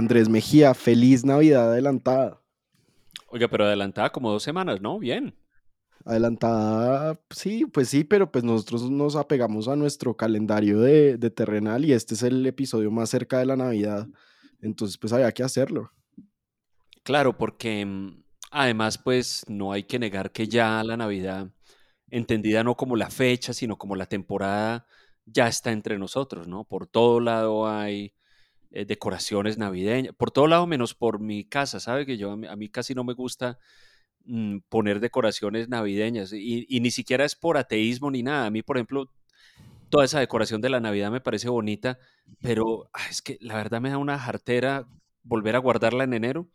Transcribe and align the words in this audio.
Andrés 0.00 0.28
Mejía, 0.28 0.72
feliz 0.72 1.24
Navidad 1.24 1.70
adelantada. 1.70 2.40
Oiga, 3.28 3.48
pero 3.48 3.64
adelantada 3.64 4.10
como 4.10 4.32
dos 4.32 4.42
semanas, 4.42 4.80
¿no? 4.80 4.98
Bien. 4.98 5.34
Adelantada, 6.06 7.20
sí, 7.28 7.66
pues 7.66 7.90
sí, 7.90 8.02
pero 8.02 8.32
pues 8.32 8.42
nosotros 8.42 8.90
nos 8.90 9.14
apegamos 9.14 9.68
a 9.68 9.76
nuestro 9.76 10.16
calendario 10.16 10.80
de, 10.80 11.18
de 11.18 11.30
terrenal 11.30 11.84
y 11.84 11.92
este 11.92 12.14
es 12.14 12.22
el 12.22 12.44
episodio 12.46 12.90
más 12.90 13.10
cerca 13.10 13.38
de 13.38 13.46
la 13.46 13.56
Navidad. 13.56 14.08
Entonces, 14.62 14.96
pues 14.96 15.12
había 15.12 15.30
que 15.32 15.42
hacerlo. 15.42 15.92
Claro, 17.02 17.36
porque 17.36 17.84
mm, 17.84 18.22
además, 18.50 18.96
pues 18.96 19.44
no 19.48 19.72
hay 19.72 19.82
que 19.82 19.98
negar 19.98 20.32
que 20.32 20.48
ya 20.48 20.82
la 20.82 20.96
Navidad, 20.96 21.50
entendida 22.08 22.64
no 22.64 22.74
como 22.74 22.96
la 22.96 23.10
fecha, 23.10 23.52
sino 23.52 23.76
como 23.76 23.96
la 23.96 24.06
temporada, 24.06 24.86
ya 25.26 25.46
está 25.46 25.72
entre 25.72 25.98
nosotros, 25.98 26.48
¿no? 26.48 26.64
Por 26.64 26.86
todo 26.86 27.20
lado 27.20 27.68
hay 27.68 28.14
eh, 28.72 28.84
decoraciones 28.84 29.58
navideñas, 29.58 30.14
por 30.14 30.30
todo 30.30 30.46
lado 30.46 30.66
menos 30.66 30.94
por 30.94 31.20
mi 31.20 31.44
casa, 31.44 31.80
¿sabe? 31.80 32.06
Que 32.06 32.16
yo 32.16 32.32
a 32.32 32.56
mí, 32.56 32.68
casi 32.68 32.94
no 32.94 33.04
me 33.04 33.14
gusta 33.14 33.58
mm, 34.24 34.58
poner 34.68 35.00
decoraciones 35.00 35.68
navideñas 35.68 36.32
y, 36.32 36.66
y, 36.68 36.80
ni 36.80 36.90
siquiera 36.90 37.24
es 37.24 37.34
por 37.34 37.56
ateísmo 37.56 38.10
ni 38.10 38.22
nada. 38.22 38.46
A 38.46 38.50
mí, 38.50 38.62
por 38.62 38.76
ejemplo, 38.76 39.10
toda 39.90 40.04
esa 40.04 40.20
decoración 40.20 40.60
de 40.60 40.70
la 40.70 40.80
Navidad 40.80 41.10
me 41.10 41.20
parece 41.20 41.48
bonita, 41.48 41.98
pero 42.40 42.88
ah, 42.94 43.08
es 43.10 43.22
que 43.22 43.36
la 43.40 43.56
verdad 43.56 43.80
me 43.80 43.90
da 43.90 43.98
una 43.98 44.18
jartera 44.18 44.86
volver 45.22 45.56
a 45.56 45.58
guardarla 45.58 46.04
en 46.04 46.14
enero. 46.14 46.48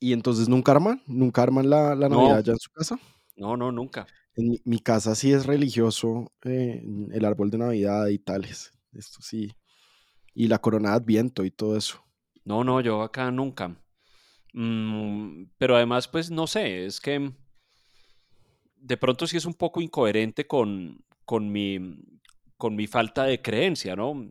¿Y 0.00 0.14
entonces 0.14 0.48
nunca 0.48 0.72
arman? 0.72 1.02
¿Nunca 1.06 1.42
arman 1.42 1.68
la, 1.68 1.94
la 1.94 2.08
Navidad 2.08 2.42
ya 2.42 2.52
en 2.52 2.58
su 2.58 2.70
casa? 2.70 2.98
No, 3.36 3.56
no, 3.56 3.70
nunca. 3.70 4.06
En 4.34 4.58
mi, 4.64 4.78
casa 4.78 5.14
sí 5.14 5.32
es 5.32 5.44
religioso 5.44 6.32
eh, 6.44 6.82
el 7.12 7.24
árbol 7.24 7.50
de 7.50 7.58
Navidad 7.58 8.08
y 8.08 8.18
tales. 8.18 8.72
Esto 8.92 9.20
sí. 9.20 9.52
Y 10.34 10.48
la 10.48 10.60
corona 10.60 10.90
de 10.90 10.96
Adviento 10.96 11.44
y 11.44 11.50
todo 11.50 11.76
eso. 11.76 12.04
No, 12.44 12.64
no, 12.64 12.80
yo 12.80 13.02
acá 13.02 13.30
nunca. 13.30 13.76
Mm, 14.52 15.44
pero 15.58 15.76
además, 15.76 16.08
pues 16.08 16.30
no 16.30 16.46
sé, 16.46 16.86
es 16.86 17.00
que 17.00 17.32
de 18.76 18.96
pronto 18.96 19.26
sí 19.26 19.36
es 19.36 19.44
un 19.44 19.54
poco 19.54 19.80
incoherente 19.80 20.46
con, 20.46 21.04
con, 21.24 21.52
mi, 21.52 21.78
con 22.56 22.74
mi 22.74 22.86
falta 22.86 23.24
de 23.24 23.42
creencia, 23.42 23.94
¿no? 23.94 24.30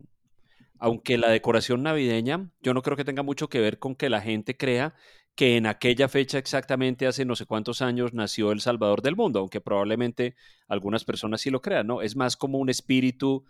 Aunque 0.79 1.17
la 1.17 1.29
decoración 1.29 1.83
navideña, 1.83 2.51
yo 2.61 2.73
no 2.73 2.81
creo 2.81 2.97
que 2.97 3.05
tenga 3.05 3.23
mucho 3.23 3.49
que 3.49 3.59
ver 3.59 3.79
con 3.79 3.95
que 3.95 4.09
la 4.09 4.21
gente 4.21 4.55
crea 4.57 4.95
que 5.35 5.55
en 5.55 5.67
aquella 5.67 6.09
fecha 6.09 6.37
exactamente 6.37 7.07
hace 7.07 7.23
no 7.23 7.35
sé 7.35 7.45
cuántos 7.45 7.81
años 7.81 8.13
nació 8.13 8.51
el 8.51 8.59
Salvador 8.59 9.01
del 9.01 9.15
mundo, 9.15 9.39
aunque 9.39 9.61
probablemente 9.61 10.35
algunas 10.67 11.05
personas 11.05 11.41
sí 11.41 11.49
lo 11.49 11.61
crean, 11.61 11.87
¿no? 11.87 12.01
Es 12.01 12.15
más 12.15 12.35
como 12.35 12.57
un 12.57 12.69
espíritu 12.69 13.45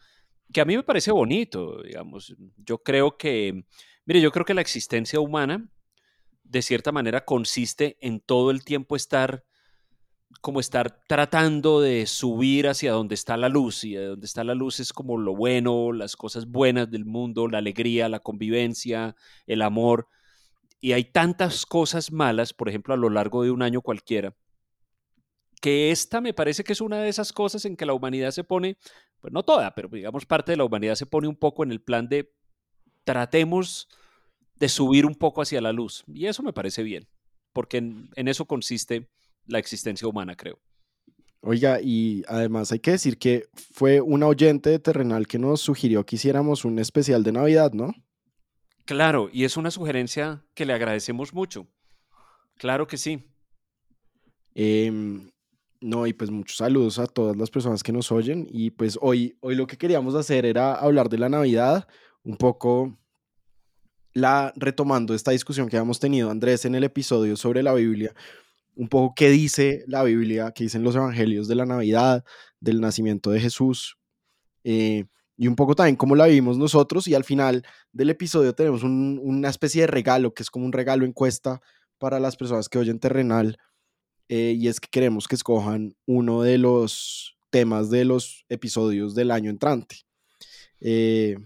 que 0.53 0.61
a 0.61 0.66
mí 0.66 0.75
me 0.75 0.83
parece 0.83 1.11
bonito, 1.11 1.81
digamos. 1.83 2.36
Yo 2.58 2.80
creo 2.80 3.17
que, 3.17 3.66
mire, 4.05 4.22
yo 4.22 4.31
creo 4.31 4.45
que 4.45 4.53
la 4.53 4.61
existencia 4.61 5.19
humana, 5.19 5.69
de 6.44 6.61
cierta 6.61 6.91
manera, 6.91 7.25
consiste 7.25 7.97
en 8.02 8.19
todo 8.19 8.52
el 8.52 8.64
tiempo 8.64 8.95
estar 8.95 9.44
como 10.41 10.59
estar 10.59 11.02
tratando 11.08 11.81
de 11.81 12.06
subir 12.06 12.67
hacia 12.67 12.91
donde 12.91 13.16
está 13.16 13.36
la 13.36 13.50
luz 13.50 13.83
y 13.83 13.95
donde 13.95 14.28
está 14.28 14.44
la 14.44 14.53
luz 14.53 14.80
es 14.80 14.94
como 14.94 15.17
lo 15.17 15.36
bueno, 15.36 15.91
las 15.91 16.16
cosas 16.16 16.45
buenas 16.45 16.89
del 16.89 17.03
mundo, 17.03 17.47
la 17.47 17.58
alegría, 17.58 18.08
la 18.09 18.19
convivencia, 18.19 19.16
el 19.47 19.63
amor 19.63 20.08
y 20.80 20.94
hay 20.94 21.06
tantas 21.06 21.66
cosas 21.66 22.11
malas, 22.11 22.53
por 22.53 22.69
ejemplo, 22.69 22.94
a 22.94 22.97
lo 22.97 23.09
largo 23.09 23.44
de 23.44 23.52
un 23.52 23.61
año 23.61 23.81
cualquiera, 23.81 24.36
que 25.61 25.91
esta 25.91 26.22
me 26.22 26.34
parece 26.34 26.63
que 26.63 26.73
es 26.73 26.81
una 26.81 27.00
de 27.00 27.09
esas 27.09 27.34
cosas 27.34 27.66
en 27.66 27.75
que 27.75 27.86
la 27.86 27.94
humanidad 27.94 28.31
se 28.31 28.45
pone, 28.45 28.78
pues 29.20 29.34
no 29.34 29.44
toda, 29.44 29.75
pero 29.75 29.89
digamos 29.89 30.25
parte 30.25 30.52
de 30.52 30.58
la 30.58 30.66
humanidad 30.66 30.95
se 30.95 31.06
pone 31.06 31.28
un 31.28 31.36
poco 31.36 31.64
en 31.64 31.72
el 31.72 31.81
plan 31.81 32.08
de 32.08 32.34
tratemos 33.03 33.88
de 34.56 34.70
subir 34.70 35.06
un 35.06 35.16
poco 35.16 35.42
hacia 35.42 35.62
la 35.62 35.72
luz. 35.72 36.03
Y 36.08 36.25
eso 36.25 36.44
me 36.44 36.53
parece 36.53 36.84
bien, 36.84 37.08
porque 37.53 37.78
en, 37.78 38.09
en 38.16 38.28
eso 38.28 38.46
consiste 38.46 39.09
la 39.46 39.59
existencia 39.59 40.08
humana, 40.08 40.35
creo. 40.35 40.59
Oiga, 41.41 41.79
y 41.81 42.24
además 42.28 42.72
hay 42.72 42.79
que 42.79 42.91
decir 42.91 43.18
que 43.18 43.47
fue 43.72 44.02
una 44.02 44.28
oyente 44.28 44.69
de 44.69 44.79
Terrenal 44.79 45.25
que 45.25 45.40
nos 45.40 45.62
sugirió 45.62 46.06
que 46.06 46.18
hiciéramos 46.18 46.66
un 46.66 46.79
especial 46.79 47.24
de 47.24 47.31
Navidad, 47.31 47.72
¿no? 47.72 47.94
Claro, 48.84 49.29
y 49.31 49.46
es 49.46 49.56
una 49.56 49.72
sugerencia 49.72 50.44
que 50.53 50.66
le 50.66 50.74
agradecemos 50.74 51.34
mucho. 51.34 51.68
Claro 52.58 52.88
que 52.88 52.97
sí. 52.97 53.24
Em, 54.53 55.29
no, 55.81 56.07
y 56.07 56.13
pues 56.13 56.29
muchos 56.29 56.57
saludos 56.57 57.00
a 57.00 57.07
todas 57.07 57.38
las 57.38 57.50
personas 57.50 57.84
que 57.84 57.91
nos 57.91 58.12
oyen. 58.12 58.47
Y 58.50 58.72
pues 58.72 58.97
hoy, 59.01 59.38
hoy 59.40 59.56
lo 59.56 59.67
que 59.67 59.78
queríamos 59.78 60.16
hacer 60.16 60.45
era 60.45 60.73
hablar 60.75 61.09
de 61.09 61.17
la 61.17 61.29
Navidad, 61.29 61.88
un 62.23 62.35
poco 62.38 62.97
la 64.13 64.51
retomando 64.56 65.13
esta 65.13 65.31
discusión 65.31 65.69
que 65.69 65.78
habíamos 65.78 66.00
tenido, 66.00 66.31
Andrés, 66.31 66.66
en 66.66 66.75
el 66.75 66.84
episodio 66.84 67.38
sobre 67.38 67.63
la 67.63 67.73
Biblia, 67.73 68.13
un 68.75 68.90
poco 68.90 69.13
qué 69.16 69.29
dice 69.29 69.84
la 69.88 70.03
Biblia, 70.03 70.51
qué 70.53 70.66
dicen 70.66 70.84
los 70.84 70.95
evangelios 70.95 71.47
de 71.47 71.56
la 71.56 71.66
Navidad, 71.66 72.25
del 72.59 72.81
nacimiento 72.81 73.31
de 73.31 73.40
Jesús. 73.40 73.97
Eh, 74.63 75.06
y 75.38 75.47
un 75.47 75.56
poco 75.56 75.73
también 75.73 75.96
cómo 75.96 76.16
la 76.16 76.25
vivimos 76.25 76.57
nosotros. 76.57 77.07
Y 77.07 77.16
al 77.16 77.23
final 77.23 77.66
del 77.94 78.09
episodio 78.09 78.53
tenemos 78.53 78.84
una 78.84 79.50
especie 79.50 79.81
de 79.81 79.88
regalo, 79.88 80.34
que 80.34 80.44
es 80.44 80.50
como 80.50 80.66
un 80.66 80.73
regalo 80.73 81.06
encuesta 81.06 81.61
para 81.97 82.19
las 82.19 82.35
personas 82.35 82.67
que 82.67 82.78
oyen 82.78 83.00
Terrenal. 83.00 83.57
Eh, 84.29 84.56
y 84.57 84.67
es 84.67 84.79
que 84.79 84.88
queremos 84.90 85.28
que 85.28 85.35
escojan 85.35 85.95
uno 86.06 86.41
de 86.41 86.57
los 86.57 87.35
temas 87.50 87.90
de 87.90 88.06
los 88.06 88.45
episodios 88.47 89.16
del 89.16 89.31
año 89.31 89.50
entrante. 89.50 89.97
Eh, 90.79 91.38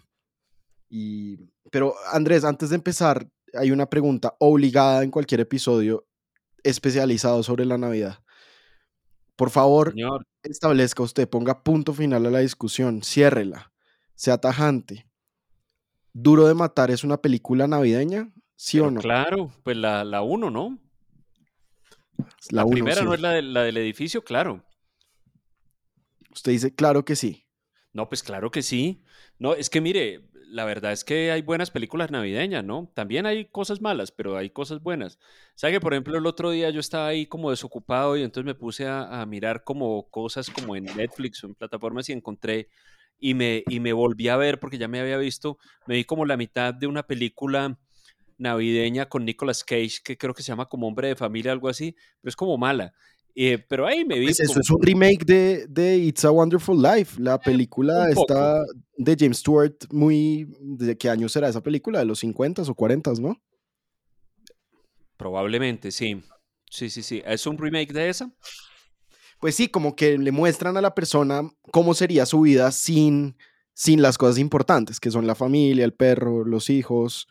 y, 0.89 1.37
pero 1.71 1.95
Andrés, 2.11 2.43
antes 2.43 2.69
de 2.69 2.75
empezar, 2.75 3.27
hay 3.53 3.71
una 3.71 3.89
pregunta 3.89 4.35
obligada 4.39 5.03
en 5.03 5.09
cualquier 5.09 5.39
episodio 5.39 6.05
especializado 6.61 7.41
sobre 7.41 7.65
la 7.65 7.77
Navidad. 7.77 8.19
Por 9.35 9.49
favor, 9.49 9.95
establezca 10.43 11.01
usted, 11.01 11.27
ponga 11.27 11.63
punto 11.63 11.93
final 11.93 12.25
a 12.27 12.29
la 12.29 12.39
discusión, 12.39 13.01
ciérrela 13.01 13.73
sea 14.15 14.37
tajante. 14.37 15.05
Duro 16.13 16.47
de 16.47 16.53
Matar 16.53 16.91
es 16.91 17.03
una 17.03 17.17
película 17.17 17.67
navideña, 17.67 18.31
¿sí 18.55 18.79
o 18.79 18.91
no? 18.91 19.01
Claro, 19.01 19.51
pues 19.63 19.75
la, 19.77 20.03
la 20.03 20.21
uno, 20.21 20.49
¿no? 20.49 20.77
La, 22.51 22.65
primera 22.65 23.03
no 23.03 23.13
es 23.13 23.21
la, 23.21 23.41
la 23.41 23.63
del 23.63 23.77
edificio, 23.77 24.23
claro. 24.23 24.63
Usted 26.31 26.51
dice, 26.51 26.75
claro 26.75 27.05
que 27.05 27.15
sí. 27.15 27.47
No, 27.93 28.09
pues 28.09 28.23
claro 28.23 28.51
que 28.51 28.61
sí. 28.61 29.03
No, 29.37 29.53
es 29.53 29.69
que 29.69 29.81
mire, 29.81 30.29
la 30.47 30.65
verdad 30.65 30.91
es 30.91 31.03
que 31.03 31.31
hay 31.31 31.41
buenas 31.41 31.71
películas 31.71 32.11
navideñas, 32.11 32.63
¿no? 32.63 32.91
También 32.95 33.25
hay 33.25 33.45
cosas 33.45 33.81
malas, 33.81 34.11
pero 34.11 34.37
hay 34.37 34.49
cosas 34.49 34.81
buenas. 34.81 35.19
¿Sabe 35.55 35.73
que, 35.73 35.79
por 35.79 35.93
ejemplo, 35.93 36.17
el 36.17 36.25
otro 36.25 36.51
día 36.51 36.69
yo 36.69 36.79
estaba 36.79 37.07
ahí 37.07 37.25
como 37.25 37.51
desocupado 37.51 38.17
y 38.17 38.23
entonces 38.23 38.45
me 38.45 38.55
puse 38.55 38.87
a, 38.87 39.21
a 39.21 39.25
mirar 39.25 39.63
como 39.63 40.09
cosas 40.09 40.49
como 40.49 40.75
en 40.75 40.85
Netflix 40.85 41.43
o 41.43 41.47
en 41.47 41.55
plataformas 41.55 42.09
y 42.09 42.13
encontré 42.13 42.69
y 43.19 43.35
me, 43.35 43.63
y 43.67 43.79
me 43.79 43.93
volví 43.93 44.27
a 44.27 44.37
ver 44.37 44.59
porque 44.59 44.77
ya 44.77 44.87
me 44.87 44.99
había 44.99 45.17
visto, 45.17 45.57
me 45.87 45.95
vi 45.95 46.03
como 46.03 46.25
la 46.25 46.35
mitad 46.35 46.73
de 46.73 46.87
una 46.87 47.03
película 47.03 47.79
navideña 48.37 49.07
con 49.07 49.25
Nicolas 49.25 49.63
Cage 49.63 49.99
que 50.03 50.17
creo 50.17 50.33
que 50.33 50.43
se 50.43 50.47
llama 50.47 50.67
como 50.67 50.87
Hombre 50.87 51.09
de 51.09 51.15
Familia, 51.15 51.51
algo 51.51 51.69
así, 51.69 51.95
pero 52.21 52.29
es 52.29 52.35
como 52.35 52.57
mala. 52.57 52.93
Eh, 53.35 53.57
pero 53.67 53.87
ahí 53.87 54.05
me 54.05 54.19
vi. 54.19 54.25
Pues 54.25 54.39
eso 54.41 54.59
es 54.59 54.69
un 54.69 54.81
remake 54.81 55.25
de, 55.25 55.65
de, 55.67 55.97
It's 55.97 56.23
a 56.23 56.31
Wonderful 56.31 56.79
Life. 56.79 57.19
La 57.19 57.35
eh, 57.35 57.39
película 57.43 58.09
está 58.09 58.63
de 58.95 59.15
James 59.19 59.39
Stewart, 59.39 59.75
muy. 59.91 60.47
¿De 60.59 60.95
qué 60.97 61.09
año 61.09 61.27
será 61.27 61.49
esa 61.49 61.61
película? 61.61 61.99
¿De 61.99 62.05
los 62.05 62.19
50 62.19 62.61
o 62.61 62.75
40, 62.75 63.13
no? 63.19 63.41
Probablemente, 65.17 65.91
sí. 65.91 66.21
Sí, 66.69 66.91
sí, 66.91 67.01
sí. 67.01 67.23
¿Es 67.25 67.47
un 67.47 67.57
remake 67.57 67.91
de 67.91 68.09
esa? 68.09 68.31
pues 69.43 69.55
sí, 69.55 69.67
como 69.67 69.93
que 69.93 70.17
le 70.17 70.31
muestran 70.31 70.77
a 70.77 70.81
la 70.81 70.95
persona 70.95 71.41
cómo 71.69 71.93
sería 71.93 72.25
su 72.25 72.39
vida 72.39 72.71
sin, 72.71 73.35
sin 73.73 74.01
las 74.01 74.17
cosas 74.17 74.37
importantes, 74.37 75.01
que 75.01 75.11
son 75.11 75.27
la 75.27 75.35
familia, 75.35 75.83
el 75.83 75.93
perro, 75.93 76.45
los 76.45 76.69
hijos. 76.69 77.27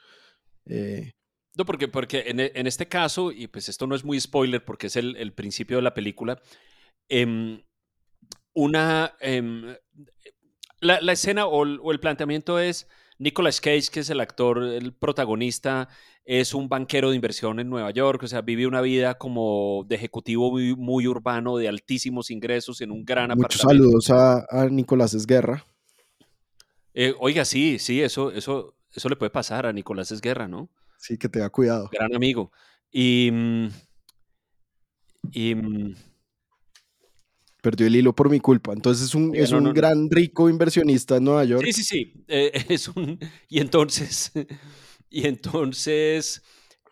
Eh. 0.67 1.13
No, 1.57 1.67
porque, 1.67 1.89
porque 1.89 2.25
en, 2.27 2.41
en, 2.41 2.67
este 2.67 2.89
caso, 2.89 3.31
y 3.31 3.47
pues 3.47 3.69
esto 3.69 3.87
no 3.87 3.95
es 3.95 4.05
muy 4.05 4.19
spoiler 4.19 4.65
porque 4.65 4.87
es 4.87 4.97
el, 4.97 5.17
el 5.17 5.33
principio 5.33 5.77
de 5.77 5.83
la 5.83 5.93
película, 5.93 6.41
em, 7.09 7.63
una, 8.55 9.15
em, 9.21 9.77
la, 10.81 11.01
la, 11.01 11.13
escena 11.13 11.47
o 11.47 11.61
o 11.61 11.93
el 11.93 12.01
planteamiento 12.01 12.59
es 12.59 12.89
Nicolas 13.19 13.61
Cage, 13.61 13.89
que 13.93 14.01
es 14.01 14.11
el 14.11 14.21
actor, 14.21 14.63
el 14.63 14.95
protagonista, 14.95 15.89
es 16.25 16.55
un 16.55 16.69
banquero 16.69 17.11
de 17.11 17.17
inversión 17.17 17.61
en 17.61 17.69
Nueva 17.69 17.91
York, 17.91 18.23
o 18.23 18.27
sea, 18.27 18.43
vive 18.43 18.67
una 18.67 18.81
vida 18.81 19.15
como 19.15 19.85
de 19.89 19.97
ejecutivo 19.97 20.53
muy, 20.77 21.07
urbano, 21.07 21.57
de 21.57 21.69
altísimos 21.69 22.31
ingresos 22.31 22.81
en 22.81 22.91
un 22.91 23.05
gran 23.05 23.31
Muchos 23.37 23.61
saludos 23.61 24.11
a, 24.11 24.47
a 24.49 24.69
Nicolás 24.69 25.15
Esguerra. 25.15 25.65
Eh, 26.95 27.15
oiga, 27.19 27.45
sí, 27.45 27.79
sí, 27.79 28.03
eso, 28.03 28.31
eso, 28.31 28.75
eso 28.95 29.09
le 29.09 29.17
puede 29.17 29.31
pasar 29.31 29.67
a 29.67 29.73
Nicolás 29.73 30.13
Esguerra, 30.13 30.49
¿no? 30.49 30.71
Sí, 30.99 31.19
que 31.19 31.29
tenga 31.29 31.51
cuidado. 31.51 31.91
Gran 31.93 32.15
amigo. 32.15 32.53
Y, 32.91 33.31
mm, 33.33 33.69
y 35.33 35.55
mm, 35.55 35.95
perdió 37.63 37.87
el 37.87 37.97
hilo 37.97 38.15
por 38.15 38.29
mi 38.29 38.41
culpa. 38.41 38.73
Entonces 38.73 39.07
es 39.07 39.15
un, 39.15 39.35
es 39.35 39.53
un 39.53 39.73
gran 39.73 40.11
rico 40.11 40.49
inversionista 40.51 41.17
en 41.17 41.25
Nueva 41.25 41.45
York. 41.45 41.65
Sí, 41.67 41.73
sí, 41.73 41.85
sí. 41.85 42.25
Eh, 42.29 42.53
es 42.69 42.89
un, 42.89 43.19
y 43.49 43.61
entonces 43.61 44.33
y 45.11 45.27
entonces 45.27 46.43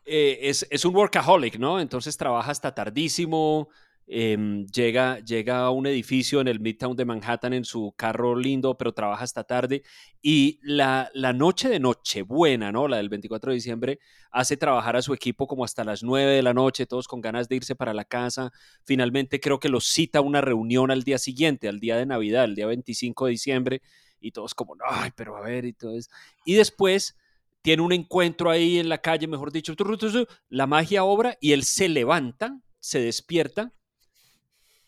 eh, 0.07 0.39
es, 0.43 0.67
es, 0.71 0.85
un 0.85 0.95
workaholic, 0.95 1.59
¿no? 1.59 1.81
Entonces 1.81 2.17
trabaja 2.17 2.51
hasta 2.51 2.75
tardísimo, 2.75 3.69
Em, 4.13 4.67
llega, 4.67 5.21
llega 5.21 5.61
a 5.61 5.71
un 5.71 5.87
edificio 5.87 6.41
en 6.41 6.49
el 6.49 6.59
Midtown 6.59 6.97
de 6.97 7.05
Manhattan 7.05 7.53
en 7.53 7.65
su 7.65 7.95
carro 7.97 8.35
lindo, 8.35 8.77
pero 8.77 8.93
trabaja 8.93 9.23
hasta 9.23 9.45
tarde. 9.45 9.85
Y 10.21 10.59
la, 10.65 11.09
la 11.15 11.33
noche 11.33 11.69
de 11.69 11.79
Nochebuena, 11.79 12.73
¿no? 12.73 12.89
La 12.89 12.97
del 12.97 13.09
24 13.09 13.53
de 13.53 13.55
diciembre, 13.55 14.01
hace 14.33 14.57
trabajar 14.57 14.97
a 14.97 15.03
su 15.03 15.15
equipo 15.15 15.47
como 15.47 15.65
hasta 15.65 15.85
las 15.85 16.03
9 16.03 16.33
de 16.33 16.43
la 16.43 16.53
noche, 16.53 16.87
todos 16.87 17.07
con 17.07 17.21
ganas 17.21 17.49
de 17.49 17.55
irse 17.55 17.77
para 17.77 17.95
la 17.95 18.05
casa. 18.05 18.51
Finalmente 18.83 19.39
creo 19.39 19.61
que 19.61 19.69
los 19.69 19.87
cita 19.87 20.19
a 20.19 20.23
una 20.23 20.41
reunión 20.41 20.91
al 20.91 21.05
día 21.05 21.19
siguiente, 21.19 21.69
al 21.69 21.79
día 21.79 21.97
de 21.97 22.07
Navidad, 22.07 22.47
el 22.47 22.57
día 22.57 22.67
25 22.67 23.27
de 23.27 23.31
diciembre, 23.31 23.83
y 24.19 24.33
todos 24.33 24.57
como, 24.57 24.75
ay, 24.89 25.13
pero 25.15 25.37
a 25.37 25.41
ver, 25.43 25.65
y 25.67 25.73
todo. 25.73 25.97
Y 26.45 26.55
después 26.55 27.17
tiene 27.63 27.83
un 27.83 27.93
encuentro 27.93 28.51
ahí 28.51 28.81
en 28.81 28.89
la 28.89 28.99
calle, 28.99 29.29
mejor 29.29 29.53
dicho, 29.53 29.73
la 30.49 30.67
magia 30.67 31.05
obra, 31.05 31.39
y 31.41 31.53
él 31.53 31.63
se 31.63 31.89
levanta, 31.89 32.61
se 32.81 32.99
despierta 32.99 33.73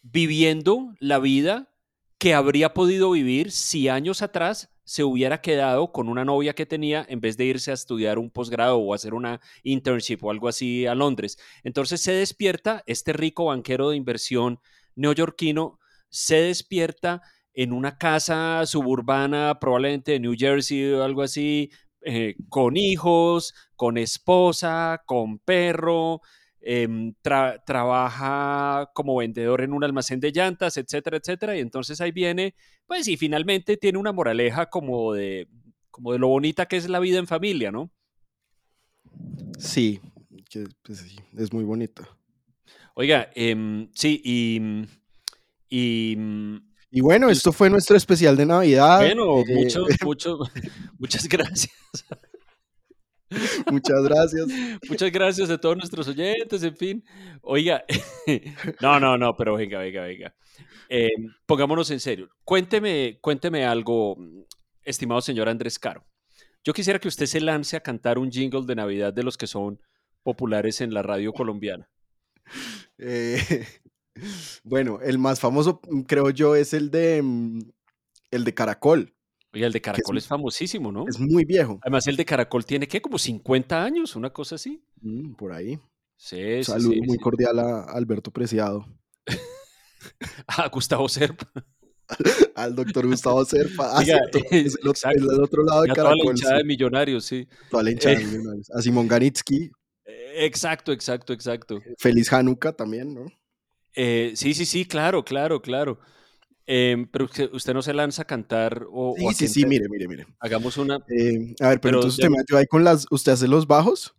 viviendo 0.02 0.94
la 0.98 1.18
vida 1.18 1.70
que 2.18 2.34
habría 2.34 2.74
podido 2.74 3.10
vivir 3.10 3.50
si 3.50 3.88
años 3.88 4.22
atrás 4.22 4.72
se 4.84 5.04
hubiera 5.04 5.40
quedado 5.40 5.92
con 5.92 6.08
una 6.08 6.24
novia 6.24 6.54
que 6.54 6.66
tenía 6.66 7.04
en 7.08 7.20
vez 7.20 7.36
de 7.36 7.44
irse 7.44 7.70
a 7.70 7.74
estudiar 7.74 8.18
un 8.18 8.30
posgrado 8.30 8.78
o 8.78 8.94
hacer 8.94 9.14
una 9.14 9.40
internship 9.62 10.18
o 10.22 10.30
algo 10.30 10.48
así 10.48 10.86
a 10.86 10.94
Londres. 10.94 11.38
Entonces 11.62 12.00
se 12.00 12.12
despierta, 12.12 12.82
este 12.86 13.12
rico 13.12 13.46
banquero 13.46 13.90
de 13.90 13.96
inversión 13.96 14.60
neoyorquino 14.94 15.78
se 16.10 16.36
despierta 16.36 17.22
en 17.54 17.72
una 17.72 17.96
casa 17.96 18.64
suburbana, 18.66 19.58
probablemente 19.60 20.12
de 20.12 20.20
New 20.20 20.34
Jersey 20.36 20.92
o 20.92 21.04
algo 21.04 21.22
así, 21.22 21.70
eh, 22.02 22.34
con 22.48 22.76
hijos, 22.76 23.54
con 23.76 23.96
esposa, 23.98 25.02
con 25.06 25.38
perro, 25.38 26.20
Em, 26.64 27.12
trabaja 27.22 28.88
como 28.94 29.16
vendedor 29.16 29.62
en 29.62 29.72
un 29.72 29.82
almacén 29.82 30.20
de 30.20 30.30
llantas, 30.30 30.76
etcétera, 30.76 31.16
etcétera. 31.16 31.56
Y 31.56 31.60
entonces 31.60 32.00
ahí 32.00 32.12
viene, 32.12 32.54
pues, 32.86 33.08
y 33.08 33.16
finalmente 33.16 33.76
tiene 33.76 33.98
una 33.98 34.12
moraleja 34.12 34.66
como 34.70 35.12
de, 35.12 35.48
como 35.90 36.12
de 36.12 36.20
lo 36.20 36.28
bonita 36.28 36.66
que 36.66 36.76
es 36.76 36.88
la 36.88 37.00
vida 37.00 37.18
en 37.18 37.26
familia, 37.26 37.72
¿no? 37.72 37.90
Sí, 39.58 40.00
pues, 40.84 40.98
sí 40.98 41.16
es 41.36 41.52
muy 41.52 41.64
bonita. 41.64 42.08
Oiga, 42.94 43.28
em, 43.34 43.88
sí, 43.92 44.20
y, 44.24 44.60
y, 45.68 46.16
y 46.92 47.00
bueno, 47.00 47.26
pues 47.26 47.38
esto 47.38 47.52
fue 47.52 47.70
nuestro 47.70 47.96
especial 47.96 48.36
de 48.36 48.46
Navidad. 48.46 48.98
Bueno, 48.98 49.40
eh, 49.40 49.64
mucho, 49.64 49.84
mucho, 50.04 50.38
muchas 51.00 51.28
gracias. 51.28 51.72
Muchas 53.70 54.02
gracias. 54.02 54.46
Muchas 54.88 55.12
gracias 55.12 55.50
a 55.50 55.58
todos 55.58 55.76
nuestros 55.76 56.08
oyentes, 56.08 56.62
en 56.62 56.76
fin. 56.76 57.04
Oiga, 57.42 57.84
no, 58.80 59.00
no, 59.00 59.16
no, 59.18 59.36
pero 59.36 59.54
venga, 59.54 59.78
venga, 59.78 60.02
venga. 60.02 60.34
Eh, 60.88 61.10
pongámonos 61.46 61.90
en 61.90 62.00
serio. 62.00 62.28
Cuénteme, 62.44 63.18
cuénteme 63.20 63.64
algo, 63.64 64.16
estimado 64.82 65.20
señor 65.20 65.48
Andrés 65.48 65.78
Caro. 65.78 66.04
Yo 66.64 66.72
quisiera 66.72 66.98
que 66.98 67.08
usted 67.08 67.26
se 67.26 67.40
lance 67.40 67.76
a 67.76 67.80
cantar 67.80 68.18
un 68.18 68.30
jingle 68.30 68.66
de 68.66 68.76
Navidad 68.76 69.12
de 69.12 69.22
los 69.22 69.36
que 69.36 69.46
son 69.46 69.80
populares 70.22 70.80
en 70.80 70.94
la 70.94 71.02
radio 71.02 71.32
colombiana. 71.32 71.90
Eh, 72.98 73.66
bueno, 74.64 75.00
el 75.02 75.18
más 75.18 75.40
famoso, 75.40 75.80
creo 76.06 76.30
yo, 76.30 76.54
es 76.54 76.72
el 76.72 76.90
de 76.90 77.22
mm, 77.22 77.60
el 78.30 78.44
de 78.44 78.54
Caracol. 78.54 79.14
Oye, 79.54 79.66
el 79.66 79.72
de 79.72 79.80
Caracol 79.82 80.16
es, 80.16 80.26
famosísimo, 80.26 80.90
¿no? 80.90 81.04
Es 81.06 81.18
muy 81.18 81.44
viejo. 81.44 81.78
Además, 81.82 82.06
el 82.06 82.16
de 82.16 82.24
Caracol 82.24 82.64
tiene, 82.64 82.88
¿qué? 82.88 83.02
Como 83.02 83.18
50 83.18 83.84
años, 83.84 84.16
una 84.16 84.30
cosa 84.30 84.54
así. 84.54 84.82
Mm, 85.02 85.34
por 85.34 85.52
ahí. 85.52 85.78
Sí, 86.16 86.64
Saludo 86.64 86.92
sí, 86.92 87.00
muy 87.02 87.18
cordial 87.18 87.58
a 87.58 87.82
Alberto 87.82 88.30
Preciado. 88.30 88.86
a 90.46 90.68
Gustavo 90.68 91.08
Serpa. 91.08 91.50
Al 92.54 92.74
doctor 92.74 93.06
Gustavo 93.06 93.44
Serpa. 93.44 93.98
Ah, 93.98 94.02
es 94.02 94.08
el, 94.08 95.40
otro 95.40 95.64
lado 95.64 95.82
de 95.82 95.88
Caracol. 95.88 96.18
Toda 96.18 96.24
la 96.24 96.30
hinchada 96.30 96.56
de 96.58 96.64
millonarios, 96.64 97.24
sí. 97.24 97.48
Toda 97.70 97.82
la 97.82 97.90
hinchada 97.90 98.18
de 98.18 98.24
millonarios. 98.24 98.70
A 98.70 98.80
Simón 98.80 99.08
Ganitsky. 99.08 99.70
Eh, 100.04 100.46
exacto, 100.46 100.92
exacto, 100.92 101.32
exacto. 101.32 101.80
Feliz 101.98 102.32
Hanukkah 102.32 102.72
también, 102.72 103.14
¿no? 103.14 103.26
Eh, 103.94 104.32
sí, 104.34 104.54
sí, 104.54 104.64
sí, 104.64 104.86
claro, 104.86 105.24
claro, 105.24 105.60
claro. 105.60 105.98
Em, 106.64 107.06
pero 107.08 107.28
usted 107.52 107.74
no 107.74 107.82
se 107.82 107.92
lanza 107.92 108.22
a 108.22 108.24
cantar 108.24 108.86
o. 108.90 109.14
Sí, 109.18 109.34
sí, 109.34 109.48
sí, 109.48 109.66
mire, 109.66 109.88
mire, 109.88 110.06
mire. 110.06 110.26
Hagamos 110.38 110.76
una. 110.76 110.96
Eh, 111.08 111.54
a 111.60 111.70
ver, 111.70 111.80
pero, 111.80 111.98
entonces 111.98 112.18
usted 112.18 112.30
me 112.30 112.38
ayuda 112.38 112.60
ahí 112.60 112.66
con 112.66 112.84
las. 112.84 113.06
¿Usted 113.10 113.32
hace 113.32 113.48
los 113.48 113.66
bajos? 113.66 114.14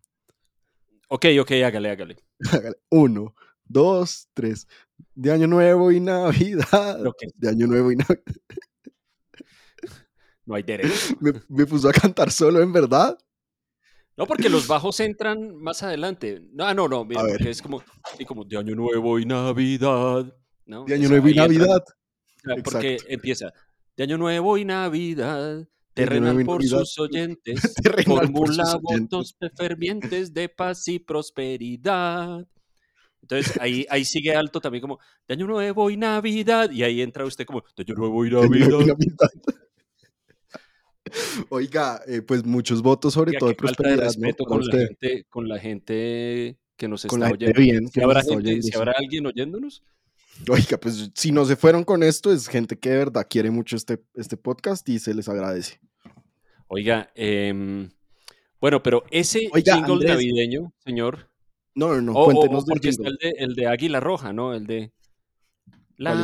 Ok, 1.07 1.25
ok, 1.39 1.51
hágale, 1.65 1.89
hágale. 1.89 2.17
hágale. 2.51 2.75
Uno, 2.89 3.33
dos, 3.63 4.27
tres. 4.33 4.67
De 5.15 5.31
Año 5.31 5.47
Nuevo 5.47 5.91
y 5.91 5.99
Navidad. 5.99 6.99
De 7.35 7.49
Año 7.49 7.67
Nuevo 7.67 7.91
y 7.91 7.95
Navidad. 7.95 8.23
No 10.45 10.55
hay 10.55 10.63
derecho. 10.63 11.15
me, 11.47 11.65
puso 11.65 11.87
a 11.87 11.93
cantar 11.93 12.29
solo, 12.29 12.61
en 12.61 12.73
verdad. 12.73 13.17
No, 14.17 14.25
porque 14.25 14.49
los 14.49 14.67
bajos 14.67 14.99
entran 14.99 15.55
más 15.55 15.83
adelante. 15.83 16.41
No, 16.51 16.73
no, 16.73 16.89
no, 16.89 17.05
mira, 17.05 17.21
porque 17.21 17.49
es 17.49 17.61
como, 17.61 17.81
como 18.27 18.43
de 18.43 18.57
Año 18.57 18.75
Nuevo 18.75 19.19
y 19.19 19.25
Navidad. 19.25 20.35
¿no? 20.65 20.83
De 20.83 20.95
Año 20.95 21.07
Nuevo 21.07 21.29
y 21.29 21.35
Navidad. 21.35 21.81
Porque 22.63 22.97
empieza 23.07 23.53
de 23.95 24.03
Año 24.03 24.17
Nuevo 24.17 24.57
y 24.57 24.65
Navidad, 24.65 25.67
terrenal 25.93 26.43
por 26.45 26.63
sus 26.63 26.97
oyentes, 26.99 27.75
formula 28.05 28.79
votos 28.81 29.35
fervientes 29.55 30.33
de 30.33 30.49
paz 30.49 30.87
y 30.87 30.99
prosperidad. 30.99 32.47
Entonces 33.21 33.57
ahí, 33.61 33.85
ahí 33.89 34.03
sigue 34.03 34.35
alto 34.35 34.59
también 34.59 34.81
como 34.81 34.99
de 35.27 35.35
Año 35.35 35.47
Nuevo 35.47 35.89
y 35.89 35.97
Navidad, 35.97 36.69
y 36.71 36.83
ahí 36.83 37.01
entra 37.01 37.25
usted 37.25 37.45
como 37.45 37.63
de 37.75 37.83
Año 37.83 37.95
Nuevo 37.95 38.25
y 38.25 38.31
Navidad. 38.31 38.97
Oiga, 41.49 42.01
eh, 42.07 42.21
pues 42.21 42.43
muchos 42.43 42.81
votos 42.81 43.13
sobre 43.13 43.33
todo 43.33 43.49
de 43.49 43.55
prosperidad. 43.55 44.11
con, 44.47 44.65
la 44.65 44.77
gente, 44.77 45.25
con 45.29 45.47
la 45.47 45.59
gente 45.59 46.57
que 46.75 46.87
nos 46.87 47.05
está 47.05 47.29
oyendo. 47.29 47.59
Bien, 47.59 47.87
habrá, 48.01 48.23
si 48.23 48.75
habrá 48.75 48.93
alguien 48.93 49.27
oyéndonos. 49.27 49.83
Oiga, 50.49 50.77
pues 50.77 51.11
si 51.13 51.31
no 51.31 51.45
se 51.45 51.55
fueron 51.55 51.83
con 51.83 52.03
esto, 52.03 52.31
es 52.31 52.47
gente 52.47 52.77
que 52.77 52.89
de 52.89 52.97
verdad 52.97 53.27
quiere 53.29 53.51
mucho 53.51 53.75
este, 53.75 54.03
este 54.15 54.37
podcast 54.37 54.87
y 54.89 54.99
se 54.99 55.13
les 55.13 55.29
agradece. 55.29 55.79
Oiga, 56.67 57.11
em, 57.15 57.89
bueno, 58.59 58.81
pero 58.81 59.03
ese 59.11 59.39
jingle 59.53 60.05
navideño, 60.05 60.73
señor. 60.79 61.29
No, 61.75 61.95
no, 61.95 62.01
no, 62.01 62.13
cuéntenos 62.25 62.65
porque 62.65 62.89
está 62.89 63.07
el 63.07 63.17
de, 63.17 63.33
el 63.37 63.55
de 63.55 63.67
Águila 63.67 63.99
Roja, 63.99 64.33
¿no? 64.33 64.53
El 64.53 64.65
de. 64.65 64.91
La 65.97 66.15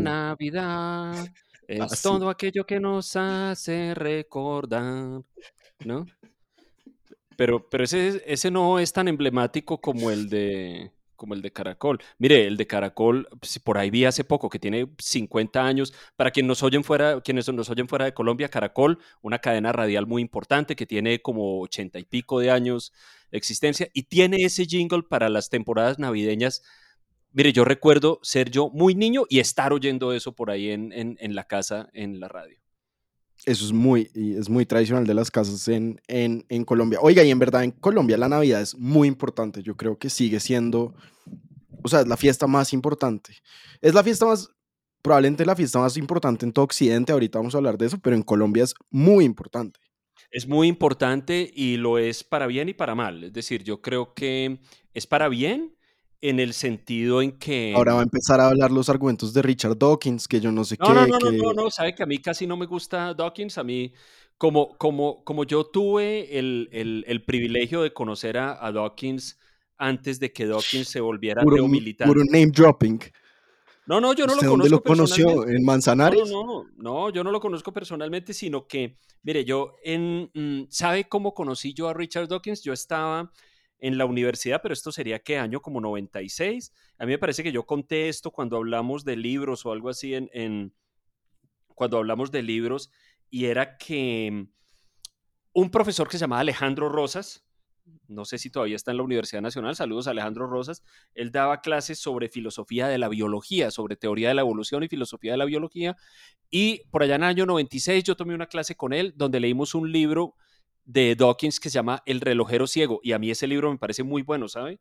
Navidad 0.00 1.28
es 1.68 1.80
ah, 1.80 1.96
todo 2.02 2.30
aquello 2.30 2.64
que 2.64 2.80
nos 2.80 3.14
hace 3.14 3.94
recordar, 3.94 5.22
¿no? 5.84 6.06
Pero, 7.36 7.68
pero 7.68 7.84
ese, 7.84 8.22
ese 8.26 8.50
no 8.50 8.78
es 8.78 8.92
tan 8.92 9.06
emblemático 9.06 9.80
como 9.80 10.10
el 10.10 10.28
de 10.28 10.90
como 11.18 11.34
el 11.34 11.42
de 11.42 11.52
Caracol. 11.52 12.00
Mire, 12.16 12.46
el 12.46 12.56
de 12.56 12.66
Caracol, 12.66 13.28
pues, 13.38 13.58
por 13.58 13.76
ahí 13.76 13.90
vi 13.90 14.06
hace 14.06 14.24
poco 14.24 14.48
que 14.48 14.58
tiene 14.58 14.88
50 14.98 15.62
años. 15.62 15.92
Para 16.16 16.30
quienes 16.30 16.48
nos 16.48 16.62
oyen 16.62 16.82
fuera, 16.82 17.20
quienes 17.20 17.52
nos 17.52 17.68
oyen 17.68 17.88
fuera 17.88 18.06
de 18.06 18.14
Colombia, 18.14 18.48
Caracol, 18.48 18.98
una 19.20 19.40
cadena 19.40 19.72
radial 19.72 20.06
muy 20.06 20.22
importante 20.22 20.76
que 20.76 20.86
tiene 20.86 21.20
como 21.20 21.60
80 21.60 21.98
y 21.98 22.04
pico 22.04 22.40
de 22.40 22.50
años 22.50 22.94
de 23.30 23.36
existencia 23.36 23.88
y 23.92 24.04
tiene 24.04 24.38
ese 24.38 24.64
jingle 24.64 25.02
para 25.02 25.28
las 25.28 25.50
temporadas 25.50 25.98
navideñas. 25.98 26.62
Mire, 27.32 27.52
yo 27.52 27.64
recuerdo 27.64 28.20
ser 28.22 28.50
yo 28.50 28.70
muy 28.70 28.94
niño 28.94 29.24
y 29.28 29.40
estar 29.40 29.72
oyendo 29.72 30.12
eso 30.12 30.32
por 30.34 30.50
ahí 30.50 30.70
en, 30.70 31.34
la 31.34 31.44
casa, 31.44 31.90
en 31.92 32.20
la 32.20 32.28
radio. 32.28 32.58
Eso 33.48 33.64
es 33.64 33.72
muy, 33.72 34.10
es 34.14 34.50
muy 34.50 34.66
tradicional 34.66 35.06
de 35.06 35.14
las 35.14 35.30
casas 35.30 35.68
en, 35.68 35.98
en, 36.06 36.44
en, 36.50 36.66
Colombia. 36.66 36.98
Oiga, 37.00 37.24
y 37.24 37.30
en 37.30 37.38
verdad 37.38 37.64
en 37.64 37.70
Colombia 37.70 38.18
la 38.18 38.28
Navidad 38.28 38.60
es 38.60 38.76
muy 38.76 39.08
importante. 39.08 39.62
Yo 39.62 39.74
creo 39.74 39.98
que 39.98 40.10
sigue 40.10 40.38
siendo, 40.38 40.94
o 41.82 41.88
sea, 41.88 42.00
es 42.00 42.08
la 42.08 42.18
fiesta 42.18 42.46
más 42.46 42.74
importante. 42.74 43.32
Es 43.80 43.94
la 43.94 44.04
fiesta 44.04 44.26
más, 44.26 44.50
probablemente 45.00 45.46
la 45.46 45.56
fiesta 45.56 45.78
más 45.78 45.96
importante 45.96 46.44
en 46.44 46.52
todo 46.52 46.66
Occidente. 46.66 47.10
Ahorita 47.10 47.38
vamos 47.38 47.54
a 47.54 47.58
hablar 47.58 47.78
de 47.78 47.86
eso, 47.86 47.98
pero 47.98 48.14
en 48.14 48.22
Colombia 48.22 48.64
es 48.64 48.74
muy 48.90 49.24
importante. 49.24 49.80
Es 50.30 50.46
muy 50.46 50.68
importante 50.68 51.50
y 51.54 51.78
lo 51.78 51.96
es 51.96 52.24
para 52.24 52.46
bien 52.46 52.68
y 52.68 52.74
para 52.74 52.94
mal. 52.94 53.24
Es 53.24 53.32
decir, 53.32 53.64
yo 53.64 53.80
creo 53.80 54.12
que 54.12 54.60
es 54.92 55.06
para 55.06 55.30
bien 55.30 55.74
en 56.20 56.40
el 56.40 56.52
sentido 56.52 57.22
en 57.22 57.32
que... 57.32 57.72
Ahora 57.76 57.94
va 57.94 58.00
a 58.00 58.02
empezar 58.02 58.40
a 58.40 58.48
hablar 58.48 58.70
los 58.70 58.88
argumentos 58.88 59.32
de 59.32 59.42
Richard 59.42 59.78
Dawkins, 59.78 60.26
que 60.26 60.40
yo 60.40 60.50
no 60.50 60.64
sé 60.64 60.76
qué... 60.76 60.82
No, 60.82 61.06
no, 61.06 61.18
no, 61.18 61.30
no, 61.30 61.52
no, 61.52 61.70
sabe 61.70 61.94
que 61.94 62.02
a 62.02 62.06
mí 62.06 62.18
casi 62.18 62.46
no 62.46 62.56
me 62.56 62.66
gusta 62.66 63.14
Dawkins, 63.14 63.58
a 63.58 63.64
mí, 63.64 63.92
como, 64.36 64.76
como, 64.78 65.22
como 65.24 65.44
yo 65.44 65.66
tuve 65.66 66.38
el, 66.38 66.68
el, 66.72 67.04
el 67.06 67.24
privilegio 67.24 67.82
de 67.82 67.92
conocer 67.92 68.38
a, 68.38 68.64
a, 68.64 68.72
Dawkins 68.72 69.38
antes 69.76 70.18
de 70.18 70.32
que 70.32 70.46
Dawkins 70.46 70.88
se 70.88 71.00
volviera 71.00 71.42
puro, 71.42 71.68
militar. 71.68 72.08
Puro 72.08 72.24
name 72.24 72.46
dropping. 72.46 73.00
No, 73.86 74.00
no, 74.00 74.12
yo 74.12 74.26
no 74.26 74.34
lo 74.34 74.40
conozco. 74.40 74.56
¿Dónde 74.56 74.70
lo 74.70 74.82
conoció? 74.82 75.48
¿En 75.48 75.64
Manzanares? 75.64 76.30
No, 76.30 76.44
no, 76.44 76.66
no, 76.76 77.10
yo 77.10 77.24
no 77.24 77.30
lo 77.30 77.40
conozco 77.40 77.72
personalmente, 77.72 78.34
sino 78.34 78.66
que, 78.66 78.98
mire, 79.22 79.44
yo 79.44 79.76
en, 79.82 80.30
mm, 80.34 80.66
¿sabe 80.68 81.08
cómo 81.08 81.32
conocí 81.32 81.72
yo 81.72 81.88
a 81.88 81.94
Richard 81.94 82.28
Dawkins? 82.28 82.62
Yo 82.62 82.72
estaba 82.72 83.32
en 83.80 83.98
la 83.98 84.06
universidad, 84.06 84.60
pero 84.62 84.72
esto 84.72 84.92
sería 84.92 85.20
qué 85.20 85.38
año, 85.38 85.60
como 85.60 85.80
96. 85.80 86.72
A 86.98 87.06
mí 87.06 87.12
me 87.12 87.18
parece 87.18 87.42
que 87.42 87.52
yo 87.52 87.64
conté 87.64 88.08
esto 88.08 88.30
cuando 88.30 88.56
hablamos 88.56 89.04
de 89.04 89.16
libros 89.16 89.64
o 89.64 89.72
algo 89.72 89.88
así 89.88 90.14
en, 90.14 90.74
cuando 91.74 91.98
hablamos 91.98 92.30
de 92.30 92.42
libros, 92.42 92.90
y 93.30 93.46
era 93.46 93.76
que 93.76 94.46
un 95.52 95.70
profesor 95.70 96.08
que 96.08 96.18
se 96.18 96.22
llamaba 96.22 96.40
Alejandro 96.40 96.88
Rosas, 96.88 97.44
no 98.06 98.24
sé 98.24 98.36
si 98.38 98.50
todavía 98.50 98.76
está 98.76 98.90
en 98.90 98.98
la 98.98 99.02
Universidad 99.02 99.42
Nacional, 99.42 99.76
saludos 99.76 100.08
a 100.08 100.10
Alejandro 100.10 100.46
Rosas, 100.46 100.82
él 101.14 101.30
daba 101.30 101.60
clases 101.60 101.98
sobre 101.98 102.28
filosofía 102.28 102.88
de 102.88 102.98
la 102.98 103.08
biología, 103.08 103.70
sobre 103.70 103.96
teoría 103.96 104.28
de 104.28 104.34
la 104.34 104.42
evolución 104.42 104.82
y 104.82 104.88
filosofía 104.88 105.32
de 105.32 105.38
la 105.38 105.44
biología, 105.44 105.96
y 106.50 106.82
por 106.90 107.02
allá 107.02 107.14
en 107.14 107.22
el 107.22 107.28
año 107.28 107.46
96 107.46 108.04
yo 108.04 108.16
tomé 108.16 108.34
una 108.34 108.46
clase 108.46 108.74
con 108.74 108.92
él 108.92 109.14
donde 109.16 109.40
leímos 109.40 109.74
un 109.74 109.92
libro 109.92 110.34
de 110.88 111.14
Dawkins 111.14 111.60
que 111.60 111.68
se 111.68 111.74
llama 111.74 112.02
El 112.06 112.20
relojero 112.20 112.66
ciego, 112.66 113.00
y 113.02 113.12
a 113.12 113.18
mí 113.18 113.30
ese 113.30 113.46
libro 113.46 113.70
me 113.70 113.78
parece 113.78 114.02
muy 114.02 114.22
bueno, 114.22 114.48
¿sabe? 114.48 114.80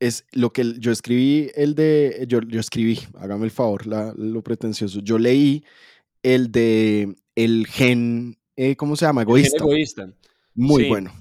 Es 0.00 0.26
lo 0.32 0.52
que 0.52 0.74
yo 0.78 0.90
escribí, 0.90 1.50
el 1.54 1.76
de, 1.76 2.24
yo, 2.28 2.40
yo 2.40 2.58
escribí, 2.58 2.98
hágame 3.18 3.44
el 3.44 3.52
favor, 3.52 3.86
lo 3.86 4.42
pretencioso, 4.42 5.00
yo 5.00 5.18
leí 5.18 5.64
el 6.22 6.50
de 6.50 7.14
el 7.36 7.66
gen, 7.68 8.36
eh, 8.56 8.74
¿cómo 8.74 8.96
se 8.96 9.06
llama? 9.06 9.22
Egoísta. 9.22 9.58
egoísta. 9.58 10.12
Muy 10.54 10.88
bueno. 10.88 11.12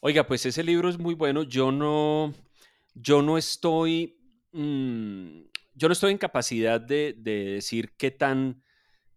Oiga, 0.00 0.26
pues 0.26 0.44
ese 0.44 0.64
libro 0.64 0.88
es 0.88 0.98
muy 0.98 1.14
bueno. 1.14 1.44
Yo 1.44 1.70
no, 1.72 2.34
yo 2.94 3.22
no 3.22 3.38
estoy, 3.38 4.18
mm, 4.52 5.42
yo 5.74 5.88
no 5.88 5.92
estoy 5.92 6.10
en 6.12 6.18
capacidad 6.18 6.80
de, 6.80 7.14
decir 7.16 7.94
qué 7.96 8.10
tan, 8.10 8.62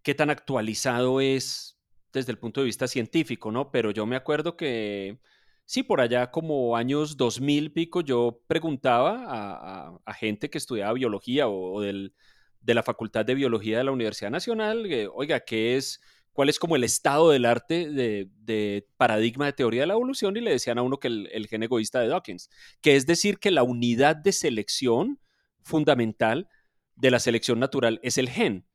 qué 0.04 0.14
tan 0.14 0.30
actualizado 0.30 1.20
es 1.20 1.77
desde 2.18 2.32
el 2.32 2.40
punto 2.40 2.62
de 2.62 2.66
vista 2.66 2.88
científico, 2.88 3.52
¿no? 3.52 3.72
Pero 3.72 3.92
yo 3.92 4.06
me 4.06 4.16
acuerdo 4.16 4.58
que, 4.58 5.20
sí, 5.66 5.84
por 5.84 6.02
allá 6.02 6.32
como 6.32 6.76
años 6.76 7.18
2000 7.18 7.72
pico, 7.72 8.02
yo 8.02 8.42
preguntaba 8.48 10.00
a, 10.06 10.14
gente 10.14 10.50
que 10.50 10.58
estudiaba 10.58 10.94
biología 10.94 11.48
o, 11.48 11.82
del, 11.82 12.14
de 12.62 12.74
la 12.74 12.84
Facultad 12.84 13.26
de 13.26 13.36
Biología 13.36 13.78
de 13.78 13.84
la 13.84 13.92
Universidad 13.92 14.32
Nacional, 14.32 14.88
oiga, 15.14 15.40
¿qué 15.42 15.78
es? 15.78 16.02
cuál 16.38 16.50
es 16.50 16.60
como 16.60 16.76
el 16.76 16.84
estado 16.84 17.32
del 17.32 17.46
arte 17.46 17.90
de, 17.90 18.88
paradigma 18.96 19.48
de 19.48 19.54
teoría 19.54 19.82
de 19.82 19.88
la 19.88 19.96
evolución 19.96 20.38
y 20.38 20.42
le 20.42 20.52
decían 20.52 20.78
a 20.78 20.84
uno 20.84 21.00
que 21.00 21.08
el, 21.08 21.48
gen 21.50 21.64
egoísta 21.64 22.00
de 22.00 22.10
Dawkins, 22.10 22.52
que 22.80 22.96
es 22.96 23.08
decir 23.08 23.40
que 23.40 23.50
la 23.50 23.64
unidad 23.64 24.16
de 24.16 24.32
selección 24.32 25.20
fundamental 25.64 26.48
de 26.96 27.10
la 27.10 27.18
selección 27.18 27.58
natural 27.58 28.00
es 28.04 28.20
el 28.20 28.30
gen, 28.30 28.68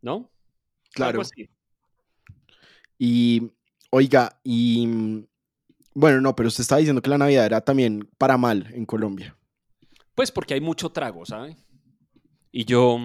¿no? 0.00 0.32
Claro. 0.94 1.22
Y, 2.98 3.52
oiga, 3.90 4.40
y 4.42 5.26
bueno, 5.94 6.20
no, 6.20 6.36
pero 6.36 6.48
usted 6.48 6.62
está 6.62 6.76
diciendo 6.76 7.02
que 7.02 7.10
la 7.10 7.18
Navidad 7.18 7.46
era 7.46 7.60
también 7.60 8.08
para 8.18 8.36
mal 8.36 8.70
en 8.74 8.84
Colombia. 8.86 9.36
Pues 10.14 10.30
porque 10.30 10.54
hay 10.54 10.60
mucho 10.60 10.90
trago, 10.90 11.26
¿sabe? 11.26 11.56
Y 12.52 12.64
yo, 12.64 12.98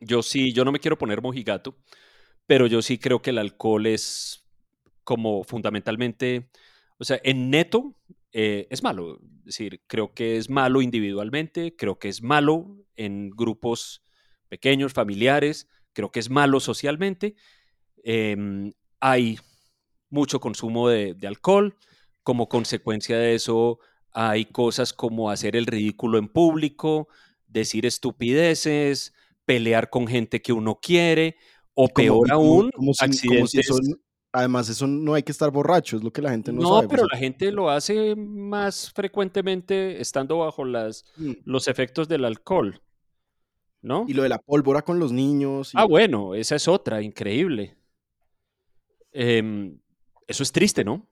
yo 0.00 0.22
sí, 0.22 0.52
yo 0.52 0.64
no 0.64 0.72
me 0.72 0.80
quiero 0.80 0.98
poner 0.98 1.22
mojigato, 1.22 1.76
pero 2.46 2.66
yo 2.66 2.82
sí 2.82 2.98
creo 2.98 3.22
que 3.22 3.30
el 3.30 3.38
alcohol 3.38 3.86
es 3.86 4.44
como 5.04 5.44
fundamentalmente, 5.44 6.50
o 6.98 7.04
sea, 7.04 7.20
en 7.24 7.50
neto 7.50 7.96
eh, 8.32 8.66
es 8.70 8.82
malo. 8.82 9.18
Es 9.40 9.44
decir, 9.44 9.82
creo 9.86 10.14
que 10.14 10.36
es 10.36 10.48
malo 10.48 10.82
individualmente, 10.82 11.76
creo 11.76 11.98
que 11.98 12.08
es 12.08 12.22
malo 12.22 12.76
en 12.96 13.30
grupos 13.30 14.02
pequeños, 14.48 14.92
familiares, 14.92 15.68
creo 15.92 16.10
que 16.12 16.20
es 16.20 16.30
malo 16.30 16.60
socialmente. 16.60 17.36
Em, 18.04 18.72
hay 19.02 19.38
mucho 20.08 20.40
consumo 20.40 20.88
de, 20.88 21.12
de 21.12 21.26
alcohol, 21.26 21.76
como 22.22 22.48
consecuencia 22.48 23.18
de 23.18 23.34
eso 23.34 23.78
hay 24.12 24.44
cosas 24.46 24.92
como 24.92 25.30
hacer 25.30 25.56
el 25.56 25.66
ridículo 25.66 26.18
en 26.18 26.28
público, 26.28 27.08
decir 27.46 27.86
estupideces, 27.86 29.14
pelear 29.44 29.90
con 29.90 30.06
gente 30.06 30.42
que 30.42 30.52
uno 30.52 30.78
quiere. 30.80 31.36
O 31.74 31.88
peor 31.88 32.30
aún, 32.30 32.70
accidentes. 33.00 33.66
además, 34.30 34.68
eso 34.68 34.86
no 34.86 35.14
hay 35.14 35.22
que 35.22 35.32
estar 35.32 35.50
borracho, 35.50 35.96
es 35.96 36.04
lo 36.04 36.12
que 36.12 36.20
la 36.20 36.30
gente 36.30 36.52
no, 36.52 36.60
no 36.60 36.68
sabe. 36.68 36.82
No, 36.82 36.88
pero 36.88 37.06
la 37.10 37.16
gente 37.16 37.50
lo 37.50 37.70
hace 37.70 38.14
más 38.14 38.92
frecuentemente 38.92 39.98
estando 39.98 40.38
bajo 40.38 40.66
las, 40.66 41.06
mm. 41.16 41.32
los 41.46 41.68
efectos 41.68 42.08
del 42.08 42.26
alcohol. 42.26 42.82
¿No? 43.80 44.04
Y 44.06 44.12
lo 44.12 44.22
de 44.22 44.28
la 44.28 44.38
pólvora 44.38 44.82
con 44.82 45.00
los 45.00 45.10
niños. 45.10 45.72
Ah, 45.74 45.86
bueno, 45.86 46.36
esa 46.36 46.54
es 46.54 46.68
otra, 46.68 47.02
increíble. 47.02 47.76
Em, 49.12 49.78
eso 50.26 50.42
es 50.42 50.52
triste, 50.52 50.84
¿no? 50.84 51.08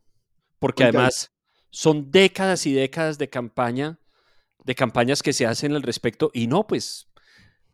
Porque 0.58 0.84
además 0.84 1.32
son 1.70 2.10
décadas 2.10 2.66
y 2.66 2.72
décadas 2.72 3.18
de 3.18 3.28
campaña, 3.28 3.98
de 4.64 4.74
campañas 4.74 5.22
que 5.22 5.32
se 5.32 5.46
hacen 5.46 5.72
al 5.74 5.82
respecto, 5.82 6.30
y 6.34 6.46
no, 6.46 6.66
pues 6.66 7.08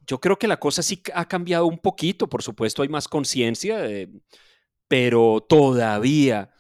yo 0.07 0.21
creo 0.21 0.39
que 0.39 0.49
la 0.49 0.59
cosa 0.59 0.83
sí 0.83 1.03
ha 1.15 1.27
cambiado 1.27 1.67
un 1.67 1.79
poquito, 1.79 2.29
por 2.29 2.43
supuesto 2.43 2.83
hay 2.83 2.89
más 2.89 3.09
conciencia, 3.09 3.85
pero 4.89 5.45
todavía 5.49 6.51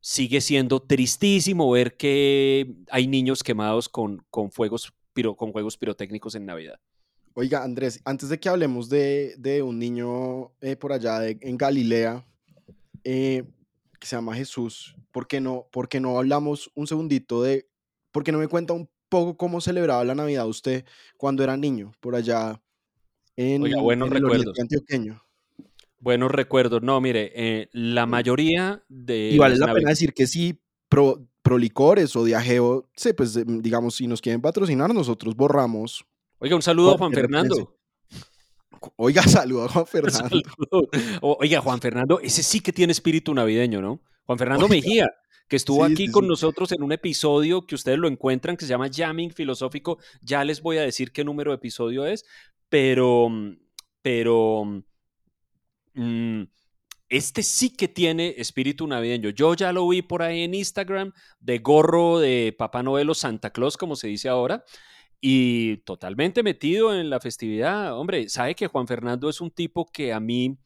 sigue 0.00 0.40
siendo 0.40 0.82
tristísimo 0.82 1.70
ver 1.70 1.96
que 1.96 2.76
hay 2.90 3.06
niños 3.06 3.42
quemados 3.42 3.88
con, 3.88 4.24
con, 4.30 4.50
fuegos, 4.50 4.92
con 5.36 5.50
juegos 5.50 5.76
pirotécnicos 5.76 6.34
en 6.34 6.46
Navidad. 6.46 6.78
Oiga, 7.32 7.64
Andrés, 7.64 8.00
antes 8.04 8.28
de 8.28 8.38
que 8.38 8.48
hablemos 8.48 8.88
de, 8.88 9.34
de 9.38 9.62
un 9.62 9.78
niño 9.78 10.52
eh, 10.60 10.76
por 10.76 10.92
allá 10.92 11.26
en 11.26 11.56
Galilea, 11.56 12.24
eh, 13.04 13.44
que 14.00 14.06
se 14.06 14.16
llama 14.16 14.34
Jesús, 14.34 14.96
¿por 15.12 15.26
qué, 15.26 15.40
no, 15.40 15.66
¿por 15.70 15.88
qué 15.88 16.00
no 16.00 16.18
hablamos 16.18 16.70
un 16.74 16.86
segundito 16.86 17.42
de, 17.42 17.68
por 18.12 18.24
qué 18.24 18.32
no 18.32 18.38
me 18.38 18.48
cuenta 18.48 18.72
un 18.72 18.88
poco 19.08 19.36
cómo 19.36 19.60
celebraba 19.60 20.04
la 20.04 20.14
Navidad 20.14 20.48
usted 20.48 20.84
cuando 21.16 21.44
era 21.44 21.56
niño, 21.56 21.92
por 22.00 22.16
allá 22.16 22.60
en, 23.36 23.62
Oiga, 23.62 23.80
buenos 23.80 24.10
recuerdos. 24.10 24.58
antioqueño. 24.58 25.22
Buenos 25.98 26.30
recuerdos. 26.30 26.82
No, 26.82 27.00
mire, 27.00 27.32
eh, 27.34 27.68
la 27.72 28.04
mayoría 28.04 28.84
de. 28.88 29.30
Y 29.30 29.38
vale 29.38 29.56
la 29.56 29.72
pena 29.72 29.90
decir 29.90 30.12
que 30.12 30.26
sí, 30.26 30.60
pro, 30.88 31.26
Prolicores 31.44 32.16
o 32.16 32.24
Diageo, 32.24 32.88
sí, 32.96 33.12
pues 33.12 33.38
digamos, 33.46 33.96
si 33.96 34.06
nos 34.06 34.22
quieren 34.22 34.40
patrocinar, 34.40 34.94
nosotros 34.94 35.36
borramos. 35.36 36.06
Oiga, 36.38 36.56
un 36.56 36.62
saludo 36.62 36.94
a 36.94 36.96
Juan 36.96 37.12
Fernando. 37.12 37.76
Oiga, 38.96 39.22
saludo 39.28 39.64
a 39.64 39.68
Juan 39.68 39.86
Fernando. 39.90 40.42
Oiga, 41.20 41.60
Juan 41.60 41.80
Fernando, 41.80 42.20
ese 42.20 42.42
sí 42.42 42.60
que 42.60 42.72
tiene 42.72 42.92
espíritu 42.92 43.34
navideño, 43.34 43.80
¿no? 43.80 44.00
Juan 44.26 44.38
Fernando 44.38 44.68
Mejía, 44.68 45.10
que 45.48 45.56
estuvo 45.56 45.84
aquí 45.84 46.10
con 46.10 46.26
nosotros 46.26 46.72
en 46.72 46.82
un 46.82 46.92
episodio 46.92 47.66
que 47.66 47.74
ustedes 47.74 47.98
lo 47.98 48.08
encuentran, 48.08 48.56
que 48.56 48.64
se 48.64 48.70
llama 48.70 48.88
Jamming 48.92 49.32
Filosófico. 49.32 49.98
Ya 50.22 50.44
les 50.44 50.62
voy 50.62 50.78
a 50.78 50.82
decir 50.82 51.12
qué 51.12 51.24
número 51.24 51.50
de 51.50 51.56
episodio 51.56 52.06
es, 52.06 52.24
pero, 52.68 53.28
pero 54.00 54.82
mm, 55.94 56.42
este 57.08 57.42
sí 57.42 57.70
que 57.70 57.88
tiene 57.88 58.34
espíritu 58.38 58.86
navideño. 58.86 59.30
Yo 59.30 59.54
ya 59.54 59.72
lo 59.72 59.86
vi 59.88 60.02
por 60.02 60.22
ahí 60.22 60.42
en 60.42 60.54
Instagram, 60.54 61.12
de 61.40 61.58
gorro 61.58 62.18
de 62.18 62.54
Papá 62.56 62.82
Noel 62.82 63.10
o 63.10 63.14
Santa 63.14 63.50
Claus, 63.50 63.76
como 63.76 63.96
se 63.96 64.08
dice 64.08 64.28
ahora, 64.28 64.64
y 65.26 65.78
totalmente 65.78 66.42
metido 66.42 66.94
en 66.94 67.08
la 67.08 67.18
festividad. 67.18 67.98
Hombre, 67.98 68.28
sabe 68.28 68.54
que 68.54 68.66
Juan 68.66 68.86
Fernando 68.86 69.30
es 69.30 69.40
un 69.40 69.50
tipo 69.50 69.86
que 69.86 70.12
a 70.12 70.20
mí, 70.20 70.58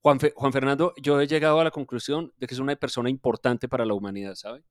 Juan, 0.00 0.18
Fernando, 0.18 0.92
yo 1.00 1.20
he 1.20 1.28
llegado 1.28 1.60
a 1.60 1.64
la 1.64 1.70
conclusión 1.70 2.32
de 2.36 2.48
que 2.48 2.54
es 2.54 2.58
una 2.58 2.74
persona 2.74 3.08
importante 3.08 3.68
para 3.68 3.84
la 3.84 3.94
humanidad, 3.94 4.34
¿sabe? 4.34 4.64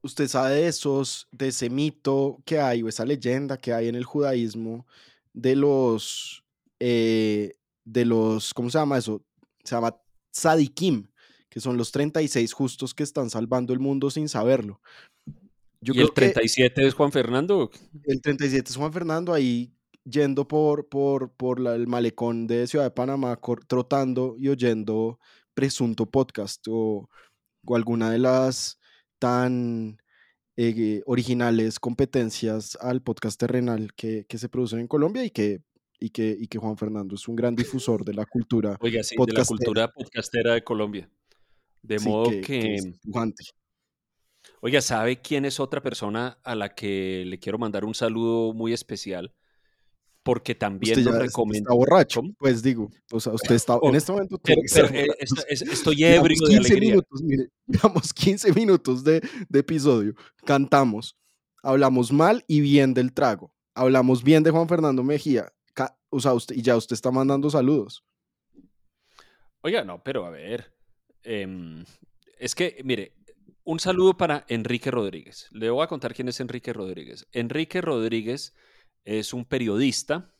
usted 0.00 0.26
sabe 0.26 0.54
de 0.54 0.68
esos, 0.68 1.28
de 1.30 1.48
ese 1.48 1.68
mito 1.68 2.42
que 2.46 2.58
hay 2.58 2.82
o 2.82 2.88
esa 2.88 3.04
leyenda 3.04 3.58
que 3.58 3.74
hay 3.74 3.88
en 3.88 3.94
el 3.94 4.04
judaísmo 4.04 4.86
de 5.34 5.54
los, 5.54 6.42
eh, 6.80 7.56
de 7.84 8.06
los, 8.06 8.54
¿cómo 8.54 8.70
se 8.70 8.78
llama 8.78 8.96
eso? 8.96 9.22
Se 9.62 9.74
llama 9.74 9.94
tzadikim, 10.32 11.08
que 11.50 11.60
son 11.60 11.76
los 11.76 11.92
36 11.92 12.54
justos 12.54 12.94
que 12.94 13.02
están 13.02 13.28
salvando 13.28 13.74
el 13.74 13.80
mundo 13.80 14.10
sin 14.10 14.30
saberlo. 14.30 14.80
Yo 15.82 15.94
¿Y 15.94 16.00
el 16.00 16.12
37 16.12 16.86
es 16.86 16.94
Juan 16.94 17.10
Fernando? 17.10 17.70
El 18.04 18.22
37 18.22 18.70
es 18.70 18.76
Juan 18.76 18.92
Fernando 18.92 19.34
ahí 19.34 19.74
yendo 20.04 20.46
por, 20.46 20.88
por, 20.88 21.32
por 21.32 21.58
el 21.58 21.88
malecón 21.88 22.46
de 22.46 22.68
Ciudad 22.68 22.84
de 22.84 22.90
Panamá, 22.92 23.38
trotando 23.66 24.36
y 24.38 24.48
oyendo 24.48 25.18
presunto 25.54 26.06
podcast 26.06 26.66
o, 26.68 27.08
o 27.66 27.76
alguna 27.76 28.10
de 28.10 28.18
las 28.18 28.78
tan 29.18 29.98
eh, 30.56 31.02
originales 31.06 31.80
competencias 31.80 32.76
al 32.80 33.02
podcast 33.02 33.38
terrenal 33.38 33.92
que, 33.94 34.24
que, 34.28 34.38
se 34.38 34.48
producen 34.48 34.80
en 34.80 34.88
Colombia 34.88 35.24
y 35.24 35.30
que, 35.30 35.62
y, 35.98 36.10
que, 36.10 36.36
y 36.38 36.46
que 36.46 36.58
Juan 36.58 36.76
Fernando 36.76 37.14
es 37.14 37.26
un 37.26 37.36
gran 37.36 37.56
difusor 37.56 38.04
de 38.04 38.14
la 38.14 38.26
cultura 38.26 38.76
Oiga, 38.80 39.02
sí, 39.02 39.16
de 39.18 39.32
la 39.32 39.44
cultura 39.44 39.88
podcastera 39.88 40.54
de 40.54 40.62
Colombia. 40.62 41.10
De 41.82 41.98
modo 41.98 42.30
que... 42.44 42.94
Oiga, 44.60 44.80
¿sabe 44.80 45.20
quién 45.20 45.44
es 45.44 45.60
otra 45.60 45.82
persona 45.82 46.38
a 46.42 46.54
la 46.54 46.74
que 46.74 47.24
le 47.26 47.38
quiero 47.38 47.58
mandar 47.58 47.84
un 47.84 47.94
saludo 47.94 48.52
muy 48.52 48.72
especial? 48.72 49.34
porque 50.22 50.54
también 50.54 51.04
lo 51.04 51.12
recomiendo. 51.12 51.68
Está 51.68 51.74
borracho, 51.74 52.22
pues 52.38 52.62
digo, 52.62 52.90
o 53.10 53.18
sea, 53.18 53.32
usted 53.32 53.54
está 53.54 53.78
en 53.82 53.94
este 53.94 54.12
momento. 54.12 54.40
Eh, 54.44 55.08
estoy 55.48 56.04
ebrio 56.04 56.48
de 56.48 56.56
alegría. 56.56 56.90
Minutos, 56.90 57.22
mire, 57.22 57.48
llevamos 57.66 58.12
15 58.12 58.52
minutos 58.52 59.04
de, 59.04 59.20
de 59.48 59.58
episodio, 59.58 60.14
cantamos, 60.44 61.16
hablamos 61.62 62.12
mal 62.12 62.44
y 62.46 62.60
bien 62.60 62.94
del 62.94 63.12
trago, 63.12 63.52
hablamos 63.74 64.22
bien 64.22 64.42
de 64.42 64.50
Juan 64.50 64.68
Fernando 64.68 65.02
Mejía, 65.02 65.52
o 66.10 66.20
sea, 66.20 66.34
usted, 66.34 66.54
y 66.54 66.62
ya 66.62 66.76
usted 66.76 66.94
está 66.94 67.10
mandando 67.10 67.48
saludos. 67.50 68.04
Oiga, 69.62 69.84
no, 69.84 70.02
pero 70.02 70.26
a 70.26 70.30
ver, 70.30 70.72
em, 71.22 71.84
es 72.38 72.54
que, 72.54 72.80
mire, 72.84 73.14
un 73.64 73.80
saludo 73.80 74.16
para 74.16 74.44
Enrique 74.48 74.90
Rodríguez. 74.90 75.48
Le 75.52 75.70
voy 75.70 75.84
a 75.84 75.88
contar 75.88 76.14
quién 76.14 76.28
es 76.28 76.40
Enrique 76.40 76.72
Rodríguez. 76.72 77.28
Enrique 77.32 77.80
Rodríguez 77.80 78.54
es 79.04 79.32
un 79.32 79.44
periodista 79.44 80.34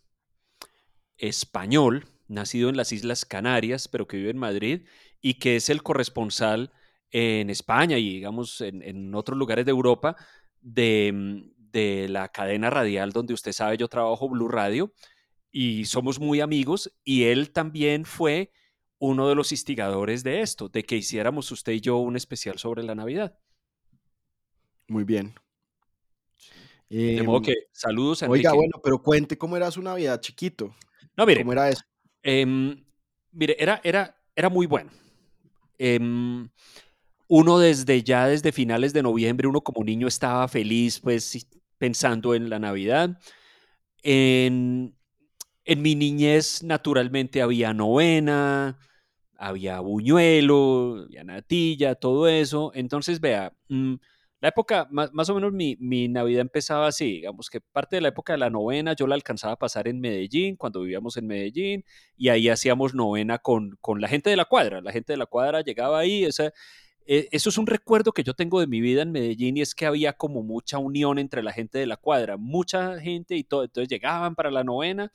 español, 1.17 2.07
nacido 2.29 2.69
en 2.69 2.77
las 2.77 2.93
Islas 2.93 3.25
Canarias, 3.25 3.89
pero 3.89 4.07
que 4.07 4.17
vive 4.17 4.31
en 4.31 4.39
Madrid 4.39 4.87
y 5.21 5.35
que 5.35 5.57
es 5.57 5.69
el 5.71 5.83
corresponsal 5.83 6.73
en 7.11 7.51
España 7.51 7.99
y, 7.99 8.15
digamos, 8.15 8.61
en, 8.61 9.15
otros 9.15 9.39
lugares 9.39 9.67
de 9.67 9.71
Europa 9.71 10.17
de, 10.61 11.45
de, 11.57 12.09
la 12.09 12.29
cadena 12.29 12.71
radial 12.71 13.13
donde 13.13 13.35
usted 13.35 13.53
sabe 13.53 13.77
yo 13.77 13.89
trabajo, 13.89 14.29
Blue 14.29 14.49
Radio, 14.49 14.93
y 15.51 15.85
somos 15.85 16.19
muy 16.19 16.41
amigos 16.41 16.91
y 17.05 17.25
él 17.25 17.53
también 17.53 18.07
fue 18.07 18.51
uno 19.03 19.29
de 19.29 19.35
los 19.35 19.51
instigadores 19.51 20.23
de 20.23 20.43
esto, 20.43 20.69
de 20.69 20.85
que 20.85 20.97
hiciéramos 20.97 21.51
usted 21.51 21.73
y 21.73 21.81
yo 21.81 21.97
un 21.97 22.15
especial 22.15 22.57
sobre 22.59 22.85
la 22.85 22.95
Navidad. 22.95 23.37
Muy 24.87 25.03
bien. 25.03 25.35
de 26.89 27.21
modo 27.25 27.39
em, 27.39 27.43
que 27.43 27.55
saludos 27.73 28.23
a 28.23 28.29
Oiga, 28.29 28.53
bueno, 28.53 28.81
pero 28.81 29.03
cuente 29.03 29.37
cómo 29.37 29.57
era 29.57 29.73
su 29.73 29.83
Navidad 29.83 30.21
chiquito. 30.21 30.73
No, 31.17 31.27
mire. 31.27 31.41
¿Cómo 31.41 31.53
era 31.53 31.69
eso? 31.69 31.83
Em, 32.23 32.85
mire, 33.33 33.57
era, 33.59 33.81
era, 33.83 34.23
era 34.37 34.49
muy 34.49 34.67
bueno. 34.67 34.93
Em, 35.79 36.49
uno 37.27 37.59
desde 37.59 38.05
ya, 38.05 38.29
desde 38.29 38.53
finales 38.53 38.93
de 38.93 39.03
noviembre, 39.03 39.49
uno 39.49 39.63
como 39.63 39.83
niño 39.83 40.07
estaba 40.07 40.47
feliz, 40.47 41.01
pues 41.01 41.49
pensando 41.77 42.37
en 42.37 42.49
la 42.49 42.61
Navidad. 42.61 43.19
En, 44.05 44.95
en 45.65 45.83
mi 45.83 45.97
niñez, 45.97 46.63
naturalmente, 46.63 47.43
había 47.43 47.75
novena, 47.75 48.79
había 49.43 49.81
buñuelo, 49.81 51.05
había 51.05 51.25
natilla, 51.25 51.97
todo 51.97 52.29
eso. 52.29 52.71
Entonces, 52.75 53.21
vea, 53.21 53.53
mm, 53.69 53.95
la 54.41 54.49
época, 54.49 54.89
más, 54.91 55.29
o 55.29 55.35
menos 55.35 55.53
mi, 55.53 55.77
Navidad 56.09 56.41
empezaba 56.41 56.87
así, 56.89 57.07
digamos 57.07 57.51
que 57.51 57.61
parte 57.61 57.97
de 57.97 58.03
la 58.03 58.09
época 58.09 58.33
de 58.33 58.39
la 58.39 58.51
novena 58.51 58.95
yo 58.95 59.07
la 59.07 59.15
alcanzaba 59.15 59.55
a 59.55 59.59
pasar 59.59 59.89
en 59.89 60.01
Medellín, 60.01 60.57
cuando 60.57 60.81
vivíamos 60.81 61.17
en 61.17 61.27
Medellín, 61.27 61.85
y 62.17 62.29
ahí 62.29 62.49
hacíamos 62.49 62.95
novena 62.95 63.39
con, 63.39 63.77
con 63.81 64.01
la 64.01 64.09
gente 64.09 64.31
de 64.31 64.37
la 64.37 64.45
cuadra. 64.45 64.81
La 64.81 64.93
gente 64.93 65.13
de 65.13 65.17
la 65.17 65.27
cuadra 65.27 65.63
llegaba 65.63 65.99
ahí, 65.99 66.25
esa, 66.25 66.53
e, 67.07 67.29
eso 67.33 67.51
es 67.51 67.59
un 67.59 67.67
recuerdo 67.67 68.13
que 68.13 68.25
yo 68.25 68.35
tengo 68.35 68.61
de 68.61 68.67
mi 68.69 68.81
vida 68.81 69.03
en 69.03 69.13
Medellín 69.13 69.57
y 69.57 69.63
es 69.63 69.75
que 69.75 69.87
había 69.87 70.13
como 70.15 70.43
mucha 70.43 70.79
unión 70.79 71.19
entre 71.19 71.43
la 71.43 71.53
gente 71.53 71.79
de 71.79 71.87
la 71.87 71.97
cuadra, 71.97 72.37
mucha 72.37 73.01
gente 73.01 73.37
y 73.37 73.45
todo, 73.45 73.65
entonces 73.65 73.89
llegaban 73.89 74.35
para 74.35 74.51
la 74.51 74.65
novena 74.65 75.11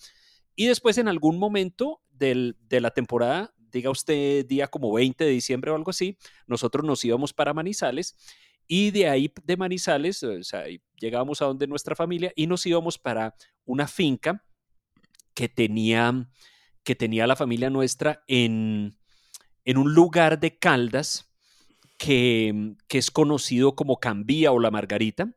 y 0.55 0.67
después 0.67 0.98
en 0.98 1.07
algún 1.07 1.38
momento 1.38 2.01
de 2.10 2.55
la 2.81 2.91
temporada 2.91 3.53
diga 3.71 3.89
usted 3.89 4.45
día 4.45 4.67
como 4.67 4.93
20 4.93 5.24
de 5.24 5.31
diciembre 5.31 5.71
o 5.71 5.75
algo 5.75 5.91
así, 5.91 6.17
nosotros 6.45 6.86
nos 6.86 7.03
íbamos 7.03 7.33
para 7.33 7.53
Manizales 7.53 8.15
y 8.67 8.91
de 8.91 9.07
ahí 9.07 9.31
de 9.43 9.57
Manizales, 9.57 10.21
o 10.24 10.43
sea, 10.43 10.65
llegábamos 11.00 11.41
a 11.41 11.45
donde 11.45 11.67
nuestra 11.67 11.95
familia 11.95 12.33
y 12.36 12.47
nos 12.47 12.65
íbamos 12.65 12.97
para 12.97 13.33
una 13.65 13.88
finca 13.88 14.43
que 15.33 15.47
tenía, 15.47 16.29
que 16.83 16.95
tenía 16.95 17.27
la 17.27 17.36
familia 17.36 17.69
nuestra 17.69 18.24
en, 18.27 18.97
en 19.63 19.77
un 19.77 19.93
lugar 19.93 20.39
de 20.39 20.57
Caldas 20.57 21.31
que, 21.97 22.75
que 22.88 22.97
es 22.97 23.09
conocido 23.09 23.75
como 23.75 23.99
Cambía 23.99 24.51
o 24.51 24.60
La 24.60 24.71
Margarita. 24.71 25.32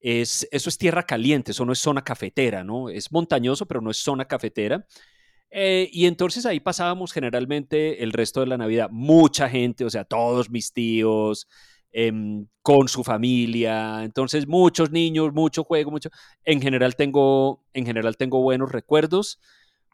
Es, 0.00 0.46
eso 0.52 0.68
es 0.68 0.78
tierra 0.78 1.04
caliente, 1.04 1.52
eso 1.52 1.64
no 1.64 1.72
es 1.72 1.78
zona 1.78 2.04
cafetera, 2.04 2.64
¿no? 2.64 2.88
Es 2.88 3.10
montañoso, 3.10 3.66
pero 3.66 3.80
no 3.80 3.90
es 3.90 3.96
zona 3.96 4.26
cafetera. 4.26 4.86
Eh, 5.50 5.88
y 5.92 6.06
entonces 6.06 6.46
ahí 6.46 6.60
pasábamos 6.60 7.12
generalmente 7.12 8.02
el 8.02 8.12
resto 8.12 8.40
de 8.40 8.46
la 8.46 8.58
Navidad. 8.58 8.90
Mucha 8.90 9.48
gente, 9.48 9.84
o 9.84 9.90
sea, 9.90 10.04
todos 10.04 10.50
mis 10.50 10.72
tíos, 10.72 11.48
em, 11.92 12.46
con 12.62 12.88
su 12.88 13.02
familia. 13.04 14.04
Entonces, 14.04 14.46
muchos 14.46 14.90
niños, 14.90 15.32
mucho 15.32 15.64
juego, 15.64 15.90
mucho. 15.90 16.10
En 16.44 16.60
general 16.60 16.96
tengo, 16.96 17.64
en 17.72 17.86
general 17.86 18.16
tengo 18.16 18.42
buenos 18.42 18.70
recuerdos. 18.72 19.40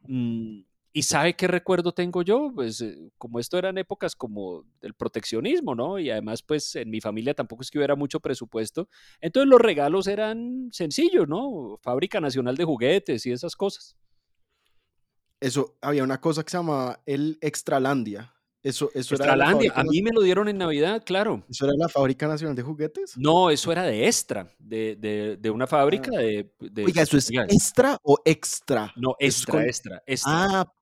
Mm, 0.02 0.62
¿Y 0.96 1.02
sabe 1.02 1.34
qué 1.34 1.48
recuerdo 1.48 1.92
tengo 1.92 2.22
yo? 2.22 2.52
Pues 2.54 2.80
eh, 2.80 3.10
como 3.18 3.40
esto 3.40 3.58
eran 3.58 3.78
épocas 3.78 4.14
como 4.14 4.64
del 4.80 4.94
proteccionismo, 4.94 5.74
¿no? 5.74 5.98
Y 5.98 6.08
además, 6.10 6.42
pues 6.42 6.76
en 6.76 6.88
mi 6.90 7.00
familia 7.00 7.34
tampoco 7.34 7.62
es 7.62 7.70
que 7.70 7.78
hubiera 7.78 7.96
mucho 7.96 8.20
presupuesto. 8.20 8.88
Entonces 9.20 9.48
los 9.50 9.60
regalos 9.60 10.06
eran 10.06 10.68
sencillos, 10.72 11.26
¿no? 11.28 11.78
Fábrica 11.82 12.20
Nacional 12.20 12.56
de 12.56 12.64
Juguetes 12.64 13.26
y 13.26 13.32
esas 13.32 13.56
cosas. 13.56 13.96
Eso, 15.40 15.76
había 15.80 16.04
una 16.04 16.20
cosa 16.20 16.42
que 16.42 16.50
se 16.50 16.56
llamaba 16.56 17.00
el 17.06 17.38
Extralandia. 17.40 18.34
Eso, 18.62 18.90
eso 18.94 19.14
Extralandia, 19.14 19.72
a 19.74 19.84
mí 19.84 20.00
me 20.00 20.10
lo 20.10 20.22
dieron 20.22 20.48
en 20.48 20.56
Navidad, 20.56 21.02
claro. 21.04 21.44
¿Eso 21.50 21.66
era 21.66 21.74
la 21.76 21.88
Fábrica 21.88 22.26
Nacional 22.26 22.56
de 22.56 22.62
Juguetes? 22.62 23.12
No, 23.18 23.50
eso 23.50 23.70
era 23.70 23.82
de 23.82 24.06
Extra, 24.06 24.50
de, 24.58 25.36
de, 25.38 25.50
una 25.50 25.66
fábrica 25.66 26.10
ah. 26.14 26.18
de, 26.18 26.50
Oiga, 26.82 27.02
¿eso 27.02 27.18
es 27.18 27.30
Extra 27.30 27.98
o 28.02 28.16
Extra? 28.24 28.90
No, 28.96 29.16
Extra, 29.18 29.66
Extra, 29.66 30.02
Extra. 30.06 30.32
Ah. 30.32 30.72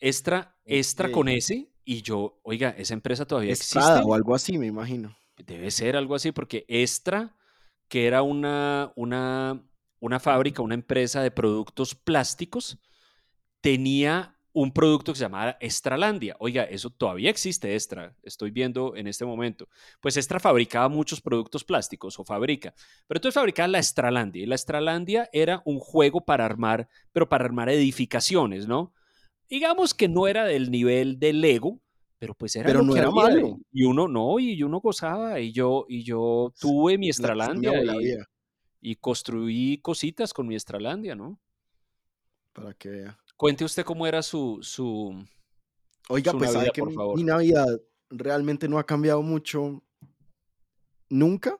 Extra, 0.00 0.56
Extra 0.64 1.12
con 1.12 1.28
S, 1.28 1.70
y 1.84 2.02
yo, 2.02 2.40
oiga, 2.42 2.70
esa 2.78 2.94
empresa 2.94 3.26
todavía 3.26 3.52
existe. 3.52 3.78
o 4.04 4.14
algo 4.14 4.34
así, 4.34 4.58
me 4.58 4.66
imagino. 4.66 5.16
Debe 5.36 5.70
ser 5.70 5.96
algo 5.96 6.14
así, 6.14 6.32
porque 6.32 6.64
Extra, 6.68 7.36
que 7.88 8.06
era 8.06 8.22
una, 8.22 8.92
una, 8.96 9.62
una 10.00 10.20
fábrica, 10.20 10.62
una 10.62 10.74
empresa 10.74 11.22
de 11.22 11.30
productos 11.30 11.94
plásticos, 11.94 12.78
tenía 13.60 14.36
un 14.52 14.72
producto 14.72 15.12
que 15.12 15.18
se 15.18 15.24
llamaba 15.24 15.56
Estralandia. 15.60 16.36
Oiga, 16.38 16.64
eso 16.64 16.90
todavía 16.90 17.30
existe, 17.30 17.74
Extra, 17.74 18.16
estoy 18.22 18.50
viendo 18.50 18.96
en 18.96 19.06
este 19.06 19.24
momento. 19.24 19.68
Pues 20.00 20.16
Extra 20.16 20.40
fabricaba 20.40 20.88
muchos 20.88 21.20
productos 21.20 21.64
plásticos 21.64 22.18
o 22.18 22.24
fabrica, 22.24 22.74
pero 23.06 23.18
entonces 23.18 23.34
fabricaba 23.34 23.68
la 23.68 23.78
Estralandia. 23.78 24.42
Y 24.42 24.46
la 24.46 24.56
Estralandia 24.56 25.28
era 25.32 25.62
un 25.64 25.78
juego 25.78 26.24
para 26.24 26.44
armar, 26.44 26.88
pero 27.12 27.28
para 27.28 27.44
armar 27.44 27.68
edificaciones, 27.68 28.66
¿no? 28.66 28.92
Digamos 29.48 29.94
que 29.94 30.08
no 30.08 30.26
era 30.26 30.44
del 30.44 30.70
nivel 30.70 31.18
de 31.18 31.32
Lego, 31.32 31.80
pero 32.18 32.34
pues 32.34 32.54
era 32.56 32.66
pero 32.66 32.82
no 32.82 32.94
era 32.96 33.10
malo. 33.10 33.58
Y 33.72 33.84
uno 33.84 34.08
no, 34.08 34.38
y 34.38 34.62
uno 34.62 34.80
gozaba, 34.80 35.40
y 35.40 35.52
yo, 35.52 35.86
y 35.88 36.02
yo 36.02 36.52
tuve 36.60 36.98
mi 36.98 37.08
Estralandia 37.08 37.82
y, 37.82 38.16
y 38.80 38.96
construí 38.96 39.78
cositas 39.78 40.32
con 40.32 40.46
mi 40.46 40.56
Estralandia, 40.56 41.14
¿no? 41.14 41.38
Para 42.52 42.74
que 42.74 42.90
vea. 42.90 43.19
Cuente 43.40 43.64
usted 43.64 43.86
cómo 43.86 44.06
era 44.06 44.22
su, 44.22 44.58
su 44.60 45.26
Oiga, 46.10 46.32
pues 46.32 46.52
Navidad, 46.52 46.72
que 46.74 46.82
mi 46.82 47.24
Navidad 47.24 47.80
realmente 48.10 48.68
no 48.68 48.78
ha 48.78 48.84
cambiado 48.84 49.22
mucho 49.22 49.82
nunca. 51.08 51.58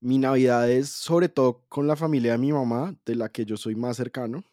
Mi 0.00 0.18
Navidad 0.18 0.70
es 0.70 0.90
sobre 0.90 1.30
todo 1.30 1.64
con 1.70 1.86
la 1.86 1.96
familia 1.96 2.32
de 2.32 2.38
mi 2.38 2.52
mamá, 2.52 2.94
de 3.06 3.14
la 3.14 3.30
que 3.30 3.46
yo 3.46 3.56
soy 3.56 3.74
más 3.74 3.96
cercano. 3.96 4.44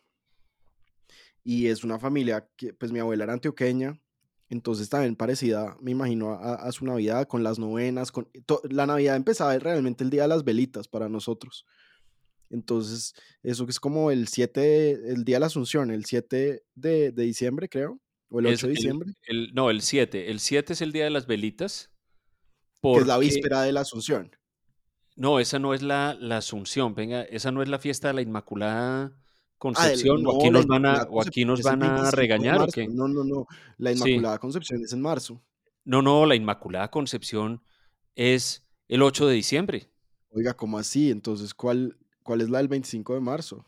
Y 1.43 1.67
es 1.67 1.84
una 1.84 1.99
familia 1.99 2.47
que, 2.55 2.73
pues 2.73 2.93
mi 2.93 2.99
abuela 2.99 3.25
era 3.25 3.34
antioqueña, 3.34 3.99
entonces 4.47 4.88
también 4.88 5.17
parecida, 5.17 5.75
me 5.81 5.91
imagino, 5.91 6.31
a, 6.31 6.71
su 6.71 6.86
Navidad, 6.86 7.27
con 7.27 7.43
las 7.43 7.60
novenas. 7.60 8.13
Con, 8.13 8.29
la 8.69 8.88
Navidad 8.88 9.17
empezaba 9.17 9.60
realmente 9.60 10.05
el 10.05 10.10
día 10.10 10.21
de 10.21 10.29
las 10.29 10.45
velitas 10.45 10.88
para 10.88 11.10
nosotros. 11.10 11.65
Entonces, 12.51 13.13
eso 13.43 13.65
que 13.65 13.71
es 13.71 13.79
como 13.79 14.11
el 14.11 14.27
7, 14.27 15.13
el 15.13 15.23
día 15.23 15.37
de 15.37 15.39
la 15.39 15.45
Asunción, 15.47 15.89
el 15.89 16.05
7 16.05 16.63
de, 16.75 17.11
diciembre, 17.11 17.69
creo, 17.69 17.99
o 18.29 18.39
el 18.39 18.47
8 18.47 18.67
de 18.67 18.73
diciembre. 18.73 19.13
El, 19.23 19.53
no, 19.53 19.69
el 19.69 19.81
7. 19.81 20.29
El 20.29 20.39
7 20.39 20.73
es 20.73 20.81
el 20.81 20.91
día 20.91 21.05
de 21.05 21.09
las 21.09 21.27
velitas. 21.27 21.89
Que 22.81 22.97
es 22.97 23.07
la 23.07 23.17
víspera 23.17 23.61
de 23.61 23.71
la 23.71 23.81
Asunción. 23.81 24.35
No, 25.15 25.39
esa 25.39 25.59
no 25.59 25.73
es 25.73 25.81
la, 25.81 26.17
la, 26.19 26.37
Asunción, 26.37 26.95
venga, 26.95 27.21
esa 27.23 27.51
no 27.51 27.61
es 27.61 27.69
la 27.69 27.79
fiesta 27.79 28.07
de 28.07 28.15
la 28.15 28.21
Inmaculada 28.21 29.15
Concepción, 29.57 30.25
o 30.25 30.39
aquí 30.39 30.49
nos 30.49 30.65
van 30.65 30.85
a, 30.87 31.03
o 31.03 31.21
aquí 31.21 31.45
nos 31.45 31.61
van 31.61 31.83
a 31.83 32.09
regañar. 32.09 32.61
¿o 32.61 32.67
qué? 32.67 32.87
No, 32.87 33.07
no, 33.07 33.23
no, 33.23 33.45
la 33.77 33.91
Inmaculada 33.91 34.39
Concepción 34.39 34.81
es 34.83 34.93
en 34.93 35.01
marzo. 35.01 35.41
No, 35.83 36.01
no, 36.01 36.25
la 36.25 36.35
Inmaculada 36.35 36.89
Concepción 36.89 37.61
es 38.15 38.65
el 38.87 39.03
8 39.03 39.27
de 39.27 39.33
diciembre. 39.35 39.91
Oiga, 40.31 40.53
¿cómo 40.55 40.79
así? 40.79 41.11
Entonces, 41.11 41.53
¿cuál, 41.53 41.97
¿Cuál 42.31 42.39
es 42.39 42.49
la 42.49 42.59
del 42.59 42.69
25 42.69 43.15
de 43.15 43.19
marzo? 43.19 43.65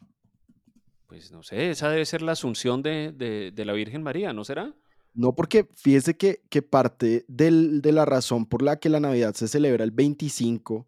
Pues 1.08 1.34
no 1.34 1.44
sé, 1.44 1.72
esa 1.72 1.90
debe 1.90 2.06
ser 2.06 2.22
la 2.22 2.32
asunción 2.32 2.82
de, 2.82 3.52
la 3.58 3.74
Virgen 3.74 4.04
María, 4.04 4.32
¿no 4.32 4.46
será? 4.46 4.74
No, 5.14 5.36
porque 5.36 5.68
fíjese 5.76 6.16
que, 6.16 6.44
que 6.50 6.62
parte 6.62 7.26
de 7.28 7.92
la 7.92 8.06
razón 8.06 8.46
por 8.46 8.62
la 8.62 8.80
que 8.80 8.88
la 8.88 9.02
Navidad 9.02 9.34
se 9.34 9.50
celebra 9.50 9.84
el 9.84 9.92
25 9.92 10.88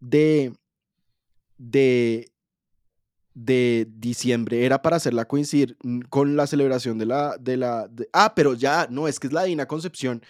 de, 0.00 0.52
de, 1.56 2.30
de 3.32 3.88
diciembre 3.88 4.66
era 4.66 4.82
para 4.82 4.96
hacerla 4.96 5.24
coincidir 5.24 5.78
con 6.10 6.36
la 6.36 6.46
celebración 6.46 6.98
de 6.98 7.06
la... 7.06 7.38
De 7.38 7.56
la 7.56 7.90
ah, 8.12 8.34
pero 8.36 8.52
ya, 8.52 8.86
no, 8.90 9.08
es 9.08 9.18
que 9.18 9.28
es 9.28 9.32
la 9.32 9.44
Divina 9.44 9.64
Concepción 9.64 10.22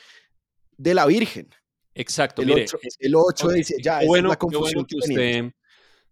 de 0.77 0.95
la 0.95 1.07
Virgen. 1.07 1.49
Exacto, 1.93 2.43
el 2.43 2.47
mire, 2.47 2.63
8, 2.63 2.79
el 3.01 3.15
8 3.17 3.49
de 3.49 3.55
diciembre, 3.57 3.83
ya, 3.83 4.01
bueno, 4.07 4.29
es 4.29 4.35
la 4.35 4.37
qué 4.39 4.47
bueno 4.47 4.61
confusión 4.61 4.87
que 4.87 4.97
usted, 4.97 5.53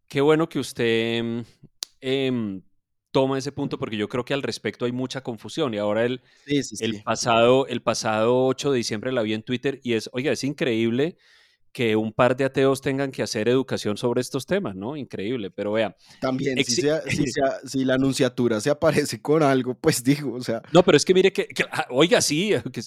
qué 0.09 0.21
bueno 0.21 0.49
que 0.49 0.59
usted 0.59 1.45
em, 2.01 2.63
toma 3.11 3.39
ese 3.39 3.53
punto 3.53 3.79
porque 3.79 3.97
yo 3.97 4.09
creo 4.09 4.25
que 4.25 4.35
al 4.35 4.43
respecto 4.43 4.85
hay 4.85 4.93
mucha 4.93 5.23
confusión 5.23 5.75
y 5.75 5.79
ahora 5.79 6.05
el, 6.05 6.23
Sí, 6.47 6.63
sí, 6.63 6.77
el 6.81 6.97
sí. 6.97 7.03
pasado, 7.03 7.67
el 7.67 7.83
pasado 7.83 8.47
8 8.47 8.71
de 8.71 8.79
diciembre 8.79 9.13
la 9.13 9.23
vi 9.23 9.35
en 9.35 9.43
Twitter 9.43 9.81
y 9.83 9.95
es, 9.95 10.11
oiga, 10.13 10.33
es 10.33 10.45
increíble 10.45 11.17
que 11.73 11.95
un 11.95 12.11
par 12.13 12.37
de 12.37 12.45
ateos 12.45 12.81
tengan 12.81 13.11
que 13.11 13.23
hacer 13.23 13.51
educación 13.51 13.99
sobre 13.99 14.23
estos 14.23 14.47
temas, 14.47 14.75
¿no? 14.75 14.97
Increíble, 14.97 15.51
pero 15.51 15.73
vea, 15.73 15.95
También, 16.21 16.63
si, 16.65 16.77
sea, 16.77 17.03
si, 17.03 17.27
sea- 17.31 17.59
si 17.67 17.85
la 17.85 17.95
anunciatura 17.95 18.61
se 18.63 18.71
aparece 18.71 19.21
con 19.21 19.43
algo, 19.43 19.75
pues 19.75 20.03
digo, 20.03 20.35
o 20.35 20.41
sea, 20.41 20.63
no, 20.73 20.83
pero 20.83 20.97
es 20.97 21.05
que 21.05 21.13
mire 21.13 21.33
que, 21.35 21.47
que- 21.47 21.67
ah, 21.71 21.87
oiga, 21.91 22.23
sí, 22.23 22.53
que 22.73 22.81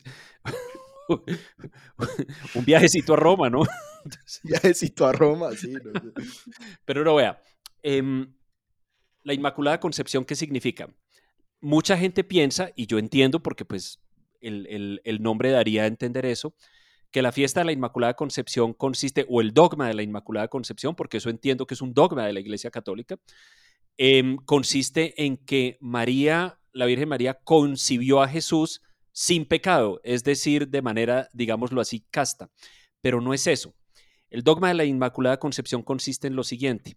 un 2.56 2.65
viajecito 2.65 3.13
a 3.13 3.17
Roma, 3.17 3.50
¿no? 3.50 3.62
ya 4.43 4.56
necesito 4.63 5.06
a 5.08 5.12
Roma, 5.12 5.52
sí. 5.52 5.72
no 5.74 6.00
sé. 6.00 6.30
Pero 6.86 7.04
no 7.04 7.15
vea, 7.15 7.41
em, 7.84 8.34
la 9.24 9.34
Inmaculada 9.34 9.80
Concepción, 9.80 10.26
¿qué 10.26 10.36
significa? 10.36 10.88
Mucha 11.62 11.98
gente 11.98 12.24
piensa, 12.24 12.72
y 12.76 12.88
yo 12.88 12.98
entiendo 13.00 13.41
porque 13.43 13.65
pues 13.65 14.00
el, 14.41 14.65
el- 14.67 15.02
el 15.04 15.22
nombre 15.22 15.52
daría 15.52 15.84
a 15.84 15.88
entender 15.88 16.26
eso, 16.26 16.56
que 17.12 17.22
la 17.22 17.32
fiesta 17.32 17.62
de 17.62 17.65
la 17.65 17.72
Inmaculada 17.72 18.13
Concepción 18.15 18.74
consiste, 18.74 19.26
o 19.30 19.41
el 19.41 19.54
dogma 19.54 19.88
de 19.88 19.95
la 19.95 20.04
Inmaculada 20.04 20.48
Concepción, 20.48 20.95
porque 20.95 21.17
eso 21.17 21.30
entiendo 21.30 21.65
que 21.67 21.74
es 21.74 21.82
un 21.82 21.93
dogma 21.93 22.26
de 22.26 22.34
la 22.34 22.39
Iglesia 22.39 22.72
Católica, 22.72 23.17
em, 23.98 24.38
consiste 24.38 25.22
en 25.26 25.38
que 25.38 25.78
María, 25.82 26.60
la 26.72 26.86
Virgen 26.86 27.10
María, 27.10 27.34
concibió 27.43 28.22
a 28.22 28.28
Jesús 28.30 28.82
sin 29.19 29.43
pecado, 29.43 29.99
es 30.05 30.23
decir, 30.23 30.69
de 30.69 30.82
manera, 30.82 31.27
digámoslo 31.34 31.82
así, 31.82 32.05
casta. 32.10 32.49
Pero 33.01 33.19
no 33.19 33.34
es 33.34 33.47
eso. 33.47 33.75
El 34.29 34.43
dogma 34.43 34.69
de 34.69 34.75
la 34.75 34.86
Inmaculada 34.86 35.39
Concepción 35.39 35.84
consiste 35.84 36.27
en 36.27 36.38
lo 36.38 36.45
siguiente. 36.45 36.95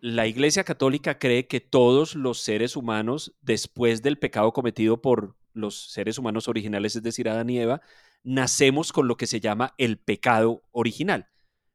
La 0.00 0.26
Iglesia 0.26 0.64
Católica 0.64 1.20
cree 1.20 1.46
que 1.46 1.60
todos 1.60 2.16
los 2.16 2.40
seres 2.40 2.74
humanos, 2.74 3.32
después 3.42 4.02
del 4.02 4.18
pecado 4.18 4.52
cometido 4.52 5.00
por 5.00 5.36
los 5.52 5.92
seres 5.92 6.18
humanos 6.18 6.48
originales, 6.48 6.96
es 6.96 7.04
decir, 7.04 7.28
Adán 7.28 7.50
y 7.50 7.60
Eva, 7.60 7.80
nacemos 8.24 8.92
con 8.92 9.06
lo 9.06 9.16
que 9.16 9.28
se 9.28 9.38
llama 9.38 9.74
el 9.78 9.98
pecado 9.98 10.64
original. 10.72 11.28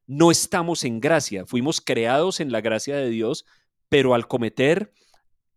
No 0.05 0.31
estamos 0.31 0.83
en 0.83 0.99
gracia, 0.99 1.45
fuimos 1.45 1.79
creados 1.79 2.41
en 2.41 2.51
la 2.51 2.59
gracia 2.59 2.97
de 2.97 3.07
Dios, 3.07 3.45
pero 3.87 4.13
al 4.13 4.27
cometer 4.27 4.91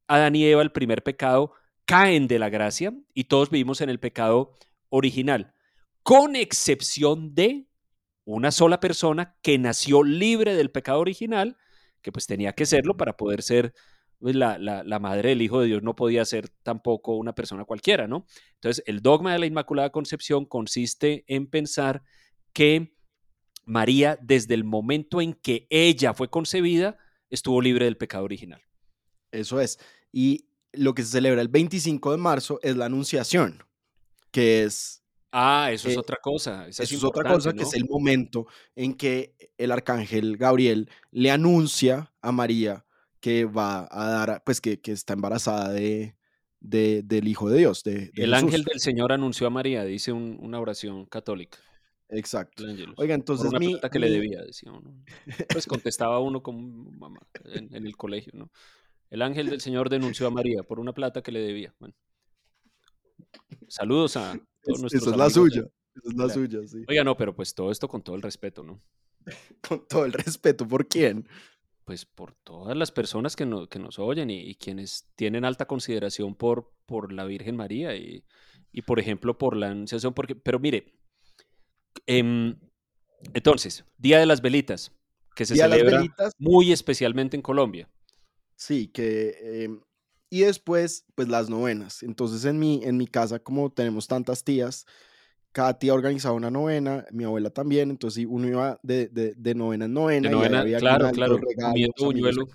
Adán 0.06 0.36
y 0.36 0.44
Eva 0.44 0.62
el 0.62 0.70
primer 0.70 1.02
pecado, 1.02 1.54
caen 1.84 2.28
de 2.28 2.38
la 2.38 2.48
gracia 2.48 2.94
y 3.14 3.24
todos 3.24 3.50
vivimos 3.50 3.80
en 3.80 3.90
el 3.90 4.00
pecado 4.00 4.54
original, 4.88 5.54
con 6.02 6.36
excepción 6.36 7.34
de 7.34 7.66
una 8.24 8.52
sola 8.52 8.80
persona 8.80 9.36
que 9.42 9.58
nació 9.58 10.02
libre 10.02 10.54
del 10.54 10.70
pecado 10.70 11.00
original, 11.00 11.56
que 12.02 12.12
pues 12.12 12.26
tenía 12.26 12.52
que 12.52 12.66
serlo 12.66 12.96
para 12.96 13.16
poder 13.16 13.42
ser 13.42 13.74
pues, 14.18 14.36
la, 14.36 14.58
la, 14.58 14.84
la 14.84 14.98
madre 14.98 15.30
del 15.30 15.42
Hijo 15.42 15.60
de 15.60 15.66
Dios, 15.66 15.82
no 15.82 15.96
podía 15.96 16.24
ser 16.24 16.48
tampoco 16.62 17.16
una 17.16 17.34
persona 17.34 17.64
cualquiera, 17.64 18.06
¿no? 18.06 18.26
Entonces, 18.54 18.84
el 18.86 19.00
dogma 19.00 19.32
de 19.32 19.38
la 19.40 19.46
Inmaculada 19.46 19.90
Concepción 19.90 20.44
consiste 20.44 21.24
en 21.26 21.46
pensar 21.46 22.02
que 22.52 22.94
María, 23.64 24.18
desde 24.20 24.54
el 24.54 24.64
momento 24.64 25.20
en 25.20 25.32
que 25.32 25.66
ella 25.70 26.12
fue 26.14 26.28
concebida, 26.28 26.98
estuvo 27.30 27.60
libre 27.60 27.84
del 27.84 27.96
pecado 27.96 28.24
original. 28.24 28.60
Eso 29.30 29.60
es. 29.60 29.78
Y 30.12 30.49
lo 30.72 30.94
que 30.94 31.02
se 31.02 31.10
celebra 31.12 31.42
el 31.42 31.48
25 31.48 32.12
de 32.12 32.18
marzo 32.18 32.58
es 32.62 32.76
la 32.76 32.86
Anunciación, 32.86 33.62
que 34.30 34.62
es 34.64 34.98
Ah, 35.32 35.70
eso 35.72 35.88
es 35.88 35.94
Eh, 35.94 35.98
otra 35.98 36.16
cosa. 36.20 36.66
Eso 36.66 36.82
es 36.82 37.04
otra 37.04 37.22
cosa, 37.32 37.52
que 37.52 37.62
es 37.62 37.74
el 37.74 37.84
momento 37.88 38.46
en 38.74 38.94
que 38.94 39.36
el 39.58 39.70
arcángel 39.70 40.36
Gabriel 40.36 40.90
le 41.12 41.30
anuncia 41.30 42.12
a 42.20 42.32
María 42.32 42.84
que 43.20 43.44
va 43.44 43.86
a 43.92 44.06
dar, 44.10 44.42
pues 44.44 44.60
que, 44.60 44.80
que 44.80 44.90
está 44.90 45.12
embarazada 45.12 45.70
de, 45.70 46.16
de- 46.58 47.02
del 47.04 47.28
Hijo 47.28 47.48
de 47.48 47.58
Dios, 47.58 47.84
de, 47.84 47.92
de 47.92 48.00
El 48.16 48.30
Jesús. 48.30 48.34
ángel 48.34 48.64
del 48.64 48.80
Señor 48.80 49.12
anunció 49.12 49.46
a 49.46 49.50
María, 49.50 49.84
dice 49.84 50.10
un- 50.10 50.36
una 50.40 50.58
oración 50.58 51.06
católica. 51.06 51.58
Exacto. 52.08 52.64
Oiga, 52.64 52.86
por 52.96 53.10
entonces 53.12 53.50
una 53.50 53.60
mi, 53.60 53.78
que 53.78 53.98
le 54.00 54.10
debía, 54.10 54.42
decía 54.42 54.72
uno. 54.72 55.04
Pues 55.52 55.64
contestaba 55.68 56.18
uno 56.18 56.42
como 56.42 56.90
mamá 56.90 57.20
en, 57.44 57.72
en 57.72 57.86
el 57.86 57.96
colegio, 57.96 58.32
¿no? 58.34 58.50
El 59.10 59.22
ángel 59.22 59.50
del 59.50 59.60
Señor 59.60 59.88
denunció 59.90 60.26
a 60.26 60.30
María 60.30 60.62
por 60.62 60.78
una 60.80 60.92
plata 60.92 61.22
que 61.22 61.32
le 61.32 61.40
debía. 61.40 61.74
Bueno. 61.78 61.94
Saludos 63.68 64.16
a 64.16 64.32
todos 64.62 64.76
es- 64.76 64.80
nuestros 64.80 65.02
esa 65.02 65.10
es 65.12 65.16
la 65.16 65.30
suya. 65.30 65.60
Esa 65.94 66.08
es 66.08 66.14
la 66.14 66.24
Claro. 66.26 66.34
suya, 66.34 66.68
sí. 66.68 66.84
Oiga, 66.88 67.04
no, 67.04 67.16
pero 67.16 67.34
pues 67.34 67.54
todo 67.54 67.70
esto 67.70 67.88
con 67.88 68.02
todo 68.02 68.16
el 68.16 68.22
respeto, 68.22 68.62
¿no? 68.62 68.80
Con 69.68 69.86
todo 69.86 70.04
el 70.06 70.12
respeto, 70.12 70.66
¿por 70.66 70.88
quién? 70.88 71.28
Pues 71.84 72.06
por 72.06 72.32
todas 72.34 72.76
las 72.76 72.90
personas 72.92 73.36
que, 73.36 73.44
no- 73.44 73.68
que 73.68 73.78
nos 73.78 73.98
oyen 73.98 74.30
y, 74.30 74.40
y 74.40 74.54
quienes 74.54 75.08
tienen 75.16 75.44
alta 75.44 75.66
consideración 75.66 76.34
por, 76.34 76.72
por 76.86 77.12
la 77.12 77.24
Virgen 77.24 77.56
María 77.56 77.94
y, 77.96 78.24
y, 78.72 78.82
por 78.82 78.98
ejemplo, 79.00 79.36
por 79.36 79.56
la 79.56 79.70
Anunciación. 79.70 80.14
Porque, 80.14 80.34
pero 80.36 80.58
mire, 80.58 80.94
em, 82.06 82.56
entonces, 83.34 83.84
Día 83.98 84.18
de 84.18 84.26
las 84.26 84.40
Velitas, 84.40 84.92
que 85.34 85.44
se 85.44 85.54
Día 85.54 85.68
celebra 85.68 86.02
muy 86.38 86.72
especialmente 86.72 87.36
en 87.36 87.42
Colombia. 87.42 87.88
Sí, 88.60 88.88
que... 88.88 89.64
em, 89.64 89.80
y 90.32 90.42
después, 90.42 91.06
pues 91.16 91.26
las 91.28 91.50
novenas. 91.50 92.02
Entonces 92.04 92.44
en 92.44 92.58
mi, 92.60 92.84
en 92.84 92.96
mi 92.96 93.08
casa, 93.08 93.40
como 93.40 93.72
tenemos 93.72 94.06
tantas 94.06 94.44
tías, 94.44 94.86
cada 95.52 95.76
tía 95.78 95.92
organizaba 95.94 96.34
una 96.36 96.50
novena, 96.50 97.04
mi 97.10 97.24
abuela 97.24 97.50
también, 97.50 97.90
entonces 97.90 98.24
uno 98.28 98.46
iba 98.46 98.78
de, 98.84 99.08
de, 99.08 99.34
de 99.34 99.54
novena 99.56 99.86
en 99.86 99.94
novena, 99.94 100.28
y 100.28 100.30
ahí 100.30 100.36
novena, 100.38 100.60
había 100.60 100.78
claro, 100.78 101.10
claro, 101.10 101.38
regalos, 101.38 101.90
buñuelo. 101.98 102.46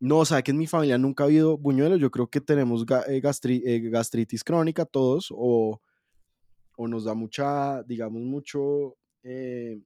No, 0.00 0.18
o 0.18 0.24
sea, 0.24 0.42
que 0.42 0.50
en 0.50 0.58
mi 0.58 0.66
familia 0.66 0.98
nunca 0.98 1.22
ha 1.22 1.26
habido 1.26 1.56
buñuelo, 1.56 1.96
yo 1.96 2.10
creo 2.10 2.26
que 2.28 2.40
tenemos 2.40 2.82
eh, 2.82 3.22
gastri- 3.22 3.62
eh, 3.64 3.80
gastritis 3.88 4.42
crónica 4.42 4.84
todos, 4.84 5.28
o, 5.30 5.80
o 6.76 6.88
nos 6.88 7.04
da 7.04 7.14
mucha, 7.14 7.82
digamos, 7.84 8.22
mucho, 8.22 8.96
eh, 9.22 9.80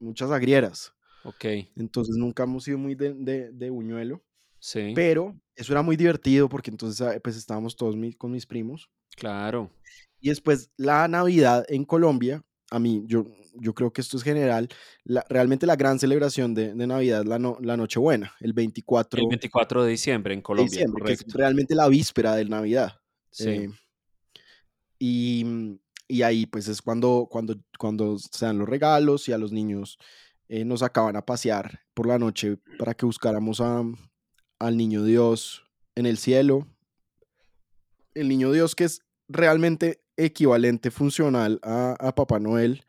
muchas 0.00 0.30
agrieras. 0.32 0.92
Ok, 1.22 1.44
Entonces 1.76 2.16
nunca 2.16 2.42
hemos 2.42 2.64
sido 2.64 2.78
muy 2.78 2.94
de, 2.94 3.14
de, 3.14 3.52
de 3.52 3.70
buñuelo, 3.70 4.22
sí, 4.64 4.92
pero 4.94 5.38
eso 5.54 5.72
era 5.72 5.82
muy 5.82 5.96
divertido 5.96 6.48
porque 6.48 6.70
entonces 6.70 7.00
ah, 7.06 7.18
pues 7.22 7.36
estábamos 7.36 7.76
todos 7.76 7.96
mi- 7.96 8.14
con 8.14 8.30
mis 8.32 8.46
primos. 8.46 8.88
claro. 9.16 9.70
Y 10.20 10.30
después 10.30 10.70
la 10.78 11.06
Navidad 11.06 11.66
en 11.68 11.84
Colombia, 11.84 12.42
a 12.70 12.78
mí, 12.78 13.04
yo, 13.06 13.26
yo 13.60 13.74
creo 13.74 13.92
que 13.92 14.00
esto 14.00 14.16
es 14.16 14.22
general, 14.22 14.68
la- 15.04 15.24
realmente 15.28 15.66
la 15.66 15.76
gran 15.76 15.98
celebración 15.98 16.54
de, 16.54 16.72
de 16.72 16.86
Navidad 16.86 17.20
es 17.20 17.26
la, 17.26 17.38
no- 17.38 17.58
la 17.60 17.76
Nochebuena, 17.76 18.32
el 18.40 18.54
24 18.54 19.20
El 19.20 19.28
24 19.28 19.84
de 19.84 19.90
diciembre 19.90 20.32
en 20.32 20.40
Colombia, 20.40 20.70
diciembre, 20.70 21.04
que 21.04 21.12
es 21.12 21.18
correcto. 21.20 21.38
realmente 21.38 21.74
la 21.74 21.88
víspera 21.88 22.34
de 22.36 22.46
Navidad. 22.46 22.98
Sí, 23.30 23.48
Eh, 23.50 23.68
y, 24.98 25.42
mm, 25.44 25.78
y 26.08 26.22
ahí 26.22 26.46
pues 26.46 26.68
es 26.68 26.80
cuando, 26.80 27.28
cuando, 27.30 27.56
cuando 27.78 28.18
se 28.18 28.46
dan 28.46 28.58
los 28.58 28.68
regalos 28.68 29.28
y 29.28 29.32
a 29.32 29.38
los 29.38 29.52
niños 29.52 29.98
eh, 30.48 30.64
nos 30.64 30.82
acaban 30.82 31.16
a 31.16 31.24
pasear 31.24 31.80
por 31.94 32.06
la 32.06 32.18
noche 32.18 32.58
para 32.78 32.94
que 32.94 33.06
buscáramos 33.06 33.60
a, 33.60 33.82
al 34.58 34.76
niño 34.76 35.04
Dios 35.04 35.64
en 35.94 36.06
el 36.06 36.18
cielo. 36.18 36.66
El 38.14 38.28
niño 38.28 38.52
Dios 38.52 38.74
que 38.74 38.84
es 38.84 39.02
realmente 39.28 40.02
equivalente 40.16 40.90
funcional 40.90 41.58
a, 41.62 41.96
a 41.98 42.14
Papá 42.14 42.38
Noel, 42.38 42.84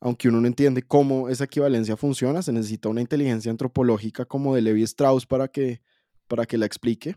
aunque 0.00 0.28
uno 0.28 0.40
no 0.40 0.46
entiende 0.46 0.82
cómo 0.82 1.28
esa 1.28 1.44
equivalencia 1.44 1.96
funciona, 1.96 2.42
se 2.42 2.52
necesita 2.52 2.88
una 2.88 3.00
inteligencia 3.00 3.50
antropológica 3.50 4.24
como 4.24 4.54
de 4.54 4.62
Levi 4.62 4.82
Strauss 4.82 5.26
para 5.26 5.48
que, 5.48 5.82
para 6.28 6.46
que 6.46 6.58
la 6.58 6.66
explique. 6.66 7.16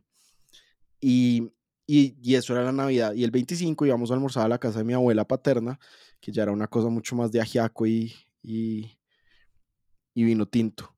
Y, 1.00 1.52
y, 1.86 2.16
y 2.22 2.36
eso 2.36 2.54
era 2.54 2.64
la 2.64 2.72
Navidad. 2.72 3.14
Y 3.14 3.24
el 3.24 3.32
25 3.32 3.86
íbamos 3.86 4.10
a 4.10 4.16
almorzar 4.16 4.46
a 4.46 4.50
la 4.50 4.60
casa 4.60 4.80
de 4.80 4.86
mi 4.86 4.94
abuela 4.94 5.28
paterna, 5.28 5.80
que 6.20 6.32
ya 6.32 6.44
era 6.44 6.52
una 6.52 6.68
cosa 6.68 6.90
mucho 6.90 7.16
más 7.16 7.32
de 7.32 7.42
ajiaco 7.42 7.86
y, 7.86 8.14
y, 8.42 8.98
y 10.14 10.24
vino 10.24 10.48
tinto. 10.48 10.96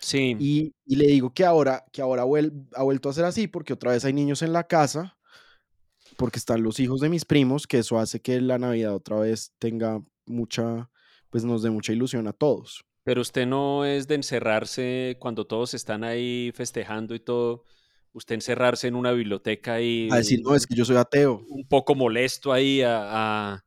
Sí, 0.00 0.36
Y, 0.38 0.72
y 0.86 0.96
le 0.96 1.06
digo 1.06 1.32
que 1.32 1.44
ahora, 1.44 1.84
que 1.92 2.02
ahora 2.02 2.24
vuel- 2.24 2.66
ha 2.74 2.82
vuelto 2.82 3.08
a 3.08 3.12
ser 3.12 3.24
así, 3.24 3.46
porque 3.48 3.72
otra 3.74 3.92
vez 3.92 4.04
hay 4.04 4.12
niños 4.12 4.42
en 4.42 4.52
la 4.52 4.64
casa, 4.66 5.16
porque 6.16 6.38
están 6.38 6.62
los 6.62 6.80
hijos 6.80 7.00
de 7.00 7.08
mis 7.08 7.24
primos, 7.24 7.66
que 7.66 7.78
eso 7.78 7.98
hace 7.98 8.20
que 8.20 8.40
la 8.40 8.58
Navidad 8.58 8.94
otra 8.94 9.18
vez 9.20 9.52
tenga 9.58 10.02
mucha, 10.26 10.90
pues 11.30 11.44
nos 11.44 11.62
dé 11.62 11.70
mucha 11.70 11.92
ilusión 11.92 12.26
a 12.28 12.32
todos. 12.32 12.84
pero 13.02 13.20
usted 13.20 13.46
no 13.46 13.84
es 13.84 14.08
de 14.08 14.14
encerrarse 14.14 15.16
cuando 15.20 15.46
todos 15.46 15.74
están 15.74 16.04
ahí 16.04 16.52
festejando 16.54 17.14
y 17.14 17.20
todo, 17.20 17.64
usted 18.12 18.36
encerrarse 18.36 18.88
en 18.88 18.94
una 18.94 19.12
biblioteca 19.12 19.80
y 19.80 20.08
A 20.10 20.16
decir, 20.16 20.40
no, 20.42 20.54
es 20.54 20.66
que 20.66 20.74
yo 20.74 20.84
soy 20.84 20.96
ateo. 20.96 21.44
un 21.48 21.66
poco 21.68 21.94
molesto 21.94 22.52
ahí 22.52 22.80
a, 22.82 23.52
a- 23.54 23.64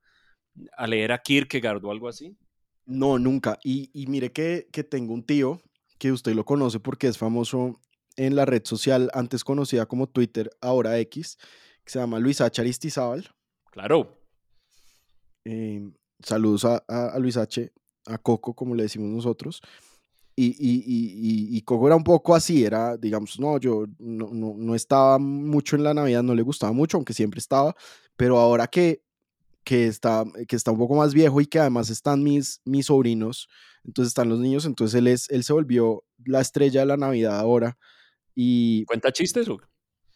a 0.75 0.87
leer 0.87 1.11
a 1.11 1.19
Kierkegaard 1.19 1.83
o 1.85 1.91
algo 1.91 2.07
así. 2.07 2.35
No, 2.85 3.19
nunca. 3.19 3.59
Y, 3.63 3.89
y 3.93 4.07
mire 4.07 4.31
que, 4.31 4.67
que 4.71 4.83
tengo 4.83 5.13
un 5.13 5.23
tío, 5.25 5.61
que 5.97 6.11
usted 6.11 6.33
lo 6.33 6.45
conoce 6.45 6.79
porque 6.79 7.07
es 7.07 7.17
famoso 7.17 7.79
en 8.15 8.35
la 8.35 8.45
red 8.45 8.63
social 8.65 9.09
antes 9.13 9.43
conocida 9.43 9.85
como 9.85 10.07
Twitter, 10.07 10.49
ahora 10.61 10.99
X, 10.99 11.37
que 11.83 11.91
se 11.91 11.99
llama 11.99 12.19
Luis 12.19 12.41
H. 12.41 12.61
Aristizábal. 12.61 13.29
Claro. 13.71 14.19
Eh, 15.45 15.89
saludos 16.21 16.65
a, 16.65 16.83
a, 16.87 17.19
Luis 17.19 17.37
H., 17.37 17.71
a 18.05 18.17
Coco, 18.17 18.53
como 18.53 18.75
le 18.75 18.83
decimos 18.83 19.09
nosotros. 19.09 19.61
Y, 20.35 20.47
y, 20.59 20.83
y, 20.85 21.57
y, 21.57 21.61
Coco 21.61 21.87
era 21.87 21.95
un 21.95 22.03
poco 22.03 22.35
así, 22.35 22.63
era, 22.63 22.95
digamos, 22.95 23.39
no, 23.39 23.57
yo 23.57 23.85
no, 23.97 24.29
no, 24.31 24.53
no, 24.55 24.75
estaba 24.75 25.17
mucho 25.17 25.75
en 25.75 25.83
la 25.83 25.95
Navidad, 25.95 26.21
no 26.21 26.35
le 26.35 26.43
gustaba 26.43 26.73
mucho, 26.73 26.97
aunque 26.97 27.13
siempre 27.13 27.39
estaba, 27.39 27.75
pero 28.15 28.37
ahora 28.37 28.67
que, 28.67 29.01
que, 29.67 29.85
está, 29.85 30.23
que 30.47 30.55
está 30.55 30.71
un 30.71 30.77
poco 30.77 30.95
más 30.95 31.13
viejo 31.13 31.41
y 31.41 31.45
que 31.45 31.59
además 31.59 31.89
están 31.89 32.23
mis, 32.23 32.61
mis 32.63 32.85
sobrinos, 32.85 33.49
entonces 33.83 34.11
están 34.11 34.29
los 34.29 34.39
niños, 34.39 34.63
entonces 34.63 34.97
él, 34.97 35.07
es, 35.07 35.29
él 35.29 35.43
se 35.43 35.51
volvió 35.51 36.05
la 36.23 36.39
estrella 36.39 36.79
de 36.79 36.85
la 36.85 36.95
Navidad 36.95 37.37
ahora. 37.37 37.77
Y, 38.33 38.85
¿Cuenta 38.85 39.11
chistes? 39.11 39.49
O? 39.49 39.59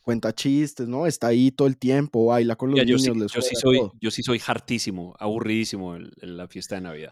Cuenta 0.04 0.34
chistes, 0.34 0.88
¿no? 0.88 1.06
Está 1.06 1.28
ahí 1.28 1.52
todo 1.52 1.68
el 1.68 1.78
tiempo, 1.78 2.28
baila 2.28 2.56
con 2.56 2.72
los 2.72 2.80
niños. 2.80 3.02
Sí, 3.02 3.10
yo, 3.10 3.42
sí 3.42 3.56
soy, 3.56 3.82
yo 4.00 4.10
sí 4.10 4.24
soy 4.24 4.42
hartísimo, 4.48 5.18
aburridísimo 5.20 5.98
en 5.98 6.38
la 6.38 6.48
fiesta 6.48 6.76
de 6.76 6.82
Navidad. 6.82 7.12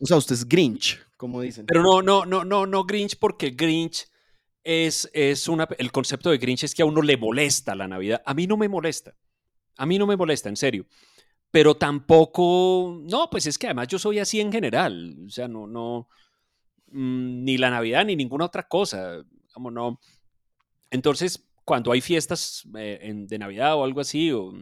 O 0.00 0.06
sea, 0.06 0.16
usted 0.16 0.34
es 0.34 0.48
Grinch, 0.48 0.98
como 1.16 1.40
dicen. 1.40 1.66
Pero 1.66 1.84
no, 1.84 2.02
no, 2.02 2.26
no, 2.26 2.44
no, 2.44 2.66
no 2.66 2.84
Grinch, 2.84 3.16
porque 3.16 3.50
Grinch 3.50 4.08
es, 4.64 5.08
es 5.12 5.46
una. 5.46 5.68
El 5.78 5.92
concepto 5.92 6.30
de 6.30 6.38
Grinch 6.38 6.64
es 6.64 6.74
que 6.74 6.82
a 6.82 6.86
uno 6.86 7.00
le 7.00 7.16
molesta 7.16 7.76
la 7.76 7.86
Navidad. 7.86 8.22
A 8.26 8.34
mí 8.34 8.48
no 8.48 8.56
me 8.56 8.68
molesta. 8.68 9.14
A 9.76 9.86
mí 9.86 9.98
no 9.98 10.08
me 10.08 10.16
molesta, 10.16 10.48
en 10.48 10.56
serio. 10.56 10.86
Pero 11.50 11.76
tampoco. 11.76 13.00
No, 13.04 13.30
pues 13.30 13.46
es 13.46 13.58
que 13.58 13.66
además 13.66 13.88
yo 13.88 13.98
soy 13.98 14.18
así 14.18 14.40
en 14.40 14.52
general. 14.52 15.16
O 15.26 15.30
sea, 15.30 15.48
no, 15.48 15.66
no. 15.66 16.08
Mm, 16.88 17.44
ni 17.44 17.58
la 17.58 17.70
Navidad 17.70 18.04
ni 18.04 18.16
ninguna 18.16 18.46
otra 18.46 18.68
cosa. 18.68 19.24
Como 19.52 19.70
no. 19.70 20.00
Entonces, 20.90 21.48
cuando 21.64 21.92
hay 21.92 22.00
fiestas 22.00 22.66
eh, 22.78 23.12
de 23.14 23.38
Navidad 23.38 23.76
o 23.76 23.84
algo 23.84 24.00
así, 24.00 24.30
o, 24.32 24.52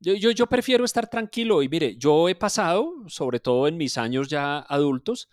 yo, 0.00 0.14
yo, 0.14 0.46
prefiero 0.46 0.84
estar 0.84 1.08
tranquilo 1.10 1.62
y 1.62 1.68
mire, 1.68 1.96
yo 1.96 2.28
he 2.28 2.34
pasado, 2.34 2.94
sobre 3.08 3.38
todo 3.38 3.68
en 3.68 3.76
mis 3.76 3.98
años 3.98 4.28
ya 4.28 4.60
adultos, 4.60 5.28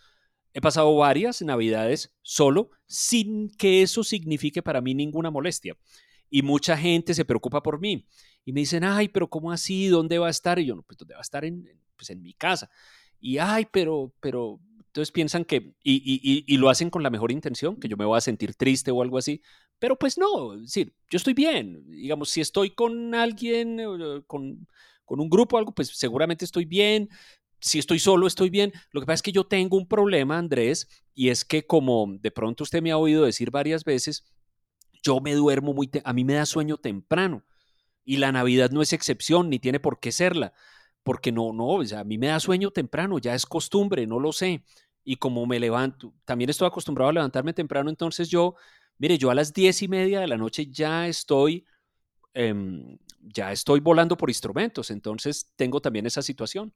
he 0.54 0.60
pasado 0.60 0.94
varias 0.96 1.42
navidades 1.42 2.13
solo 2.22 2.72
sin 2.86 3.50
que 3.50 3.82
eso 3.82 4.04
signifique 4.04 4.62
para 4.62 4.82
mí 4.82 4.94
ninguna 4.94 5.32
molestia. 5.32 5.78
Y 6.30 6.42
mucha 6.42 6.76
gente 6.76 7.13
se 7.13 7.24
preocupa 7.24 7.63
por 7.63 7.80
mí 7.80 8.06
y 8.47 8.53
me 8.53 8.62
dicen, 8.62 8.86
ay, 8.86 9.10
pero 9.10 9.27
¿cómo 9.27 9.51
así? 9.51 9.88
¿Dónde 9.88 10.19
va 10.19 10.27
a 10.27 10.29
estar? 10.29 10.57
Y 10.57 10.65
yo, 10.67 10.73
no, 10.73 10.81
pues 10.81 10.97
¿dónde 10.97 11.15
va 11.15 11.19
a 11.19 11.21
estar? 11.21 11.43
En, 11.43 11.69
pues 11.97 12.10
en 12.12 12.21
mi 12.21 12.31
casa. 12.33 12.69
Y, 13.19 13.39
ay, 13.39 13.67
pero, 13.69 14.13
pero, 14.21 14.62
entonces 14.77 15.12
piensan 15.12 15.43
que, 15.43 15.75
y, 15.83 15.95
y, 15.95 16.45
y, 16.47 16.57
lo 16.57 16.69
hacen 16.69 16.89
con 16.89 17.03
la 17.03 17.10
mejor 17.10 17.33
intención, 17.33 17.75
que 17.75 17.89
yo 17.89 17.97
me 17.97 18.05
voy 18.05 18.17
a 18.17 18.21
sentir 18.21 18.55
triste 18.55 18.89
o 18.89 19.01
algo 19.01 19.17
así, 19.17 19.41
pero 19.79 19.99
pues 19.99 20.17
no, 20.17 20.53
es 20.53 20.62
decir, 20.62 20.95
yo 21.10 21.17
estoy 21.17 21.33
bien, 21.33 21.83
digamos, 21.88 22.29
si 22.29 22.39
estoy 22.39 22.69
con 22.69 23.13
alguien, 23.13 23.81
eh, 23.81 24.21
con, 24.27 24.65
con 25.03 25.19
un 25.19 25.29
grupo 25.29 25.57
o 25.57 25.60
algo, 25.60 25.75
pues 25.75 25.89
seguramente 25.89 26.45
estoy 26.45 26.63
bien, 26.63 27.10
si 27.60 27.79
estoy 27.79 27.99
solo, 27.99 28.27
estoy 28.27 28.49
bien. 28.49 28.71
Lo 28.91 29.01
que 29.01 29.07
pasa 29.07 29.15
es 29.15 29.23
que 29.23 29.33
yo 29.33 29.43
tengo 29.43 29.75
un 29.75 29.89
problema, 29.89 30.38
Andrés, 30.38 30.88
y 31.13 31.27
es 31.27 31.43
que 31.43 31.67
como 31.67 32.15
de 32.21 32.31
pronto 32.31 32.63
usted 32.63 32.81
me 32.81 32.91
ha 32.91 32.97
oído 32.97 33.25
decir 33.25 33.51
varias 33.51 33.83
veces, 33.83 34.23
yo 35.03 35.19
me 35.19 35.33
duermo 35.33 35.73
muy, 35.73 35.89
a 36.01 36.13
mí 36.13 36.23
me 36.23 36.36
da 36.36 36.45
sueño 36.45 36.77
temprano 36.77 37.43
y 38.08 38.17
la 38.17 38.32
Navidad 38.32 38.72
no 38.72 38.82
es 38.82 38.93
excepción, 38.93 39.50
ni 39.50 39.60
tiene 39.60 39.80
por 39.80 40.00
qué 40.00 40.12
serla, 40.12 40.54
porque 41.04 41.32
no, 41.32 41.52
no, 41.52 41.67
o 41.67 41.86
sea, 41.86 42.00
a 42.00 42.04
mí 42.06 42.17
me 42.17 42.28
da 42.28 42.39
sueño 42.39 42.72
temprano, 42.72 43.20
ya 43.20 43.36
es 43.36 43.46
costumbre, 43.46 44.08
no 44.08 44.20
lo 44.20 44.32
sé 44.32 44.63
y 45.10 45.15
como 45.15 45.46
me 45.46 45.58
levanto, 45.58 46.13
también 46.26 46.50
estoy 46.50 46.67
acostumbrado 46.67 47.10
a 47.10 47.13
levantarme 47.13 47.54
temprano, 47.54 47.89
entonces 47.89 48.28
yo, 48.28 48.56
mire, 48.98 49.17
yo 49.17 49.30
a 49.30 49.36
las 49.36 49.54
diez 49.54 49.82
y 49.82 49.88
media 49.88 50.20
de 50.20 50.28
la 50.28 50.36
noche 50.36 50.67
ya 50.70 51.08
estoy, 51.08 51.65
em, 52.34 52.98
ya 53.22 53.54
estoy 53.54 53.80
volando 53.80 54.17
por 54.17 54.30
instrumentos, 54.30 54.91
entonces 54.91 55.50
tengo 55.56 55.80
también 55.80 56.06
esa 56.06 56.22
situación. 56.22 56.74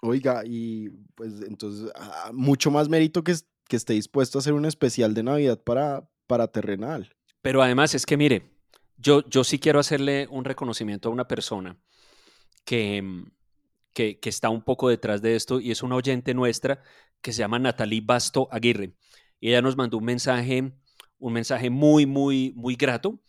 Oiga, 0.00 0.42
y 0.46 0.90
pues 1.16 1.42
entonces, 1.42 1.90
ah, 1.96 2.30
mucho 2.32 2.70
más 2.70 2.88
mérito 2.88 3.24
que, 3.24 3.34
que 3.68 3.76
esté 3.76 3.94
dispuesto 3.94 4.38
a 4.38 4.40
hacer 4.40 4.52
un 4.52 4.64
especial 4.64 5.12
de 5.12 5.24
Navidad 5.24 5.60
para, 5.60 6.08
para 6.28 6.46
Terrenal. 6.46 7.12
Pero 7.40 7.62
además 7.62 7.96
es 7.96 8.06
que, 8.06 8.16
mire, 8.16 8.48
yo, 9.02 9.28
yo 9.28 9.44
sí 9.44 9.58
quiero 9.58 9.80
hacerle 9.80 10.28
un 10.30 10.44
reconocimiento 10.44 11.08
a 11.08 11.12
una 11.12 11.26
persona 11.28 11.76
que, 12.64 12.96
em, 12.98 13.26
que, 13.92 14.18
está 14.22 14.48
un 14.48 14.62
poco 14.62 14.88
detrás 14.88 15.20
de 15.22 15.36
esto 15.36 15.60
y 15.60 15.70
es 15.70 15.82
una 15.82 15.96
oyente 15.96 16.34
nuestra 16.34 16.82
que 17.20 17.32
se 17.32 17.40
llama 17.40 17.58
Natalie 17.58 18.00
Basto 18.02 18.48
Aguirre. 18.50 18.94
Y 19.40 19.48
ella 19.48 19.62
nos 19.62 19.76
mandó 19.76 19.98
un 19.98 20.04
mensaje, 20.04 20.72
un 21.18 21.32
mensaje 21.32 21.70
muy, 21.70 22.06
muy, 22.06 22.52
muy 22.56 22.76
grato 22.76 23.20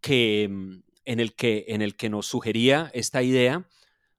que, 0.00 0.48
mm, 0.50 0.82
en, 1.06 1.20
el 1.20 1.34
que, 1.34 1.64
en 1.68 1.82
el 1.82 1.96
que 1.96 2.10
nos 2.10 2.26
sugería 2.26 2.90
esta 2.94 3.22
idea 3.22 3.68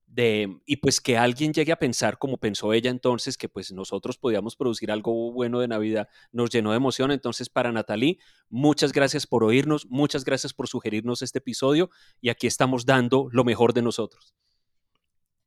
de, 0.08 0.62
y 0.66 0.78
pues 0.78 1.00
que 1.02 1.18
alguien 1.18 1.54
llegue 1.54 1.72
a 1.72 1.80
pensar 1.80 2.18
como 2.18 2.38
pensó 2.38 2.74
ella 2.74 2.90
entonces, 2.90 3.38
que 3.38 3.50
pues 3.50 3.72
nosotros 3.72 4.18
podíamos 4.18 4.56
producir 4.56 4.90
algo 4.90 5.32
bueno 5.32 5.60
de 5.60 5.68
Navidad, 5.68 6.08
nos 6.32 6.50
llenó 6.50 6.72
de 6.72 6.78
emoción. 6.78 7.12
Entonces, 7.12 7.50
para 7.50 7.72
Natalie, 7.72 8.18
muchas 8.50 8.94
gracias 8.94 9.28
por 9.28 9.44
oírnos, 9.44 9.86
muchas 9.88 10.24
gracias 10.24 10.54
por 10.54 10.68
sugerirnos 10.68 11.22
este 11.22 11.40
episodio 11.40 11.90
y 12.22 12.30
aquí 12.30 12.48
estamos 12.48 12.86
dando 12.86 13.28
lo 13.32 13.44
mejor 13.44 13.74
de 13.74 13.82
nosotros. 13.82 14.34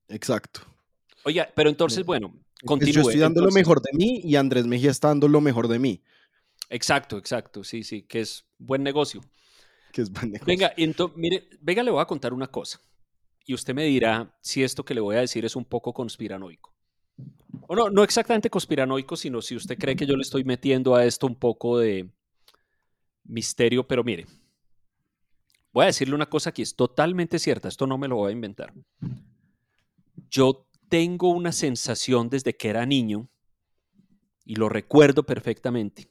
Exacto. 0.09 0.61
Oye, 1.25 1.47
pero 1.55 1.71
entonces, 1.71 2.05
bueno, 2.05 2.35
continúe. 2.65 2.93
Yo 2.93 3.01
estoy 3.03 3.19
dando 3.19 3.43
lo 3.43 3.51
mejor 3.51 3.81
de 3.83 3.93
mí 3.93 4.21
y 4.23 4.37
Andrés 4.37 4.67
Mejía 4.67 4.91
está 4.91 5.09
dando 5.09 5.29
lo 5.29 5.41
mejor 5.41 5.69
de 5.69 5.79
mí. 5.79 6.03
Exacto, 6.69 7.19
exacto, 7.19 7.65
sí, 7.65 7.83
sí, 7.83 8.03
que 8.03 8.21
es 8.21 8.45
buen 8.59 8.83
negocio. 8.83 9.21
Que 9.93 10.03
es 10.03 10.11
buen 10.11 10.33
negocio. 10.33 10.47
Venga, 10.47 10.73
entonces, 10.77 11.17
mire, 11.17 11.49
venga, 11.61 11.83
le 11.83 11.91
voy 11.91 12.01
a 12.01 12.07
contar 12.07 12.33
una 12.33 12.47
cosa. 12.47 12.81
Y 13.47 13.55
usted 13.55 13.75
me 13.75 13.85
dirá 13.85 14.37
si 14.41 14.63
esto 14.63 14.85
que 14.85 14.95
le 14.95 15.01
voy 15.01 15.17
a 15.17 15.21
decir 15.21 15.45
es 15.45 15.57
un 15.57 15.65
poco 15.65 15.93
conspiranoico. 15.93 16.73
O 17.67 17.75
no, 17.75 17.91
no 17.91 18.03
exactamente 18.03 18.51
conspiranoico, 18.51 19.17
sino 19.17 19.43
si 19.43 19.57
usted 19.57 19.79
cree 19.79 19.97
que 19.97 20.07
yo 20.07 20.17
le 20.17 20.23
estoy 20.23 20.45
metiendo 20.45 20.95
a 20.95 21.05
esto 21.05 21.27
un 21.27 21.37
poco 21.37 21.79
de 21.79 22.11
misterio, 23.25 23.87
pero 23.87 24.03
mire, 24.03 24.27
voy 25.73 25.85
a 25.85 25.87
decirle 25.87 26.15
una 26.15 26.29
cosa 26.29 26.53
que 26.53 26.63
es 26.63 26.75
totalmente 26.75 27.39
cierta, 27.39 27.69
esto 27.69 27.87
no 27.87 27.99
me 27.99 28.09
lo 28.09 28.17
voy 28.17 28.31
a 28.31 28.33
inventar 28.33 28.73
yo 30.31 30.67
tengo 30.89 31.29
una 31.31 31.53
sensación 31.53 32.29
desde 32.29 32.57
que 32.57 32.69
era 32.69 32.87
niño, 32.87 33.29
y 34.45 34.57
lo 34.57 34.69
recuerdo 34.69 35.25
perfectamente. 35.25 36.11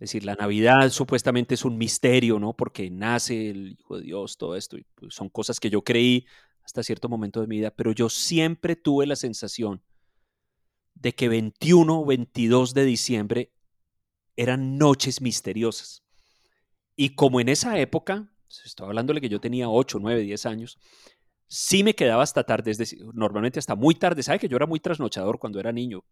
Es 0.00 0.08
decir, 0.08 0.24
la 0.24 0.34
Navidad 0.34 0.88
supuestamente 0.88 1.54
es 1.54 1.64
un 1.66 1.76
misterio, 1.76 2.38
¿no? 2.38 2.54
Porque 2.54 2.90
nace 2.90 3.50
el 3.50 3.76
Hijo 3.78 3.98
de 3.98 4.04
Dios, 4.04 4.38
todo 4.38 4.56
esto. 4.56 4.78
Y 4.78 4.86
pues, 4.94 5.14
son 5.14 5.28
cosas 5.28 5.60
que 5.60 5.68
yo 5.68 5.84
creí 5.84 6.26
hasta 6.64 6.82
cierto 6.82 7.10
momento 7.10 7.42
de 7.42 7.46
mi 7.46 7.58
vida, 7.58 7.70
pero 7.70 7.92
yo 7.92 8.08
siempre 8.08 8.76
tuve 8.76 9.06
la 9.06 9.14
sensación 9.14 9.82
de 10.94 11.14
que 11.14 11.28
21 11.28 12.00
o 12.00 12.06
22 12.06 12.72
de 12.72 12.84
diciembre 12.86 13.52
eran 14.36 14.78
noches 14.78 15.20
misteriosas. 15.20 16.02
Y 16.96 17.14
como 17.14 17.38
en 17.38 17.50
esa 17.50 17.78
época, 17.78 18.32
estoy 18.64 18.86
hablándole 18.86 19.20
que 19.20 19.28
yo 19.28 19.38
tenía 19.38 19.68
8, 19.68 19.98
9, 20.00 20.22
10 20.22 20.46
años, 20.46 20.78
sí 21.46 21.84
me 21.84 21.94
quedaba 21.94 22.22
hasta 22.22 22.44
tarde, 22.44 22.70
es 22.70 22.78
decir, 22.78 23.04
normalmente 23.12 23.58
hasta 23.58 23.74
muy 23.74 23.94
tarde. 23.94 24.22
¿Sabe 24.22 24.38
que 24.38 24.48
yo 24.48 24.56
era 24.56 24.66
muy 24.66 24.80
trasnochador 24.80 25.38
cuando 25.38 25.60
era 25.60 25.72
niño? 25.72 26.04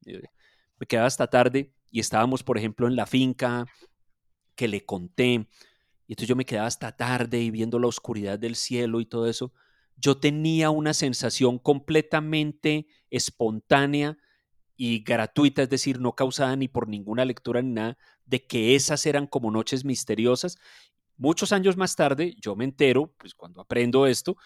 Me 0.79 0.87
quedaba 0.87 1.07
hasta 1.07 1.29
tarde 1.29 1.73
y 1.91 2.01
estábamos, 2.01 2.43
por 2.43 2.59
ejemplo, 2.59 2.87
en 2.87 2.97
la 2.97 3.07
finca 3.07 3.67
que 4.55 4.69
le 4.69 4.85
conté. 4.85 5.49
Y 6.07 6.13
entonces 6.13 6.29
yo 6.29 6.37
me 6.37 6.45
quedaba 6.45 6.67
hasta 6.67 6.97
tarde 6.97 7.41
y 7.41 7.51
viendo 7.51 7.79
la 7.79 7.87
oscuridad 7.87 8.39
del 8.39 8.57
cielo 8.57 9.01
y 9.01 9.07
todo 9.07 9.29
eso. 9.29 9.53
Yo 9.97 10.19
tenía 10.19 10.71
una 10.71 10.95
sensación 10.95 11.59
completamente 11.59 12.87
espontánea 13.11 14.17
y 14.77 15.01
gratuita, 15.01 15.63
es 15.63 15.71
decir, 15.71 16.01
no 16.01 16.15
causada 16.15 16.55
ni 16.55 16.69
por 16.69 16.89
ninguna 16.89 17.25
lectura 17.25 17.61
ni 17.61 17.73
nada, 17.73 17.99
de 18.25 18.47
que 18.47 18.77
esas 18.77 19.05
eran 19.07 19.27
como 19.27 19.51
noches 19.51 19.85
misteriosas. 19.85 20.57
Muchos 21.17 21.51
años 21.51 21.77
más 21.77 21.97
tarde, 21.97 22.37
yo 22.41 22.55
me 22.55 22.65
entero, 22.65 23.13
pues 23.19 23.35
cuando 23.35 23.61
aprendo 23.61 24.07
esto, 24.07 24.37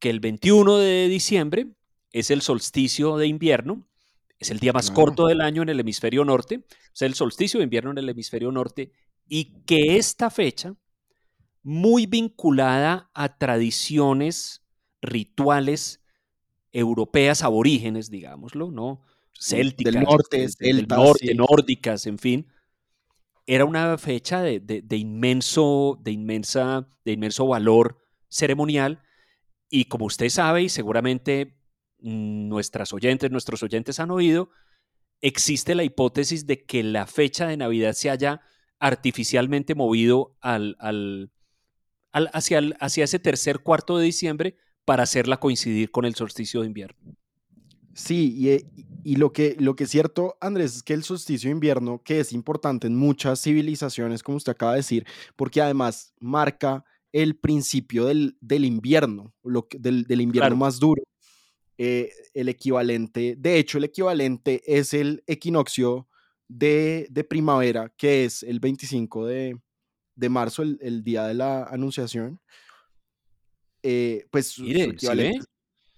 que 0.00 0.10
el 0.10 0.18
21 0.18 0.78
de 0.78 1.06
diciembre 1.06 1.68
es 2.10 2.30
el 2.30 2.42
solsticio 2.42 3.16
de 3.18 3.28
invierno, 3.28 3.86
es 4.38 4.50
el 4.50 4.60
día 4.60 4.72
más 4.72 4.90
corto 4.90 5.26
del 5.26 5.40
año 5.40 5.62
en 5.62 5.68
el 5.68 5.80
hemisferio 5.80 6.24
norte, 6.24 6.64
es 6.94 7.02
el 7.02 7.14
solsticio 7.14 7.58
de 7.58 7.64
invierno 7.64 7.90
en 7.90 7.98
el 7.98 8.08
hemisferio 8.08 8.52
norte, 8.52 8.92
y 9.26 9.62
que 9.64 9.96
esta 9.96 10.30
fecha, 10.30 10.74
muy 11.62 12.06
vinculada 12.06 13.10
a 13.14 13.36
tradiciones, 13.36 14.62
rituales 15.02 16.02
europeas 16.72 17.42
aborígenes, 17.42 18.10
digámoslo, 18.10 18.70
¿no? 18.70 19.02
Célticas, 19.38 19.94
del 19.94 20.02
norte, 20.02 20.46
del 20.58 20.88
norte, 20.88 21.34
nórdicas, 21.34 22.06
en 22.06 22.18
fin, 22.18 22.48
era 23.46 23.64
una 23.64 23.96
fecha 23.98 24.42
de, 24.42 24.60
de, 24.60 24.96
inmenso, 24.96 25.98
de, 26.02 26.12
inmensa, 26.12 26.88
de 27.04 27.12
inmenso 27.12 27.46
valor 27.46 27.98
ceremonial 28.28 29.00
y 29.70 29.86
como 29.86 30.06
usted 30.06 30.28
sabe, 30.28 30.62
y 30.62 30.68
seguramente 30.68 31.57
nuestras 32.00 32.92
oyentes, 32.92 33.30
nuestros 33.30 33.62
oyentes 33.62 34.00
han 34.00 34.10
oído, 34.10 34.50
existe 35.20 35.74
la 35.74 35.84
hipótesis 35.84 36.46
de 36.46 36.64
que 36.64 36.82
la 36.82 37.06
fecha 37.06 37.46
de 37.46 37.56
Navidad 37.56 37.92
se 37.92 38.10
haya 38.10 38.40
artificialmente 38.78 39.74
movido 39.74 40.36
al, 40.40 40.76
al, 40.78 41.30
hacia, 42.32 42.60
hacia 42.80 43.04
ese 43.04 43.18
tercer 43.18 43.60
cuarto 43.60 43.98
de 43.98 44.04
diciembre 44.04 44.56
para 44.84 45.02
hacerla 45.02 45.38
coincidir 45.38 45.90
con 45.90 46.04
el 46.04 46.14
solsticio 46.14 46.60
de 46.60 46.66
invierno. 46.68 47.16
Sí, 47.98 48.62
y, 49.02 49.16
lo, 49.16 49.32
que, 49.32 49.56
lo 49.58 49.74
que 49.74 49.84
es 49.84 49.90
cierto, 49.90 50.36
Andrés, 50.40 50.76
es 50.76 50.82
que 50.84 50.94
el 50.94 51.02
solsticio 51.02 51.48
de 51.48 51.54
invierno, 51.54 52.00
que 52.04 52.20
es 52.20 52.32
importante 52.32 52.86
en 52.86 52.94
muchas 52.94 53.42
civilizaciones, 53.42 54.22
como 54.22 54.36
usted 54.36 54.52
acaba 54.52 54.72
de 54.72 54.78
decir, 54.78 55.04
porque 55.34 55.60
además 55.60 56.14
marca 56.20 56.84
el 57.10 57.36
principio 57.36 58.04
del, 58.04 58.38
del 58.40 58.64
invierno, 58.64 59.34
lo 59.42 59.66
del, 59.76 60.04
del, 60.04 60.20
invierno 60.20 60.54
más 60.54 60.78
duro. 60.78 61.02
Eh, 61.80 62.12
el 62.34 62.48
equivalente, 62.48 63.36
de 63.38 63.58
hecho, 63.58 63.78
el 63.78 63.84
equivalente 63.84 64.62
es 64.66 64.92
el 64.94 65.22
equinoccio 65.28 66.08
de, 66.48 67.06
de 67.08 67.22
primavera, 67.22 67.92
que 67.96 68.24
es 68.24 68.42
el 68.42 68.58
25 68.58 69.26
de, 69.26 69.60
de 70.16 70.28
marzo, 70.28 70.62
el, 70.62 70.78
el, 70.82 71.04
día 71.04 71.24
de 71.24 71.34
la 71.34 71.62
anunciación. 71.64 72.40
Eh, 73.84 74.26
pues 74.30 74.56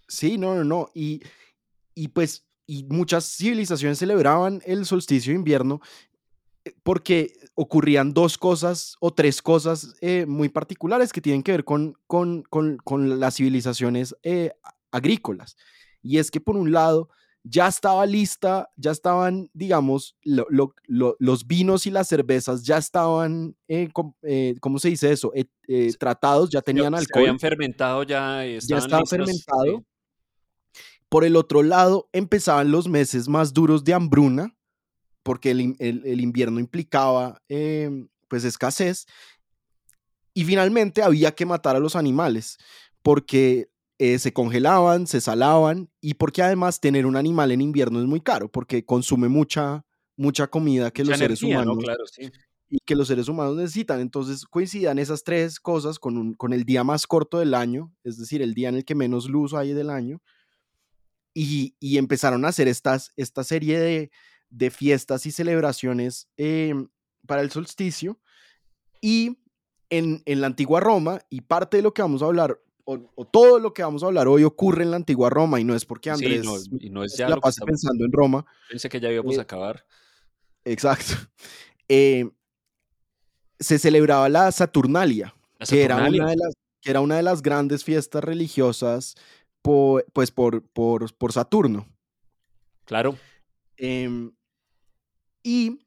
¿sí? 0.08 0.36
no, 0.36 0.54
no, 0.54 0.64
no. 0.64 0.90
Y, 0.94 1.22
y 1.94 2.08
pues, 2.08 2.46
y 2.66 2.84
muchas 2.84 3.24
civilizaciones 3.36 3.98
celebraban 3.98 4.60
el 4.66 4.84
solsticio 4.84 5.32
de 5.32 5.38
invierno 5.38 5.80
eh, 6.64 6.74
porque 6.82 7.32
ocurrían 7.54 8.12
dos 8.12 8.36
cosas 8.36 8.96
o 9.00 9.12
tres 9.12 9.40
cosas 9.40 9.94
eh, 10.00 10.26
muy 10.26 10.50
particulares 10.50 11.12
que 11.12 11.20
tienen 11.20 11.42
que 11.42 11.52
ver 11.52 11.64
con, 11.64 11.96
con, 12.06 12.42
con, 12.42 12.76
con 12.78 13.18
las 13.18 13.36
civilizaciones 13.36 14.14
eh, 14.22 14.52
agrícolas. 14.90 15.56
Y 16.02 16.18
es 16.18 16.30
que 16.30 16.40
por 16.40 16.56
un 16.56 16.72
lado 16.72 17.08
ya 17.42 17.68
estaba 17.68 18.04
lista, 18.04 18.68
ya 18.76 18.90
estaban, 18.90 19.50
digamos, 19.54 20.16
los 20.24 21.46
vinos 21.46 21.86
y 21.86 21.90
las 21.90 22.08
cervezas 22.08 22.64
ya 22.64 22.76
estaban, 22.76 23.56
¿cómo 24.60 24.78
se 24.78 24.88
dice 24.88 25.12
eso? 25.12 25.32
tratados, 25.98 26.50
ya 26.50 26.60
tenían 26.60 26.94
alcohol. 26.94 27.08
Se 27.12 27.18
habían 27.20 27.40
fermentado, 27.40 28.02
ya 28.02 28.44
Ya 28.44 28.78
estaba 28.78 29.06
fermentado. 29.06 29.84
Por 31.08 31.24
el 31.24 31.34
otro 31.34 31.62
lado, 31.62 32.08
empezaban 32.12 32.70
los 32.70 32.88
meses 32.88 33.28
más 33.28 33.52
duros 33.52 33.84
de 33.84 33.94
hambruna, 33.94 34.54
porque 35.22 35.50
el, 35.50 36.20
invierno 36.20 36.60
implicaba 36.60 37.42
em, 37.48 38.08
pues 38.28 38.44
escasez. 38.44 39.06
Y 40.34 40.44
finalmente 40.44 41.02
había 41.02 41.32
que 41.32 41.46
matar 41.46 41.74
a 41.74 41.80
los 41.80 41.96
animales, 41.96 42.58
porque 43.02 43.70
eh, 44.02 44.18
se 44.18 44.32
congelaban, 44.32 45.06
se 45.06 45.20
salaban 45.20 45.90
y 46.00 46.14
porque 46.14 46.40
además 46.40 46.80
tener 46.80 47.04
un 47.04 47.16
animal 47.16 47.52
en 47.52 47.60
invierno 47.60 48.00
es 48.00 48.06
muy 48.06 48.22
caro, 48.22 48.50
porque 48.50 48.82
consume 48.82 49.28
mucha, 49.28 49.84
mucha 50.16 50.46
comida 50.46 50.90
que 50.90 51.04
los 51.04 51.18
seres 51.18 51.42
humanos 51.42 51.84
y 52.70 52.78
que 52.86 52.96
los 52.96 53.08
seres 53.08 53.28
humanos 53.28 53.56
necesitan. 53.56 54.00
Entonces 54.00 54.46
coincidan 54.46 54.98
esas 54.98 55.22
tres 55.22 55.60
cosas 55.60 55.98
con, 55.98 56.32
con 56.32 56.54
el 56.54 56.64
día 56.64 56.82
más 56.82 57.06
corto 57.06 57.40
del 57.40 57.52
año, 57.52 57.92
es 58.02 58.16
decir, 58.16 58.40
el 58.40 58.54
día 58.54 58.70
en 58.70 58.76
el 58.76 58.86
que 58.86 58.94
menos 58.94 59.28
luz 59.28 59.52
hay 59.52 59.74
del 59.74 59.90
año, 59.90 60.22
y, 61.34 61.74
empezaron 61.98 62.46
a 62.46 62.48
hacer 62.48 62.68
estas, 62.68 63.12
esta 63.16 63.44
serie 63.44 64.10
de, 64.48 64.70
fiestas 64.70 65.26
y 65.26 65.30
celebraciones 65.30 66.26
em, 66.38 66.88
para 67.26 67.42
el 67.42 67.50
solsticio. 67.50 68.18
Y 69.02 69.42
en, 69.90 70.22
la 70.24 70.46
antigua 70.46 70.80
Roma, 70.80 71.20
y 71.28 71.42
parte 71.42 71.76
de 71.76 71.82
lo 71.82 71.92
que 71.92 72.00
vamos 72.00 72.22
a 72.22 72.26
hablar, 72.26 72.58
o, 72.84 73.24
todo 73.26 73.58
lo 73.58 73.72
que 73.72 73.82
vamos 73.82 74.02
a 74.02 74.06
hablar 74.06 74.28
hoy 74.28 74.44
ocurre 74.44 74.82
en 74.82 74.90
la 74.90 74.96
antigua 74.96 75.30
Roma, 75.30 75.60
y 75.60 75.64
no 75.64 75.74
es 75.74 75.84
porque 75.84 76.10
Andrés 76.10 76.44
y 76.78 76.90
no 76.90 77.04
es 77.04 77.16
ya 77.16 77.28
la 77.28 77.36
pase 77.36 77.64
pensando 77.64 78.04
en 78.04 78.12
Roma. 78.12 78.44
Pensé 78.68 78.88
que 78.88 79.00
ya 79.00 79.10
íbamos 79.10 79.36
a 79.36 79.40
eh, 79.40 79.42
acabar. 79.42 79.84
Exacto. 80.64 81.14
Em, 81.92 82.30
se 83.58 83.80
celebraba 83.80 84.28
la 84.28 84.52
Saturnalia, 84.52 85.34
Que, 85.68 85.82
era 85.82 85.96
una 85.96 86.30
de 86.30 86.36
las, 86.36 86.54
que 86.80 86.90
era 86.90 87.00
una 87.00 87.16
de 87.16 87.24
las 87.24 87.42
grandes 87.42 87.82
fiestas 87.82 88.22
religiosas 88.22 89.16
pues 89.60 90.30
por, 90.30 90.62
por, 90.62 91.12
por 91.14 91.32
Saturno. 91.32 91.88
Claro. 92.84 93.18
Em, 93.76 94.32
y 95.42 95.80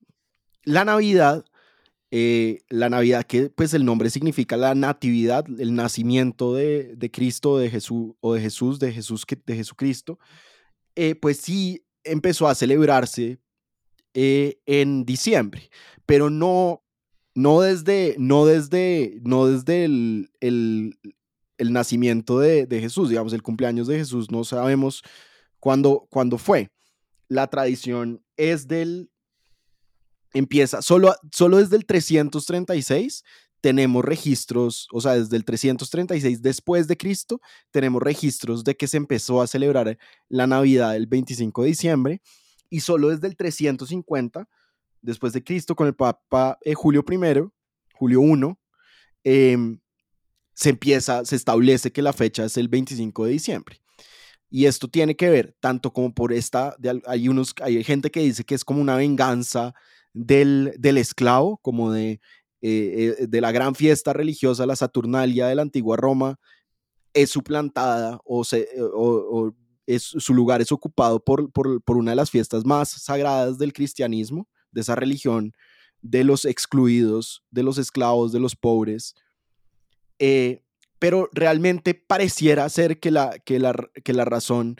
la 0.63 0.85
Navidad, 0.85 1.45
eh, 2.15 2.59
la 2.69 2.89
Navidad 2.89 3.23
que 3.23 3.49
pues 3.49 3.73
el 3.73 3.85
nombre 3.85 4.11
significa 4.11 4.55
la 4.55 4.75
natividad, 4.75 5.45
el 5.57 5.73
nacimiento 5.73 6.53
de, 6.53 6.95
de 6.95 7.09
Cristo 7.09 7.57
de 7.57 7.71
Jesús, 7.71 8.13
o 8.19 8.35
de 8.35 8.41
Jesús, 8.41 8.77
de 8.77 8.91
Jesús, 8.91 9.25
de 9.47 9.55
Jesucristo, 9.55 10.19
eh, 10.95 11.15
pues 11.15 11.37
sí 11.37 11.83
empezó 12.03 12.47
a 12.47 12.53
celebrarse 12.53 13.39
eh, 14.13 14.59
en 14.67 15.05
diciembre, 15.05 15.71
pero 16.05 16.29
no, 16.29 16.83
no 17.33 17.61
desde, 17.61 18.15
no 18.19 18.45
desde, 18.45 19.19
no 19.23 19.47
desde 19.47 19.85
el, 19.85 20.29
el 21.57 21.73
nacimiento 21.73 22.39
de, 22.39 22.67
Jesús, 22.69 23.09
digamos, 23.09 23.33
el 23.33 23.41
cumpleaños 23.41 23.87
de 23.87 23.97
Jesús, 23.97 24.29
no 24.29 24.43
sabemos 24.43 25.01
cuándo, 25.59 26.05
cuándo 26.11 26.37
fue. 26.37 26.69
La 27.27 27.47
tradición 27.47 28.23
es 28.37 28.67
del, 28.67 29.09
empieza, 30.33 30.81
solo, 30.81 31.15
solo 31.31 31.57
desde 31.57 31.75
el 31.75 31.85
336 31.85 33.23
tenemos 33.61 34.03
registros, 34.03 34.89
o 34.91 34.99
sea, 34.99 35.13
desde 35.13 35.37
el 35.37 35.45
336 35.45 36.41
después 36.41 36.87
de 36.87 36.97
Cristo, 36.97 37.39
tenemos 37.71 38.01
registros 38.01 38.65
de 38.65 38.75
que 38.75 38.87
se 38.87 38.97
empezó 38.97 39.41
a 39.41 39.47
celebrar 39.47 39.97
la 40.27 40.47
Navidad 40.47 40.97
el 40.97 41.07
25 41.07 41.61
de 41.61 41.67
diciembre, 41.69 42.21
y 42.69 42.81
solo 42.81 43.09
desde 43.09 43.27
el 43.27 43.37
350 43.37 44.49
después 45.01 45.31
de 45.31 45.43
Cristo 45.43 45.75
con 45.75 45.87
el 45.87 45.95
Papa 45.95 46.57
eh, 46.61 46.73
Julio 46.73 47.05
I, 47.09 47.49
Julio 47.93 48.21
I, 48.21 48.57
eh, 49.23 49.57
se 50.53 50.69
empieza, 50.69 51.23
se 51.23 51.35
establece 51.35 51.91
que 51.91 52.01
la 52.01 52.13
fecha 52.13 52.45
es 52.45 52.57
el 52.57 52.67
25 52.67 53.25
de 53.25 53.31
diciembre. 53.31 53.81
Y 54.49 54.65
esto 54.65 54.87
tiene 54.87 55.15
que 55.15 55.29
ver 55.29 55.55
tanto 55.59 55.91
como 55.93 56.13
por 56.13 56.31
esta, 56.31 56.75
hay, 57.07 57.27
unos, 57.27 57.55
hay 57.61 57.83
gente 57.83 58.11
que 58.11 58.19
dice 58.19 58.43
que 58.43 58.55
es 58.55 58.63
como 58.63 58.81
una 58.81 58.95
venganza 58.95 59.73
del, 60.13 60.73
del 60.77 60.97
esclavo, 60.97 61.57
como 61.57 61.91
de, 61.91 62.21
eh, 62.61 63.15
eh, 63.19 63.27
de 63.27 63.41
la 63.41 63.51
gran 63.51 63.75
fiesta 63.75 64.13
religiosa, 64.13 64.65
la 64.65 64.75
Saturnalia 64.75 65.47
de 65.47 65.55
la 65.55 65.63
antigua 65.63 65.97
Roma, 65.97 66.39
es 67.13 67.29
suplantada 67.29 68.19
o, 68.23 68.43
se, 68.43 68.69
o, 68.93 69.53
es, 69.85 70.03
su 70.03 70.33
lugar 70.33 70.61
es 70.61 70.71
ocupado 70.71 71.23
por, 71.23 71.51
por, 71.51 71.81
por, 71.83 71.97
una 71.97 72.11
de 72.11 72.15
las 72.15 72.31
fiestas 72.31 72.65
más 72.65 72.89
sagradas 72.89 73.57
del 73.57 73.73
cristianismo, 73.73 74.47
de 74.71 74.81
esa 74.81 74.95
religión, 74.95 75.53
de 76.01 76.23
los 76.23 76.45
excluidos, 76.45 77.43
de 77.51 77.63
los 77.63 77.77
esclavos, 77.77 78.31
de 78.31 78.39
los 78.39 78.55
pobres, 78.55 79.15
eh, 80.19 80.63
pero 80.99 81.29
realmente 81.33 81.93
pareciera 81.93 82.69
ser 82.69 82.99
que 82.99 83.11
la, 83.11 83.37
que, 83.39 83.59
la, 83.59 83.75
que 84.03 84.13
la 84.13 84.25
razón 84.25 84.77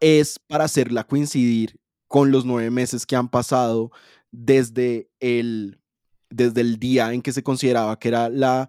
es 0.00 0.38
para 0.38 0.64
hacerla 0.64 1.04
coincidir 1.04 1.78
con 2.08 2.30
los 2.30 2.44
nueve 2.44 2.70
meses 2.70 3.04
que 3.04 3.16
han 3.16 3.28
pasado 3.28 3.90
desde 4.36 5.08
el, 5.18 5.80
desde 6.28 6.60
el 6.60 6.78
día 6.78 7.12
en 7.14 7.22
que 7.22 7.32
se 7.32 7.42
consideraba 7.42 7.98
que 7.98 8.08
era 8.08 8.28
la 8.28 8.68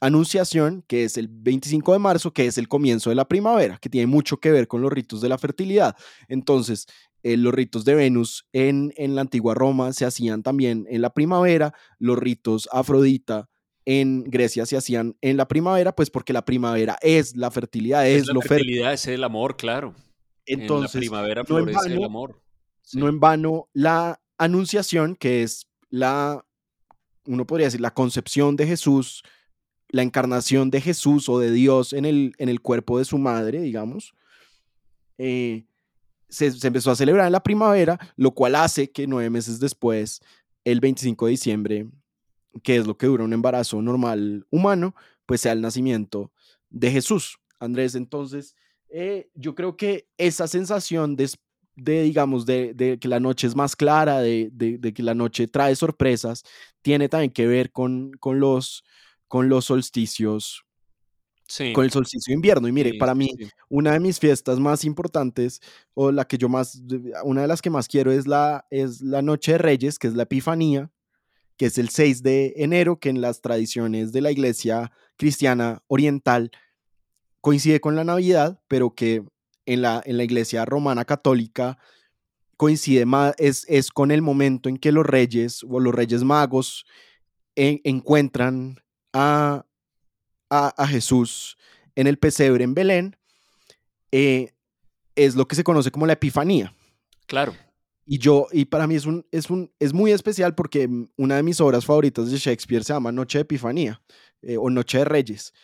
anunciación, 0.00 0.84
que 0.86 1.04
es 1.04 1.16
el 1.16 1.28
25 1.28 1.92
de 1.92 1.98
marzo, 1.98 2.32
que 2.32 2.46
es 2.46 2.58
el 2.58 2.68
comienzo 2.68 3.10
de 3.10 3.16
la 3.16 3.26
primavera, 3.26 3.78
que 3.78 3.88
tiene 3.88 4.06
mucho 4.06 4.36
que 4.36 4.52
ver 4.52 4.68
con 4.68 4.82
los 4.82 4.92
ritos 4.92 5.20
de 5.20 5.28
la 5.28 5.38
fertilidad. 5.38 5.96
Entonces, 6.28 6.86
eh, 7.24 7.36
los 7.36 7.52
ritos 7.52 7.84
de 7.84 7.94
Venus 7.94 8.46
en, 8.52 8.92
en 8.96 9.14
la 9.14 9.22
antigua 9.22 9.54
Roma 9.54 9.92
se 9.92 10.04
hacían 10.04 10.42
también 10.42 10.86
en 10.88 11.02
la 11.02 11.10
primavera, 11.10 11.74
los 11.98 12.18
ritos 12.18 12.68
Afrodita 12.70 13.48
en 13.86 14.24
Grecia 14.24 14.64
se 14.64 14.76
hacían 14.76 15.16
en 15.20 15.36
la 15.36 15.48
primavera, 15.48 15.94
pues 15.94 16.10
porque 16.10 16.32
la 16.32 16.44
primavera 16.44 16.96
es 17.02 17.36
la 17.36 17.50
fertilidad, 17.50 18.08
es, 18.08 18.26
la 18.26 18.34
lo 18.34 18.40
fertilidad, 18.40 18.92
es 18.92 19.06
el 19.06 19.24
amor, 19.24 19.56
claro. 19.56 19.94
Entonces, 20.46 20.94
en 20.94 21.00
la 21.00 21.02
primavera 21.02 21.44
florece 21.44 21.92
el 21.92 22.04
amor. 22.04 22.40
No 22.92 23.08
en 23.08 23.18
vano 23.18 23.68
la 23.72 24.20
anunciación, 24.38 25.16
que 25.16 25.42
es 25.42 25.66
la, 25.90 26.44
uno 27.26 27.46
podría 27.46 27.66
decir, 27.66 27.80
la 27.80 27.94
concepción 27.94 28.56
de 28.56 28.66
Jesús, 28.66 29.22
la 29.88 30.02
encarnación 30.02 30.70
de 30.70 30.80
Jesús 30.80 31.28
o 31.28 31.38
de 31.38 31.50
Dios 31.50 31.92
en 31.92 32.04
el, 32.04 32.34
en 32.38 32.48
el 32.48 32.60
cuerpo 32.60 32.98
de 32.98 33.04
su 33.04 33.18
madre, 33.18 33.60
digamos, 33.60 34.14
eh, 35.18 35.66
se, 36.28 36.52
empezó 36.66 36.90
a 36.90 36.96
celebrar 36.96 37.26
en 37.26 37.32
la 37.32 37.42
primavera, 37.42 37.98
lo 38.16 38.32
cual 38.32 38.56
hace 38.56 38.90
que 38.90 39.06
nueve 39.06 39.30
meses 39.30 39.60
después, 39.60 40.20
el 40.64 40.80
25 40.80 41.26
de 41.26 41.30
diciembre, 41.30 41.86
que 42.62 42.76
es 42.76 42.86
lo 42.86 42.96
que 42.96 43.06
dura 43.06 43.24
un 43.24 43.32
embarazo 43.32 43.80
normal 43.82 44.46
humano, 44.50 44.94
pues 45.26 45.42
sea 45.42 45.52
el 45.52 45.60
nacimiento 45.60 46.32
de 46.70 46.90
Jesús. 46.90 47.38
Andrés, 47.60 47.94
entonces, 47.94 48.56
eh, 48.88 49.30
yo 49.34 49.54
creo 49.54 49.76
que 49.76 50.08
esa 50.18 50.48
sensación 50.48 51.16
de, 51.16 51.30
de 51.76 52.02
digamos, 52.02 52.46
de, 52.46 52.98
que 53.00 53.08
la 53.08 53.20
noche 53.20 53.46
es 53.46 53.56
más 53.56 53.76
clara, 53.76 54.20
de, 54.20 54.50
que 54.94 55.02
la 55.02 55.14
noche 55.14 55.48
trae 55.48 55.74
sorpresas, 55.76 56.44
tiene 56.82 57.08
también 57.08 57.32
que 57.32 57.46
ver 57.46 57.72
con, 57.72 58.12
con, 58.20 58.40
los, 58.40 58.84
con 59.28 59.48
los 59.48 59.66
solsticios. 59.66 60.64
Con 61.74 61.84
el 61.84 61.90
solsticio 61.90 62.32
de 62.32 62.36
invierno. 62.36 62.68
Y 62.68 62.72
mire, 62.72 62.94
para 62.98 63.14
mí, 63.14 63.28
una 63.68 63.92
de 63.92 64.00
mis 64.00 64.18
fiestas 64.18 64.58
más 64.58 64.84
importantes, 64.84 65.60
o 65.92 66.10
la 66.10 66.24
que 66.24 66.38
yo 66.38 66.48
más, 66.48 66.80
una 67.22 67.42
de 67.42 67.48
las 67.48 67.60
que 67.60 67.70
más 67.70 67.86
quiero 67.86 68.12
es 68.12 68.26
la, 68.26 68.66
es 68.70 69.02
la 69.02 69.20
Noche 69.20 69.52
de 69.52 69.58
Reyes, 69.58 69.98
que 69.98 70.06
es 70.06 70.14
la 70.14 70.22
Epifanía, 70.22 70.90
que 71.56 71.66
es 71.66 71.76
el 71.78 71.90
6 71.90 72.22
de 72.22 72.54
enero, 72.56 72.98
que 72.98 73.10
en 73.10 73.20
las 73.20 73.42
tradiciones 73.42 74.10
de 74.12 74.22
la 74.22 74.32
iglesia 74.32 74.90
cristiana 75.16 75.82
oriental 75.86 76.50
coincide 77.42 77.78
con 77.78 77.94
la 77.94 78.04
Navidad, 78.04 78.60
pero 78.68 78.94
que 78.94 79.22
en 79.66 79.82
la, 79.82 80.02
en 80.04 80.16
la 80.16 80.24
iglesia 80.24 80.64
romana 80.64 81.04
católica 81.04 81.78
coincide 82.56 83.04
más, 83.04 83.34
es, 83.38 83.66
es 83.68 83.90
con 83.90 84.10
el 84.10 84.22
momento 84.22 84.68
en 84.68 84.76
que 84.76 84.92
los 84.92 85.04
reyes 85.04 85.64
o 85.68 85.80
los 85.80 85.94
reyes 85.94 86.22
magos 86.22 86.86
encuentran 87.56 88.80
a, 89.12 89.64
a, 90.50 90.86
Jesús 90.86 91.56
en 91.94 92.06
el 92.06 92.18
pesebre 92.18 92.64
en 92.64 92.74
Belén, 92.74 93.16
eh, 94.10 94.52
es 95.14 95.36
lo 95.36 95.46
que 95.46 95.56
se 95.56 95.64
conoce 95.64 95.90
como 95.90 96.06
la 96.06 96.14
Epifanía. 96.14 96.74
Claro. 97.26 97.54
Y 98.06 98.18
yo, 98.18 98.48
y 98.52 98.66
para 98.66 98.86
mí 98.86 98.96
es, 98.96 99.06
un, 99.06 99.24
es, 99.30 99.48
un, 99.50 99.72
es 99.78 99.92
muy 99.92 100.12
especial 100.12 100.54
porque 100.54 100.88
una 101.16 101.36
de 101.36 101.42
mis 101.42 101.60
obras 101.60 101.86
favoritas 101.86 102.30
de 102.30 102.36
Shakespeare 102.36 102.84
se 102.84 102.92
llama 102.92 103.12
Noche 103.12 103.38
de 103.38 103.42
Epifanía 103.42 104.02
eh, 104.42 104.56
o 104.58 104.68
Noche 104.68 104.98
de 104.98 105.04
Reyes. 105.04 105.54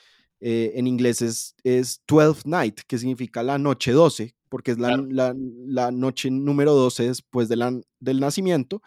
Eh, 0.41 0.73
en 0.77 0.87
inglés 0.87 1.23
es, 1.23 1.55
es 1.65 2.01
Twelfth 2.07 2.47
Night, 2.47 2.81
que 2.87 2.99
significa 2.99 3.43
la 3.43 3.59
noche 3.59 3.93
12, 3.93 4.35
porque 4.49 4.73
es 4.73 4.79
la, 4.79 4.97
la, 4.97 5.35
la 5.37 5.91
noche 5.91 6.31
número 6.31 6.75
12 6.75 7.09
después 7.09 7.49
de 7.49 7.57
la, 7.57 7.79
del 7.99 8.21
nacimiento. 8.21 8.83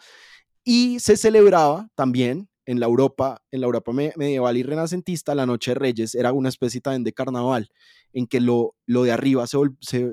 Y 0.64 0.98
se 1.00 1.16
celebraba 1.16 1.88
también 1.94 2.48
en 2.66 2.80
la 2.80 2.86
Europa, 2.86 3.42
en 3.50 3.60
la 3.60 3.66
Europa 3.66 3.92
medieval 3.92 4.56
y 4.56 4.62
renacentista, 4.62 5.34
la 5.34 5.46
Noche 5.46 5.72
de 5.72 5.74
Reyes 5.76 6.14
era 6.14 6.32
una 6.32 6.48
especie 6.48 6.80
también 6.80 7.04
de 7.04 7.12
carnaval, 7.12 7.68
en 8.12 8.26
que 8.26 8.40
lo, 8.40 8.74
lo 8.86 9.02
de 9.02 9.12
arriba 9.12 9.46
se, 9.46 9.58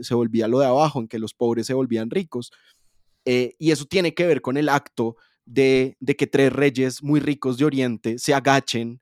se, 0.04 0.14
volvía 0.14 0.48
lo 0.48 0.60
de 0.60 0.66
abajo, 0.66 1.00
en 1.00 1.08
que 1.08 1.20
los 1.20 1.34
pobres 1.34 1.68
se 1.68 1.74
volvían 1.74 2.10
ricos. 2.10 2.52
Eh, 3.26 3.54
y 3.58 3.72
eso 3.72 3.86
tiene 3.86 4.14
que 4.14 4.26
ver 4.26 4.42
con 4.42 4.58
el 4.58 4.70
acto 4.70 5.16
de, 5.46 5.96
de, 6.00 6.16
que 6.16 6.28
tres 6.28 6.52
reyes 6.52 7.04
muy 7.04 7.20
ricos 7.20 7.58
de 7.58 7.66
Oriente 7.66 8.20
se 8.20 8.34
agachen 8.34 9.02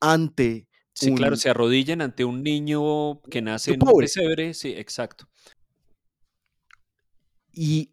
ante... 0.00 0.66
Sí, 0.98 1.14
claro, 1.14 1.36
se 1.36 1.50
arrodillen 1.50 2.00
ante 2.00 2.24
un 2.24 2.42
niño 2.42 3.20
que 3.20 3.42
nace 3.42 3.74
en 3.74 3.82
un 3.86 3.98
pesebre, 3.98 4.54
sí, 4.54 4.72
exacto. 4.74 5.28
Y 7.52 7.92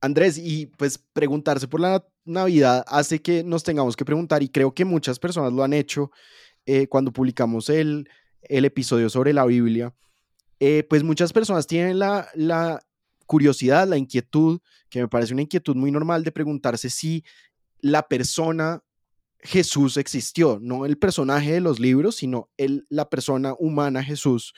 Andrés, 0.00 0.38
y 0.38 0.64
pues 0.66 0.96
preguntarse 0.96 1.68
por 1.68 1.80
la 1.80 2.02
Navidad 2.24 2.82
hace 2.86 3.20
que 3.20 3.44
nos 3.44 3.62
tengamos 3.62 3.94
que 3.94 4.06
preguntar, 4.06 4.42
y 4.42 4.48
creo 4.48 4.74
que 4.74 4.86
muchas 4.86 5.18
personas 5.18 5.52
lo 5.52 5.62
han 5.62 5.74
hecho 5.74 6.12
eh, 6.64 6.86
cuando 6.86 7.12
publicamos 7.12 7.68
el, 7.68 8.08
el, 8.40 8.64
episodio 8.64 9.10
sobre 9.10 9.34
la 9.34 9.44
Biblia, 9.44 9.94
eh, 10.60 10.86
pues 10.88 11.02
muchas 11.02 11.34
personas 11.34 11.66
tienen 11.66 11.98
la, 11.98 12.26
la 12.34 12.80
curiosidad, 13.26 13.86
la 13.86 13.98
inquietud, 13.98 14.60
que 14.88 15.02
me 15.02 15.08
parece 15.08 15.34
una 15.34 15.42
inquietud 15.42 15.76
muy 15.76 15.90
normal 15.90 16.24
de 16.24 16.32
preguntarse 16.32 16.88
si 16.88 17.22
la 17.80 18.08
persona 18.08 18.82
Jesús 19.42 19.96
existió, 19.96 20.58
no 20.60 20.86
el 20.86 20.98
personaje 20.98 21.52
de 21.52 21.60
los 21.60 21.80
libros, 21.80 22.16
sino 22.16 22.50
el, 22.56 22.86
la 22.88 23.08
persona 23.08 23.54
humana 23.58 24.02
Jesús 24.02 24.54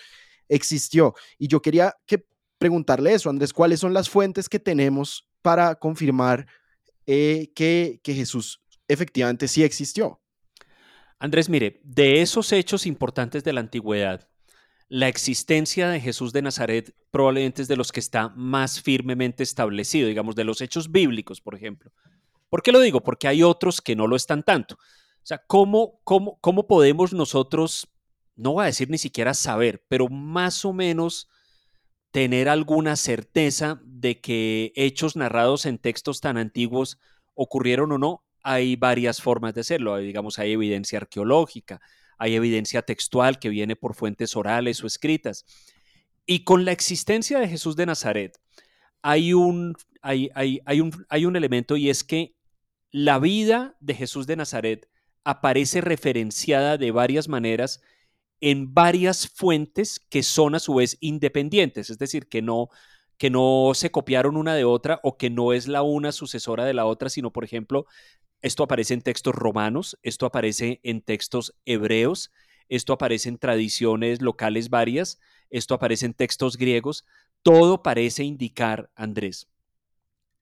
existió. 0.48 1.14
Y 1.38 1.48
yo 1.48 1.62
quería 1.62 1.94
que 2.06 2.26
preguntarle 2.58 3.14
eso, 3.14 3.30
Andrés, 3.30 3.52
¿cuáles 3.52 3.80
son 3.80 3.92
las 3.92 4.08
fuentes 4.08 4.48
que 4.48 4.58
tenemos 4.58 5.28
para 5.42 5.74
confirmar 5.74 6.46
eh, 7.06 7.52
que, 7.54 8.00
que 8.02 8.14
Jesús 8.14 8.62
efectivamente 8.88 9.48
sí 9.48 9.64
existió. 9.64 10.20
Andrés, 11.18 11.48
mire, 11.48 11.80
de 11.84 12.20
esos 12.20 12.52
hechos 12.52 12.86
importantes 12.86 13.44
de 13.44 13.52
la 13.52 13.60
antigüedad, 13.60 14.28
la 14.88 15.08
existencia 15.08 15.88
de 15.88 16.00
Jesús 16.00 16.32
de 16.32 16.42
Nazaret 16.42 16.94
probablemente 17.10 17.62
es 17.62 17.68
de 17.68 17.76
los 17.76 17.92
que 17.92 18.00
está 18.00 18.28
más 18.30 18.80
firmemente 18.80 19.42
establecido, 19.42 20.08
digamos, 20.08 20.34
de 20.34 20.44
los 20.44 20.60
hechos 20.60 20.90
bíblicos, 20.92 21.40
por 21.40 21.54
ejemplo. 21.54 21.92
¿Por 22.52 22.62
qué 22.62 22.70
lo 22.70 22.80
digo? 22.80 23.00
Porque 23.02 23.28
hay 23.28 23.42
otros 23.42 23.80
que 23.80 23.96
no 23.96 24.06
lo 24.06 24.14
están 24.14 24.42
tanto. 24.42 24.74
O 24.74 25.24
sea, 25.24 25.38
¿cómo, 25.46 26.02
cómo, 26.04 26.38
cómo 26.42 26.66
podemos 26.66 27.14
nosotros, 27.14 27.88
no 28.36 28.52
voy 28.52 28.64
a 28.64 28.66
decir 28.66 28.90
ni 28.90 28.98
siquiera 28.98 29.32
saber, 29.32 29.86
pero 29.88 30.10
más 30.10 30.66
o 30.66 30.74
menos 30.74 31.30
tener 32.10 32.50
alguna 32.50 32.96
certeza 32.96 33.80
de 33.86 34.20
que 34.20 34.70
hechos 34.76 35.16
narrados 35.16 35.64
en 35.64 35.78
textos 35.78 36.20
tan 36.20 36.36
antiguos 36.36 36.98
ocurrieron 37.32 37.90
o 37.92 37.96
no, 37.96 38.22
hay 38.42 38.76
varias 38.76 39.22
formas 39.22 39.54
de 39.54 39.62
hacerlo. 39.62 39.96
Digamos, 39.96 40.38
hay 40.38 40.52
evidencia 40.52 40.98
arqueológica, 40.98 41.80
hay 42.18 42.34
evidencia 42.34 42.82
textual 42.82 43.38
que 43.38 43.48
viene 43.48 43.76
por 43.76 43.94
fuentes 43.94 44.36
orales 44.36 44.84
o 44.84 44.86
escritas. 44.86 45.46
Y 46.26 46.44
con 46.44 46.66
la 46.66 46.72
existencia 46.72 47.40
de 47.40 47.48
Jesús 47.48 47.76
de 47.76 47.86
Nazaret, 47.86 48.38
hay 49.00 49.32
un, 49.32 49.74
hay, 50.02 50.28
hay, 50.34 50.80
un, 50.82 51.06
hay 51.08 51.24
un 51.24 51.36
elemento 51.36 51.78
y 51.78 51.88
es 51.88 52.04
que 52.04 52.34
la 52.92 53.18
vida 53.18 53.76
de 53.80 53.94
Jesús 53.94 54.26
de 54.26 54.36
Nazaret 54.36 54.88
aparece 55.24 55.80
referenciada 55.80 56.76
de 56.76 56.90
varias 56.90 57.26
maneras 57.26 57.82
en 58.40 58.74
varias 58.74 59.28
fuentes 59.28 59.98
que 60.10 60.22
son 60.22 60.54
a 60.54 60.60
su 60.60 60.74
vez 60.74 60.98
independientes, 61.00 61.90
es 61.90 61.98
decir, 61.98 62.28
que 62.28 62.42
no, 62.42 62.68
que 63.16 63.30
no 63.30 63.72
se 63.74 63.90
copiaron 63.90 64.36
una 64.36 64.54
de 64.54 64.64
otra 64.64 65.00
o 65.02 65.16
que 65.16 65.30
no 65.30 65.52
es 65.52 65.68
la 65.68 65.82
una 65.82 66.12
sucesora 66.12 66.64
de 66.64 66.74
la 66.74 66.84
otra, 66.84 67.08
sino, 67.08 67.32
por 67.32 67.44
ejemplo, 67.44 67.86
esto 68.42 68.64
aparece 68.64 68.94
en 68.94 69.02
textos 69.02 69.34
romanos, 69.34 69.98
esto 70.02 70.26
aparece 70.26 70.80
en 70.82 71.00
textos 71.00 71.54
hebreos, 71.64 72.30
esto 72.68 72.92
aparece 72.92 73.28
en 73.28 73.38
tradiciones 73.38 74.20
locales 74.20 74.68
varias, 74.68 75.20
esto 75.48 75.74
aparece 75.74 76.06
en 76.06 76.14
textos 76.14 76.56
griegos, 76.58 77.06
todo 77.42 77.82
parece 77.82 78.24
indicar, 78.24 78.90
Andrés, 78.96 79.48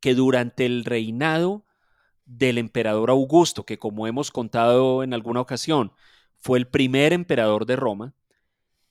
que 0.01 0.15
durante 0.15 0.65
el 0.65 0.85
reinado 0.85 1.65
del 2.31 2.59
emperador 2.59 3.11
Augusto, 3.11 3.67
que 3.67 3.79
como 3.79 4.07
hemos 4.07 4.31
contado 4.31 5.03
en 5.03 5.13
alguna 5.15 5.41
ocasión, 5.41 5.93
fue 6.39 6.59
el 6.59 6.69
primer 6.69 7.13
emperador 7.13 7.67
de 7.67 7.75
Roma, 7.75 8.15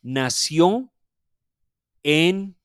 nació 0.01 0.91
en 2.03 2.57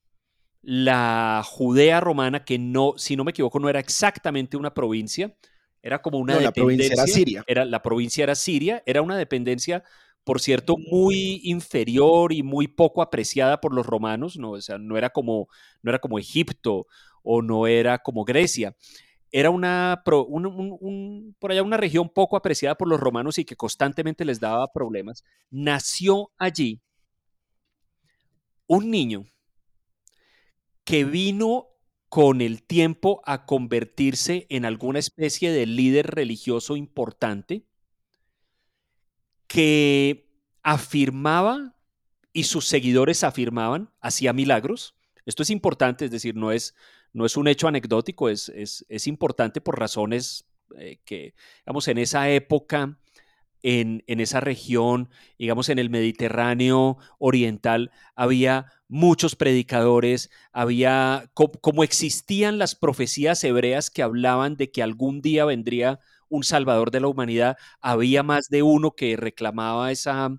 la 0.62 1.42
Judea 1.46 2.00
romana, 2.00 2.44
que 2.44 2.58
no, 2.58 2.94
si 2.96 3.14
no 3.14 3.22
me 3.22 3.30
equivoco, 3.30 3.60
no 3.60 3.68
era 3.68 3.78
exactamente 3.78 4.56
una 4.56 4.74
provincia, 4.74 5.36
era 5.80 6.02
como 6.02 6.18
una 6.18 6.38
dependencia. 6.38 6.48
La 6.48 6.52
provincia 6.52 6.92
era 6.94 7.06
Siria. 7.06 7.44
Era, 7.46 7.64
la 7.64 7.82
provincia 7.82 8.24
era 8.24 8.34
Siria, 8.34 8.82
era 8.84 9.00
una 9.00 9.16
dependencia, 9.16 9.84
por 10.24 10.40
cierto, 10.40 10.76
muy 10.76 11.40
inferior 11.44 12.32
y 12.32 12.42
muy 12.42 12.66
poco 12.66 13.00
apreciada 13.00 13.60
por 13.60 13.72
los 13.72 13.86
romanos, 13.86 14.36
¿no? 14.38 14.52
O 14.52 14.60
sea, 14.60 14.78
no 14.78 14.96
era 14.96 15.10
como, 15.10 15.48
no 15.82 15.90
era 15.90 16.00
como 16.00 16.18
Egipto 16.18 16.88
o 17.22 17.42
no 17.42 17.68
era 17.68 17.98
como 17.98 18.24
Grecia 18.24 18.74
era 19.36 19.50
una, 19.50 20.04
por 20.04 21.50
allá 21.50 21.64
una 21.64 21.76
región 21.76 22.08
poco 22.08 22.36
apreciada 22.36 22.76
por 22.76 22.86
los 22.86 23.00
romanos 23.00 23.36
y 23.36 23.44
que 23.44 23.56
constantemente 23.56 24.24
les 24.24 24.38
daba 24.38 24.72
problemas, 24.72 25.24
nació 25.50 26.30
allí 26.38 26.80
un 28.68 28.92
niño 28.92 29.24
que 30.84 31.04
vino 31.04 31.66
con 32.08 32.42
el 32.42 32.62
tiempo 32.62 33.22
a 33.24 33.44
convertirse 33.44 34.46
en 34.50 34.64
alguna 34.64 35.00
especie 35.00 35.50
de 35.50 35.66
líder 35.66 36.14
religioso 36.14 36.76
importante 36.76 37.66
que 39.48 40.30
afirmaba 40.62 41.74
y 42.32 42.44
sus 42.44 42.68
seguidores 42.68 43.24
afirmaban, 43.24 43.90
hacía 44.00 44.32
milagros. 44.32 44.94
Esto 45.26 45.42
es 45.42 45.50
importante, 45.50 46.04
es 46.04 46.12
decir, 46.12 46.36
no 46.36 46.52
es, 46.52 46.76
no 47.14 47.24
es 47.24 47.36
un 47.38 47.48
hecho 47.48 47.68
anecdótico, 47.68 48.28
es, 48.28 48.50
es, 48.50 49.06
importante 49.06 49.60
por 49.60 49.78
razones 49.78 50.44
eh, 50.76 50.98
que, 51.04 51.34
digamos, 51.64 51.88
en 51.88 51.98
esa 51.98 52.28
época, 52.28 52.98
en, 53.62 54.04
en, 54.08 54.20
esa 54.20 54.40
región, 54.40 55.08
digamos, 55.38 55.70
en 55.70 55.78
el 55.78 55.88
Mediterráneo 55.88 56.98
oriental, 57.18 57.92
había 58.14 58.66
muchos 58.88 59.36
predicadores, 59.36 60.30
había, 60.52 61.30
como 61.32 61.84
existían 61.84 62.58
las 62.58 62.74
profecías 62.74 63.42
hebreas 63.44 63.90
que 63.90 64.02
hablaban 64.02 64.56
de 64.56 64.70
que 64.70 64.82
algún 64.82 65.22
día 65.22 65.44
vendría 65.44 66.00
un 66.28 66.42
salvador 66.42 66.90
de 66.90 67.00
la 67.00 67.08
humanidad, 67.08 67.56
había 67.80 68.22
más 68.24 68.48
de 68.48 68.62
uno 68.62 68.90
que 68.92 69.16
reclamaba, 69.16 69.92
esa, 69.92 70.30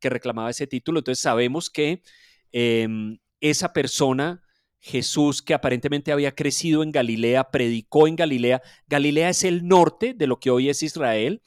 que 0.00 0.08
reclamaba 0.10 0.50
ese 0.50 0.66
título. 0.66 1.00
Entonces 1.00 1.22
sabemos 1.22 1.68
que 1.70 2.02
em, 2.52 3.18
esa 3.40 3.72
persona 3.72 4.42
Jesús, 4.84 5.42
que 5.42 5.54
aparentemente 5.54 6.10
había 6.10 6.34
crecido 6.34 6.82
en 6.82 6.90
Galilea, 6.90 7.52
predicó 7.52 8.08
en 8.08 8.16
Galilea. 8.16 8.62
Galilea 8.88 9.28
es 9.28 9.44
el 9.44 9.68
norte 9.68 10.12
de 10.12 10.26
lo 10.26 10.40
que 10.40 10.50
hoy 10.50 10.68
es 10.68 10.82
Israel 10.82 11.40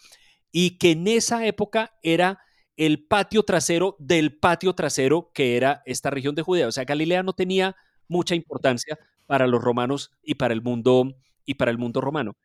y 0.54 0.78
que 0.78 0.92
en 0.92 1.06
esa 1.10 1.46
época 1.46 1.98
era 2.02 2.40
el 2.78 3.06
patio 3.06 3.44
trasero 3.44 3.98
del 4.00 4.38
patio 4.38 4.74
trasero 4.74 5.32
que 5.34 5.58
era 5.58 5.84
esta 5.86 6.10
región 6.10 6.34
de 6.34 6.44
Judea. 6.44 6.70
O 6.70 6.72
sea, 6.72 6.86
Galilea 6.86 7.24
no 7.24 7.34
tenía 7.34 7.76
mucha 8.08 8.36
importancia 8.36 8.98
para 9.26 9.48
los 9.48 9.62
romanos 9.62 10.12
y 10.24 10.36
para 10.36 10.54
el 10.54 10.62
mundo 10.62 11.14
y 11.46 11.56
para 11.56 11.72
el 11.72 11.78
mundo 11.78 12.00
romano. 12.00 12.38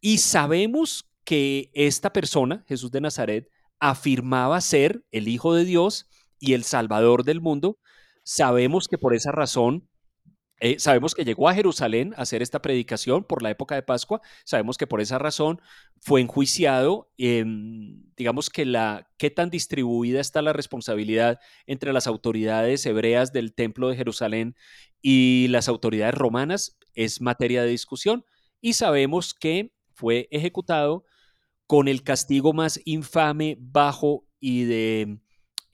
Y 0.00 0.18
sabemos 0.18 1.08
que 1.22 1.70
esta 1.74 2.12
persona, 2.12 2.64
Jesús 2.66 2.90
de 2.90 3.00
Nazaret, 3.00 3.48
afirmaba 3.78 4.60
ser 4.60 5.04
el 5.12 5.28
Hijo 5.28 5.54
de 5.54 5.64
Dios 5.64 6.08
y 6.40 6.54
el 6.54 6.64
Salvador 6.64 7.22
del 7.22 7.40
mundo. 7.40 7.78
Sabemos 8.24 8.88
que 8.88 8.98
por 8.98 9.14
esa 9.14 9.30
razón 9.30 9.88
Eh, 10.64 10.76
sabemos 10.78 11.14
que 11.14 11.26
llegó 11.26 11.46
a 11.46 11.54
Jerusalén 11.54 12.14
a 12.16 12.22
hacer 12.22 12.40
esta 12.40 12.62
predicación 12.62 13.22
por 13.22 13.42
la 13.42 13.50
época 13.50 13.74
de 13.74 13.82
Pascua. 13.82 14.22
Sabemos 14.46 14.78
que 14.78 14.86
por 14.86 15.02
esa 15.02 15.18
razón 15.18 15.60
fue 16.00 16.22
enjuiciado. 16.22 17.10
digamos 17.18 18.48
que 18.48 18.64
la 18.64 19.10
qué 19.18 19.28
tan 19.28 19.50
distribuida 19.50 20.22
está 20.22 20.40
la 20.40 20.54
responsabilidad 20.54 21.38
entre 21.66 21.92
las 21.92 22.06
autoridades 22.06 22.86
hebreas 22.86 23.30
del 23.34 23.52
templo 23.52 23.90
de 23.90 23.96
Jerusalén 23.96 24.56
y 25.02 25.48
las 25.48 25.68
autoridades 25.68 26.14
romanas 26.14 26.78
es 26.94 27.20
materia 27.20 27.62
de 27.62 27.68
discusión. 27.68 28.24
Y 28.62 28.72
sabemos 28.72 29.34
que 29.34 29.74
fue 29.92 30.28
ejecutado 30.30 31.04
con 31.66 31.88
el 31.88 32.02
castigo 32.02 32.54
más 32.54 32.80
infame, 32.86 33.58
bajo 33.60 34.26
y 34.40 34.64
de 34.64 35.18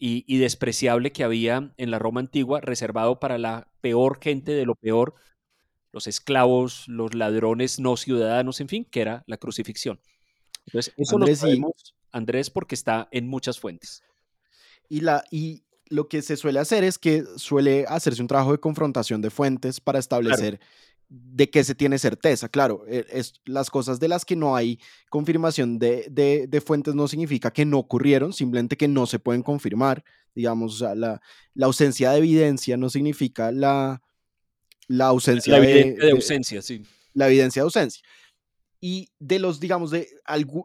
y, 0.03 0.39
despreciable 0.39 1.13
que 1.13 1.25
había 1.25 1.73
en 1.77 1.91
la 1.91 1.99
Roma 1.99 2.21
antigua, 2.21 2.63
reservado 2.63 3.21
para 3.21 3.37
la 3.37 3.69
peor 3.83 4.19
gente 4.21 4.53
de 4.53 4.65
lo 4.65 4.75
peor, 4.75 5.15
los 5.93 6.07
esclavos, 6.07 6.89
los 6.89 7.15
ladrones 7.15 7.79
no 7.79 7.99
ciudadanos, 7.99 8.61
en 8.63 8.69
fin, 8.69 8.87
que 8.87 9.03
era 9.03 9.25
la 9.27 9.37
crucifixión. 9.37 10.01
Entonces, 10.67 10.95
eso 10.97 11.19
lo 11.19 11.27
sabemos, 11.37 11.95
Andrés, 12.13 12.49
porque 12.49 12.75
está 12.75 13.09
en 13.13 13.29
muchas 13.29 13.61
fuentes. 13.61 14.03
Y, 14.89 15.03
la, 15.03 15.23
y 15.31 15.65
lo 15.91 16.09
que 16.09 16.23
se 16.23 16.39
suele 16.39 16.61
hacer 16.61 16.83
es 16.83 16.99
que 16.99 17.25
suele 17.37 17.85
hacerse 17.87 18.23
un 18.23 18.29
trabajo 18.29 18.53
de 18.53 18.59
confrontación 18.59 19.21
de 19.21 19.29
fuentes 19.29 19.81
para 19.81 19.99
establecer 19.99 20.61
de 21.11 21.51
qué 21.51 21.65
se 21.65 21.75
tiene 21.75 21.99
certeza. 21.99 22.49
Claro, 22.49 22.85
e, 22.87 23.05
es, 23.11 23.35
las 23.45 23.69
cosas 23.69 23.99
de 23.99 24.09
las 24.09 24.25
que 24.25 24.37
no 24.37 24.55
hay 24.55 24.79
confirmación 25.11 25.79
de, 25.79 26.07
de, 26.09 26.61
fuentes 26.61 26.95
no 26.95 27.09
significa 27.09 27.53
que 27.53 27.67
no 27.67 27.79
ocurrieron, 27.79 28.33
simplemente 28.33 28.77
que 28.77 28.89
no 28.89 29.07
se 29.07 29.19
pueden 29.19 29.43
confirmar. 29.43 30.05
Digamos, 30.35 30.81
la, 30.81 31.21
la, 31.55 31.67
ausencia 31.67 32.13
de 32.13 32.19
evidencia 32.19 32.77
no 32.77 32.89
significa 32.89 33.51
la, 33.51 34.01
la 34.87 35.07
ausencia 35.07 35.59
la 35.59 35.61
de, 35.61 35.95
de, 35.95 36.11
ausencia, 36.13 36.63
sí. 36.63 36.83
La 37.13 37.27
evidencia 37.27 37.63
de 37.63 37.65
ausencia. 37.65 38.03
Y 38.81 39.09
de 39.19 39.41
los, 39.41 39.59
digamos, 39.59 39.91
de 39.91 40.09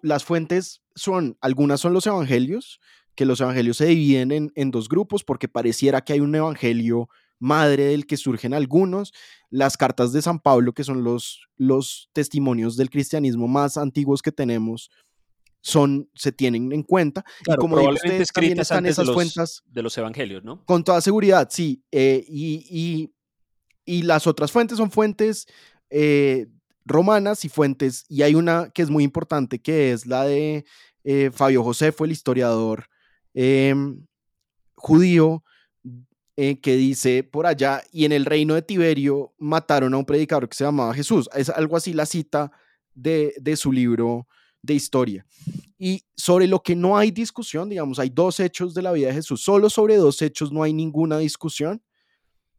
las 0.04 0.24
fuentes 0.24 0.84
son, 0.94 1.38
algunas 1.42 1.82
son 1.82 1.94
los 1.94 2.06
evangelios, 2.06 2.80
que 3.16 3.26
los 3.26 3.42
evangelios 3.42 3.78
se 3.78 3.88
dividen 3.88 4.32
en, 4.32 4.52
en 4.56 4.70
dos 4.70 4.90
grupos 4.90 5.24
porque 5.24 5.48
pareciera 5.48 6.02
que 6.02 6.14
hay 6.14 6.20
un 6.20 6.36
evangelio 6.36 7.10
madre 7.40 7.86
del 7.86 8.06
que 8.06 8.18
surgen 8.18 8.54
algunos, 8.54 9.14
las 9.56 9.78
cartas 9.78 10.12
de 10.12 10.22
San 10.22 10.40
Pablo, 10.40 10.74
que 10.74 10.84
son 10.84 11.04
los, 11.04 11.48
los 11.56 12.10
testimonios 12.12 12.76
del 12.76 12.90
cristianismo 12.90 13.48
más 13.48 13.78
antiguos 13.78 14.22
que 14.22 14.34
tenemos, 14.34 14.90
son, 15.62 16.10
se 16.14 16.34
tienen 16.34 16.74
en 16.74 16.84
cuenta. 16.84 17.24
y 17.48 17.56
como 17.56 17.78
probablemente 17.78 18.22
escritas 18.22 18.70
están 18.70 18.86
esas 18.86 19.06
de 19.06 19.06
los, 19.06 19.16
fuentes 19.16 19.64
de 19.66 19.82
los 19.82 19.98
evangelios, 19.98 20.44
¿no? 20.44 20.64
Con 20.66 20.84
toda 20.84 21.00
seguridad, 21.00 21.48
sí. 21.50 21.84
Eh, 21.92 22.26
y, 22.28 23.12
y, 23.86 24.02
las 24.04 24.28
otras 24.28 24.52
fuentes 24.52 24.78
son 24.78 24.92
fuentes 24.92 25.48
eh, 25.90 26.48
romanas 26.84 27.46
y 27.46 27.50
fuentes, 27.50 28.04
y 28.10 28.24
hay 28.24 28.36
una 28.36 28.70
que 28.72 28.82
es 28.82 28.90
muy 28.90 29.06
importante, 29.06 29.62
que 29.62 29.94
es 29.94 30.06
la 30.06 30.26
de 30.26 30.66
eh, 31.06 31.32
Fabio 31.32 31.64
Josefo, 31.64 32.04
el 32.04 32.12
historiador 32.12 32.88
em, 33.34 34.06
judío, 34.76 35.44
eh, 36.38 36.60
que 36.60 36.76
dice 36.76 37.24
por 37.24 37.46
allá, 37.46 37.82
y 37.92 38.06
en 38.06 38.12
el 38.12 38.26
reino 38.26 38.56
de 38.56 38.62
Tiberio 38.62 39.34
mataron 39.38 39.94
a 39.94 39.98
un 39.98 40.06
predicador 40.06 40.50
que 40.50 40.56
se 40.58 40.66
llamaba 40.66 40.94
Jesús. 40.94 41.30
Es 41.34 41.50
algo 41.50 41.78
así 41.78 41.94
la 41.94 42.06
cita 42.06 42.52
de, 42.94 43.34
de 43.38 43.56
su 43.56 43.72
libro 43.72 44.28
de 44.62 44.74
historia. 44.74 45.26
Y 45.78 46.04
sobre 46.16 46.48
lo 46.48 46.62
que 46.62 46.76
no 46.76 46.98
hay 46.98 47.12
discusión, 47.12 47.70
digamos, 47.70 48.00
hay 48.00 48.10
dos 48.10 48.40
hechos 48.40 48.74
de 48.74 48.82
la 48.82 48.92
vida 48.92 49.08
de 49.08 49.14
Jesús, 49.14 49.44
solo 49.44 49.70
sobre 49.70 49.98
dos 49.98 50.22
hechos 50.22 50.52
no 50.52 50.64
hay 50.64 50.74
ninguna 50.74 51.18
discusión, 51.20 51.82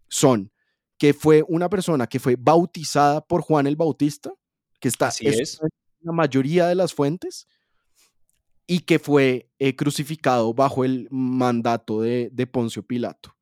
son 0.09 0.53
que 0.99 1.13
fue 1.13 1.45
una 1.49 1.69
persona 1.69 2.07
que 2.07 2.19
fue 2.19 2.37
bautizada 2.39 3.21
por 3.21 3.43
Juan 3.43 3.67
el 3.67 3.77
Bautista, 3.77 4.33
que 4.81 4.89
está 4.89 5.09
así 5.09 5.27
es. 5.27 5.61
en 5.61 5.69
la 6.01 6.13
mayoría 6.13 6.67
de 6.67 6.75
las 6.75 6.95
fuentes, 6.95 7.47
y 8.67 8.81
que 8.81 8.99
fue 8.99 9.51
eh, 9.59 9.77
crucificado 9.77 10.55
bajo 10.55 10.85
el 10.85 11.09
mandato 11.11 12.01
de, 12.01 12.31
de 12.33 12.47
Poncio 12.47 12.83
Pilato. 12.83 13.36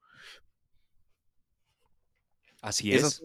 Así 2.64 2.94
es. 2.94 3.22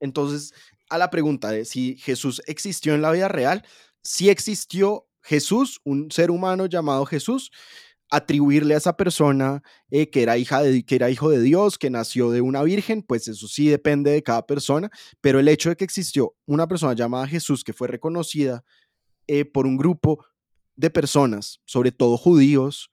Entonces, 0.00 0.52
a 0.90 0.98
la 0.98 1.08
pregunta 1.08 1.52
de 1.52 1.64
si 1.64 1.96
Jesús 1.98 2.42
existió 2.46 2.94
en 2.94 3.02
la 3.02 3.12
vida 3.12 3.28
real, 3.28 3.64
si 4.02 4.28
existió 4.28 5.06
Jesús, 5.22 5.80
un 5.84 6.10
ser 6.10 6.32
humano 6.32 6.66
llamado 6.66 7.06
Jesús, 7.06 7.52
atribuirle 8.10 8.74
a 8.74 8.78
esa 8.78 8.96
persona 8.96 9.62
eh, 9.88 10.10
que, 10.10 10.24
era 10.24 10.36
hija 10.36 10.60
de, 10.62 10.84
que 10.84 10.96
era 10.96 11.10
hijo 11.10 11.30
de 11.30 11.40
Dios, 11.40 11.78
que 11.78 11.90
nació 11.90 12.32
de 12.32 12.40
una 12.40 12.64
virgen, 12.64 13.02
pues 13.02 13.28
eso 13.28 13.46
sí 13.46 13.68
depende 13.68 14.10
de 14.10 14.24
cada 14.24 14.44
persona, 14.44 14.90
pero 15.20 15.38
el 15.38 15.46
hecho 15.46 15.68
de 15.68 15.76
que 15.76 15.84
existió 15.84 16.34
una 16.44 16.66
persona 16.66 16.94
llamada 16.94 17.28
Jesús 17.28 17.62
que 17.62 17.72
fue 17.72 17.86
reconocida 17.86 18.64
eh, 19.28 19.44
por 19.44 19.64
un 19.64 19.76
grupo 19.76 20.24
de 20.74 20.90
personas, 20.90 21.60
sobre 21.66 21.92
todo 21.92 22.16
judíos, 22.16 22.90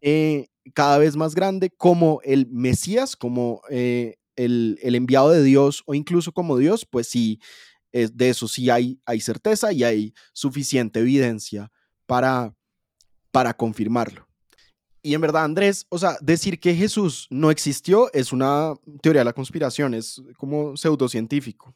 eh, 0.00 0.48
cada 0.74 0.98
vez 0.98 1.14
más 1.14 1.36
grande, 1.36 1.70
como 1.70 2.20
el 2.24 2.48
Mesías, 2.48 3.14
como 3.14 3.62
el, 4.36 4.78
enviado 4.82 5.30
de 5.30 5.42
Dios 5.42 5.82
o 5.86 5.94
incluso 5.94 6.32
como 6.32 6.58
Dios, 6.58 6.86
pues 6.86 7.08
sí, 7.08 7.40
es, 7.92 8.16
de 8.16 8.30
eso 8.30 8.48
sí 8.48 8.70
hay, 8.70 9.00
hay 9.04 9.20
certeza 9.20 9.72
y 9.72 9.84
hay 9.84 10.14
suficiente 10.32 11.00
evidencia 11.00 11.70
para, 12.06 12.54
para 13.30 13.54
confirmarlo. 13.54 14.28
Y 15.02 15.14
en 15.14 15.20
verdad, 15.20 15.44
Andrés, 15.44 15.86
o 15.90 15.98
sea, 15.98 16.16
decir 16.22 16.58
que 16.58 16.74
Jesús 16.74 17.26
no 17.28 17.50
existió 17.50 18.10
es 18.14 18.32
una 18.32 18.74
teoría 19.02 19.20
de 19.20 19.26
la 19.26 19.34
conspiración, 19.34 19.92
es 19.92 20.22
como 20.38 20.76
pseudocientífico. 20.76 21.74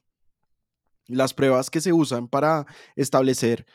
Las 1.06 1.34
pruebas 1.34 1.68
que 1.68 1.82
se 1.82 1.92
usan 1.92 2.26
para 2.28 2.66
establecer 2.96 3.66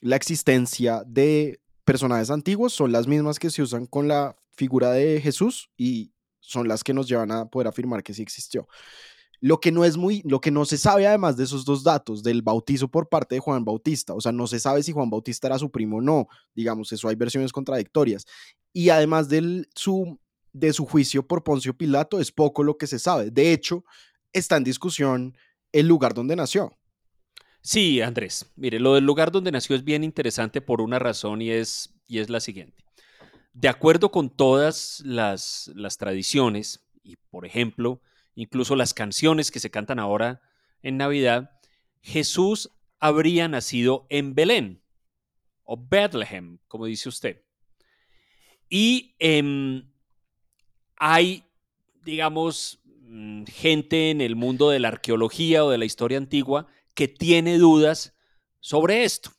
la 0.00 0.16
existencia 0.16 1.04
de 1.06 1.60
personajes 1.84 2.30
antiguos 2.30 2.72
son 2.72 2.90
las 2.90 3.06
mismas 3.06 3.38
que 3.38 3.50
se 3.50 3.62
usan 3.62 3.86
con 3.86 4.08
la 4.08 4.36
figura 4.52 4.90
de 4.90 5.20
Jesús 5.20 5.70
y 5.76 6.12
son 6.40 6.68
las 6.68 6.82
que 6.82 6.94
nos 6.94 7.08
llevan 7.08 7.30
a 7.30 7.46
poder 7.46 7.68
afirmar 7.68 8.02
que 8.02 8.14
sí 8.14 8.22
existió. 8.22 8.66
Lo 9.40 9.58
que 9.58 9.72
no 9.72 9.84
es 9.84 9.96
muy, 9.96 10.22
lo 10.26 10.40
que 10.40 10.50
no 10.50 10.66
se 10.66 10.76
sabe 10.76 11.06
además 11.06 11.36
de 11.36 11.44
esos 11.44 11.64
dos 11.64 11.82
datos, 11.82 12.22
del 12.22 12.42
bautizo 12.42 12.88
por 12.88 13.08
parte 13.08 13.36
de 13.36 13.40
Juan 13.40 13.64
Bautista, 13.64 14.14
o 14.14 14.20
sea, 14.20 14.32
no 14.32 14.46
se 14.46 14.60
sabe 14.60 14.82
si 14.82 14.92
Juan 14.92 15.08
Bautista 15.08 15.46
era 15.46 15.58
su 15.58 15.70
primo 15.70 15.98
o 15.98 16.00
no, 16.02 16.28
digamos, 16.54 16.92
eso 16.92 17.08
hay 17.08 17.14
versiones 17.14 17.52
contradictorias. 17.52 18.26
Y 18.72 18.90
además 18.90 19.28
del, 19.28 19.68
su, 19.74 20.18
de 20.52 20.72
su 20.74 20.84
juicio 20.84 21.26
por 21.26 21.42
Poncio 21.42 21.74
Pilato, 21.74 22.20
es 22.20 22.32
poco 22.32 22.62
lo 22.62 22.76
que 22.76 22.86
se 22.86 22.98
sabe. 22.98 23.30
De 23.30 23.52
hecho, 23.52 23.84
está 24.32 24.58
en 24.58 24.64
discusión 24.64 25.36
el 25.72 25.86
lugar 25.86 26.12
donde 26.12 26.36
nació. 26.36 26.76
Sí, 27.62 28.00
Andrés. 28.02 28.50
Mire, 28.56 28.78
lo 28.78 28.94
del 28.94 29.04
lugar 29.04 29.30
donde 29.30 29.52
nació 29.52 29.74
es 29.74 29.84
bien 29.84 30.04
interesante 30.04 30.60
por 30.60 30.80
una 30.82 30.98
razón 30.98 31.40
y 31.40 31.50
es, 31.50 31.94
y 32.06 32.18
es 32.18 32.28
la 32.28 32.40
siguiente 32.40 32.84
de 33.52 33.68
acuerdo 33.68 34.10
con 34.10 34.30
todas 34.30 35.02
las, 35.04 35.70
tradiciones, 35.98 36.86
y 37.02 37.16
por 37.16 37.46
ejemplo, 37.46 38.00
incluso 38.34 38.76
las 38.76 38.94
canciones 38.94 39.50
que 39.50 39.60
se 39.60 39.70
cantan 39.70 39.98
ahora 39.98 40.40
en 40.82 40.96
Navidad, 40.96 41.50
Jesús 42.00 42.70
habría 42.98 43.48
nacido 43.48 44.06
en 44.08 44.34
Belén 44.34 44.82
o 45.64 45.76
Bethlehem, 45.76 46.58
como 46.68 46.86
dice 46.86 47.08
usted. 47.08 47.42
Y 48.68 49.14
em, 49.18 49.90
hay, 50.96 51.44
digamos, 52.04 52.80
mm, 52.84 53.44
gente 53.44 54.10
en 54.10 54.20
el 54.20 54.36
mundo 54.36 54.70
de 54.70 54.78
la 54.78 54.88
arqueología 54.88 55.64
o 55.64 55.70
de 55.70 55.78
la 55.78 55.84
historia 55.84 56.18
antigua 56.18 56.68
que 56.94 57.08
tiene 57.08 57.58
dudas 57.58 58.14
sobre 58.60 59.04
esto. 59.04 59.32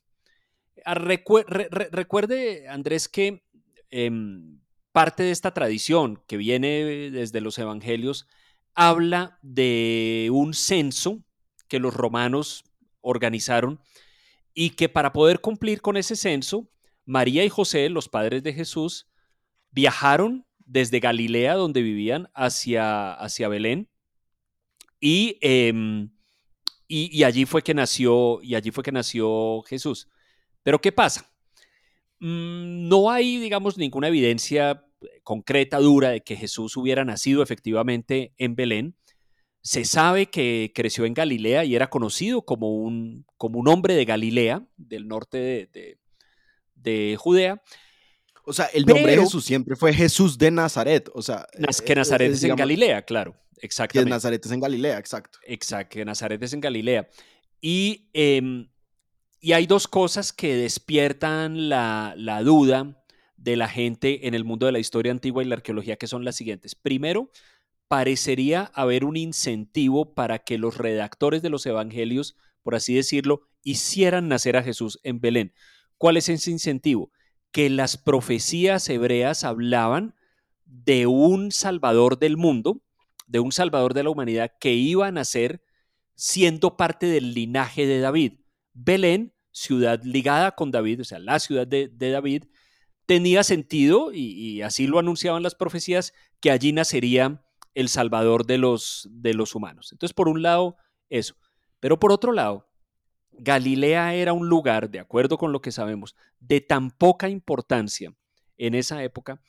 Ah, 0.84 0.96
recuerde, 0.96 2.68
Andrés, 2.68 3.08
que 3.08 3.44
Em, 3.92 4.60
parte 4.92 5.24
de 5.24 5.32
esta 5.32 5.54
tradición 5.54 6.22
que 6.28 6.38
viene 6.38 7.12
desde 7.12 7.42
los 7.42 7.58
evangelios 7.58 8.28
habla 8.74 9.38
de 9.42 10.30
un 10.32 10.54
censo 10.54 11.24
que 11.68 11.80
los 11.80 11.94
romanos 11.94 12.64
organizaron 13.02 13.80
y 14.54 14.72
que 14.72 14.90
para 14.90 15.14
poder 15.14 15.40
cumplir 15.40 15.82
con 15.82 15.98
ese 15.98 16.16
censo, 16.16 16.70
María 17.06 17.46
y 17.46 17.50
José, 17.50 17.90
los 17.90 18.10
padres 18.10 18.44
de 18.44 18.54
Jesús, 18.54 19.08
viajaron 19.72 20.46
desde 20.58 21.00
Galilea, 21.00 21.56
donde 21.56 21.82
vivían, 21.82 22.30
hacia, 22.34 23.14
hacia 23.14 23.48
Belén 23.48 23.90
y, 25.00 25.38
em, 25.42 26.12
y, 26.88 27.10
y, 27.18 27.24
allí 27.24 27.46
fue 27.46 27.64
que 27.64 27.74
nació, 27.74 28.40
y 28.44 28.56
allí 28.56 28.72
fue 28.72 28.84
que 28.84 28.92
nació 28.92 29.62
Jesús. 29.64 30.08
Pero 30.64 30.80
¿qué 30.80 30.92
pasa? 30.92 31.31
Mm, 32.22 32.88
no 32.88 33.10
hay, 33.10 33.38
digamos, 33.38 33.80
ninguna 33.80 34.08
evidencia 34.08 34.86
concreta, 35.24 35.80
dura, 35.80 36.10
de 36.10 36.22
que 36.22 36.36
Jesús 36.36 36.78
hubiera 36.78 37.04
nacido 37.04 37.42
efectivamente 37.42 38.34
en 38.38 38.56
Belén. 38.56 38.96
Se 39.64 39.86
sabe 39.86 40.28
que 40.28 40.72
creció 40.74 41.06
en 41.06 41.16
Galilea 41.16 41.66
y 41.66 41.76
era 41.76 41.90
conocido 41.90 42.44
como 42.44 42.76
un, 42.76 43.26
como 43.38 43.60
un 43.60 43.68
hombre 43.68 43.96
de 43.96 44.06
Galilea, 44.06 44.64
del 44.78 45.08
norte 45.08 45.70
de, 46.76 47.18
Judea. 47.18 47.62
O 48.46 48.54
sea, 48.54 48.66
el 48.68 48.86
nombre 48.86 49.16
de 49.16 49.22
Jesús 49.22 49.44
siempre 49.44 49.76
fue 49.76 49.92
Jesús 49.92 50.38
de 50.38 50.52
Nazaret. 50.52 51.10
O 51.14 51.24
sea, 51.24 51.48
que 51.86 51.96
Nazaret 51.96 52.32
es, 52.32 52.44
en 52.44 52.56
Galilea, 52.56 53.04
claro. 53.04 53.36
exactamente. 53.58 54.10
Que 54.10 54.10
Nazaret 54.12 54.46
es 54.46 54.52
en 54.52 54.60
Galilea, 54.60 55.00
exacto. 55.00 55.40
Exacto, 55.46 55.96
que 55.96 56.06
Nazaret 56.06 56.42
es 56.42 56.54
en 56.54 56.62
Galilea. 56.62 57.08
Y, 57.62 58.10
em, 58.14 58.68
y 59.42 59.54
hay 59.54 59.66
dos 59.66 59.88
cosas 59.88 60.32
que 60.32 60.56
despiertan 60.56 61.68
la, 61.68 62.14
la 62.16 62.44
duda 62.44 63.04
de 63.38 63.56
la 63.56 63.68
gente 63.68 64.28
en 64.28 64.36
el 64.36 64.46
mundo 64.46 64.68
de 64.68 64.72
la 64.72 64.80
historia 64.80 65.12
antigua 65.12 65.42
y 65.42 65.48
la 65.48 65.56
arqueología, 65.56 65.98
que 65.98 66.08
son 66.08 66.24
las 66.24 66.36
siguientes. 66.36 66.76
Primero, 66.76 67.32
parecería 67.88 68.72
haber 68.76 69.04
un 69.04 69.18
incentivo 69.18 70.14
para 70.14 70.40
que 70.40 70.60
los 70.60 70.78
redactores 70.78 71.42
de 71.42 71.50
los 71.50 71.66
evangelios, 71.66 72.38
por 72.62 72.76
así 72.76 72.94
decirlo, 72.94 73.42
hicieran 73.64 74.28
nacer 74.28 74.58
a 74.58 74.64
Jesús 74.64 75.00
en 75.04 75.20
Belén. 75.20 75.54
¿Cuál 75.98 76.18
es 76.18 76.30
ese 76.30 76.52
incentivo? 76.52 77.12
Que 77.52 77.70
las 77.70 77.98
profecías 77.98 78.88
hebreas 78.90 79.44
hablaban 79.44 80.16
de 80.66 81.08
un 81.08 81.52
salvador 81.52 82.20
del 82.20 82.38
mundo, 82.38 82.82
de 83.26 83.40
un 83.40 83.52
salvador 83.52 83.96
de 83.96 84.04
la 84.04 84.12
humanidad 84.12 84.52
que 84.60 84.74
iba 84.74 85.08
a 85.08 85.12
nacer 85.12 85.64
siendo 86.16 86.78
parte 86.78 87.08
del 87.08 87.34
linaje 87.34 87.88
de 87.88 88.00
David. 88.00 88.34
Belén, 88.74 89.34
ciudad 89.52 90.02
ligada 90.04 90.52
con 90.52 90.72
David, 90.72 91.02
o 91.02 91.04
sea, 91.04 91.20
la 91.20 91.40
ciudad 91.40 91.68
de, 91.68 91.90
David, 91.90 92.46
tenía 93.06 93.44
sentido, 93.44 94.12
y, 94.14 94.62
así 94.62 94.88
lo 94.88 95.00
anunciaban 95.00 95.44
las 95.44 95.56
profecías, 95.56 96.14
que 96.40 96.52
allí 96.52 96.72
nacería 96.72 97.44
el 97.74 97.90
salvador 97.90 98.46
de 98.46 98.58
los, 98.58 99.08
de 99.12 99.34
los 99.34 99.56
humanos. 99.56 99.92
Entonces, 99.92 100.14
por 100.14 100.28
un 100.28 100.42
lado, 100.42 100.78
eso. 101.10 101.36
Pero 101.80 102.00
por 102.00 102.12
otro 102.12 102.32
lado, 102.32 102.70
Galilea 103.32 104.14
era 104.14 104.34
un 104.34 104.48
lugar, 104.48 104.90
de 104.90 105.00
acuerdo 105.00 105.38
con 105.38 105.52
lo 105.52 105.62
que 105.62 105.72
sabemos, 105.72 106.16
de 106.40 106.62
tan 106.62 106.92
poca 106.92 107.30
importancia 107.30 108.14
en 108.58 108.76
esa 108.76 109.04
época 109.04 109.42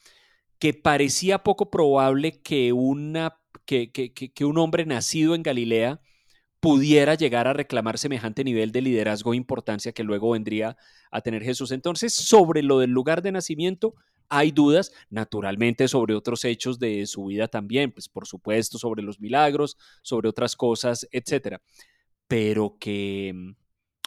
que 0.59 0.73
parecía 0.73 1.43
poco 1.43 1.71
probable 1.71 2.41
que, 2.41 2.73
una, 2.73 3.41
que, 3.67 3.91
que, 3.91 4.45
un 4.45 4.59
hombre 4.59 4.87
nacido 4.87 5.35
en 5.35 5.43
Galilea 5.43 6.01
pudiera 6.63 7.17
llegar 7.17 7.49
a 7.49 7.53
reclamar 7.53 7.99
semejante 7.99 8.45
nivel 8.45 8.71
de 8.71 8.83
liderazgo 8.83 9.33
e 9.33 9.37
importancia 9.37 9.91
que 9.91 10.05
luego 10.05 10.31
vendría 10.31 10.77
a 11.11 11.21
tener 11.21 11.43
Jesús. 11.43 11.73
Entonces, 11.73 12.15
sobre 12.15 12.63
lo 12.63 12.79
del 12.79 12.93
lugar 12.93 13.21
de 13.21 13.33
nacimiento, 13.33 13.97
hay 14.29 14.53
dudas, 14.53 14.93
naturalmente, 15.11 15.89
sobre 15.89 16.15
otros 16.15 16.45
hechos 16.45 16.79
de 16.79 17.05
su 17.07 17.25
vida 17.25 17.49
también, 17.49 17.91
pues 17.91 18.09
por 18.09 18.29
supuesto, 18.29 18.79
sobre 18.79 19.03
los 19.03 19.19
milagros, 19.19 19.77
sobre 20.03 20.29
otras 20.29 20.55
cosas, 20.55 21.09
etcétera. 21.11 21.61
Pero 22.29 22.77
que, 22.79 23.35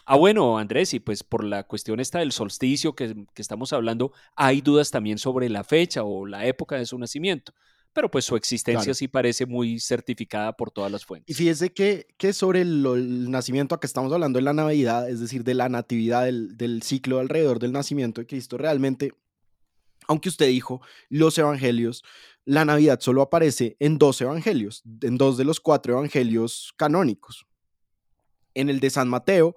Ah, 0.05 0.15
bueno, 0.17 0.57
Andrés, 0.57 0.93
y 0.93 0.99
pues 0.99 1.23
por 1.23 1.43
la 1.43 1.63
cuestión 1.63 1.99
esta 1.99 2.19
del 2.19 2.31
solsticio 2.31 2.95
que, 2.95 3.25
estamos 3.35 3.73
hablando, 3.73 4.13
hay 4.35 4.61
dudas 4.61 4.91
también 4.91 5.17
sobre 5.17 5.49
la 5.49 5.63
fecha 5.63 6.03
o 6.03 6.25
la 6.25 6.45
época 6.45 6.77
de 6.77 6.85
su 6.85 6.97
nacimiento 6.97 7.53
pero 7.95 8.11
pues 8.11 8.25
su 8.25 8.35
existencia 8.35 8.93
sí 8.93 9.07
parece 9.07 9.45
muy 9.45 9.79
certificada 9.79 10.51
por 10.51 10.69
todas 10.69 10.91
las 10.91 11.05
fuentes. 11.05 11.33
Y 11.33 11.33
fíjese 11.33 11.71
que, 11.71 12.07
que 12.17 12.33
sobre 12.33 12.59
el, 12.59 13.31
nacimiento, 13.31 13.73
a 13.73 13.79
que 13.79 13.87
estamos 13.87 14.11
hablando 14.11 14.37
de 14.37 14.43
la 14.43 14.51
Navidad, 14.51 15.09
es 15.09 15.21
decir, 15.21 15.45
de 15.45 15.53
la 15.53 15.69
natividad, 15.69 16.25
del, 16.25 16.57
del, 16.57 16.83
ciclo 16.83 17.19
alrededor 17.19 17.57
del 17.57 17.71
nacimiento 17.71 18.19
de 18.19 18.27
Cristo, 18.27 18.57
realmente, 18.57 19.13
aunque 20.07 20.27
usted 20.27 20.47
dijo 20.47 20.81
los 21.07 21.37
evangelios, 21.37 22.03
la 22.43 22.65
Navidad 22.65 22.99
solo 22.99 23.21
aparece 23.21 23.77
en 23.79 23.97
dos 23.97 24.19
evangelios, 24.19 24.83
en 25.01 25.17
dos 25.17 25.37
de 25.37 25.45
los 25.45 25.61
cuatro 25.61 25.93
evangelios 25.93 26.73
canónicos. 26.75 27.47
En 28.53 28.69
el 28.69 28.81
de 28.81 28.89
San 28.89 29.07
Mateo 29.07 29.55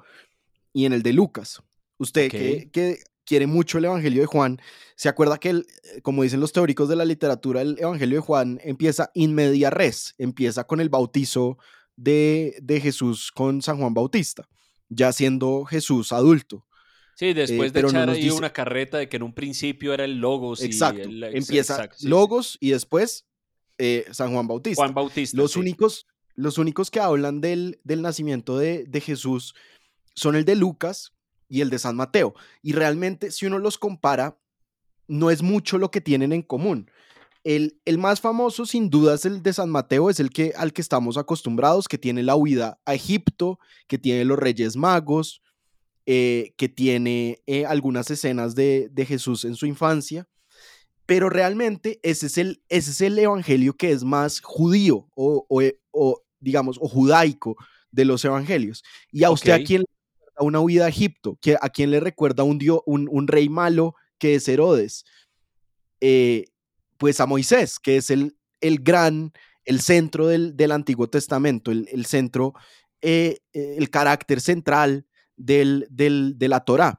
y 0.73 0.85
en 0.85 0.93
el 0.93 1.03
de 1.03 1.13
Lucas. 1.13 1.61
Usted 1.99 2.31
que, 2.31 3.01
quiere 3.29 3.47
mucho 3.47 3.77
el 3.77 3.85
Evangelio 3.85 4.23
de 4.23 4.27
Juan, 4.27 4.59
se 4.97 5.11
acuerda 5.11 5.37
que, 5.37 5.51
el, 5.51 5.67
eh, 5.85 6.01
como 6.01 6.23
dicen 6.23 6.41
los 6.41 6.53
teóricos 6.53 6.89
de 6.89 6.97
la 6.97 7.05
literatura, 7.05 7.61
el 7.61 7.77
Evangelio 7.79 8.17
de 8.17 8.23
Juan 8.23 8.59
empieza 8.65 9.11
in 9.13 9.35
media 9.35 9.69
res, 9.69 10.15
empieza 10.17 10.65
con 10.65 10.81
el 10.81 10.89
bautizo 10.89 11.59
de, 11.95 12.57
de 12.63 12.81
Jesús 12.81 13.31
con 13.31 13.61
San 13.61 13.79
Juan 13.79 13.93
Bautista, 13.93 14.49
ya 14.89 15.13
siendo 15.13 15.67
Jesús 15.67 16.11
adulto. 16.13 16.65
Sí, 17.17 17.35
después 17.35 17.71
eh, 17.71 17.75
de 17.75 17.81
echar 17.87 18.09
ahí 18.09 18.31
una 18.31 18.53
carreta 18.53 18.97
de 18.97 19.11
que 19.11 19.19
en 19.19 19.25
un 19.25 19.35
principio 19.35 19.93
era 19.93 20.07
el 20.07 20.21
Logos. 20.21 20.63
Exacto, 20.63 21.11
empieza 21.11 21.91
Logos 22.01 22.57
y 22.61 22.71
después 22.71 23.27
eh, 23.77 24.07
San 24.11 24.33
Juan 24.33 24.47
Bautista. 24.47 24.83
Juan 24.83 24.95
Bautista. 24.95 25.37
Los, 25.37 25.57
únicos, 25.57 26.07
los 26.35 26.57
únicos 26.57 26.91
que 26.91 27.01
hablan 27.01 27.43
del, 27.43 27.79
del 27.85 28.01
nacimiento 28.01 28.57
de, 28.57 28.85
de 28.89 29.01
Jesús 29.03 29.55
son 30.15 30.35
el 30.35 30.47
de 30.47 30.55
Lucas 30.55 31.13
y 31.49 31.61
el 31.61 31.71
de 31.71 31.79
San 31.79 31.97
Mateo. 31.97 32.35
Y 32.63 32.73
realmente, 32.73 33.31
si 33.31 33.47
uno 33.47 33.59
los 33.59 33.79
compara, 33.79 34.39
no 35.07 35.31
es 35.31 35.43
mucho 35.43 35.79
lo 35.79 35.91
que 35.91 36.01
tienen 36.01 36.33
en 36.33 36.43
común. 36.43 36.91
El, 37.45 37.81
el, 37.85 37.99
más 37.99 38.21
famoso, 38.21 38.67
sin 38.67 38.91
duda, 38.91 39.15
es 39.15 39.25
el 39.25 39.43
de 39.43 39.53
San 39.53 39.71
Mateo, 39.71 40.11
es 40.11 40.21
el 40.21 40.31
que, 40.31 40.53
al 40.57 40.73
que 40.73 40.83
estamos 40.83 41.17
acostumbrados, 41.17 41.89
que 41.89 41.97
tiene 41.97 42.23
la 42.23 42.37
huida 42.37 42.79
a 42.85 42.95
Egipto, 42.95 43.59
que 43.87 43.97
tiene 43.97 44.25
los 44.25 44.39
Reyes 44.39 44.77
Magos, 44.77 45.41
eh, 46.05 46.53
que 46.57 46.69
tiene 46.69 47.43
eh, 47.47 47.65
algunas 47.65 48.11
escenas 48.11 48.55
de, 48.55 48.89
de, 48.91 49.07
Jesús 49.07 49.45
en 49.45 49.55
su 49.55 49.67
infancia. 49.67 50.27
Pero 51.07 51.31
realmente 51.31 52.01
ese 52.03 52.27
es 52.27 52.37
el, 52.37 52.63
ese 52.69 52.91
es 52.91 53.01
el 53.01 53.19
evangelio 53.19 53.75
que 53.75 53.93
es 53.93 54.05
más 54.05 54.41
judío 54.41 55.09
o, 55.15 55.47
o, 55.49 55.63
o 55.91 56.23
digamos, 56.41 56.79
o 56.81 56.89
judaico 56.89 57.57
de 57.91 58.05
los 58.05 58.25
evangelios. 58.25 58.83
¿Y 59.11 59.25
a 59.25 59.31
usted 59.31 59.53
a 59.53 59.63
quién 59.65 59.85
una 60.41 60.61
huida 60.61 60.87
a 60.87 60.89
Egipto, 60.89 61.39
que 61.41 61.57
a 61.61 61.69
quién 61.69 61.91
le 61.91 62.01
recuerda 62.01 62.43
un, 62.45 62.61
un, 62.87 63.29
rey 63.29 63.49
malo 63.49 63.95
que 64.19 64.35
es 64.35 64.49
Herodes. 64.49 65.05
Eh, 66.01 66.47
pues 66.97 67.21
a 67.21 67.27
Moisés, 67.27 67.79
que 67.79 67.97
es 67.97 68.11
el, 68.11 68.37
el 68.61 68.81
gran, 68.81 69.33
el 69.65 69.81
centro 69.81 70.27
del, 70.27 70.73
Antiguo 70.73 71.09
Testamento, 71.09 71.71
el, 71.71 72.07
centro, 72.07 72.55
eh, 73.01 73.39
eh, 73.53 73.77
el 73.79 73.91
carácter 73.91 74.41
central 74.41 75.07
del, 75.37 75.87
de 75.91 76.49
la 76.49 76.65
Torá. 76.65 76.99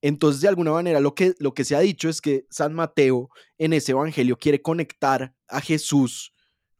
Entonces, 0.00 0.40
de 0.40 0.48
alguna 0.48 0.72
manera, 0.72 1.00
lo 1.00 1.14
que, 1.14 1.34
lo 1.38 1.54
que 1.54 1.64
se 1.64 1.74
ha 1.74 1.80
dicho 1.80 2.08
es 2.08 2.20
que 2.20 2.46
San 2.50 2.72
Mateo 2.72 3.30
en 3.58 3.72
ese 3.72 3.92
evangelio 3.92 4.36
quiere 4.36 4.62
conectar 4.62 5.34
a 5.48 5.60
Jesús 5.60 6.32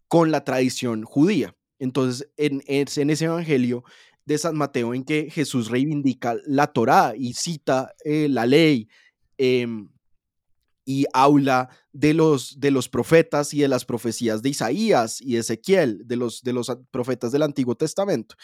con 0.07 0.31
la 0.31 0.45
tradición 0.45 1.05
judía. 1.05 1.57
Entonces, 1.79 2.29
en, 2.37 2.63
en 2.67 3.11
ese 3.11 3.25
evangelio, 3.25 3.85
de 4.29 4.37
San 4.37 4.57
Mateo 4.57 4.93
en 4.93 5.05
que 5.05 5.31
Jesús 5.31 5.71
reivindica 5.71 6.37
la 6.45 6.67
Torá 6.67 7.15
y 7.17 7.33
cita 7.33 7.95
eh, 8.05 8.29
la 8.29 8.45
ley 8.45 8.87
em, 9.39 9.89
y 10.85 11.07
habla 11.15 11.71
de 11.93 12.13
los, 12.13 12.61
de 12.61 12.71
los 12.71 12.91
profetas 12.91 13.55
y 13.55 13.61
de 13.61 13.69
las 13.69 13.87
profecías 13.87 14.43
de 14.43 14.51
Isaías 14.51 15.23
y 15.23 15.39
Ezequiel, 15.39 16.03
de 16.05 16.17
los, 16.17 16.43
de 16.43 16.53
los 16.53 16.71
profetas 16.91 17.33
del 17.33 17.43
Antiguo 17.43 17.75
Testamento. 17.75 18.37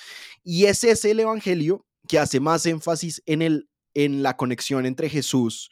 Y 0.42 0.64
ese 0.64 0.90
es 0.90 1.04
el 1.04 1.20
Evangelio 1.20 1.86
que 2.08 2.18
hace 2.18 2.40
más 2.40 2.64
énfasis 2.64 3.22
en, 3.26 3.42
el, 3.42 3.68
en 3.92 4.22
la 4.22 4.38
conexión 4.38 4.86
entre 4.86 5.10
Jesús 5.10 5.68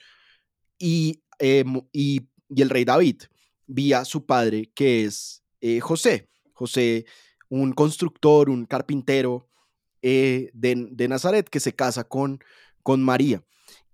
y, 0.78 1.22
em, 1.38 1.80
y, 1.90 2.28
el 2.54 2.68
rey 2.68 2.84
David, 2.84 3.22
vía 3.66 4.04
su 4.04 4.26
padre, 4.26 4.70
que 4.74 5.04
es 5.04 5.42
eh, 5.62 5.80
José. 5.80 6.28
José, 6.52 7.06
un 7.48 7.72
constructor, 7.72 8.50
un 8.50 8.66
carpintero, 8.66 9.48
eh, 10.02 10.50
de, 10.52 11.08
Nazaret 11.08 11.48
que 11.48 11.60
se 11.60 11.74
casa 11.74 12.04
con, 12.04 12.40
con 12.82 13.02
María. 13.02 13.42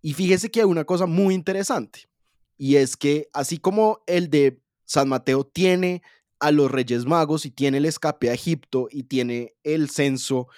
Y 0.00 0.14
fíjese 0.14 0.50
que 0.50 0.60
hay 0.60 0.66
una 0.66 0.84
cosa 0.84 1.06
muy 1.06 1.34
interesante, 1.34 2.08
y 2.56 2.76
es 2.76 2.96
que 2.96 3.28
así 3.32 3.58
como 3.58 4.00
el 4.06 4.30
de 4.30 4.60
San 4.84 5.08
Mateo 5.08 5.44
tiene 5.44 6.02
a 6.40 6.50
los 6.50 6.70
Reyes 6.70 7.04
Magos 7.04 7.46
y 7.46 7.50
tiene 7.50 7.78
el 7.78 7.84
escape 7.84 8.30
a 8.30 8.34
Egipto 8.34 8.88
y 8.90 9.04
tiene 9.04 9.54
el 9.64 9.90
censo 9.90 10.48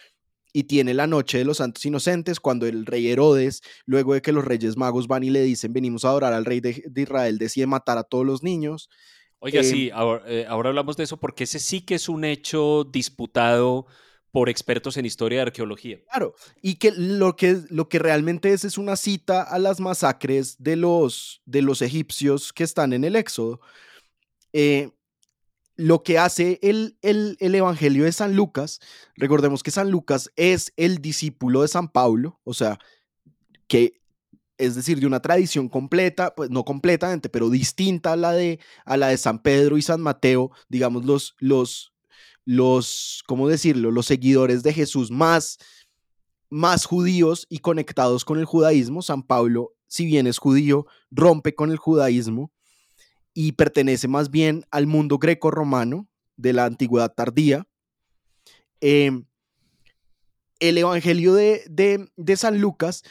y 0.52 0.64
tiene 0.64 0.94
la 0.94 1.06
noche 1.06 1.38
de 1.38 1.44
los 1.44 1.58
santos 1.58 1.84
inocentes 1.84 2.40
cuando 2.40 2.66
el 2.66 2.86
rey 2.86 3.08
Herodes, 3.08 3.62
luego 3.86 4.14
de 4.14 4.22
que 4.22 4.32
los 4.32 4.44
Reyes 4.44 4.76
Magos 4.76 5.06
van 5.06 5.22
y 5.22 5.30
le 5.30 5.42
dicen 5.42 5.72
venimos 5.72 6.04
a 6.04 6.08
adorar 6.08 6.32
al 6.32 6.44
rey 6.44 6.60
de, 6.60 6.82
Israel, 6.96 7.38
decide 7.38 7.66
matar 7.66 7.98
a 7.98 8.04
todos 8.04 8.26
los 8.26 8.42
niños. 8.42 8.90
Oiga, 9.38 9.62
sí, 9.62 9.88
em, 9.88 9.94
ahora, 9.94 10.24
eh, 10.26 10.46
ahora, 10.48 10.68
hablamos 10.70 10.96
de 10.96 11.04
eso 11.04 11.18
porque 11.18 11.44
ese 11.44 11.58
sí 11.58 11.80
que 11.82 11.94
es 11.94 12.08
un 12.08 12.24
hecho 12.24 12.84
disputado 12.84 13.86
por 14.32 14.48
expertos 14.48 14.96
en 14.96 15.06
historia 15.06 15.38
y 15.38 15.40
arqueología. 15.42 15.98
Claro, 16.10 16.34
y 16.62 16.76
que 16.76 16.92
lo 16.92 17.36
que, 17.36 17.60
lo 17.68 17.88
que 17.88 17.98
realmente 17.98 18.52
es 18.52 18.64
es 18.64 18.78
una 18.78 18.96
cita 18.96 19.42
a 19.42 19.58
las 19.58 19.80
masacres 19.80 20.56
de 20.58 20.76
los, 20.76 21.42
de 21.46 21.62
los 21.62 21.82
egipcios 21.82 22.52
que 22.52 22.64
están 22.64 22.92
en 22.92 23.04
el 23.04 23.16
Éxodo. 23.16 23.60
Eh, 24.52 24.90
lo 25.76 26.02
que 26.02 26.18
hace 26.18 26.58
el, 26.62 26.98
el, 27.00 27.36
el, 27.40 27.54
Evangelio 27.54 28.04
de 28.04 28.12
San 28.12 28.36
Lucas, 28.36 28.80
recordemos 29.16 29.62
que 29.62 29.70
San 29.70 29.90
Lucas 29.90 30.30
es 30.36 30.72
el 30.76 30.98
discípulo 30.98 31.62
de 31.62 31.68
San 31.68 31.88
Pablo, 31.88 32.38
o 32.44 32.52
sea, 32.52 32.78
que 33.66 34.00
es 34.60 34.74
decir, 34.74 35.00
de 35.00 35.06
una 35.06 35.20
tradición 35.20 35.70
completa, 35.70 36.34
pues 36.34 36.50
no 36.50 36.66
completamente, 36.66 37.30
pero 37.30 37.48
distinta 37.48 38.12
a 38.12 38.16
la 38.16 38.32
de, 38.32 38.60
a 38.84 38.98
la 38.98 39.08
de 39.08 39.16
San 39.16 39.40
Pedro 39.42 39.78
y 39.78 39.82
San 39.82 40.02
Mateo, 40.02 40.50
digamos, 40.68 41.06
los, 41.06 41.34
los, 41.38 41.94
los, 42.44 43.22
¿cómo 43.26 43.48
decirlo?, 43.48 43.90
los 43.90 44.06
seguidores 44.06 44.62
de 44.62 44.72
Jesús 44.72 45.10
más, 45.10 45.58
más 46.48 46.84
judíos 46.84 47.46
y 47.48 47.58
conectados 47.58 48.24
con 48.24 48.38
el 48.38 48.44
judaísmo. 48.44 49.02
San 49.02 49.22
Pablo, 49.22 49.74
si 49.86 50.06
bien 50.06 50.26
es 50.26 50.38
judío, 50.38 50.86
rompe 51.10 51.54
con 51.54 51.70
el 51.70 51.76
judaísmo 51.76 52.52
y 53.34 53.52
pertenece 53.52 54.08
más 54.08 54.30
bien 54.30 54.64
al 54.70 54.86
mundo 54.86 55.18
greco-romano, 55.18 56.08
de 56.40 56.52
la 56.52 56.64
antigüedad 56.64 57.12
tardía. 57.14 57.66
Em, 58.80 59.24
el 60.58 60.78
Evangelio 60.78 61.34
de, 61.34 61.62
de, 61.68 62.36
San 62.36 62.60
Lucas 62.60 63.02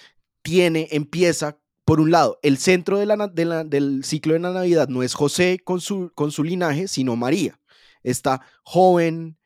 tiene, 0.41 0.87
empieza, 0.91 1.59
por 1.85 1.99
un 1.99 2.11
lado, 2.11 2.39
el 2.43 2.57
centro 2.57 2.97
de 2.97 3.05
la, 3.05 3.27
del 3.63 4.03
ciclo 4.03 4.33
de 4.33 4.39
la 4.39 4.51
Navidad 4.51 4.87
no 4.87 5.03
es 5.03 5.13
José 5.13 5.59
con 5.63 5.81
su, 5.81 6.11
con 6.15 6.31
su 6.31 6.43
linaje, 6.43 6.87
sino 6.87 7.15
María. 7.15 7.58
Esta 8.03 8.41
joven 8.63 9.37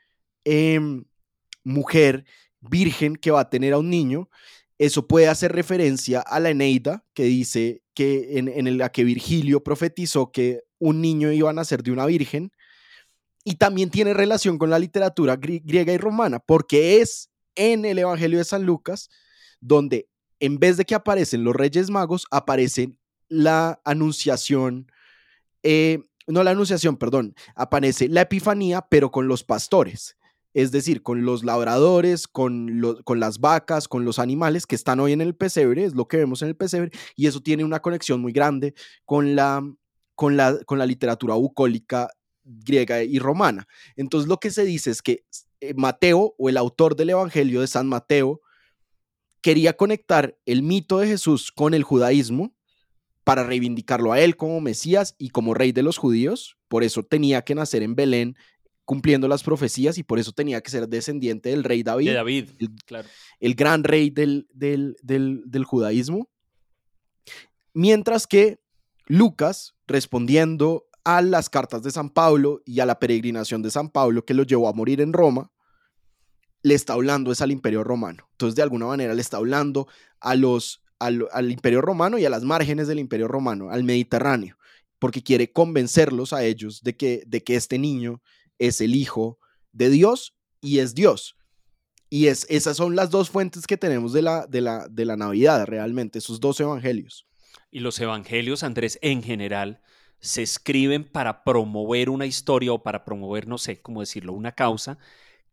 em, 0.44 1.06
mujer 1.64 2.26
virgen 2.62 3.16
que 3.16 3.32
va 3.32 3.42
a 3.42 3.50
tener 3.50 3.74
a 3.74 3.80
un 3.80 3.90
niño. 3.90 4.30
Eso 4.78 5.08
puede 5.08 5.28
hacer 5.28 5.52
referencia 5.52 6.22
a 6.22 6.40
la 6.40 6.50
Eneida, 6.50 7.06
que 7.14 7.24
dice 7.24 7.84
que 7.94 8.38
en, 8.38 8.78
la 8.78 8.92
que 8.92 9.04
Virgilio 9.04 9.64
profetizó 9.64 10.32
que 10.32 10.62
un 10.80 11.02
niño 11.02 11.32
iba 11.32 11.50
a 11.50 11.54
nacer 11.54 11.84
de 11.84 11.92
una 11.92 12.06
virgen. 12.06 12.52
Y 13.46 13.56
también 13.56 13.90
tiene 13.90 14.14
relación 14.14 14.58
con 14.58 14.70
la 14.70 14.80
literatura 14.80 15.36
griega 15.36 15.94
y 15.94 15.98
romana, 15.98 16.40
porque 16.40 17.02
es 17.02 17.30
en 17.56 17.86
el 17.86 18.00
Evangelio 18.00 18.38
de 18.38 18.46
San 18.46 18.66
Lucas, 18.66 19.10
donde 19.60 20.08
en 20.40 20.60
vez 20.60 20.78
de 20.78 20.86
que 20.86 20.96
aparecen 20.96 21.44
los 21.44 21.56
Reyes 21.56 21.90
Magos, 21.90 22.26
aparece 22.32 22.98
la 23.30 23.82
anunciación, 23.86 24.92
eh, 25.64 26.00
no 26.28 26.44
la 26.44 26.52
anunciación, 26.52 26.98
perdón, 26.98 27.36
aparece 27.56 28.08
la 28.08 28.22
Epifanía, 28.22 28.86
pero 28.90 29.12
con 29.12 29.28
los 29.28 29.44
pastores, 29.44 30.18
es 30.54 30.72
decir, 30.72 31.02
con 31.02 31.26
los 31.26 31.44
labradores, 31.44 32.28
con, 32.28 32.82
con 33.04 33.20
las 33.20 33.40
vacas, 33.40 33.88
con 33.88 34.06
los 34.06 34.20
animales 34.20 34.68
que 34.68 34.76
están 34.76 35.00
hoy 35.00 35.12
en 35.14 35.22
el 35.22 35.36
pesebre, 35.36 35.84
es 35.84 35.96
lo 35.96 36.08
que 36.08 36.18
vemos 36.18 36.42
en 36.42 36.50
el 36.50 36.56
pesebre, 36.56 36.92
y 37.16 37.28
eso 37.28 37.42
tiene 37.42 37.64
una 37.64 37.82
conexión 37.82 38.22
muy 38.22 38.32
grande 38.32 38.74
con 39.06 39.36
la, 39.36 39.64
con 40.16 40.38
la, 40.38 40.58
con 40.66 40.78
la 40.80 40.86
literatura 40.86 41.36
bucólica 41.36 42.10
griega 42.44 43.04
y 43.04 43.20
romana. 43.20 43.68
Entonces 43.96 44.28
lo 44.28 44.40
que 44.40 44.52
se 44.52 44.66
dice 44.66 44.92
es 44.92 45.02
que 45.02 45.26
eh, 45.62 45.74
Mateo 45.76 46.36
o 46.38 46.50
el 46.50 46.58
autor 46.58 46.96
del 46.96 47.12
Evangelio 47.12 47.62
de 47.62 47.68
San 47.68 47.88
Mateo 47.88 48.42
quería 49.42 49.74
conectar 49.74 50.38
el 50.46 50.62
mito 50.62 51.00
de 51.00 51.08
Jesús 51.08 51.52
con 51.52 51.74
el 51.74 51.84
judaísmo 51.84 52.54
para 53.24 53.44
reivindicarlo 53.44 54.12
a 54.12 54.20
él 54.20 54.36
como 54.36 54.60
Mesías 54.62 55.16
y 55.18 55.30
como 55.30 55.54
rey 55.54 55.72
de 55.72 55.84
los 55.84 55.98
judíos. 55.98 56.58
Por 56.68 56.84
eso 56.84 57.04
tenía 57.04 57.44
que 57.44 57.56
nacer 57.56 57.84
en 57.84 57.96
Belén 57.96 58.36
cumpliendo 58.86 59.28
las 59.28 59.44
profecías 59.44 59.98
y 59.98 60.04
por 60.04 60.20
eso 60.20 60.34
tenía 60.34 60.62
que 60.62 60.72
ser 60.72 60.88
descendiente 60.90 61.50
del 61.50 61.64
rey 61.64 61.84
David. 61.84 62.10
De 62.10 62.14
David, 62.14 62.50
el, 62.60 62.70
claro. 62.86 63.08
El 63.40 63.56
gran 63.56 63.84
rey 63.84 64.10
del, 64.10 64.48
del, 64.54 64.98
del 65.02 65.64
judaísmo. 65.64 66.30
Mientras 67.74 68.28
que 68.28 68.60
Lucas, 69.06 69.76
respondiendo 69.88 70.86
a 71.06 71.22
las 71.22 71.50
cartas 71.50 71.84
de 71.84 71.92
San 71.92 72.10
Pablo 72.10 72.62
y 72.66 72.80
a 72.80 72.86
la 72.86 73.00
peregrinación 73.00 73.62
de 73.62 73.72
San 73.72 73.90
Pablo 73.90 74.26
que 74.26 74.34
lo 74.34 74.44
llevó 74.44 74.68
a 74.68 74.74
morir 74.74 75.02
en 75.02 75.14
Roma, 75.14 75.52
le 76.62 76.76
está 76.76 76.94
hablando 76.94 77.32
es 77.32 77.42
al 77.42 77.52
imperio 77.52 77.84
romano. 77.84 78.28
Entonces, 78.32 78.56
de 78.56 78.64
alguna 78.64 78.88
manera, 78.88 79.14
le 79.14 79.22
está 79.22 79.38
hablando 79.38 79.88
a 80.20 80.36
los, 80.36 80.83
al, 81.06 81.52
imperio 81.52 81.82
romano 81.82 82.18
y 82.18 82.26
a 82.26 82.30
las 82.30 82.44
márgenes 82.44 82.88
del 82.88 83.00
imperio 83.00 83.28
romano, 83.28 83.70
al 83.70 83.84
Mediterráneo, 83.84 84.58
porque 85.00 85.24
quiere 85.24 85.52
convencerlos 85.52 86.34
a 86.34 86.44
ellos 86.44 86.82
de 86.84 86.96
que, 86.96 87.24
de 87.26 87.44
que 87.44 87.56
este 87.56 87.78
niño 87.78 88.22
es 88.60 88.82
el 88.82 88.96
hijo 88.96 89.40
de 89.72 89.90
Dios 89.90 90.36
y 90.62 90.80
es 90.80 90.96
Dios. 90.96 91.36
Y 92.10 92.28
es, 92.28 92.46
esas 92.50 92.78
son 92.78 92.96
las 92.96 93.10
dos 93.10 93.30
fuentes 93.30 93.66
que 93.66 93.78
tenemos 93.78 94.14
de 94.14 94.22
la, 94.22 94.46
de, 94.46 94.62
la, 94.62 94.88
de 94.88 95.06
la 95.06 95.18
Navidad, 95.18 95.66
realmente, 95.66 96.20
esos 96.20 96.40
dos 96.40 96.60
evangelios. 96.60 97.28
Y 97.72 97.80
los 97.80 98.00
evangelios, 98.00 98.64
Andrés, 98.64 99.00
en 99.02 99.24
general, 99.24 99.82
se 100.20 100.44
escriben 100.44 101.04
para 101.04 101.44
promover 101.44 102.10
una 102.10 102.26
historia 102.26 102.72
o 102.72 102.84
para 102.84 103.04
promover, 103.04 103.48
no 103.48 103.58
sé 103.58 103.82
cómo 103.82 104.00
decirlo, 104.00 104.34
una 104.34 104.52
causa 104.52 104.98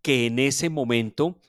que 0.02 0.26
en 0.26 0.38
ese 0.38 0.70
momento 0.70 1.40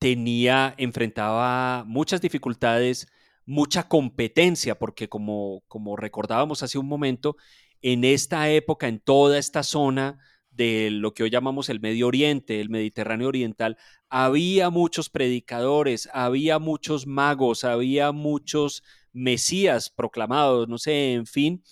tenía, 0.00 0.74
enfrentaba 0.78 1.84
muchas 1.86 2.20
dificultades, 2.20 3.06
mucha 3.50 3.88
competencia, 3.88 4.78
porque 4.78 5.08
como, 5.08 5.64
como 5.66 5.96
recordábamos 5.96 6.62
hace 6.62 6.78
un 6.78 6.86
momento, 6.86 7.36
en 7.82 8.04
esta 8.04 8.48
época, 8.48 8.86
en 8.86 9.00
toda 9.00 9.38
esta 9.38 9.64
zona 9.64 10.20
de 10.52 10.90
lo 10.92 11.14
que 11.14 11.24
hoy 11.24 11.30
llamamos 11.30 11.68
el 11.68 11.80
Medio 11.80 12.06
Oriente, 12.06 12.60
el 12.60 12.70
Mediterráneo 12.70 13.26
Oriental, 13.26 13.76
había 14.08 14.70
muchos 14.70 15.10
predicadores, 15.10 16.08
había 16.12 16.60
muchos 16.60 17.08
magos, 17.08 17.64
había 17.64 18.12
muchos 18.12 18.84
mesías 19.12 19.90
proclamados, 19.90 20.68
no 20.68 20.78
sé, 20.78 21.14
en 21.14 21.26
fin, 21.26 21.64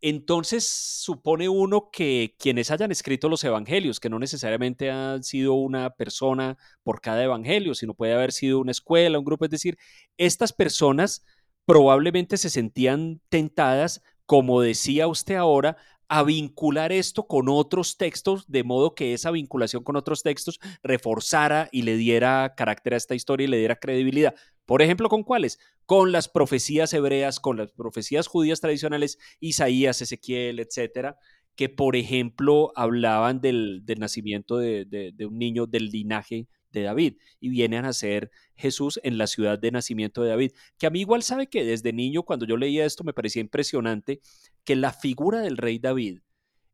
entonces 0.00 0.68
supone 0.68 1.48
uno 1.48 1.90
que 1.90 2.34
quienes 2.38 2.70
hayan 2.70 2.92
escrito 2.92 3.28
los 3.28 3.44
evangelios, 3.44 4.00
que 4.00 4.10
no 4.10 4.18
necesariamente 4.18 4.90
han 4.90 5.22
sido 5.22 5.54
una 5.54 5.90
persona 5.90 6.58
por 6.82 7.00
cada 7.00 7.22
evangelio, 7.24 7.74
sino 7.74 7.94
puede 7.94 8.14
haber 8.14 8.32
sido 8.32 8.60
una 8.60 8.72
escuela, 8.72 9.18
un 9.18 9.24
grupo, 9.24 9.44
es 9.46 9.50
decir, 9.50 9.78
estas 10.16 10.52
personas 10.52 11.24
probablemente 11.64 12.36
se 12.36 12.50
sentían 12.50 13.20
tentadas, 13.28 14.02
como 14.26 14.60
decía 14.60 15.08
usted 15.08 15.34
ahora, 15.36 15.76
a 16.08 16.22
vincular 16.22 16.92
esto 16.92 17.26
con 17.26 17.48
otros 17.48 17.96
textos, 17.96 18.44
de 18.48 18.64
modo 18.64 18.94
que 18.94 19.12
esa 19.12 19.30
vinculación 19.30 19.82
con 19.82 19.96
otros 19.96 20.22
textos 20.22 20.60
reforzara 20.82 21.68
y 21.72 21.82
le 21.82 21.96
diera 21.96 22.54
carácter 22.56 22.94
a 22.94 22.96
esta 22.96 23.14
historia 23.14 23.44
y 23.44 23.48
le 23.48 23.58
diera 23.58 23.76
credibilidad. 23.76 24.34
Por 24.64 24.82
ejemplo, 24.82 25.08
¿con 25.08 25.22
cuáles? 25.22 25.58
Con 25.84 26.12
las 26.12 26.28
profecías 26.28 26.92
hebreas, 26.92 27.40
con 27.40 27.56
las 27.56 27.72
profecías 27.72 28.26
judías 28.26 28.60
tradicionales, 28.60 29.18
Isaías, 29.40 30.02
Ezequiel, 30.02 30.58
etcétera, 30.58 31.18
que 31.54 31.68
por 31.68 31.96
ejemplo 31.96 32.72
hablaban 32.76 33.40
del, 33.40 33.84
nacimiento 33.98 34.58
de, 34.58 35.14
un 35.26 35.38
niño 35.38 35.66
del 35.66 35.86
linaje 35.86 36.48
de 36.72 36.82
David 36.82 37.14
y 37.40 37.48
viene 37.48 37.78
a 37.78 37.82
nacer 37.82 38.30
Jesús 38.54 39.00
en 39.02 39.18
la 39.18 39.26
ciudad 39.26 39.58
de 39.58 39.70
nacimiento 39.70 40.22
de 40.22 40.30
David, 40.30 40.52
que 40.78 40.86
a 40.86 40.90
mí 40.90 41.00
igual 41.00 41.22
sabe 41.22 41.48
que 41.48 41.64
desde 41.64 41.92
niño 41.92 42.22
cuando 42.22 42.46
yo 42.46 42.56
leía 42.56 42.84
esto 42.84 43.04
me 43.04 43.12
parecía 43.12 43.40
impresionante 43.40 44.20
que 44.64 44.76
la 44.76 44.92
figura 44.92 45.40
del 45.40 45.56
rey 45.56 45.78
David 45.78 46.20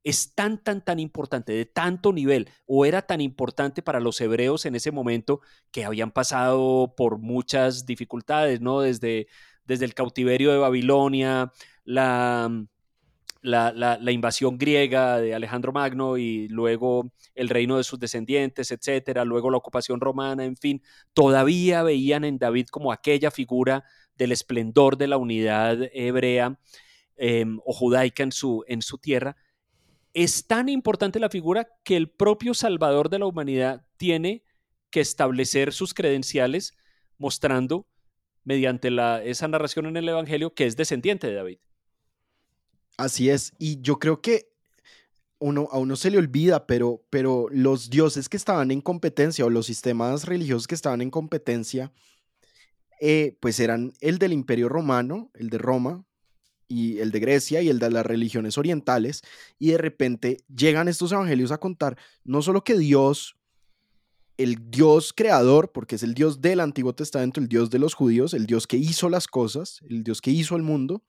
es 0.04 0.34
tan, 0.34 0.62
tan, 0.62 0.84
tan 0.84 0.98
importante, 0.98 1.52
de 1.52 1.64
tanto 1.64 2.12
nivel, 2.12 2.48
o 2.66 2.84
era 2.84 3.02
tan 3.02 3.20
importante 3.20 3.82
para 3.82 4.00
los 4.00 4.20
hebreos 4.20 4.66
en 4.66 4.74
ese 4.74 4.90
momento 4.90 5.40
que 5.70 5.84
habían 5.84 6.10
pasado 6.10 6.94
por 6.96 7.18
muchas 7.18 7.86
dificultades, 7.86 8.60
¿no? 8.60 8.80
Desde, 8.80 9.28
desde 9.64 9.84
el 9.84 9.94
cautiverio 9.94 10.50
de 10.50 10.58
Babilonia, 10.58 11.52
la, 11.84 12.50
la, 13.42 14.12
invasión 14.12 14.56
griega 14.56 15.18
de 15.18 15.34
Alejandro 15.34 15.72
Magno 15.72 16.16
y 16.16 16.48
luego 16.48 17.12
el 17.34 17.48
reino 17.48 17.76
de 17.76 17.84
sus 17.84 17.98
descendientes, 17.98 18.70
etcétera, 18.70 19.24
luego 19.24 19.50
la 19.50 19.56
ocupación 19.56 20.00
romana, 20.00 20.44
en 20.44 20.56
fin, 20.56 20.82
todavía 21.12 21.82
veían 21.82 22.24
en 22.24 22.38
David 22.38 22.68
como 22.68 22.92
aquella 22.92 23.30
figura 23.30 23.84
del 24.16 24.32
esplendor 24.32 24.96
de 24.96 25.08
la 25.08 25.16
unidad 25.16 25.78
hebrea 25.92 26.58
em, 27.16 27.58
o 27.64 27.72
judaica 27.72 28.22
en 28.22 28.32
su, 28.32 28.64
tierra, 29.00 29.36
es 30.14 30.46
tan 30.46 30.68
importante 30.68 31.18
la 31.18 31.30
figura 31.30 31.68
que 31.84 31.96
el 31.96 32.10
propio 32.10 32.54
Salvador 32.54 33.08
de 33.08 33.18
la 33.18 33.26
humanidad 33.26 33.86
tiene 33.96 34.44
que 34.90 35.00
establecer 35.00 35.72
sus 35.72 35.94
credenciales 35.94 36.76
mostrando 37.18 37.88
mediante 38.44 38.90
esa 39.24 39.48
narración 39.48 39.86
en 39.86 39.96
el 39.96 40.08
Evangelio 40.08 40.54
que 40.54 40.66
es 40.66 40.76
descendiente 40.76 41.28
de 41.28 41.34
David. 41.34 41.58
Así 42.96 43.30
es, 43.30 43.52
y 43.58 43.80
yo 43.80 43.98
creo 43.98 44.20
que 44.20 44.52
uno, 45.38 45.68
a 45.72 45.78
uno 45.78 45.96
se 45.96 46.10
le 46.10 46.18
olvida, 46.18 46.66
pero, 46.66 47.04
pero 47.10 47.48
los 47.50 47.90
dioses 47.90 48.28
que 48.28 48.36
estaban 48.36 48.70
en 48.70 48.80
competencia 48.80 49.44
o 49.44 49.50
los 49.50 49.66
sistemas 49.66 50.24
religiosos 50.24 50.68
que 50.68 50.74
estaban 50.74 51.00
en 51.00 51.10
competencia, 51.10 51.92
eh, 53.00 53.36
pues 53.40 53.58
eran 53.58 53.92
el 54.00 54.18
del 54.18 54.32
Imperio 54.32 54.68
Romano, 54.68 55.30
el 55.34 55.50
de 55.50 55.58
Roma, 55.58 56.04
y 56.68 57.00
el 57.00 57.10
de 57.10 57.20
Grecia 57.20 57.60
y 57.60 57.68
el 57.68 57.78
de 57.78 57.90
las 57.90 58.06
religiones 58.06 58.56
orientales, 58.56 59.22
y 59.58 59.72
de 59.72 59.78
repente 59.78 60.38
llegan 60.54 60.88
estos 60.88 61.12
evangelios 61.12 61.52
a 61.52 61.58
contar 61.58 61.98
no 62.24 62.40
solo 62.40 62.64
que 62.64 62.78
Dios, 62.78 63.36
el 64.38 64.70
Dios 64.70 65.12
creador, 65.12 65.72
porque 65.72 65.96
es 65.96 66.02
el 66.02 66.14
Dios 66.14 66.40
del 66.40 66.60
Antiguo 66.60 66.94
Testamento, 66.94 67.40
el 67.40 67.48
Dios 67.48 67.68
de 67.68 67.78
los 67.78 67.94
judíos, 67.94 68.32
el 68.32 68.46
Dios 68.46 68.66
que 68.66 68.78
hizo 68.78 69.10
las 69.10 69.26
cosas, 69.26 69.80
el 69.88 70.02
Dios 70.02 70.22
que 70.22 70.30
hizo 70.30 70.56
el 70.56 70.62
mundo, 70.62 71.02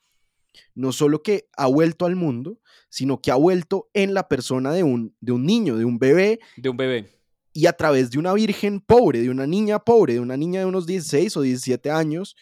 no 0.76 0.92
solo 0.92 1.24
que 1.24 1.48
ha 1.56 1.68
vuelto 1.68 2.06
al 2.06 2.16
mundo, 2.16 2.60
sino 2.90 3.22
que 3.22 3.32
ha 3.32 3.36
vuelto 3.36 3.90
en 3.94 4.14
la 4.14 4.28
persona 4.28 4.72
de 4.74 4.84
un, 4.84 5.16
de 5.20 5.32
un 5.32 5.46
niño, 5.46 5.78
de 5.78 5.86
un 5.86 6.00
bebé. 6.00 6.40
De 6.58 6.70
un 6.70 6.78
bebé. 6.78 7.10
Y 7.54 7.68
a 7.68 7.74
través 7.74 8.10
de 8.12 8.20
una 8.20 8.34
virgen 8.34 8.80
pobre, 8.80 9.22
de 9.22 9.30
una 9.30 9.46
niña 9.46 9.80
pobre, 9.80 10.14
de 10.14 10.20
una 10.20 10.38
niña 10.38 10.62
de 10.62 10.66
unos 10.66 10.86
16 10.86 11.38
o 11.38 11.42
17 11.42 11.92
años, 11.92 12.36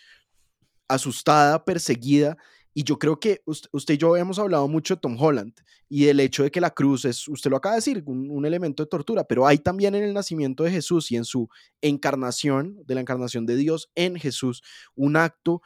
asustada, 0.87 1.63
perseguida, 1.65 2.37
y 2.73 2.83
yo 2.83 2.97
creo 2.97 3.19
que 3.19 3.41
usted 3.45 3.93
y 3.93 3.97
yo 3.97 4.15
hemos 4.15 4.39
hablado 4.39 4.67
mucho 4.67 4.95
de 4.95 5.01
Tom 5.01 5.17
Holland 5.19 5.53
y 5.89 6.05
del 6.05 6.21
hecho 6.21 6.43
de 6.43 6.51
que 6.51 6.61
la 6.61 6.69
cruz 6.69 7.03
es, 7.03 7.27
usted 7.27 7.49
lo 7.49 7.57
acaba 7.57 7.75
de 7.75 7.79
decir, 7.79 8.01
un, 8.05 8.45
elemento 8.45 8.83
de 8.83 8.89
tortura, 8.89 9.25
pero 9.25 9.45
hay 9.45 9.57
también 9.57 9.93
en 9.93 10.03
el 10.03 10.13
nacimiento 10.13 10.63
de 10.63 10.71
Jesús 10.71 11.11
y 11.11 11.17
en 11.17 11.25
su 11.25 11.49
encarnación, 11.81 12.81
de 12.85 12.95
la 12.95 13.01
encarnación 13.01 13.45
de 13.45 13.57
Dios 13.57 13.89
en 13.95 14.15
Jesús, 14.15 14.63
un 14.95 15.17
acto 15.17 15.61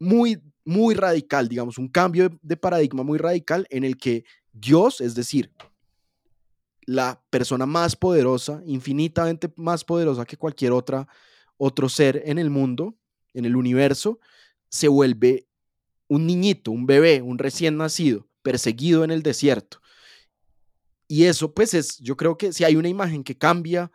muy, 0.00 0.42
muy 0.68 0.94
radical, 0.94 1.48
digamos, 1.48 1.78
un 1.78 1.88
cambio 1.88 2.28
de, 2.42 2.56
paradigma 2.58 3.02
muy 3.02 3.16
radical 3.16 3.66
en 3.70 3.84
el 3.84 3.96
que 3.96 4.26
Dios, 4.52 5.00
es 5.00 5.14
decir, 5.14 5.50
la 6.82 7.24
persona 7.30 7.64
más 7.64 7.96
poderosa, 7.96 8.60
infinitamente 8.66 9.50
más 9.56 9.82
poderosa 9.82 10.26
que 10.26 10.36
cualquier 10.36 10.72
otra, 10.72 11.08
otro 11.56 11.88
ser 11.88 12.22
en 12.26 12.38
el 12.38 12.50
mundo, 12.50 12.98
en 13.32 13.46
el 13.46 13.56
universo, 13.56 14.20
se 14.68 14.88
vuelve 14.88 15.48
un 16.06 16.26
niñito, 16.26 16.70
un 16.70 16.84
bebé, 16.84 17.22
un 17.22 17.38
recién 17.38 17.78
nacido, 17.78 18.28
perseguido 18.42 19.04
en 19.04 19.10
el 19.10 19.22
desierto. 19.22 19.80
Y 21.06 21.24
eso, 21.24 21.54
pues 21.54 21.72
es, 21.72 21.96
yo 21.96 22.18
creo 22.18 22.36
que 22.36 22.52
si 22.52 22.64
hay 22.64 22.76
una 22.76 22.90
imagen 22.90 23.24
que 23.24 23.38
cambia 23.38 23.90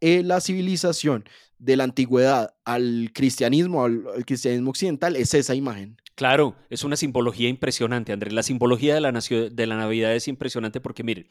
eh, 0.00 0.24
la 0.24 0.40
civilización 0.40 1.28
de 1.58 1.76
la 1.76 1.84
antigüedad 1.84 2.54
al 2.64 3.10
cristianismo, 3.12 3.84
al, 3.84 4.24
cristianismo 4.24 4.70
occidental, 4.70 5.16
es 5.16 5.34
esa 5.34 5.54
imagen. 5.54 5.96
Claro, 6.14 6.56
es 6.70 6.84
una 6.84 6.96
simbología 6.96 7.48
impresionante, 7.48 8.12
Andrés. 8.12 8.32
La 8.32 8.42
simbología 8.42 8.94
de 8.94 9.00
la, 9.00 9.12
de 9.12 9.66
la 9.66 9.76
Navidad 9.76 10.14
es 10.14 10.26
impresionante 10.26 10.80
porque, 10.80 11.04
miren, 11.04 11.28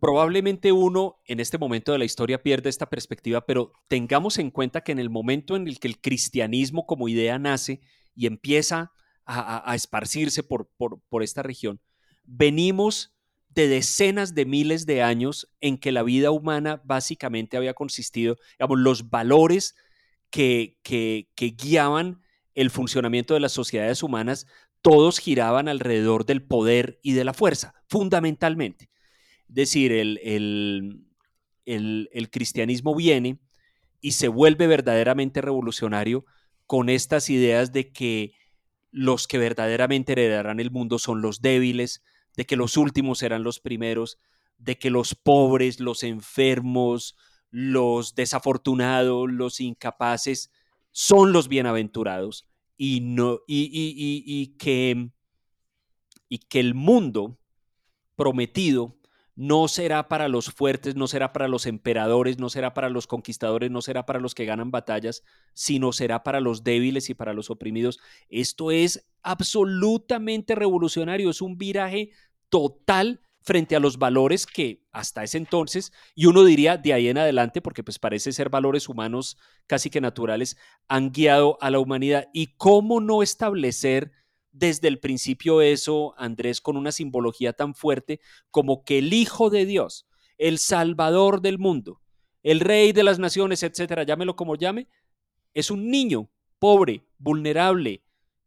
probablemente 0.00 0.72
uno 0.72 1.16
en 1.26 1.40
este 1.40 1.58
momento 1.58 1.92
de 1.92 1.98
la 1.98 2.04
historia 2.04 2.42
pierde 2.42 2.68
esta 2.68 2.90
perspectiva, 2.90 3.46
pero 3.46 3.72
tengamos 3.88 4.38
en 4.38 4.50
cuenta 4.50 4.82
que 4.82 4.92
en 4.92 4.98
el 4.98 5.10
momento 5.10 5.56
en 5.56 5.66
el 5.66 5.78
que 5.78 5.88
el 5.88 6.00
cristianismo 6.00 6.86
como 6.86 7.08
idea 7.08 7.38
nace 7.38 7.80
y 8.14 8.26
empieza 8.26 8.92
a, 9.24 9.74
esparcirse 9.74 10.44
por, 10.44 10.70
por, 10.76 11.22
esta 11.22 11.42
región, 11.42 11.80
venimos 12.22 13.15
de 13.56 13.68
decenas 13.68 14.34
de 14.34 14.44
miles 14.44 14.84
de 14.84 15.02
años 15.02 15.50
en 15.62 15.78
que 15.78 15.90
la 15.90 16.02
vida 16.02 16.30
humana 16.30 16.82
básicamente 16.84 17.56
había 17.56 17.72
consistido, 17.72 18.36
digamos, 18.58 18.78
los 18.78 19.08
valores 19.08 19.74
que, 20.28 20.78
que, 20.82 21.26
guiaban 21.56 22.20
el 22.54 22.70
funcionamiento 22.70 23.32
de 23.32 23.40
las 23.40 23.52
sociedades 23.52 24.02
humanas, 24.02 24.46
todos 24.82 25.18
giraban 25.18 25.68
alrededor 25.68 26.26
del 26.26 26.42
poder 26.42 27.00
y 27.02 27.14
de 27.14 27.24
la 27.24 27.32
fuerza, 27.32 27.74
fundamentalmente. 27.88 28.90
Es 29.48 29.54
decir, 29.54 29.90
el, 29.90 30.20
el, 30.22 32.10
el, 32.12 32.30
cristianismo 32.30 32.94
viene 32.94 33.38
y 34.02 34.12
se 34.12 34.28
vuelve 34.28 34.66
verdaderamente 34.66 35.40
revolucionario 35.40 36.26
con 36.66 36.90
estas 36.90 37.30
ideas 37.30 37.72
de 37.72 37.90
que 37.90 38.34
los 38.90 39.26
que 39.26 39.38
verdaderamente 39.38 40.12
heredarán 40.12 40.60
el 40.60 40.70
mundo 40.70 40.98
son 40.98 41.22
los 41.22 41.40
débiles, 41.40 42.02
de 42.36 42.46
que 42.46 42.56
los 42.56 42.76
últimos 42.76 43.18
serán 43.18 43.42
los 43.42 43.60
primeros, 43.60 44.18
de 44.58 44.78
que 44.78 44.90
los 44.90 45.14
pobres, 45.14 45.80
los 45.80 46.02
enfermos, 46.02 47.16
los 47.50 48.14
desafortunados, 48.14 49.30
los 49.30 49.60
incapaces 49.60 50.50
son 50.92 51.32
los 51.32 51.48
bienaventurados 51.48 52.48
y, 52.76 53.00
no, 53.00 53.40
y, 53.46 53.64
y, 53.64 54.24
y 54.26 54.56
que, 54.58 55.10
y 56.28 56.38
que 56.38 56.60
el 56.60 56.74
mundo 56.74 57.38
prometido 58.16 58.96
no 59.36 59.68
será 59.68 60.08
para 60.08 60.28
los 60.28 60.46
fuertes, 60.46 60.96
no 60.96 61.06
será 61.06 61.34
para 61.34 61.46
los 61.46 61.66
emperadores, 61.66 62.38
no 62.38 62.48
será 62.48 62.72
para 62.72 62.88
los 62.88 63.06
conquistadores, 63.06 63.70
no 63.70 63.82
será 63.82 64.06
para 64.06 64.18
los 64.18 64.34
que 64.34 64.46
ganan 64.46 64.70
batallas, 64.70 65.22
sino 65.52 65.92
será 65.92 66.22
para 66.22 66.40
los 66.40 66.64
débiles 66.64 67.10
y 67.10 67.14
para 67.14 67.34
los 67.34 67.50
oprimidos. 67.50 68.00
Esto 68.30 68.70
es 68.70 69.06
absolutamente 69.22 70.54
revolucionario, 70.54 71.28
es 71.28 71.42
un 71.42 71.58
viraje 71.58 72.12
total 72.48 73.20
frente 73.40 73.76
a 73.76 73.80
los 73.80 73.98
valores 73.98 74.44
que 74.44 74.82
hasta 74.90 75.22
ese 75.22 75.38
entonces, 75.38 75.92
y 76.16 76.26
uno 76.26 76.44
diría 76.44 76.76
de 76.76 76.92
ahí 76.92 77.08
en 77.08 77.18
adelante, 77.18 77.62
porque 77.62 77.84
pues 77.84 77.98
parece 77.98 78.32
ser 78.32 78.50
valores 78.50 78.88
humanos 78.88 79.36
casi 79.68 79.88
que 79.88 80.00
naturales, 80.00 80.56
han 80.88 81.12
guiado 81.12 81.56
a 81.60 81.70
la 81.70 81.78
humanidad. 81.78 82.28
¿Y 82.32 82.56
cómo 82.56 83.00
no 83.00 83.22
establecer 83.22 84.10
desde 84.50 84.88
el 84.88 84.98
principio 84.98 85.60
eso, 85.60 86.14
Andrés, 86.16 86.60
con 86.60 86.76
una 86.76 86.90
simbología 86.90 87.52
tan 87.52 87.74
fuerte 87.74 88.20
como 88.50 88.84
que 88.84 88.98
el 88.98 89.12
Hijo 89.12 89.50
de 89.50 89.66
Dios, 89.66 90.06
el 90.38 90.58
Salvador 90.58 91.40
del 91.40 91.58
mundo, 91.58 92.00
el 92.42 92.60
Rey 92.60 92.92
de 92.92 93.02
las 93.02 93.18
Naciones, 93.18 93.62
etcétera, 93.62 94.04
llámelo 94.04 94.34
como 94.34 94.56
llame, 94.56 94.88
es 95.52 95.70
un 95.70 95.90
niño 95.90 96.30
pobre, 96.58 97.04
vulnerable, 97.18 98.02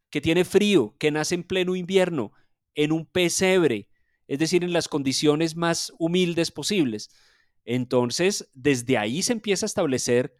que 0.09 0.21
tiene 0.21 0.45
frío, 0.45 0.95
que 0.97 1.11
nace 1.11 1.35
en 1.35 1.43
pleno 1.43 1.75
invierno, 1.75 2.31
en 2.75 2.91
un 2.91 3.05
pesebre, 3.05 3.88
es 4.29 4.37
decir, 4.37 4.63
en 4.63 4.73
las 4.73 4.87
condiciones 4.87 5.55
más 5.55 5.91
humildes 5.97 6.51
posibles. 6.51 7.09
Entonces, 7.65 8.47
desde 8.53 8.99
ahí 8.99 9.23
se 9.23 9.33
empieza 9.33 9.65
a 9.65 9.67
establecer 9.67 10.35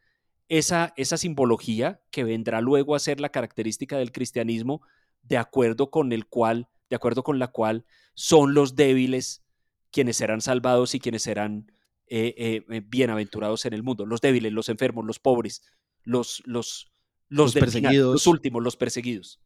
esa, 0.48 0.94
esa 0.96 1.18
simbología 1.18 2.00
que 2.12 2.24
vendrá 2.24 2.62
luego 2.62 2.96
a 2.96 3.00
ser 3.00 3.20
la 3.20 3.30
característica 3.30 3.98
del 3.98 4.12
cristianismo 4.12 4.84
de 5.24 5.38
acuerdo 5.38 5.90
con 5.90 6.12
el 6.14 6.28
cual, 6.28 6.70
de 6.88 6.96
acuerdo 6.96 7.24
con 7.24 7.40
la 7.40 7.48
cual 7.48 7.84
son 8.14 8.54
los 8.54 8.76
débiles 8.76 9.44
quienes 9.92 10.18
serán 10.18 10.42
salvados 10.42 10.94
y 10.94 11.00
quienes 11.00 11.24
serán 11.24 11.72
eh, 12.06 12.36
eh, 12.38 12.66
eh, 12.70 12.82
bienaventurados 12.86 13.66
en 13.66 13.74
el 13.74 13.82
mundo. 13.82 14.06
Los 14.06 14.22
débiles, 14.22 14.54
los 14.54 14.70
enfermos, 14.70 15.04
los 15.04 15.18
pobres, 15.18 15.64
los, 16.04 16.44
los, 16.46 16.92
los, 17.28 17.56
perseguidos. 17.56 18.14
los 18.14 18.28
últimos, 18.28 18.62
los 18.62 18.78
perseguidos. 18.78 19.42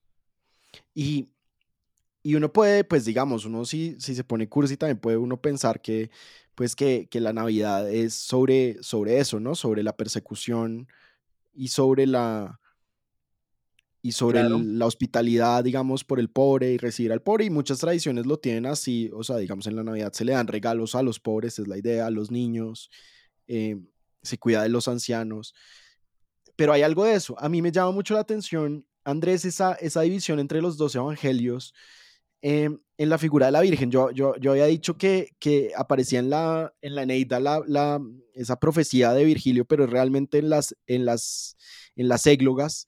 Y, 0.93 1.32
y, 2.23 2.35
uno 2.35 2.51
puede, 2.51 2.83
pues 2.83 3.05
digamos, 3.05 3.45
uno 3.45 3.65
si, 3.65 3.95
si 3.99 4.15
se 4.15 4.23
pone 4.23 4.49
cursi 4.49 4.77
también 4.77 4.99
puede 4.99 5.17
uno 5.17 5.41
pensar 5.41 5.81
que, 5.81 6.09
pues 6.55 6.75
que, 6.75 7.07
que 7.09 7.19
la 7.19 7.33
Navidad 7.33 7.91
es 7.91 8.13
sobre, 8.13 8.81
sobre 8.81 9.19
eso, 9.19 9.39
¿no? 9.39 9.55
Sobre 9.55 9.83
la 9.83 9.95
persecución 9.95 10.87
y 11.53 11.67
sobre 11.69 12.07
la, 12.07 12.59
y 14.05 14.11
sobre 14.11 14.43
la 14.43 14.85
hospitalidad, 14.85 15.63
digamos, 15.63 16.03
por 16.03 16.19
el 16.19 16.29
pobre 16.29 16.73
y 16.73 16.77
recibir 16.77 17.13
al 17.13 17.21
pobre. 17.21 17.45
Y 17.45 17.49
muchas 17.49 17.79
tradiciones 17.79 18.25
lo 18.25 18.37
tienen 18.37 18.65
así, 18.65 19.09
o 19.13 19.23
sea, 19.23 19.37
digamos, 19.37 19.65
en 19.65 19.77
la 19.77 19.83
Navidad 19.83 20.11
se 20.11 20.25
le 20.25 20.33
dan 20.33 20.47
regalos 20.47 20.93
a 20.93 21.01
los 21.01 21.21
pobres, 21.21 21.57
es 21.57 21.69
la 21.69 21.77
idea, 21.77 22.07
a 22.07 22.11
los 22.11 22.29
niños, 22.29 22.91
eh, 23.47 23.77
se 24.21 24.37
cuida 24.37 24.61
de 24.61 24.67
los 24.67 24.89
ancianos. 24.89 25.55
Pero 26.57 26.73
hay 26.73 26.81
algo 26.81 27.05
de 27.05 27.15
eso. 27.15 27.39
A 27.39 27.47
mí 27.47 27.61
me 27.61 27.71
llama 27.71 27.91
mucho 27.91 28.13
la 28.13 28.19
atención, 28.19 28.85
Andrés, 29.05 29.45
esa, 29.45 29.73
esa 29.75 30.01
división 30.01 30.39
entre 30.39 30.61
los 30.61 30.75
dos 30.75 30.93
evangelios. 30.95 31.73
Em, 32.45 32.77
en 32.97 33.09
la 33.09 33.17
figura 33.17 33.45
de 33.45 33.53
la 33.53 33.61
Virgen, 33.61 33.89
yo, 33.89 34.11
yo, 34.11 34.35
yo 34.35 34.51
había 34.51 34.65
dicho 34.65 34.97
que, 34.97 35.29
que 35.39 35.71
aparecía 35.77 36.19
en 36.19 36.29
la, 36.29 36.73
en 36.81 36.93
la 36.93 37.03
Eneida 37.03 37.39
la, 37.39 37.63
la, 37.65 38.01
esa 38.33 38.59
profecía 38.59 39.13
de 39.13 39.23
Virgilio, 39.23 39.63
pero 39.63 39.87
realmente 39.87 40.39
en 40.39 40.49
las, 40.49 40.75
en 40.85 41.05
las, 41.05 41.55
en 41.95 42.09
las 42.09 42.27
églogas, 42.27 42.87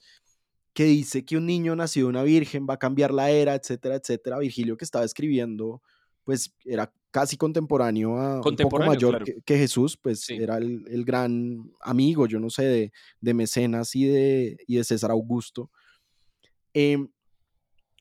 que 0.73 0.83
dice 0.83 1.23
que 1.23 1.37
un 1.37 1.45
niño 1.45 1.73
nacido 1.73 2.07
de 2.07 2.09
una 2.09 2.23
virgen 2.23 2.67
va 2.69 2.73
a 2.73 2.79
cambiar 2.79 3.13
la 3.13 3.31
era, 3.31 3.55
etcétera, 3.55 3.95
etcétera. 3.95 4.39
Virgilio 4.39 4.75
que 4.75 4.83
estaba 4.83 5.05
escribiendo, 5.05 5.81
pues 6.25 6.53
era 6.65 6.93
casi 7.09 7.37
contemporáneo 7.37 8.17
a 8.17 8.41
un 8.41 8.55
poco 8.57 8.79
mayor 8.79 9.23
que, 9.45 9.57
Jesús, 9.57 9.95
pues 9.95 10.29
era 10.29 10.57
el, 10.57 11.05
gran 11.05 11.71
amigo, 11.79 12.27
yo 12.27 12.41
no 12.41 12.49
sé, 12.49 12.63
de, 12.63 12.91
de 13.21 13.33
Mecenas 13.33 13.95
y 13.95 14.03
de, 14.03 14.57
y 14.67 14.75
de 14.75 14.83
César 14.83 15.11
Augusto. 15.11 15.71
Em, 16.73 17.07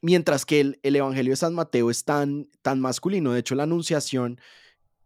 mientras 0.04 0.44
que 0.44 0.60
el, 0.60 0.78
el, 0.82 0.96
Evangelio 0.96 1.32
de 1.32 1.36
San 1.36 1.54
Mateo 1.54 1.90
es 1.90 2.04
tan, 2.04 2.50
tan 2.60 2.78
masculino, 2.78 3.32
de 3.32 3.40
hecho 3.40 3.54
la 3.54 3.62
anunciación, 3.62 4.38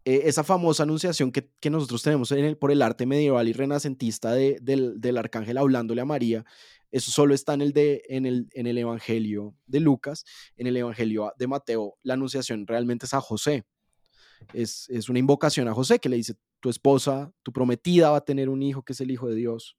eh, 0.05 0.23
esa 0.25 0.43
famosa 0.43 0.83
anunciación 0.83 1.31
que, 1.31 1.49
que 1.61 1.71
nosotros 1.71 2.03
tenemos 2.03 2.35
por 2.59 2.73
el 2.73 2.83
arte 2.83 3.07
medieval 3.07 3.47
y 3.47 3.53
renacentista 3.53 4.33
de, 4.33 4.59
del, 4.61 5.01
del 5.01 5.17
arcángel 5.17 5.57
hablándole 5.57 6.01
a 6.01 6.05
María, 6.05 6.45
eso 6.91 7.13
solo 7.13 7.33
está 7.33 7.55
en 7.55 7.61
el, 7.61 7.73
de, 7.73 8.03
en, 8.09 8.27
el, 8.27 8.49
en 8.53 8.67
el 8.67 8.77
Evangelio 8.77 9.55
de 9.67 9.79
Lucas. 9.79 10.25
En 10.57 10.67
el 10.67 10.77
Evangelio 10.77 11.33
de 11.39 11.47
Mateo, 11.47 11.97
la 12.03 12.15
anunciación 12.15 12.67
realmente 12.67 13.07
es 13.07 13.15
a 13.15 13.21
José. 13.21 13.67
Es, 14.53 14.89
es 14.89 15.09
una 15.09 15.19
invocación 15.21 15.69
a 15.69 15.75
José 15.75 16.01
que 16.01 16.09
le 16.09 16.17
dice, 16.17 16.35
tu 16.61 16.71
esposa, 16.71 17.31
tu 17.43 17.53
prometida 17.53 18.11
va 18.11 18.17
a 18.17 18.25
tener 18.25 18.49
un 18.49 18.63
hijo 18.63 18.83
que 18.83 18.95
es 18.95 19.01
el 19.01 19.11
Hijo 19.11 19.29
de 19.29 19.37
Dios. 19.37 19.77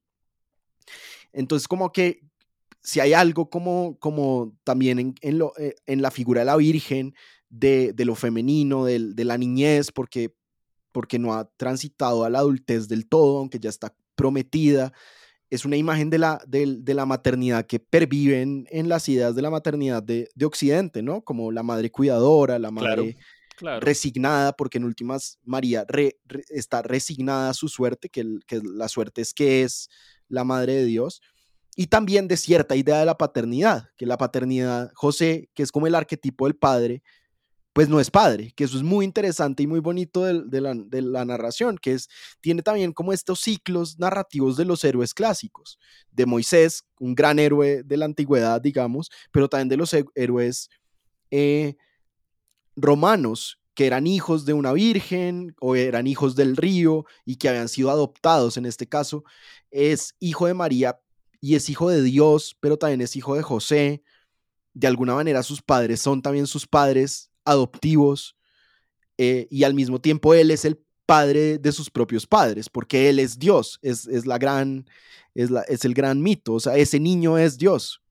Entonces, 1.34 1.67
como 1.67 1.91
que 1.91 2.22
si 2.82 2.99
hay 2.99 3.13
algo 3.13 3.49
como, 3.49 3.97
como 3.99 4.55
también 4.63 4.99
en, 4.99 5.15
en, 5.21 5.38
lo, 5.38 5.53
eh, 5.57 5.75
en 5.86 6.01
la 6.01 6.11
figura 6.11 6.41
de 6.41 6.45
la 6.45 6.55
Virgen, 6.55 7.13
de, 7.49 7.93
de 7.93 8.05
lo 8.05 8.15
femenino, 8.15 8.86
de, 8.86 9.13
de, 9.13 9.25
la 9.25 9.38
niñez, 9.38 9.91
porque, 9.91 10.34
porque 10.91 11.19
no 11.19 11.34
ha 11.34 11.49
transitado 11.57 12.23
a 12.23 12.30
la 12.30 12.39
adultez 12.39 12.88
del 12.88 13.07
todo, 13.07 13.39
aunque 13.39 13.59
ya 13.59 13.69
está 13.69 13.95
prometida, 14.15 14.93
es 15.49 15.65
una 15.65 15.77
imagen 15.77 16.09
de 16.09 16.19
la, 16.19 16.41
de, 16.47 16.93
la 16.93 17.05
maternidad 17.05 17.65
que 17.65 17.80
pervive 17.80 18.41
en, 18.41 18.89
las 18.89 19.09
ideas 19.09 19.36
de 19.36 19.41
la 19.41 19.49
maternidad 19.49 20.03
de, 20.03 20.30
Occidente, 20.43 21.01
¿no? 21.01 21.21
Como 21.23 21.51
la 21.51 21.63
madre 21.63 21.89
cuidadora, 21.91 22.59
la 22.59 22.69
madre 22.69 23.17
resignada, 23.82 24.53
porque 24.53 24.77
en 24.77 24.86
últimas 24.86 25.39
María 25.43 25.86
está 26.49 26.82
resignada 26.82 27.49
a 27.49 27.53
su 27.53 27.67
suerte, 27.67 28.09
que, 28.09 28.39
que 28.45 28.61
la 28.63 28.88
suerte 28.88 29.21
es 29.21 29.34
que 29.34 29.63
es 29.63 29.89
la 30.27 30.43
madre 30.43 30.75
de 30.75 30.86
Dios, 30.86 31.21
y 31.80 31.88
también 31.88 32.27
de 32.27 32.36
cierta 32.36 32.75
idea 32.75 32.99
de 32.99 33.05
la 33.05 33.17
paternidad, 33.17 33.88
que 33.95 34.05
la 34.05 34.17
paternidad, 34.17 34.91
José, 34.95 35.49
que 35.53 35.63
es 35.63 35.71
como 35.71 35.88
el 35.88 35.95
arquetipo 35.95 36.45
del 36.45 36.57
padre, 36.57 37.01
pues 37.71 37.88
no 37.88 38.01
es 38.01 38.11
padre, 38.11 38.51
que 38.53 38.65
eso 38.65 38.75
es 38.75 38.84
muy 38.84 39.05
interesante 39.05 39.63
y 39.63 39.67
muy 39.67 39.80
bonito 39.80 40.25
de, 40.25 40.59
la, 40.59 41.23
narración, 41.23 41.77
que 41.77 41.93
es, 41.93 42.09
tiene 42.41 42.63
también 42.63 42.91
como 42.91 43.13
estos 43.13 43.39
ciclos 43.39 43.97
narrativos 43.97 44.57
de 44.57 44.65
los 44.65 44.84
héroes 44.84 45.13
clásicos, 45.13 45.80
de 46.11 46.25
Moisés, 46.25 46.84
un 46.99 47.15
gran 47.15 47.39
héroe 47.39 47.82
de 47.84 47.95
la 47.95 48.03
antigüedad, 48.03 48.59
digamos, 48.59 49.09
pero 49.32 49.47
también 49.47 49.69
de 49.69 49.77
los 49.77 49.95
héroes 50.15 50.69
eh, 51.32 51.77
romanos, 52.75 53.57
que 53.73 53.88
eran 53.88 54.05
hijos 54.05 54.43
de 54.43 54.51
una 54.51 54.73
virgen 54.73 55.55
o 55.61 55.77
eran 55.77 56.07
hijos 56.07 56.36
del 56.36 56.57
río 56.57 57.05
y 57.23 57.38
que 57.38 57.47
habían 57.47 57.69
sido 57.69 57.89
adoptados 57.89 58.57
en 58.57 58.65
este 58.65 58.86
caso. 58.86 59.23
Es 59.71 60.15
hijo 60.19 60.45
de 60.45 60.53
María 60.53 60.99
y 61.41 61.55
es 61.55 61.69
hijo 61.69 61.89
de 61.89 62.01
Dios, 62.01 62.57
pero 62.59 62.77
también 62.77 63.01
es 63.01 63.15
hijo 63.15 63.35
de 63.35 63.43
José. 63.43 64.03
De 64.73 64.87
alguna 64.87 65.15
manera 65.15 65.43
sus 65.43 65.61
padres 65.61 66.01
son 66.01 66.21
también 66.21 66.47
sus 66.47 66.67
padres 66.67 67.31
adoptivos 67.43 68.35
eh, 69.17 69.47
y 69.49 69.63
al 69.63 69.73
mismo 69.73 69.99
tiempo 69.99 70.33
él 70.33 70.51
es 70.51 70.65
el 70.65 70.79
padre 71.05 71.57
de 71.57 71.71
sus 71.71 71.89
propios 71.89 72.27
padres, 72.27 72.69
porque 72.69 73.09
él 73.09 73.17
es 73.17 73.39
Dios, 73.39 73.79
es, 73.81 74.05
la 74.27 74.37
gran, 74.37 74.87
es, 75.33 75.49
la, 75.49 75.61
es 75.63 75.83
el 75.83 75.95
gran 75.95 76.21
mito, 76.21 76.53
o 76.53 76.59
sea, 76.59 76.77
ese 76.77 76.99
niño 76.99 77.35
es 77.37 77.57
Dios. 77.57 78.01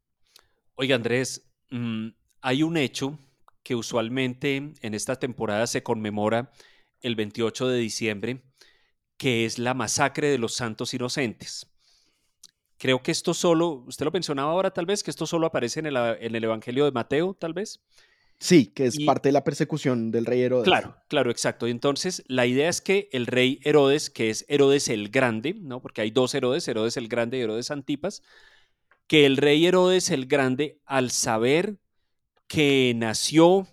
Oiga, 0.75 0.97
Andrés, 0.97 1.43
mm, 1.71 2.09
hay 2.41 2.65
un 2.65 2.77
hecho 2.77 3.17
que 3.63 3.77
usualmente 3.77 4.73
en 4.81 4.95
esta 4.95 5.15
temporada 5.15 5.69
se 5.69 5.85
conmemora 5.85 6.51
el 7.01 7.15
28 7.15 7.69
de 7.69 7.79
diciembre, 7.79 8.43
que 9.17 9.45
es 9.45 9.59
la 9.59 9.75
masacre 9.75 10.29
de 10.29 10.39
los 10.39 10.55
santos 10.55 10.93
inocentes. 10.93 11.68
Creo 12.79 13.03
que 13.03 13.11
esto 13.11 13.35
solo, 13.35 13.85
usted 13.87 14.05
lo 14.05 14.11
mencionaba 14.13 14.53
ahora 14.53 14.71
tal 14.71 14.87
vez, 14.87 15.03
que 15.03 15.11
esto 15.11 15.27
solo 15.27 15.47
aparece 15.47 15.81
en 15.81 15.87
el, 15.87 15.97
en 15.97 16.35
el 16.35 16.45
Evangelio 16.45 16.85
de 16.85 16.93
Mateo, 16.93 17.35
tal 17.35 17.53
vez. 17.53 17.81
Sí, 18.41 18.67
que 18.67 18.87
es 18.87 18.97
parte 19.05 19.31
de 19.31 19.33
la 19.33 19.43
persecución 19.43 20.13
del 20.13 20.25
rey 20.25 20.43
Herodes. 20.43 20.65
Claro, 20.65 20.97
claro, 21.09 21.31
exacto. 21.31 21.67
Y 21.67 21.73
entonces 21.73 22.23
la 22.29 22.47
idea 22.47 22.69
es 22.69 22.81
que 22.81 23.09
el 23.11 23.27
rey 23.27 23.59
Herodes, 23.65 24.11
que 24.11 24.31
es 24.31 24.45
Herodes 24.49 24.89
el 24.89 25.09
Grande, 25.09 25.55
¿no? 25.55 25.83
Porque 25.83 26.03
hay 26.03 26.13
dos 26.13 26.35
Herodes, 26.35 26.69
Herodes 26.69 26.97
el 26.97 27.09
Grande 27.09 27.39
y 27.39 27.41
Herodes 27.41 27.73
Antipas, 27.73 28.23
que 29.09 29.27
el 29.27 29.39
rey 29.39 29.67
Herodes 29.67 30.11
el 30.11 30.27
Grande, 30.27 30.81
al 30.85 31.11
saber 31.11 31.79
que 32.47 32.93
nació 32.97 33.67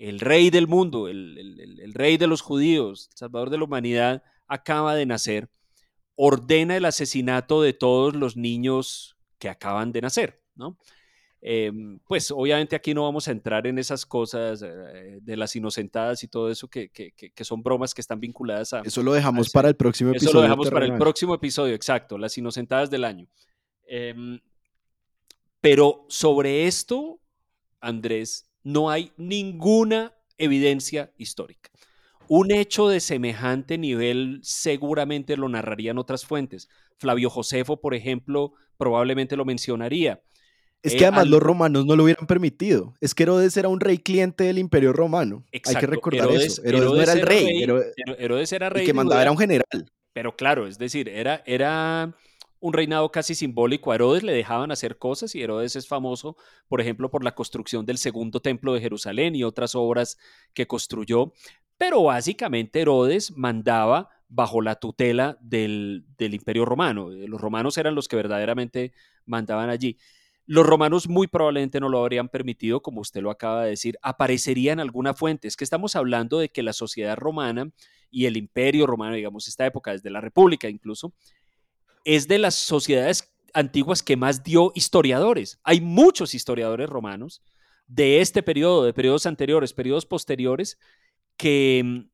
el 0.00 0.20
rey 0.20 0.50
del 0.50 0.68
mundo, 0.68 1.08
el, 1.08 1.92
rey 1.94 2.16
de 2.16 2.26
los 2.26 2.42
judíos, 2.42 3.08
el 3.10 3.16
salvador 3.18 3.50
de 3.50 3.58
la 3.58 3.64
humanidad, 3.64 4.22
acaba 4.46 4.94
de 4.94 5.04
nacer, 5.04 5.50
ordena 6.22 6.76
el 6.76 6.84
asesinato 6.84 7.62
de 7.62 7.72
todos 7.72 8.14
los 8.14 8.36
niños 8.36 9.16
que 9.38 9.48
acaban 9.48 9.90
de 9.90 10.02
nacer, 10.02 10.42
¿no? 10.54 10.76
Em, 11.40 11.98
pues 12.00 12.30
obviamente 12.30 12.76
aquí 12.76 12.92
no 12.92 13.04
vamos 13.04 13.26
a 13.26 13.30
entrar 13.30 13.66
en 13.66 13.78
esas 13.78 14.04
cosas 14.04 14.60
eh, 14.60 15.18
de 15.22 15.36
las 15.38 15.56
inocentadas 15.56 16.22
y 16.22 16.28
todo 16.28 16.50
eso 16.50 16.68
que, 16.68 16.90
son 17.40 17.62
bromas 17.62 17.94
que 17.94 18.02
están 18.02 18.20
vinculadas 18.20 18.74
a... 18.74 18.80
Eso 18.80 19.02
lo 19.02 19.14
dejamos 19.14 19.48
para 19.48 19.68
el 19.68 19.76
próximo 19.76 20.10
episodio. 20.10 20.28
Eso 20.28 20.36
lo 20.36 20.42
dejamos 20.42 20.70
para 20.70 20.84
el 20.84 20.98
próximo 20.98 21.34
episodio, 21.34 21.74
exacto, 21.74 22.18
las 22.18 22.36
inocentadas 22.36 22.90
del 22.90 23.04
año. 23.04 23.26
Em, 23.86 24.38
pero 25.62 26.04
sobre 26.10 26.66
esto, 26.66 27.18
Andrés, 27.80 28.50
no 28.62 28.90
hay 28.90 29.10
ninguna 29.16 30.12
evidencia 30.36 31.14
histórica. 31.16 31.70
Un 32.32 32.52
hecho 32.52 32.88
de 32.88 33.00
semejante 33.00 33.76
nivel 33.76 34.38
seguramente 34.44 35.36
lo 35.36 35.48
narrarían 35.48 35.98
otras 35.98 36.24
fuentes. 36.24 36.68
Flavio 36.96 37.28
Josefo, 37.28 37.80
por 37.80 37.92
ejemplo, 37.92 38.52
probablemente 38.76 39.36
lo 39.36 39.44
mencionaría. 39.44 40.22
Es 40.80 40.94
que 40.94 41.06
además 41.06 41.26
los 41.26 41.42
romanos 41.42 41.86
no 41.86 41.96
lo 41.96 42.04
hubieran 42.04 42.28
permitido. 42.28 42.94
Es 43.00 43.16
que 43.16 43.24
Herodes 43.24 43.56
era 43.56 43.68
un 43.68 43.80
rey 43.80 43.98
cliente 43.98 44.44
del 44.44 44.58
imperio 44.58 44.92
romano. 44.92 45.44
Hay 45.52 45.74
que 45.74 45.86
recordar 45.88 46.30
eso. 46.30 46.62
Herodes, 46.64 46.92
no 46.92 47.02
era 47.02 47.12
el 47.14 47.22
rey. 47.22 47.66
Herodes 48.16 48.52
era 48.52 48.70
rey. 48.70 48.82
El 48.82 48.86
que 48.86 48.94
mandaba 48.94 49.22
era 49.22 49.32
un 49.32 49.38
general. 49.38 49.90
Pero 50.12 50.36
claro, 50.36 50.68
es 50.68 50.78
decir, 50.78 51.08
era, 51.08 51.42
era 51.46 52.14
un 52.60 52.72
reinado 52.74 53.10
casi 53.10 53.34
simbólico. 53.34 53.90
A 53.90 53.96
Herodes 53.96 54.22
le 54.22 54.32
dejaban 54.32 54.70
hacer 54.70 54.98
cosas 54.98 55.34
y 55.34 55.42
Herodes 55.42 55.76
es 55.76 55.88
famoso, 55.88 56.36
por 56.68 56.80
ejemplo, 56.80 57.10
por 57.10 57.24
la 57.24 57.34
construcción 57.34 57.86
del 57.86 57.98
segundo 57.98 58.40
templo 58.40 58.74
de 58.74 58.80
Jerusalén 58.80 59.34
y 59.34 59.42
otras 59.42 59.74
obras 59.74 60.18
que 60.54 60.66
construyó. 60.66 61.32
Pero 61.80 62.02
básicamente 62.02 62.82
Herodes 62.82 63.34
mandaba 63.38 64.10
bajo 64.28 64.60
la 64.60 64.74
tutela 64.74 65.38
del, 65.40 66.04
del 66.18 66.34
imperio 66.34 66.66
romano. 66.66 67.08
Los 67.08 67.40
romanos 67.40 67.78
eran 67.78 67.94
los 67.94 68.06
que 68.06 68.16
verdaderamente 68.16 68.92
mandaban 69.24 69.70
allí. 69.70 69.96
Los 70.44 70.66
romanos 70.66 71.08
muy 71.08 71.26
probablemente 71.26 71.80
no 71.80 71.88
lo 71.88 72.00
habrían 72.00 72.28
permitido, 72.28 72.82
como 72.82 73.00
usted 73.00 73.22
lo 73.22 73.30
acaba 73.30 73.64
de 73.64 73.70
decir, 73.70 73.96
aparecería 74.02 74.74
en 74.74 74.80
alguna 74.80 75.14
fuente. 75.14 75.48
Es 75.48 75.56
que 75.56 75.64
estamos 75.64 75.96
hablando 75.96 76.38
de 76.38 76.50
que 76.50 76.62
la 76.62 76.74
sociedad 76.74 77.16
romana 77.16 77.70
y 78.10 78.26
el 78.26 78.36
imperio 78.36 78.86
romano, 78.86 79.14
digamos, 79.14 79.48
esta 79.48 79.64
época, 79.64 79.92
desde 79.92 80.10
la 80.10 80.20
República 80.20 80.68
incluso, 80.68 81.14
es 82.04 82.28
de 82.28 82.40
las 82.40 82.56
sociedades 82.56 83.32
antiguas 83.54 84.02
que 84.02 84.18
más 84.18 84.44
dio 84.44 84.70
historiadores. 84.74 85.58
Hay 85.64 85.80
muchos 85.80 86.34
historiadores 86.34 86.90
romanos 86.90 87.42
de 87.86 88.20
este 88.20 88.42
periodo, 88.42 88.84
de 88.84 88.92
periodos 88.92 89.24
anteriores, 89.24 89.72
periodos 89.72 90.04
posteriores, 90.04 90.78
que, 91.40 92.04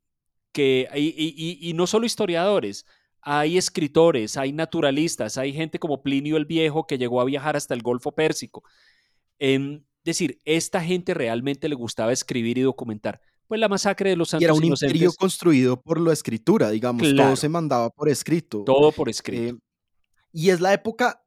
que 0.53 0.89
y, 0.95 1.59
y 1.61 1.73
no 1.75 1.89
solo 1.89 2.07
historiadores, 2.07 2.87
hay 3.21 3.59
escritores, 3.59 4.37
hay 4.37 4.53
naturalistas, 4.53 5.37
hay 5.37 5.53
gente 5.53 5.81
como 5.81 6.01
Plinio 6.01 6.37
el 6.37 6.45
Viejo 6.45 6.87
que 6.87 6.97
llegó 6.97 7.21
a 7.21 7.25
viajar 7.25 7.57
hasta 7.57 7.75
el 7.75 7.83
Golfo 7.83 8.13
Pérsico. 8.13 8.63
Es 9.37 9.61
decir, 10.05 10.41
esta 10.45 10.81
gente 10.81 11.13
realmente 11.13 11.69
le 11.69 11.75
gustaba 11.75 12.13
escribir 12.13 12.57
y 12.59 12.61
documentar. 12.61 13.21
Pues 13.49 13.59
la 13.59 13.69
masacre 13.69 14.11
de 14.11 14.17
los 14.17 14.29
santos 14.29 14.43
y 14.43 14.45
era 14.45 14.55
un 14.55 14.65
imperio 14.65 15.13
construido 15.13 15.81
por 15.81 16.01
la 16.01 16.13
escritura, 16.13 16.71
digamos, 16.71 17.03
todo 17.17 17.35
se 17.35 17.49
mandaba 17.49 17.91
por 17.91 18.09
escrito. 18.09 18.63
Todo 18.63 18.93
por 18.93 19.09
escrito. 19.09 19.57
Eh, 19.57 19.59
y 20.33 20.51
es 20.51 20.61
la 20.61 20.73
época 20.73 21.26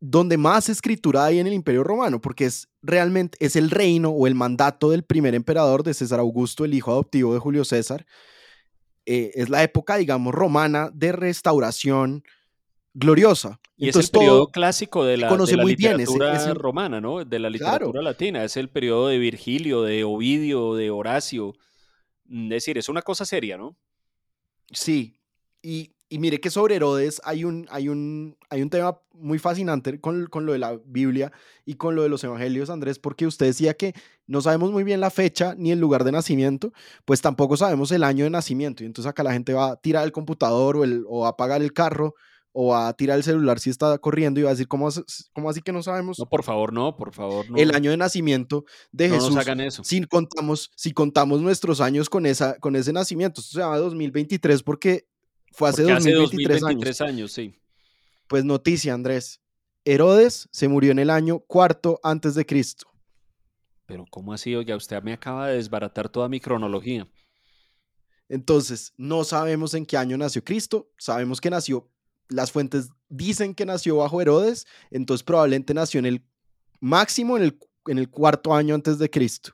donde 0.00 0.36
más 0.36 0.68
escritura 0.68 1.24
hay 1.24 1.38
en 1.38 1.46
el 1.46 1.52
Imperio 1.52 1.84
Romano, 1.84 2.20
porque 2.20 2.46
es 2.46 2.68
realmente 2.82 3.38
es 3.40 3.56
el 3.56 3.70
reino 3.70 4.10
o 4.10 4.26
el 4.26 4.34
mandato 4.34 4.90
del 4.90 5.04
primer 5.04 5.34
emperador 5.34 5.82
de 5.82 5.94
César 5.94 6.20
Augusto, 6.20 6.64
el 6.64 6.74
hijo 6.74 6.90
adoptivo 6.90 7.32
de 7.32 7.40
Julio 7.40 7.64
César, 7.64 8.06
eh, 9.06 9.32
es 9.34 9.48
la 9.48 9.62
época, 9.62 9.96
digamos, 9.96 10.34
romana 10.34 10.90
de 10.92 11.12
restauración 11.12 12.22
gloriosa. 12.94 13.60
Y 13.76 13.88
es 13.88 13.96
el 13.96 14.08
periodo 14.08 14.48
clásico 14.48 15.04
de 15.04 15.16
la, 15.16 15.36
literatura 15.36 16.54
romana, 16.54 17.00
¿no? 17.00 17.24
De 17.24 17.38
la 17.38 17.50
literatura 17.50 18.02
latina. 18.02 18.44
Es 18.44 18.56
el 18.56 18.70
periodo 18.70 19.08
de 19.08 19.18
Virgilio, 19.18 19.82
de 19.82 20.04
Ovidio, 20.04 20.74
de 20.74 20.90
Horacio. 20.90 21.54
Es 22.30 22.48
decir, 22.48 22.78
es 22.78 22.88
una 22.88 23.02
cosa 23.02 23.24
seria, 23.24 23.58
¿no? 23.58 23.76
Sí. 24.72 25.18
Y 25.60 25.93
y 26.14 26.18
mire 26.20 26.38
que 26.38 26.48
sobre 26.48 26.76
Herodes 26.76 27.20
hay 27.24 27.42
un, 27.42 27.66
hay 27.70 27.88
un, 27.88 28.36
hay 28.48 28.62
un 28.62 28.70
tema 28.70 29.00
muy 29.14 29.40
fascinante 29.40 30.00
con, 30.00 30.26
con, 30.26 30.46
lo 30.46 30.52
de 30.52 30.60
la 30.60 30.78
Biblia 30.86 31.32
y 31.66 31.74
con 31.74 31.96
lo 31.96 32.04
de 32.04 32.08
los 32.08 32.22
evangelios, 32.22 32.70
Andrés, 32.70 33.00
porque 33.00 33.26
usted 33.26 33.46
decía 33.46 33.74
que 33.74 33.94
no 34.28 34.40
sabemos 34.40 34.70
muy 34.70 34.84
bien 34.84 35.00
la 35.00 35.10
fecha 35.10 35.56
ni 35.58 35.72
el 35.72 35.80
lugar 35.80 36.04
de 36.04 36.12
nacimiento, 36.12 36.72
pues 37.04 37.20
tampoco 37.20 37.56
sabemos 37.56 37.90
el 37.90 38.04
año 38.04 38.22
de 38.22 38.30
nacimiento. 38.30 38.84
Y 38.84 38.86
entonces 38.86 39.10
acá 39.10 39.24
la 39.24 39.32
gente 39.32 39.54
va 39.54 39.72
a 39.72 39.76
tirar 39.76 40.04
el 40.04 40.12
computador 40.12 40.76
o, 40.76 40.84
el, 40.84 41.04
o 41.08 41.22
va 41.22 41.26
a 41.26 41.30
apagar 41.30 41.62
el 41.62 41.72
carro 41.72 42.14
o 42.52 42.68
va 42.68 42.86
a 42.86 42.92
tirar 42.92 43.16
el 43.16 43.24
celular 43.24 43.58
si 43.58 43.70
está 43.70 43.98
corriendo 43.98 44.38
y 44.38 44.44
va 44.44 44.50
a 44.50 44.52
decir, 44.52 44.68
¿cómo, 44.68 44.88
cómo 45.32 45.50
así 45.50 45.62
que 45.62 45.72
no 45.72 45.82
sabemos? 45.82 46.20
No, 46.20 46.26
por 46.26 46.44
favor, 46.44 46.72
no, 46.72 46.96
por 46.96 47.12
favor, 47.12 47.50
no. 47.50 47.56
El 47.56 47.74
año 47.74 47.90
de 47.90 47.96
nacimiento 47.96 48.64
de 48.92 49.08
no 49.08 49.14
Jesús. 49.16 49.34
Nos 49.34 49.44
hagan 49.44 49.60
eso. 49.60 49.82
Si 49.82 50.00
contamos, 50.04 50.70
si 50.76 50.92
contamos 50.92 51.40
nuestros 51.40 51.80
años 51.80 52.08
con, 52.08 52.24
esa, 52.24 52.56
con 52.60 52.76
ese 52.76 52.92
nacimiento, 52.92 53.40
esto 53.40 53.54
se 53.54 53.58
llama 53.58 53.78
2023 53.78 54.62
porque 54.62 55.08
fue 55.54 55.68
hace, 55.68 55.82
2023, 55.82 57.00
años. 57.00 57.32
sí. 57.32 57.54
Pues 58.26 58.44
noticia, 58.44 58.94
Andrés. 58.94 59.40
Herodes 59.84 60.48
se 60.50 60.66
murió 60.66 60.92
en 60.92 60.98
el 60.98 61.10
año 61.10 61.40
cuarto 61.40 62.00
antes 62.02 62.34
de 62.34 62.44
Cristo. 62.44 62.88
Pero 63.86 64.06
¿cómo 64.10 64.32
ha 64.32 64.38
sido? 64.38 64.62
Ya 64.62 64.76
usted 64.76 65.02
me 65.02 65.12
acaba 65.12 65.48
de 65.48 65.56
desbaratar 65.56 66.08
toda 66.08 66.28
mi 66.28 66.40
cronología. 66.40 67.06
Entonces, 68.28 68.94
no 68.96 69.22
sabemos 69.24 69.74
en 69.74 69.84
qué 69.84 69.96
año 69.96 70.16
nació 70.16 70.42
Cristo. 70.42 70.90
Sabemos 70.98 71.40
que 71.40 71.50
nació, 71.50 71.88
las 72.28 72.50
fuentes 72.50 72.88
dicen 73.08 73.54
que 73.54 73.66
nació 73.66 73.98
bajo 73.98 74.20
Herodes, 74.20 74.66
entonces 74.90 75.22
probablemente 75.22 75.74
nació 75.74 76.00
en 76.00 76.06
el 76.06 76.24
máximo 76.80 77.36
en 77.36 77.44
el, 77.44 77.58
en 77.86 77.98
el 77.98 78.10
cuarto 78.10 78.54
año 78.54 78.74
antes 78.74 78.98
de 78.98 79.10
Cristo. 79.10 79.52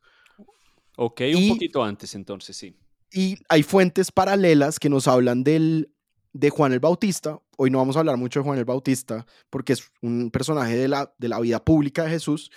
Ok, 0.96 1.22
un 1.34 1.48
poquito 1.48 1.82
antes 1.82 2.14
entonces, 2.14 2.56
sí. 2.56 2.76
Y 3.12 3.38
hay 3.48 3.62
fuentes 3.62 4.12
paralelas 4.12 4.78
que 4.78 4.88
nos 4.88 5.08
hablan 5.08 5.42
del, 5.42 5.92
de 6.32 6.50
Juan 6.50 6.72
el 6.72 6.80
Bautista. 6.80 7.40
Hoy 7.56 7.70
no 7.70 7.78
vamos 7.78 7.96
a 7.96 8.00
hablar 8.00 8.16
mucho 8.16 8.40
de 8.40 8.44
Juan 8.44 8.58
el 8.58 8.64
Bautista 8.64 9.26
porque 9.50 9.72
es 9.72 9.90
un 10.00 10.30
personaje 10.30 10.76
de 10.76 10.88
la, 10.88 11.12
de 11.18 11.28
la 11.28 11.40
vida 11.40 11.64
pública 11.64 12.04
de 12.04 12.10
Jesús 12.10 12.50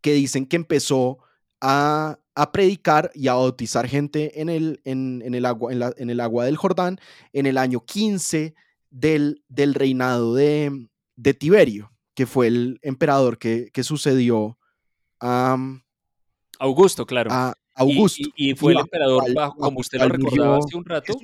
que 0.00 0.12
dicen 0.12 0.46
que 0.46 0.56
empezó 0.56 1.18
a, 1.60 2.18
a 2.34 2.52
predicar 2.52 3.10
y 3.14 3.28
a 3.28 3.34
bautizar 3.34 3.88
gente 3.88 4.40
en 4.40 4.48
el, 4.48 4.80
en, 4.84 5.22
en 5.24 5.34
el, 5.34 5.44
agua, 5.44 5.72
en, 5.72 5.80
la, 5.80 5.92
en, 5.96 6.10
el 6.10 6.20
agua 6.20 6.44
del 6.44 6.56
Jordán 6.56 7.00
en 7.32 7.46
el 7.46 7.58
año 7.58 7.84
15 7.84 8.54
del, 8.90 9.42
del 9.48 9.74
reinado 9.74 10.34
de, 10.34 10.88
de, 11.16 11.34
Tiberio, 11.34 11.92
que 12.14 12.26
fue 12.26 12.46
el 12.46 12.78
emperador 12.82 13.38
que, 13.38 13.70
que 13.72 13.82
sucedió 13.82 14.56
a... 15.20 15.56
Augusto, 16.60 17.06
claro. 17.06 17.30
A, 17.32 17.54
Augusto. 17.78 18.28
Y, 18.36 18.54
fue 18.54 18.72
el 18.72 18.80
emperador, 18.80 19.24
como 19.56 19.80
usted 19.80 19.98
lo 19.98 20.08
recordaba 20.08 20.58
hace 20.58 20.76
un 20.76 20.84
rato. 20.84 21.14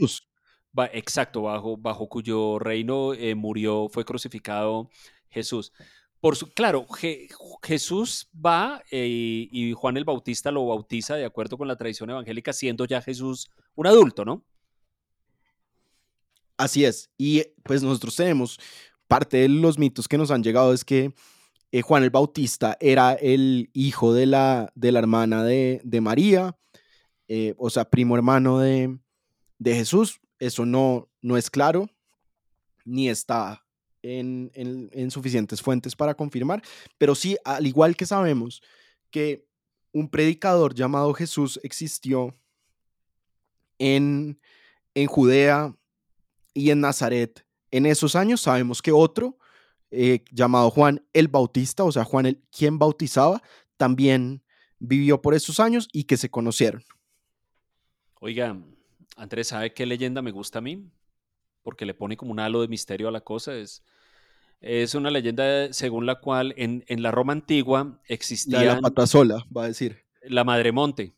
exacto, 0.92 1.42
bajo, 1.42 1.76
bajo 1.76 2.08
cuyo 2.08 2.58
reino 2.58 3.12
eh, 3.14 3.34
murió, 3.34 3.88
fue 3.88 4.04
crucificado 4.04 4.88
Jesús. 5.28 5.72
por 6.20 6.36
su, 6.36 6.52
claro, 6.52 6.86
Jesús 7.62 8.30
va 8.34 8.82
eh, 8.90 9.48
y 9.50 9.72
Juan 9.72 9.96
el 9.96 10.04
Bautista 10.04 10.50
lo 10.50 10.66
bautiza 10.66 11.16
de 11.16 11.24
acuerdo 11.24 11.58
con 11.58 11.68
la 11.68 11.76
tradición 11.76 12.10
evangélica, 12.10 12.52
siendo 12.52 12.84
ya 12.84 13.02
Jesús 13.02 13.50
un 13.74 13.86
adulto, 13.86 14.24
¿no? 14.24 14.44
Así 16.56 16.84
es. 16.84 17.10
Y 17.18 17.42
pues 17.64 17.82
nosotros 17.82 18.14
tenemos 18.14 18.58
parte 19.08 19.38
de 19.38 19.48
los 19.48 19.78
mitos 19.78 20.06
que 20.06 20.18
nos 20.18 20.30
han 20.30 20.42
llegado 20.42 20.72
es 20.72 20.84
que 20.84 21.12
eh, 21.74 21.82
Juan 21.82 22.04
el 22.04 22.10
Bautista 22.10 22.76
era 22.78 23.14
el 23.14 23.68
hijo 23.72 24.14
de 24.14 24.26
la, 24.26 24.70
de 24.76 24.92
la 24.92 25.00
hermana 25.00 25.42
de, 25.42 26.00
María, 26.00 26.56
eh, 27.26 27.52
o 27.58 27.68
sea, 27.68 27.90
primo 27.90 28.14
hermano 28.14 28.60
de, 28.60 28.96
Jesús. 29.64 30.20
Eso 30.38 30.66
no, 30.66 31.10
no 31.20 31.36
es 31.36 31.50
claro, 31.50 31.90
ni 32.84 33.08
está 33.08 33.66
en, 34.02 34.52
en, 34.54 35.10
suficientes 35.10 35.60
fuentes 35.60 35.96
para 35.96 36.14
confirmar, 36.14 36.62
pero 36.96 37.16
sí, 37.16 37.36
al 37.44 37.66
igual 37.66 37.96
que 37.96 38.06
sabemos 38.06 38.62
que 39.10 39.44
un 39.90 40.08
predicador 40.08 40.76
llamado 40.76 41.12
Jesús 41.12 41.58
existió 41.64 42.38
en, 43.80 44.38
en 44.94 45.06
Judea 45.08 45.74
y 46.52 46.70
en 46.70 46.82
Nazaret 46.82 47.44
en 47.72 47.86
esos 47.86 48.14
años, 48.14 48.42
sabemos 48.42 48.80
que 48.80 48.92
otro 48.92 49.36
eh, 49.96 50.24
llamado 50.32 50.70
Juan 50.70 51.04
el 51.12 51.28
Bautista, 51.28 51.84
o 51.84 51.92
sea, 51.92 52.04
Juan 52.04 52.26
el 52.26 52.42
quien 52.50 52.78
bautizaba, 52.78 53.42
también 53.76 54.42
vivió 54.78 55.22
por 55.22 55.34
esos 55.34 55.60
años 55.60 55.88
y 55.92 56.04
que 56.04 56.16
se 56.16 56.30
conocieron. 56.30 56.82
Oiga, 58.20 58.56
Andrés, 59.16 59.48
¿sabe 59.48 59.72
qué 59.72 59.86
leyenda 59.86 60.22
me 60.22 60.32
gusta 60.32 60.58
a 60.58 60.62
mí? 60.62 60.90
Porque 61.62 61.86
le 61.86 61.94
pone 61.94 62.16
como 62.16 62.32
un 62.32 62.40
halo 62.40 62.60
de 62.60 62.68
misterio 62.68 63.08
a 63.08 63.12
la 63.12 63.20
cosa. 63.20 63.54
Es, 63.54 63.82
es 64.60 64.94
una 64.94 65.10
leyenda 65.10 65.72
según 65.72 66.06
la 66.06 66.20
cual 66.20 66.54
en, 66.56 66.84
la 66.88 67.10
Roma 67.10 67.32
antigua 67.32 68.00
existía... 68.06 68.64
La, 68.64 68.80
pata 68.80 69.06
sola, 69.06 69.44
va 69.56 69.64
a 69.64 69.68
decir. 69.68 70.04
La 70.22 70.44
Madre 70.44 70.72
Monte. 70.72 71.14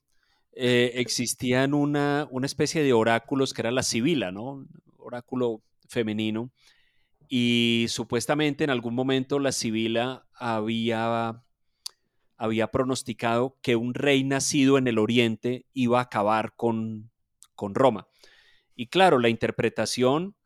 Eh, 0.53 0.93
existían 0.97 1.75
una, 1.75 2.29
una 2.31 2.47
especie 2.47 2.83
de 2.83 2.93
oráculos 2.93 3.53
que 3.53 3.63
era 3.63 3.71
la 3.71 3.83
Sibila, 3.83 4.33
¿no? 4.33 4.67
Oráculo 4.99 5.63
femenino 5.89 6.51
y 7.29 7.87
supuestamente 7.89 8.65
en 8.65 8.71
algún 8.71 8.95
momento 8.95 9.39
la 9.39 9.53
Sibila 9.53 10.27
había, 10.35 11.43
había 12.37 12.71
pronosticado 12.71 13.57
que 13.63 13.77
un 13.77 13.95
rey 13.95 14.25
nacido 14.25 14.79
en 14.79 14.87
el 14.89 14.99
oriente 14.99 15.67
iba 15.73 15.99
a 15.99 16.03
acabar 16.03 16.55
con, 16.57 17.11
con 17.55 17.75
Roma. 17.75 18.09
Y 18.75 18.89
claro, 18.89 19.19
la 19.19 19.29
interpretación 19.29 20.37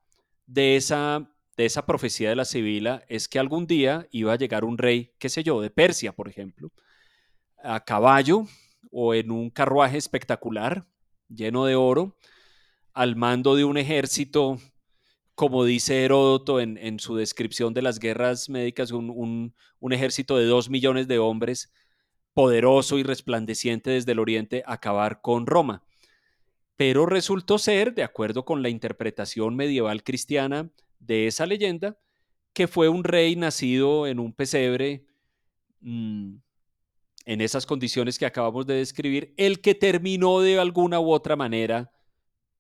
de 0.47 0.77
esa, 0.77 1.31
de 1.57 1.67
esa 1.67 1.87
profecía 1.87 2.29
de 2.31 2.37
la 2.37 2.45
Sibila 2.45 3.05
es 3.09 3.29
que 3.29 3.39
algún 3.39 3.67
día 3.67 4.07
iba 4.11 4.33
a 4.33 4.37
llegar 4.37 4.65
un 4.65 4.79
rey, 4.79 5.13
qué 5.19 5.29
sé 5.29 5.43
yo, 5.43 5.61
de 5.61 5.71
Persia, 5.71 6.13
por 6.13 6.29
ejemplo, 6.29 6.73
a 7.63 7.85
caballo 7.85 8.47
o 8.91 9.15
en 9.15 9.31
un 9.31 9.51
carruaje 9.51 9.99
espectacular, 9.99 10.87
lleno 11.29 11.65
de 11.67 11.75
oro, 11.75 12.17
al 12.93 13.17
mando 13.17 13.55
de 13.55 13.65
un 13.65 13.77
ejército 13.79 14.59
como 15.41 15.65
dice 15.65 16.05
Heródoto 16.05 16.61
en, 16.61 17.01
su 17.01 17.17
descripción 17.17 17.73
de 17.73 17.81
las 17.81 17.99
guerras 17.99 18.51
médicas, 18.51 18.91
un, 18.91 19.55
ejército 19.91 20.37
de 20.37 20.45
dos 20.45 20.69
millones 20.69 21.09
de 21.09 21.19
hombres, 21.19 21.73
poderoso 22.35 22.99
y 22.99 23.05
resplandeciente 23.05 23.89
desde 23.89 24.13
el 24.13 24.19
oriente, 24.19 24.63
acabar 24.67 25.23
con 25.23 25.47
Roma. 25.47 25.83
Pero 26.77 27.07
resultó 27.07 27.57
ser, 27.57 27.95
de 27.95 28.03
acuerdo 28.03 28.45
con 28.45 28.61
la 28.61 28.69
interpretación 28.69 29.57
medieval 29.57 30.05
cristiana 30.05 30.69
de 30.99 31.27
esa 31.27 31.47
leyenda, 31.47 31.97
que 32.53 32.69
fue 32.69 32.91
un 32.91 33.03
rey 33.03 33.35
nacido 33.35 34.07
en 34.07 34.19
un 34.19 34.35
pesebre, 34.35 35.07
mm, 35.81 36.35
en 37.25 37.41
esas 37.41 37.65
condiciones 37.65 38.19
que 38.19 38.27
acabamos 38.27 38.67
de 38.67 38.75
describir, 38.75 39.33
el 39.39 39.63
que 39.63 39.75
terminó 39.75 40.41
de 40.41 40.59
alguna 40.59 41.01
u 41.01 41.11
otra 41.11 41.35
manera 41.35 41.91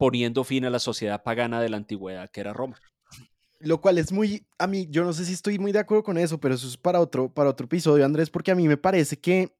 poniendo 0.00 0.44
fin 0.44 0.64
a 0.64 0.70
la 0.70 0.78
sociedad 0.78 1.22
pagana 1.22 1.60
de 1.60 1.68
la 1.68 1.76
antigüedad, 1.76 2.30
que 2.30 2.40
era 2.40 2.54
Roma. 2.54 2.80
Lo 3.58 3.82
cual 3.82 3.98
es 3.98 4.12
muy, 4.12 4.46
a 4.58 4.66
mí, 4.66 4.86
yo 4.88 5.04
no 5.04 5.12
sé 5.12 5.26
si 5.26 5.34
estoy 5.34 5.58
muy 5.58 5.72
de 5.72 5.78
acuerdo 5.78 6.02
con 6.04 6.16
eso, 6.16 6.40
pero 6.40 6.54
eso 6.54 6.66
es 6.66 6.78
para 6.78 7.02
otro, 7.02 7.30
para 7.30 7.50
otro 7.50 7.66
episodio, 7.66 8.06
Andrés, 8.06 8.30
porque 8.30 8.50
a 8.50 8.54
mí 8.54 8.66
me 8.66 8.78
parece 8.78 9.18
que, 9.18 9.54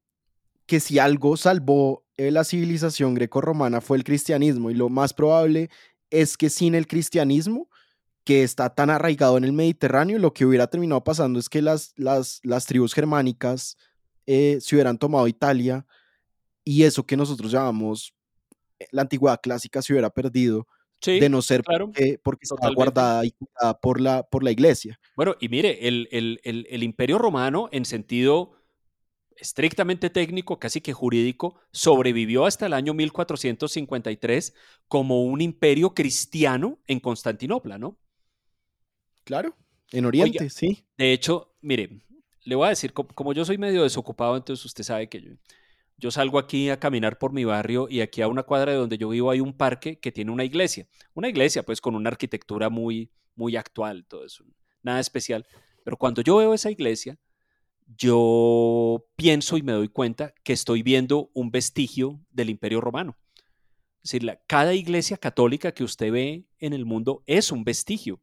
que 0.65 0.81
si 0.81 0.99
algo 0.99 1.37
salvó 1.37 2.07
eh, 2.17 2.31
la 2.31 2.45
civilización 2.45 3.13
greco-romana 3.13 3.83
fue 3.83 3.99
el 3.99 4.05
cristianismo, 4.05 4.71
y 4.71 4.75
lo 4.75 4.89
más 4.89 5.13
probable 5.13 5.69
es 6.09 6.39
que 6.39 6.49
sin 6.49 6.75
el 6.75 6.87
cristianismo, 6.87 7.69
que 8.25 8.43
está 8.43 8.75
tan 8.75 8.89
arraigado 8.89 9.37
en 9.37 9.45
el 9.45 9.53
Mediterráneo, 9.53 10.19
lo 10.19 10.33
que 10.33 10.47
hubiera 10.47 10.69
terminado 10.69 11.05
pasando 11.05 11.39
es 11.39 11.51
que 11.51 11.61
las, 11.61 11.93
las, 11.97 12.41
las 12.45 12.65
tribus 12.65 12.95
germánicas 12.95 13.77
eh, 14.25 14.57
se 14.63 14.75
hubieran 14.75 14.97
tomado 14.97 15.29
Italia 15.29 15.85
y 16.65 16.85
eso 16.85 17.05
que 17.05 17.19
nosotros 17.19 17.53
llamamos 17.53 18.15
la 18.91 19.03
antigüedad 19.03 19.41
clásica 19.43 19.83
se 19.83 19.93
hubiera 19.93 20.11
perdido 20.11 20.67
de 21.07 21.29
no 21.29 21.41
ser 21.41 21.63
porque, 21.63 22.19
porque 22.23 22.41
estaba 22.43 22.73
guardada 22.75 23.25
y 23.25 23.33
cuidada 23.33 23.79
por 23.81 24.01
la, 24.01 24.23
por 24.23 24.43
la 24.43 24.51
iglesia. 24.51 24.99
Bueno, 25.17 25.37
y 25.41 25.49
mire, 25.49 25.89
el, 25.89 26.09
el, 26.11 26.41
el, 26.45 26.83
imperio 26.83 27.19
romano 27.19 27.69
en 27.73 27.85
sentido 27.85 28.53
estrictamente 29.37 30.11
técnico, 30.11 30.59
casi 30.59 30.81
que 30.81 30.93
jurídico, 30.93 31.59
sobrevivió 31.73 32.45
hasta 32.45 32.67
el 32.67 32.75
año 32.75 32.93
1453 32.93 34.55
como 34.89 35.23
un 35.23 35.41
imperio 35.41 35.95
cristiano 35.95 36.79
en 36.87 37.01
Constantinopla, 37.01 37.79
¿no? 37.79 37.99
Claro, 39.25 39.57
en 39.93 40.05
Oriente, 40.05 40.51
sí. 40.51 40.85
De 40.99 41.13
hecho, 41.13 41.55
mire, 41.63 42.03
le 42.45 42.55
voy 42.55 42.67
a 42.67 42.71
decir, 42.71 42.93
como 42.93 43.33
yo 43.33 43.45
soy 43.45 43.57
medio 43.57 43.83
desocupado, 43.83 44.37
entonces 44.37 44.65
usted 44.67 44.85
sabe 44.85 45.09
que 45.09 45.23
yo, 45.23 45.33
yo 46.01 46.11
salgo 46.11 46.39
aquí 46.39 46.71
a 46.71 46.81
caminar 46.81 47.19
por 47.19 47.33
mi 47.33 47.45
barrio 47.45 47.87
y 47.89 48.01
aquí 48.01 48.23
a 48.23 48.29
una 48.29 48.43
cuadra 48.43 48.73
de 48.73 48.79
donde 48.79 48.97
yo 48.97 49.11
vivo 49.11 49.31
hay 49.31 49.41
un 49.41 49.53
parque 49.53 49.99
que 49.99 50.11
tiene 50.11 50.33
una 50.33 50.45
iglesia. 50.45 50.89
Una 51.13 51.29
iglesia 51.29 51.63
pues 51.63 51.81
con 51.81 51.95
una 51.95 52.09
arquitectura 52.09 52.71
muy, 52.71 53.13
muy 53.35 53.55
actual, 53.55 54.07
todo 54.07 54.25
eso. 54.25 54.45
Nada 54.83 54.99
especial. 54.99 55.47
Pero 55.85 55.99
cuando 55.99 56.23
yo 56.23 56.39
veo 56.39 56.55
esa 56.55 56.71
iglesia, 56.71 57.19
yo 57.87 59.07
pienso 59.17 59.59
y 59.59 59.63
me 59.63 59.73
doy 59.73 59.89
cuenta 59.89 60.33
que 60.43 60.55
estoy 60.55 60.83
viendo 60.83 61.31
un 61.35 61.51
vestigio 61.51 62.21
del 62.31 62.49
imperio 62.49 62.81
romano. 62.81 63.19
Es 64.03 64.13
decir, 64.13 64.39
cada 64.47 64.73
iglesia 64.73 65.19
católica 65.19 65.73
que 65.73 65.85
usted 65.85 66.11
ve 66.11 66.47
en 66.59 66.73
el 66.73 66.87
mundo 66.87 67.23
es 67.27 67.53
un 67.53 67.63
vestigio 67.63 68.23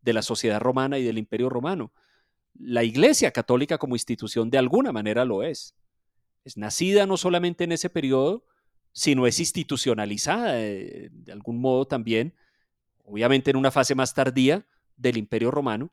de 0.00 0.14
la 0.14 0.22
sociedad 0.22 0.58
romana 0.60 0.98
y 0.98 1.04
del 1.04 1.18
imperio 1.18 1.48
romano. 1.48 1.92
La 2.54 2.82
iglesia 2.82 3.30
católica 3.30 3.78
como 3.78 3.94
institución 3.94 4.50
de 4.50 4.58
alguna 4.58 4.90
manera 4.90 5.24
lo 5.24 5.44
es 5.44 5.76
es 6.44 6.56
nacida 6.56 7.06
no 7.06 7.16
solamente 7.16 7.64
en 7.64 7.72
ese 7.72 7.90
periodo, 7.90 8.44
sino 8.92 9.26
es 9.26 9.38
institucionalizada 9.38 10.52
de, 10.52 11.10
algún 11.30 11.60
modo 11.60 11.86
también, 11.86 12.34
obviamente 13.04 13.50
en 13.50 13.56
una 13.56 13.70
fase 13.70 13.94
más 13.94 14.14
tardía 14.14 14.66
del 14.96 15.16
Imperio 15.16 15.50
Romano, 15.50 15.92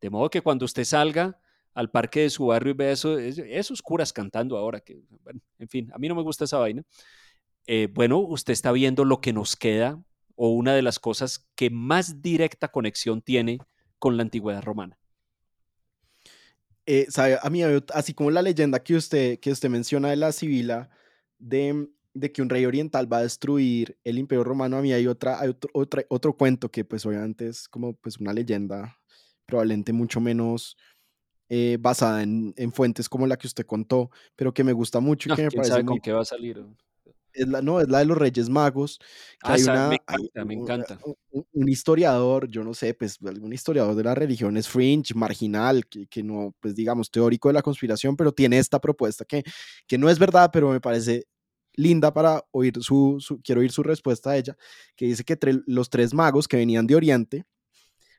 de 0.00 0.10
modo 0.10 0.30
que 0.30 0.42
cuando 0.42 0.64
usted 0.64 0.84
salga 0.84 1.40
al 1.74 1.90
parque 1.90 2.20
de 2.20 2.30
su 2.30 2.46
barrio 2.46 2.72
y 2.72 2.76
vea 2.76 2.92
eso, 2.92 3.18
esos 3.18 3.82
curas 3.82 4.12
cantando 4.12 4.56
ahora, 4.56 4.80
que, 4.80 5.00
en 5.58 5.68
fin, 5.68 5.90
a 5.94 5.98
mí 5.98 6.08
no 6.08 6.14
me 6.14 6.22
gusta 6.22 6.44
esa 6.44 6.58
vaina, 6.58 6.82
eh, 7.66 7.88
bueno, 7.92 8.18
usted 8.18 8.52
está 8.52 8.72
viendo 8.72 9.04
lo 9.04 9.20
que 9.20 9.32
nos 9.32 9.54
queda 9.54 10.02
o 10.34 10.48
una 10.48 10.74
de 10.74 10.82
las 10.82 10.98
cosas 10.98 11.48
que 11.54 11.70
más 11.70 12.22
directa 12.22 12.68
conexión 12.68 13.22
tiene 13.22 13.58
con 13.98 14.16
la 14.16 14.22
antigüedad 14.22 14.62
romana. 14.62 14.99
Eh, 16.92 17.06
sabe, 17.08 17.38
a 17.40 17.48
mí, 17.50 17.62
así 17.94 18.14
como 18.14 18.32
la 18.32 18.42
leyenda 18.42 18.82
que 18.82 18.96
usted, 18.96 19.38
que 19.38 19.52
usted 19.52 19.68
menciona 19.68 20.10
de 20.10 20.16
la 20.16 20.32
Sibila, 20.32 20.90
de, 21.38 21.88
de, 22.14 22.32
que 22.32 22.42
un 22.42 22.48
rey 22.48 22.66
oriental 22.66 23.10
va 23.10 23.18
a 23.18 23.22
destruir 23.22 23.96
el 24.02 24.18
imperio 24.18 24.42
romano, 24.42 24.76
a 24.76 24.82
mí 24.82 24.92
hay, 24.92 25.06
otra, 25.06 25.38
hay 25.38 25.50
otro, 25.50 25.70
otra, 25.72 26.02
otro 26.08 26.36
cuento 26.36 26.68
que 26.68 26.84
pues 26.84 27.06
obviamente 27.06 27.46
es 27.46 27.68
como 27.68 27.92
pues 27.92 28.18
una 28.18 28.32
leyenda 28.32 28.98
probablemente 29.46 29.92
mucho 29.92 30.20
menos 30.20 30.76
eh, 31.48 31.78
basada 31.78 32.24
en, 32.24 32.54
en, 32.56 32.72
fuentes 32.72 33.08
como 33.08 33.24
la 33.28 33.36
que 33.36 33.46
usted 33.46 33.66
contó, 33.66 34.10
pero 34.34 34.52
que 34.52 34.64
me 34.64 34.72
gusta 34.72 34.98
mucho 34.98 35.32
y 35.32 35.36
que 35.36 35.44
me 35.44 35.50
parece 35.52 35.70
sabe 35.70 35.84
con 35.84 36.00
qué 36.00 36.10
va 36.10 36.22
a 36.22 36.24
salir? 36.24 36.60
Es 37.32 37.48
la, 37.48 37.62
no, 37.62 37.80
es 37.80 37.88
la 37.88 37.98
de 37.98 38.04
los 38.04 38.18
Reyes 38.18 38.48
Magos. 38.48 38.98
Ah, 39.42 39.54
hay 39.54 39.62
una, 39.62 39.88
me 39.88 39.94
encanta, 39.96 40.44
me 40.44 40.54
encanta. 40.54 40.98
Un, 41.30 41.68
historiador, 41.68 42.48
yo 42.48 42.64
no 42.64 42.74
sé, 42.74 42.94
pues 42.94 43.18
algún 43.24 43.52
historiador 43.52 43.94
de 43.94 44.04
la 44.04 44.14
religión 44.14 44.56
es 44.56 44.68
fringe, 44.68 45.14
marginal, 45.14 45.86
que, 45.86 46.06
que, 46.06 46.22
no, 46.22 46.54
pues 46.60 46.74
digamos, 46.74 47.10
teórico 47.10 47.48
de 47.48 47.54
la 47.54 47.62
conspiración, 47.62 48.16
pero 48.16 48.32
tiene 48.32 48.58
esta 48.58 48.80
propuesta 48.80 49.24
que, 49.24 49.42
que 49.86 49.98
no 49.98 50.10
es 50.10 50.18
verdad, 50.18 50.50
pero 50.52 50.70
me 50.70 50.80
parece 50.80 51.26
linda 51.74 52.12
para 52.12 52.44
oír 52.50 52.74
su, 52.82 53.16
su, 53.20 53.40
quiero 53.40 53.60
oír 53.60 53.72
su 53.72 53.82
respuesta 53.82 54.30
a 54.30 54.36
ella, 54.36 54.56
que 54.96 55.06
dice 55.06 55.24
que 55.24 55.38
los 55.66 55.90
tres 55.90 56.12
magos 56.14 56.48
que 56.48 56.56
venían 56.56 56.86
de 56.86 56.96
Oriente 56.96 57.44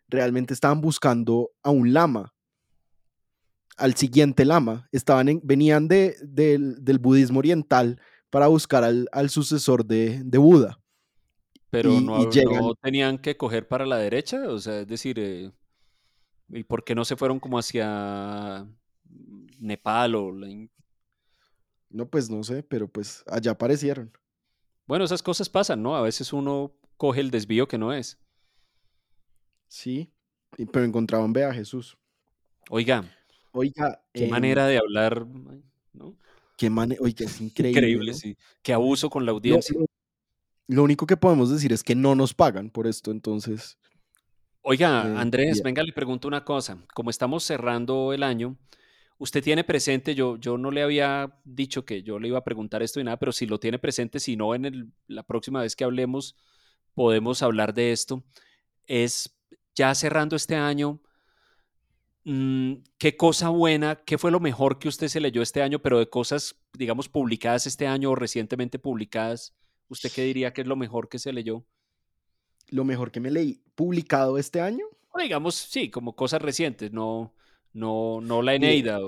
realmente 0.08 0.54
estaban 0.54 0.82
buscando 0.82 1.52
a 1.64 1.70
un 1.70 1.94
lama, 1.94 2.34
al 3.78 3.96
siguiente 3.96 4.46
lama, 4.46 4.88
estaban 4.92 5.30
en, 5.30 5.42
venían 5.44 5.88
de, 5.88 6.16
del 6.22 7.00
budismo 7.00 7.40
oriental, 7.40 8.00
para 8.32 8.48
buscar 8.48 8.84
al, 8.84 9.30
sucesor 9.30 9.86
de, 9.86 10.24
Buda. 10.38 10.80
Pero 11.70 12.02
no, 12.02 12.28
tenían 12.82 13.20
que 13.20 13.38
coger 13.38 13.68
para 13.68 13.86
la 13.86 13.98
derecha, 13.98 14.49
o 14.49 14.58
sea, 14.58 14.82
es 14.82 14.88
decir, 14.88 15.20
eh, 15.20 15.52
¿Y 16.53 16.64
por 16.64 16.84
qué 16.84 16.95
no 16.95 17.06
se 17.06 17.16
fueron 17.16 17.40
como 17.40 17.58
hacia 17.58 18.68
Nepal 19.60 20.16
o... 20.16 20.34
No, 21.90 22.10
pues 22.10 22.30
no 22.30 22.44
sé, 22.44 22.64
pero 22.64 22.88
pues 22.88 23.24
allá 23.28 23.52
aparecieron. 23.52 24.12
Bueno, 24.86 25.06
esas 25.06 25.24
cosas 25.24 25.49
pasan, 25.49 25.82
¿no? 25.82 25.95
A 25.95 26.02
veces 26.02 26.34
uno 26.34 26.74
coge 26.98 27.22
el 27.22 27.32
desvío 27.32 27.68
que 27.68 27.78
no 27.78 27.94
es. 27.94 28.20
Sí, 29.68 30.12
pero 30.72 30.84
encontraban 30.84 31.32
ve 31.32 31.45
a 31.45 31.53
Jesús. 31.53 31.98
Oiga. 32.70 33.06
Oiga. 33.52 34.03
Qué 34.14 34.28
manera 34.28 34.68
de 34.68 34.78
hablar, 34.78 35.26
¿no? 35.94 36.18
Qué 36.62 36.70
oiga, 36.70 37.26
es 37.26 37.42
increíble. 37.42 37.80
Increíble, 37.80 38.14
sí. 38.14 38.38
Qué 38.62 38.72
abuso 38.72 39.10
con 39.10 39.26
la 39.26 39.32
audiencia. 39.32 39.76
Lo, 40.68 40.84
único 40.84 41.08
que 41.08 41.18
podemos 41.18 41.50
decir 41.50 41.74
es 41.74 41.84
que 41.84 41.96
no 41.96 42.14
nos 42.14 42.36
pagan 42.36 42.70
por 42.70 42.86
esto, 42.86 43.10
entonces. 43.10 43.80
Oiga, 44.62 45.08
eh, 45.08 45.18
Andrés, 45.18 45.64
venga, 45.64 45.82
le 45.82 45.92
pregunto 45.92 46.28
una 46.28 46.46
cosa. 46.46 46.78
Como 46.94 47.10
estamos 47.10 47.44
cerrando 47.44 48.14
el 48.14 48.22
año, 48.22 48.60
usted 49.18 49.44
tiene 49.44 49.64
presente, 49.64 50.14
yo, 50.14 50.38
yo 50.38 50.60
no 50.60 50.70
le 50.70 50.84
había 50.84 51.36
dicho 51.46 51.84
que 51.84 52.04
yo 52.04 52.20
le 52.20 52.28
iba 52.28 52.38
a 52.38 52.44
preguntar 52.44 52.84
esto 52.84 53.00
y 53.00 53.06
nada, 53.06 53.18
pero 53.18 53.32
si 53.32 53.48
lo 53.48 53.60
tiene 53.60 53.80
presente, 53.80 54.20
si 54.20 54.36
no, 54.36 54.54
en 54.54 54.94
la 55.08 55.24
próxima 55.24 55.62
vez 55.62 55.76
que 55.76 55.84
hablemos, 55.84 56.36
podemos 56.94 57.42
hablar 57.42 57.74
de 57.74 57.92
esto. 57.92 58.24
Es 58.86 59.36
ya 59.74 59.96
cerrando 59.96 60.36
este 60.36 60.58
año, 60.58 61.02
¿qué 62.23 63.18
cosa 63.18 63.49
buena, 63.49 63.95
qué 64.06 64.18
fue 64.18 64.31
lo 64.31 64.39
mejor 64.39 64.80
que 64.80 64.88
usted 64.88 65.07
se 65.07 65.19
leyó 65.19 65.41
este 65.41 65.61
año, 65.61 65.81
pero 65.81 65.99
de 65.99 66.10
cosas, 66.10 66.56
digamos, 66.73 67.10
publicadas 67.10 67.65
este 67.68 67.88
año 67.88 68.11
o 68.11 68.15
recientemente 68.15 68.80
publicadas? 68.80 69.56
¿Usted 69.89 70.11
qué 70.14 70.23
diría 70.23 70.53
que 70.53 70.61
es 70.61 70.68
lo 70.68 70.76
mejor 70.76 71.10
que 71.10 71.19
se 71.19 71.34
leyó? 71.34 71.65
Lo 72.69 72.85
mejor 72.85 73.11
que 73.11 73.19
me 73.19 73.31
leí 73.31 73.61
publicado 73.76 74.38
este 74.38 74.61
año. 74.61 74.85
O 75.11 75.19
digamos, 75.19 75.56
sí, 75.56 75.89
como 75.89 76.15
cosas 76.15 76.41
recientes, 76.41 76.93
no, 76.93 77.34
no, 77.73 78.22
no 78.22 78.41
la 78.41 78.56
Eneida. 78.56 78.99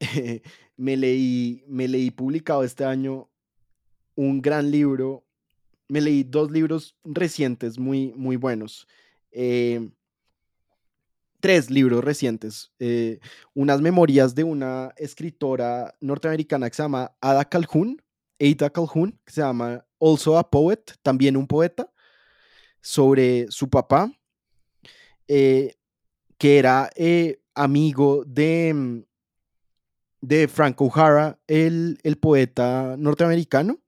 me, 0.76 0.96
leí, 0.96 1.64
me 1.66 1.88
leí 1.88 2.10
publicado 2.10 2.62
este 2.62 2.84
año 2.84 3.28
un 4.14 4.40
gran 4.40 4.70
libro. 4.70 5.24
Me 5.88 6.00
leí 6.00 6.22
dos 6.22 6.50
libros 6.50 6.96
recientes 7.02 7.78
muy, 7.78 8.12
muy 8.14 8.36
buenos. 8.36 8.86
Eh, 9.32 9.88
tres 11.40 11.70
libros 11.70 12.04
recientes. 12.04 12.72
Eh, 12.78 13.20
unas 13.54 13.80
memorias 13.80 14.34
de 14.34 14.44
una 14.44 14.92
escritora 14.96 15.94
norteamericana 16.00 16.68
que 16.68 16.76
se 16.76 16.82
llama 16.82 17.12
Ada 17.20 17.44
Calhoun, 17.44 18.02
Ada 18.40 18.70
Calhoun, 18.70 19.18
que 19.24 19.32
se 19.32 19.40
llama 19.40 19.84
Also 20.00 20.38
a 20.38 20.48
Poet, 20.48 20.92
también 21.02 21.36
un 21.36 21.46
poeta, 21.46 21.90
sobre 22.80 23.50
su 23.50 23.68
papá, 23.68 24.12
eh, 25.26 25.76
que 26.38 26.58
era 26.58 26.90
amigo 27.54 28.24
de, 28.24 28.72
mm, 28.74 29.04
de 30.20 30.48
Frank 30.48 30.80
O'Hara, 30.80 31.38
el, 31.46 31.98
el 32.02 32.16
poeta 32.16 32.96
norteamericano. 32.96 33.78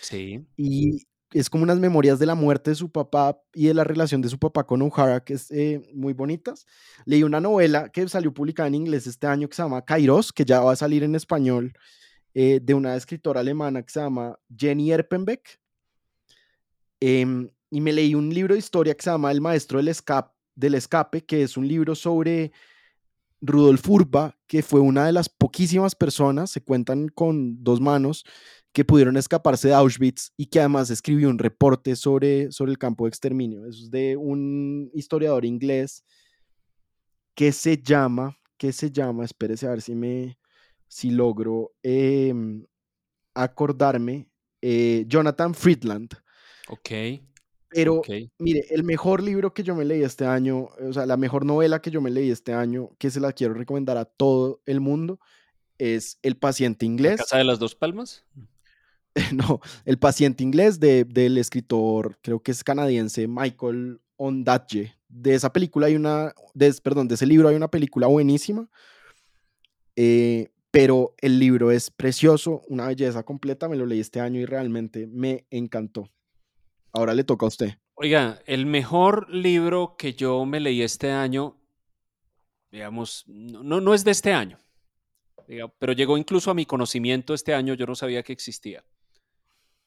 Sí. 0.00 0.46
Y 0.56 1.07
es 1.32 1.50
como 1.50 1.64
unas 1.64 1.78
memorias 1.78 2.18
de 2.18 2.26
la 2.26 2.34
muerte 2.34 2.70
de 2.70 2.76
su 2.76 2.90
papá 2.90 3.38
y 3.52 3.66
de 3.66 3.74
la 3.74 3.84
relación 3.84 4.22
de 4.22 4.28
su 4.28 4.38
papá 4.38 4.64
con 4.64 4.80
O'Hara, 4.82 5.22
que 5.22 5.34
es 5.34 5.50
eh, 5.50 5.82
muy 5.94 6.14
bonitas. 6.14 6.66
Leí 7.04 7.22
una 7.22 7.40
novela 7.40 7.90
que 7.90 8.08
salió 8.08 8.32
publicada 8.32 8.68
en 8.68 8.74
inglés 8.74 9.06
este 9.06 9.26
año 9.26 9.48
que 9.48 9.54
se 9.54 9.62
llama 9.62 9.84
Kairos, 9.84 10.32
que 10.32 10.44
ya 10.44 10.60
va 10.60 10.72
a 10.72 10.76
salir 10.76 11.02
en 11.02 11.14
español, 11.14 11.72
eh, 12.34 12.60
de 12.62 12.74
una 12.74 12.96
escritora 12.96 13.40
alemana 13.40 13.82
que 13.82 13.92
se 13.92 14.00
llama 14.00 14.38
Jenny 14.56 14.92
Erpenbeck. 14.92 15.60
Em, 17.00 17.50
y 17.70 17.80
me 17.80 17.92
leí 17.92 18.14
un 18.14 18.32
libro 18.32 18.54
de 18.54 18.58
historia 18.58 18.94
que 18.94 19.02
se 19.02 19.10
llama 19.10 19.30
El 19.30 19.40
Maestro 19.40 19.78
del 19.78 19.88
Escape, 19.88 20.32
del 20.54 20.74
Escape 20.74 21.24
que 21.24 21.42
es 21.42 21.56
un 21.56 21.68
libro 21.68 21.94
sobre 21.94 22.52
Rudolf 23.40 23.88
Urba, 23.88 24.36
que 24.46 24.62
fue 24.62 24.80
una 24.80 25.06
de 25.06 25.12
las 25.12 25.28
poquísimas 25.28 25.94
personas, 25.94 26.50
se 26.50 26.62
cuentan 26.62 27.08
con 27.08 27.62
dos 27.62 27.80
manos, 27.80 28.24
que 28.78 28.84
pudieron 28.84 29.16
escaparse 29.16 29.66
de 29.66 29.74
Auschwitz 29.74 30.30
y 30.36 30.46
que 30.46 30.60
además 30.60 30.88
escribió 30.88 31.28
un 31.30 31.40
reporte 31.40 31.96
sobre, 31.96 32.52
sobre 32.52 32.70
el 32.70 32.78
campo 32.78 33.06
de 33.06 33.08
exterminio. 33.08 33.66
Eso 33.66 33.82
es 33.82 33.90
de 33.90 34.16
un 34.16 34.88
historiador 34.94 35.44
inglés 35.44 36.04
que 37.34 37.50
se 37.50 37.82
llama, 37.82 38.38
que 38.56 38.72
se 38.72 38.92
llama, 38.92 39.24
espérese 39.24 39.66
a 39.66 39.70
ver 39.70 39.82
si 39.82 39.96
me, 39.96 40.38
si 40.86 41.10
logro 41.10 41.72
em, 41.82 42.64
acordarme, 43.34 44.28
eh, 44.62 45.04
Jonathan 45.08 45.54
Friedland. 45.54 46.14
Ok. 46.68 46.90
Pero, 47.70 48.02
mire, 48.38 48.64
el 48.70 48.84
mejor 48.84 49.24
libro 49.24 49.52
que 49.52 49.64
yo 49.64 49.74
me 49.74 49.84
leí 49.84 50.04
este 50.04 50.24
año, 50.24 50.68
o 50.88 50.92
sea, 50.92 51.04
la 51.04 51.16
mejor 51.16 51.44
novela 51.44 51.82
que 51.82 51.90
yo 51.90 52.00
me 52.00 52.12
leí 52.12 52.30
este 52.30 52.52
año, 52.52 52.90
que 52.96 53.10
se 53.10 53.18
la 53.18 53.32
quiero 53.32 53.54
recomendar 53.54 53.96
a 53.96 54.04
todo 54.04 54.62
el 54.66 54.78
mundo, 54.78 55.18
es 55.78 56.20
El 56.22 56.36
paciente 56.36 56.86
inglés. 56.86 57.18
¿La 57.18 57.24
casa 57.24 57.38
de 57.38 57.44
las 57.44 57.58
dos 57.58 57.74
palmas? 57.74 58.24
no, 59.34 59.60
El 59.84 59.98
paciente 59.98 60.42
inglés 60.42 60.80
de, 60.80 61.04
del 61.04 61.38
escritor, 61.38 62.18
creo 62.22 62.40
que 62.40 62.52
es 62.52 62.64
canadiense, 62.64 63.26
Michael 63.26 64.00
Ondaatje. 64.16 64.94
De 65.08 65.34
esa 65.34 65.52
película 65.52 65.86
hay 65.86 65.96
una, 65.96 66.34
de, 66.54 66.72
perdón, 66.82 67.08
de 67.08 67.14
ese 67.14 67.26
libro 67.26 67.48
hay 67.48 67.56
una 67.56 67.70
película 67.70 68.06
buenísima, 68.06 68.68
eh, 69.96 70.50
pero 70.70 71.14
el 71.18 71.38
libro 71.38 71.70
es 71.70 71.90
precioso, 71.90 72.62
una 72.68 72.88
belleza 72.88 73.22
completa, 73.22 73.68
me 73.68 73.76
lo 73.76 73.86
leí 73.86 74.00
este 74.00 74.20
año 74.20 74.40
y 74.40 74.44
realmente 74.44 75.06
me 75.06 75.46
encantó. 75.50 76.10
Ahora 76.92 77.14
le 77.14 77.24
toca 77.24 77.46
a 77.46 77.48
usted. 77.48 77.70
Oiga, 77.94 78.38
el 78.46 78.66
mejor 78.66 79.28
libro 79.30 79.96
que 79.96 80.12
yo 80.12 80.44
me 80.44 80.60
leí 80.60 80.82
este 80.82 81.10
año, 81.10 81.56
digamos, 82.70 83.24
no, 83.26 83.80
no 83.80 83.94
es 83.94 84.04
de 84.04 84.10
este 84.10 84.32
año, 84.32 84.58
pero 85.78 85.94
llegó 85.94 86.18
incluso 86.18 86.50
a 86.50 86.54
mi 86.54 86.66
conocimiento 86.66 87.32
este 87.32 87.54
año, 87.54 87.74
yo 87.74 87.86
no 87.86 87.94
sabía 87.94 88.22
que 88.22 88.32
existía. 88.32 88.84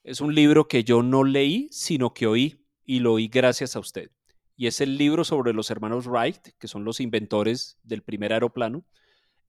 Es 0.03 0.21
un 0.21 0.33
libro 0.33 0.67
que 0.67 0.83
yo 0.83 1.03
no 1.03 1.23
leí, 1.23 1.67
sino 1.71 2.13
que 2.13 2.27
oí 2.27 2.65
y 2.85 2.99
lo 2.99 3.13
oí 3.13 3.27
gracias 3.27 3.75
a 3.75 3.79
usted. 3.79 4.09
Y 4.55 4.67
es 4.67 4.81
el 4.81 4.97
libro 4.97 5.23
sobre 5.23 5.53
los 5.53 5.69
hermanos 5.69 6.07
Wright, 6.07 6.49
que 6.57 6.67
son 6.67 6.83
los 6.83 6.99
inventores 6.99 7.77
del 7.83 8.01
primer 8.01 8.33
aeroplano, 8.33 8.83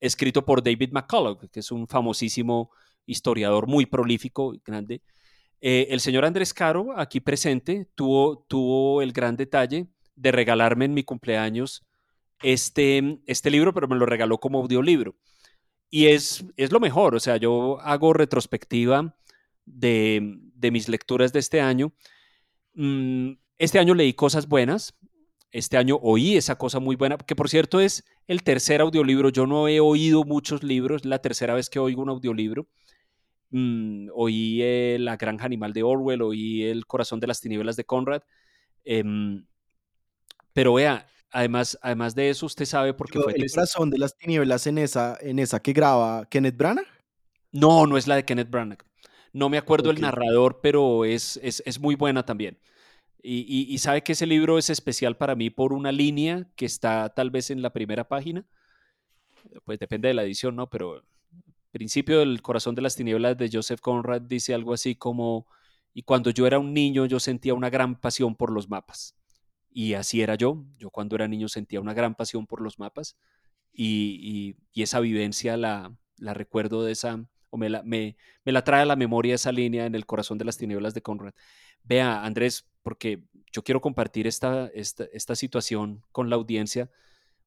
escrito 0.00 0.44
por 0.44 0.62
David 0.62 0.90
McCullough, 0.92 1.50
que 1.50 1.60
es 1.60 1.70
un 1.70 1.88
famosísimo 1.88 2.70
historiador 3.06 3.66
muy 3.66 3.86
prolífico 3.86 4.54
y 4.54 4.62
grande, 4.64 5.02
eh, 5.64 5.86
el 5.90 6.00
señor 6.00 6.24
Andrés 6.24 6.52
Caro, 6.52 6.98
aquí 6.98 7.20
presente, 7.20 7.88
tuvo, 7.94 8.44
tuvo 8.48 9.00
el 9.00 9.12
gran 9.12 9.36
detalle 9.36 9.86
de 10.16 10.32
regalarme 10.32 10.86
en 10.86 10.94
mi 10.94 11.04
cumpleaños 11.04 11.86
este, 12.42 13.20
este 13.26 13.48
libro, 13.48 13.72
pero 13.72 13.86
me 13.86 13.94
lo 13.94 14.04
regaló 14.04 14.38
como 14.38 14.58
audiolibro. 14.58 15.14
Y 15.88 16.06
es, 16.06 16.44
es 16.56 16.72
lo 16.72 16.80
mejor, 16.80 17.14
o 17.14 17.20
sea, 17.20 17.36
yo 17.36 17.78
hago 17.80 18.12
retrospectiva 18.12 19.14
de, 19.64 20.70
mis 20.70 20.89
lecturas 20.89 21.32
de 21.32 21.40
este 21.40 21.60
año. 21.60 21.93
Mm, 22.74 23.32
este 23.59 23.78
año 23.78 23.94
leí 23.94 24.14
cosas 24.14 24.48
buenas, 24.48 24.94
este 25.51 25.76
año 25.76 25.98
oí 26.02 26.36
esa 26.36 26.56
cosa 26.56 26.80
muy 26.80 26.97
buena, 26.97 27.18
que 27.18 27.36
por 27.36 27.48
cierto 27.48 27.80
es 27.80 28.05
el 28.26 28.43
tercer 28.43 28.80
audiolibro, 28.80 29.28
yo 29.28 29.47
no 29.47 29.68
he 29.68 29.80
oído 29.80 30.24
muchos 30.24 30.62
libros, 30.62 31.05
la 31.05 31.20
tercera 31.20 31.55
vez 31.55 31.68
que 31.68 31.78
oigo 31.78 32.02
un 32.02 32.09
audiolibro. 32.09 32.68
Mm, 33.51 34.09
oí 34.14 34.98
La 34.98 35.16
granja 35.16 35.44
animal 35.44 35.74
de 35.74 35.82
Orwell, 35.82 36.22
oí 36.22 36.62
El 36.64 36.86
corazón 36.86 37.20
de 37.20 37.26
las 37.26 37.40
tinieblas 37.40 37.76
de 37.76 37.84
Conrad. 37.84 38.22
Em, 38.84 39.47
pero 40.52 40.74
vea, 40.74 41.06
además, 41.30 41.78
además 41.82 42.14
de 42.14 42.30
eso, 42.30 42.47
usted 42.47 42.64
sabe 42.64 42.94
por 42.94 43.10
qué 43.10 43.20
fue... 43.20 43.34
¿El 43.34 43.51
corazón 43.51 43.90
de 43.90 43.98
las 43.98 44.16
tinieblas 44.16 44.66
en 44.66 44.78
esa, 44.78 45.18
en 45.20 45.39
esa 45.39 45.60
que 45.60 45.72
graba 45.72 46.26
Kenneth 46.26 46.56
Branagh? 46.56 46.86
No, 47.52 47.86
no 47.86 47.97
es 47.97 48.06
la 48.06 48.16
de 48.16 48.24
Kenneth 48.24 48.51
Branagh. 48.51 48.82
No 49.32 49.48
me 49.48 49.59
acuerdo 49.59 49.90
el 49.90 50.00
narrador, 50.00 50.60
pero 50.62 51.04
es, 51.04 51.40
es, 51.42 51.80
muy 51.80 51.94
buena 51.94 52.24
también. 52.24 52.59
Y, 53.22 53.72
y, 53.72 53.78
sabe 53.78 54.02
que 54.02 54.12
ese 54.12 54.26
libro 54.26 54.59
es 54.59 54.68
especial 54.68 55.16
para 55.16 55.34
mí 55.36 55.48
por 55.48 55.72
una 55.72 55.92
línea 55.92 56.50
que 56.56 56.66
está 56.66 57.09
tal 57.14 57.30
vez 57.30 57.50
en 57.50 57.62
la 57.62 57.72
primera 57.72 58.09
página. 58.09 58.44
Pues 59.64 59.78
depende 59.78 60.09
de 60.09 60.14
la 60.14 60.24
edición, 60.24 60.56
¿no? 60.56 60.68
Pero 60.68 61.04
principio 61.72 62.20
del 62.20 62.42
Corazón 62.42 62.74
de 62.74 62.82
las 62.82 62.96
Tinieblas 62.96 63.36
de 63.38 63.50
Joseph 63.52 63.80
Conrad 63.80 64.22
dice 64.22 64.54
algo 64.54 64.74
así 64.74 64.94
como, 64.94 65.46
y 65.94 66.02
cuando 66.02 66.30
yo 66.30 66.46
era 66.46 66.59
un 66.59 66.74
niño 66.74 67.06
yo 67.06 67.18
sentía 67.18 67.54
una 67.54 67.70
gran 67.70 68.00
pasión 68.00 68.36
por 68.36 68.52
los 68.52 68.68
mapas. 68.68 69.16
Y 69.70 69.94
así 69.94 70.20
era 70.20 70.34
yo. 70.34 70.64
Yo 70.76 70.90
cuando 70.90 71.16
era 71.16 71.28
niño 71.28 71.48
sentía 71.48 71.80
una 71.80 71.94
gran 71.94 72.14
pasión 72.14 72.46
por 72.46 72.60
los 72.60 72.78
mapas 72.78 73.16
y, 73.72 74.56
esa 74.74 75.00
vivencia 75.00 75.56
la, 75.56 75.96
la, 76.18 76.34
recuerdo 76.34 76.84
de 76.84 76.92
esa, 76.92 77.24
o 77.52 77.58
me 77.58 77.68
la, 77.68 77.82
me, 77.82 78.16
la 78.44 78.64
trae 78.64 78.82
a 78.82 78.86
la 78.86 78.96
memoria 78.96 79.34
esa 79.34 79.52
línea 79.52 79.84
en 79.84 79.94
el 79.94 80.06
Corazón 80.06 80.38
de 80.38 80.46
las 80.46 80.56
Tinieblas 80.56 80.94
de 80.94 81.02
Conrad. 81.02 81.34
Vea, 81.84 82.24
Andrés, 82.24 82.66
porque 82.82 83.22
yo 83.52 83.62
quiero 83.62 83.82
compartir 83.82 84.26
esta, 84.26 84.68
esta, 84.74 85.04
esta 85.12 85.36
situación 85.36 86.02
con 86.12 86.30
la 86.30 86.36
audiencia. 86.36 86.90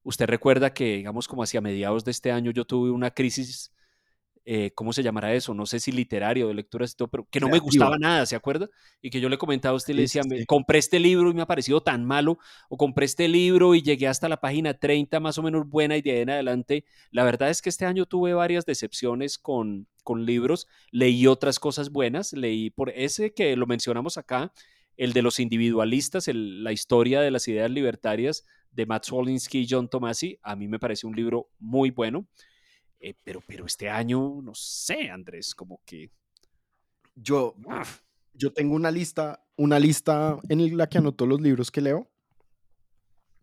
Usted 0.04 0.26
recuerda 0.26 0.72
que, 0.72 0.98
digamos, 0.98 1.26
como 1.26 1.42
hacia 1.42 1.60
mediados 1.60 2.04
de 2.04 2.12
este 2.12 2.30
año 2.30 2.52
yo 2.52 2.64
tuve 2.64 2.92
una 2.92 3.10
crisis 3.10 3.72
eh, 4.48 4.70
¿cómo 4.76 4.92
se 4.92 5.02
llamará 5.02 5.34
eso? 5.34 5.54
No 5.54 5.66
sé 5.66 5.80
si 5.80 5.90
literario, 5.90 6.46
de 6.46 6.54
lecturas 6.54 6.92
y 6.92 6.96
todo, 6.96 7.08
pero 7.08 7.26
que 7.28 7.40
no 7.40 7.48
me 7.48 7.58
gustaba 7.58 7.98
nada, 7.98 8.24
¿se 8.26 8.36
acuerda? 8.36 8.70
Y 9.02 9.10
que 9.10 9.20
yo 9.20 9.28
le 9.28 9.38
comentaba 9.38 9.72
a 9.72 9.76
usted, 9.76 9.92
le 9.92 10.02
decía, 10.02 10.22
compré 10.46 10.78
este 10.78 11.00
libro 11.00 11.28
y 11.28 11.34
me 11.34 11.42
ha 11.42 11.46
parecido 11.46 11.82
tan 11.82 12.04
malo, 12.04 12.38
o 12.68 12.76
compré 12.76 13.06
este 13.06 13.26
libro 13.26 13.74
y 13.74 13.82
llegué 13.82 14.06
hasta 14.06 14.28
la 14.28 14.36
página 14.36 14.74
30 14.74 15.18
más 15.18 15.36
o 15.38 15.42
menos 15.42 15.68
buena 15.68 15.96
y 15.96 16.02
de 16.02 16.12
ahí 16.12 16.20
en 16.20 16.30
adelante. 16.30 16.84
La 17.10 17.24
verdad 17.24 17.50
es 17.50 17.60
que 17.60 17.70
este 17.70 17.86
año 17.86 18.06
tuve 18.06 18.34
varias 18.34 18.64
decepciones 18.64 19.36
con, 19.36 19.88
con 20.04 20.24
libros, 20.24 20.68
leí 20.92 21.26
otras 21.26 21.58
cosas 21.58 21.90
buenas, 21.90 22.32
leí 22.32 22.70
por 22.70 22.90
ese 22.90 23.34
que 23.34 23.56
lo 23.56 23.66
mencionamos 23.66 24.16
acá, 24.16 24.52
el 24.96 25.12
de 25.12 25.22
los 25.22 25.40
individualistas, 25.40 26.28
la 26.32 26.70
historia 26.70 27.20
de 27.20 27.32
las 27.32 27.48
ideas 27.48 27.68
libertarias 27.68 28.46
de 28.70 28.86
Matt 28.86 29.06
Swolinsky 29.06 29.62
y 29.62 29.66
John 29.68 29.88
Tomasi, 29.88 30.38
a 30.42 30.54
mí 30.54 30.68
me 30.68 30.78
parece 30.78 31.08
un 31.08 31.16
libro 31.16 31.48
muy 31.58 31.90
bueno. 31.90 32.28
Eh, 33.00 33.14
pero, 33.22 33.42
pero 33.46 33.66
este 33.66 33.88
año, 33.88 34.40
no 34.42 34.54
sé, 34.54 35.10
Andrés, 35.10 35.54
como 35.54 35.80
que... 35.84 36.10
Yo, 37.14 37.54
yo 38.34 38.52
tengo 38.52 38.74
una 38.74 38.90
lista, 38.90 39.42
una 39.56 39.78
lista 39.78 40.38
en 40.48 40.76
la 40.76 40.88
que 40.88 40.98
anoto 40.98 41.26
los 41.26 41.40
libros 41.40 41.70
que 41.70 41.80
leo. 41.80 42.10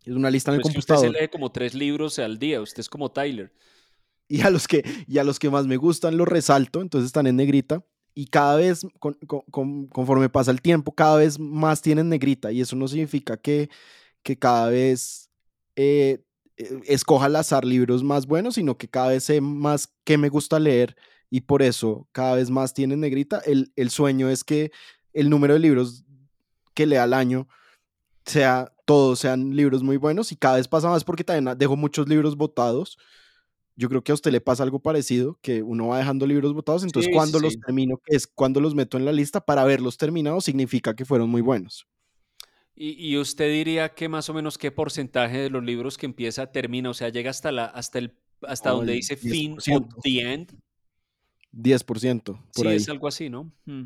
Es 0.04 0.14
una 0.14 0.30
lista 0.30 0.50
en 0.52 0.56
el 0.56 0.62
computador. 0.62 1.06
usted 1.06 1.18
se 1.18 1.22
lee 1.22 1.28
como 1.28 1.50
tres 1.50 1.74
libros 1.74 2.18
al 2.18 2.38
día, 2.38 2.60
usted 2.60 2.80
es 2.80 2.88
como 2.88 3.10
Tyler. 3.10 3.52
Y 4.28 4.42
a 4.42 4.50
los 4.50 4.68
que, 4.68 4.84
y 5.06 5.18
a 5.18 5.24
los 5.24 5.38
que 5.38 5.50
más 5.50 5.66
me 5.66 5.76
gustan 5.76 6.16
los 6.16 6.28
resalto, 6.28 6.80
entonces 6.80 7.06
están 7.06 7.26
en 7.26 7.36
negrita. 7.36 7.84
Y 8.14 8.26
cada 8.26 8.56
vez, 8.56 8.86
conforme 9.50 10.28
pasa 10.28 10.50
el 10.50 10.62
tiempo, 10.62 10.92
cada 10.92 11.16
vez 11.16 11.38
más 11.38 11.82
tienen 11.82 12.08
negrita. 12.08 12.52
Y 12.52 12.60
eso 12.60 12.76
no 12.76 12.86
significa 12.86 13.36
que, 13.36 13.68
que 14.22 14.38
cada 14.38 14.68
vez 14.68 15.30
eh, 15.74 16.22
escoja 16.56 17.26
al 17.26 17.36
azar 17.36 17.64
libros 17.64 18.02
más 18.02 18.26
buenos, 18.26 18.54
sino 18.54 18.76
que 18.76 18.88
cada 18.88 19.08
vez 19.08 19.24
sé 19.24 19.40
más 19.40 19.92
qué 20.04 20.18
me 20.18 20.28
gusta 20.28 20.60
leer 20.60 20.96
y 21.30 21.42
por 21.42 21.62
eso 21.62 22.08
cada 22.12 22.36
vez 22.36 22.50
más 22.50 22.74
tienen 22.74 23.00
negrita. 23.00 23.40
El, 23.44 23.72
el 23.76 23.90
sueño 23.90 24.28
es 24.28 24.44
que 24.44 24.70
el 25.12 25.30
número 25.30 25.54
de 25.54 25.60
libros 25.60 26.04
que 26.74 26.86
lea 26.86 27.04
al 27.04 27.14
año 27.14 27.48
sea, 28.26 28.72
todos 28.84 29.20
sean 29.20 29.56
libros 29.56 29.82
muy 29.82 29.96
buenos 29.96 30.32
y 30.32 30.36
cada 30.36 30.56
vez 30.56 30.68
pasa 30.68 30.88
más 30.88 31.04
porque 31.04 31.24
también 31.24 31.56
dejo 31.58 31.76
muchos 31.76 32.08
libros 32.08 32.36
votados. 32.36 32.98
Yo 33.76 33.88
creo 33.88 34.04
que 34.04 34.12
a 34.12 34.14
usted 34.14 34.30
le 34.30 34.40
pasa 34.40 34.62
algo 34.62 34.80
parecido, 34.80 35.38
que 35.42 35.62
uno 35.62 35.88
va 35.88 35.98
dejando 35.98 36.26
libros 36.26 36.52
votados, 36.52 36.84
entonces 36.84 37.12
cuando 37.12 37.40
los 37.40 37.58
termino, 37.58 37.96
que 38.04 38.14
es 38.14 38.28
cuando 38.28 38.60
los 38.60 38.74
meto 38.74 38.96
en 38.96 39.04
la 39.04 39.12
lista 39.12 39.40
para 39.40 39.64
verlos 39.64 39.96
terminados, 39.96 40.44
significa 40.44 40.94
que 40.94 41.04
fueron 41.04 41.28
muy 41.28 41.42
buenos. 41.42 41.88
Y, 42.76 43.16
usted 43.18 43.52
diría 43.52 43.94
que 43.94 44.08
más 44.08 44.28
o 44.28 44.34
menos 44.34 44.58
qué 44.58 44.72
porcentaje 44.72 45.38
de 45.38 45.50
los 45.50 45.62
libros 45.62 45.96
que 45.96 46.06
empieza 46.06 46.50
termina, 46.50 46.90
o 46.90 46.94
sea, 46.94 47.08
llega 47.08 47.30
hasta 47.30 47.52
la 47.52 47.66
hasta 47.66 48.00
el 48.00 48.14
hasta 48.42 48.70
donde 48.70 48.94
dice 48.94 49.16
fin 49.16 49.56
o 49.72 49.88
the 50.02 50.20
end. 50.20 50.58
10%. 51.52 52.24
Por 52.24 52.42
sí, 52.52 52.66
ahí. 52.66 52.76
es 52.76 52.88
algo 52.88 53.06
así, 53.06 53.30
¿no? 53.30 53.52
Mm. 53.64 53.84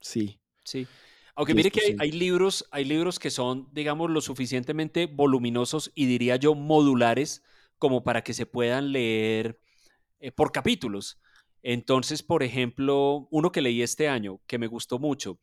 Sí. 0.00 0.38
Sí. 0.62 0.86
Aunque 1.34 1.54
mire 1.54 1.70
que 1.70 1.96
hay, 1.98 2.12
libros, 2.12 2.64
hay 2.70 2.84
libros 2.84 3.18
que 3.18 3.30
son, 3.30 3.68
digamos, 3.72 4.10
lo 4.10 4.20
suficientemente 4.20 5.06
voluminosos 5.06 5.92
y 5.94 6.06
diría 6.06 6.36
yo 6.36 6.54
modulares 6.54 7.42
como 7.78 8.04
para 8.04 8.22
que 8.22 8.32
se 8.32 8.46
puedan 8.46 8.92
leer 8.92 9.60
eh, 10.20 10.32
por 10.32 10.50
capítulos. 10.52 11.20
Entonces, 11.62 12.22
por 12.22 12.42
ejemplo, 12.42 13.28
uno 13.30 13.52
que 13.52 13.60
leí 13.60 13.82
este 13.82 14.08
año 14.08 14.40
que 14.46 14.58
me 14.58 14.66
gustó 14.66 14.98
mucho 14.98 15.38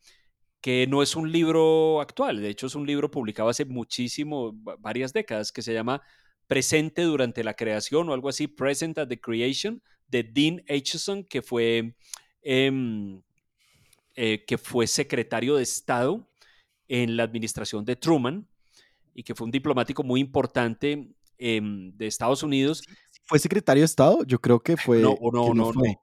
que 0.64 0.88
no 0.88 1.04
es 1.04 1.18
un 1.18 1.30
libro 1.30 2.00
actual, 2.00 2.42
de 2.42 2.48
hecho 2.48 2.68
es 2.68 2.76
un 2.76 2.88
libro 2.88 3.12
publicado 3.12 3.50
hace 3.50 3.66
muchísimo, 3.66 4.54
varias 4.80 5.12
décadas, 5.12 5.52
que 5.52 5.62
se 5.62 5.74
llama 5.74 6.02
Presente 6.48 7.02
durante 7.02 7.44
la 7.44 7.54
creación 7.54 8.08
o 8.08 8.14
algo 8.14 8.30
así, 8.30 8.48
Present 8.48 8.98
at 8.98 9.10
the 9.10 9.20
Creation, 9.20 9.84
de 10.08 10.24
Dean 10.24 10.64
Acheson, 10.70 11.26
que 11.26 11.42
fue, 11.42 11.98
em, 12.44 13.22
eh, 14.16 14.46
que 14.48 14.58
fue 14.58 14.88
secretario 14.88 15.58
de 15.58 15.64
Estado 15.64 16.26
en 16.88 17.18
la 17.18 17.24
administración 17.24 17.84
de 17.84 17.98
Truman 17.98 18.48
y 19.14 19.24
que 19.24 19.36
fue 19.36 19.44
un 19.44 19.52
diplomático 19.52 20.02
muy 20.02 20.22
importante 20.22 21.14
em, 21.40 21.92
de 21.98 22.08
Estados 22.08 22.42
Unidos. 22.42 22.84
¿Fue 23.26 23.38
secretario 23.38 23.82
de 23.82 23.86
Estado? 23.86 24.24
Yo 24.26 24.40
creo 24.40 24.62
que 24.62 24.78
fue. 24.78 25.02
No, 25.02 25.18
no, 25.20 25.54
no, 25.54 25.74
no, 25.74 25.84
eh, 25.84 25.98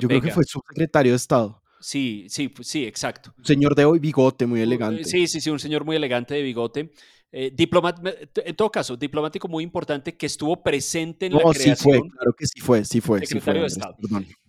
Yo 0.00 0.06
creo 0.06 0.20
que 0.20 0.32
fue 0.32 0.44
subsecretario 0.44 1.12
de 1.12 1.16
Estado. 1.16 1.62
Sí, 1.86 2.26
sí, 2.28 2.52
sí, 2.62 2.84
exacto. 2.84 3.32
señor 3.44 3.76
de 3.76 3.84
hoy, 3.84 4.00
bigote 4.00 4.44
muy 4.44 4.60
elegante. 4.60 5.04
Sí, 5.04 5.28
sí, 5.28 5.40
sí, 5.40 5.50
un 5.50 5.60
señor 5.60 5.84
muy 5.84 5.94
elegante 5.94 6.34
de 6.34 6.42
bigote. 6.42 6.90
Eh, 7.30 7.54
en 7.56 8.56
todo 8.56 8.72
caso, 8.72 8.96
diplomático 8.96 9.46
muy 9.46 9.62
importante 9.62 10.16
que 10.16 10.26
estuvo 10.26 10.64
presente 10.64 11.26
en 11.26 11.34
la 11.34 11.42
creación. 11.42 11.76
Sí 11.76 11.82
fue, 11.84 12.00
claro 12.10 12.32
que 12.36 12.46
sí 12.48 12.60
fue, 12.60 12.84
sí 12.84 13.00
fue. 13.00 13.20
Secretario 13.20 13.60
de 13.60 13.68
Estado. 13.68 13.94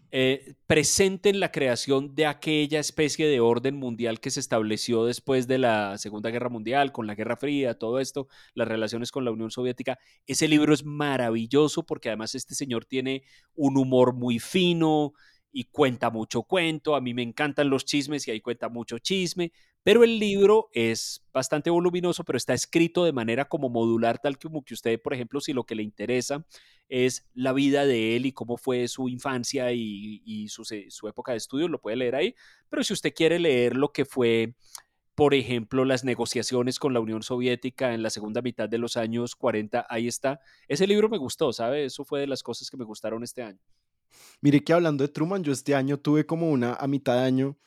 Eh, 0.09 0.55
presente 0.65 1.30
en 1.30 1.39
la 1.39 1.51
creación 1.51 2.15
de 2.15 2.26
aquella 2.26 2.80
especie 2.80 3.27
de 3.27 3.39
orden 3.39 3.76
mundial 3.76 4.19
que 4.19 4.31
se 4.31 4.39
estableció 4.39 5.05
después 5.05 5.47
de 5.47 5.59
la 5.59 5.99
Segunda 5.99 6.31
Guerra 6.31 6.49
Mundial, 6.49 6.91
con 6.91 7.05
la 7.05 7.14
Guerra 7.14 7.38
Fría, 7.38 7.77
todo 7.77 7.99
esto, 7.99 8.27
las 8.55 8.68
relaciones 8.68 9.11
con 9.11 9.26
la 9.26 9.31
Unión 9.31 9.51
Soviética. 9.51 9.99
Ese 10.26 10.47
libro 10.47 10.73
es 10.73 10.84
maravilloso 10.84 11.85
porque 11.85 12.09
además 12.09 12.34
este 12.34 12.55
señor 12.55 12.85
tiene 12.85 13.22
un 13.53 13.77
humor 13.77 14.15
muy 14.15 14.39
fino, 14.39 15.14
y 15.57 15.63
cuenta 15.63 16.11
mucho 16.11 16.43
cuento. 16.43 16.95
A 16.95 17.01
mí 17.01 17.15
me 17.15 17.23
encantan 17.23 17.71
los 17.71 17.84
chismes 17.84 18.27
y 18.27 18.31
ahí 18.31 18.41
cuenta 18.41 18.69
mucho 18.69 18.99
chisme, 18.99 19.51
pero 19.81 20.03
el 20.03 20.19
libro 20.19 20.69
es 20.71 21.25
bastante 21.34 21.71
voluminoso, 21.71 22.23
pero 22.23 22.38
está 22.38 22.53
escrito 22.53 23.03
de 23.03 23.11
manera 23.11 23.45
como 23.45 23.67
modular, 23.67 24.19
tal 24.19 24.38
como 24.38 24.63
que 24.63 24.75
usted, 24.75 25.01
por 25.01 25.15
ejemplo, 25.15 25.41
si 25.41 25.53
lo 25.53 25.63
que 25.63 25.73
le 25.73 25.81
interesa 25.81 26.45
es 26.89 27.27
la 27.34 27.53
vida 27.53 27.88
de 27.88 28.15
él 28.15 28.27
y 28.27 28.34
cómo 28.34 28.57
fue 28.57 28.88
su 28.88 29.09
infancia 29.09 29.71
y, 29.71 30.47
su, 30.47 30.63
su 30.63 31.07
época 31.07 31.31
de 31.31 31.39
estudio, 31.39 31.67
lo 31.67 31.81
puede 31.81 31.97
leer 31.97 32.13
ahí. 32.13 32.35
Pero 32.69 32.84
si 32.84 32.93
usted 32.93 33.15
quiere 33.15 33.39
leer 33.39 33.75
lo 33.75 33.91
que 33.91 34.05
fue 34.05 34.53
por 35.15 35.34
ejemplo, 35.34 35.85
las 35.85 36.03
negociaciones 36.03 36.77
con 36.77 36.93
la 36.93 36.99
Unión 36.99 37.23
Soviética 37.23 37.95
en 37.95 38.03
la 38.03 38.11
segunda 38.11 38.43
mitad 38.43 38.69
de 38.69 38.77
los 38.77 38.95
años 38.95 39.35
40, 39.35 39.88
ahí 39.89 40.07
está. 40.07 40.39
Ese 40.67 40.85
libro 40.85 41.09
me 41.09 41.17
gustó, 41.17 41.51
¿sabe? 41.51 41.85
Eso 41.85 42.05
fue 42.05 42.19
de 42.19 42.27
las 42.27 42.43
cosas 42.43 42.69
que 42.69 42.77
me 42.77 42.85
gustaron 42.85 43.23
este 43.23 43.41
año. 43.41 43.59
Mire 44.41 44.63
que 44.63 44.73
hablando 44.73 45.03
de 45.03 45.07
Truman, 45.09 45.43
yo 45.43 45.51
este 45.51 45.75
año 45.75 45.97
tuve 45.97 46.25
como 46.25 46.49
una, 46.51 46.73
a 46.73 46.88
mitad 46.88 47.15
de 47.15 47.21
año, 47.21 47.57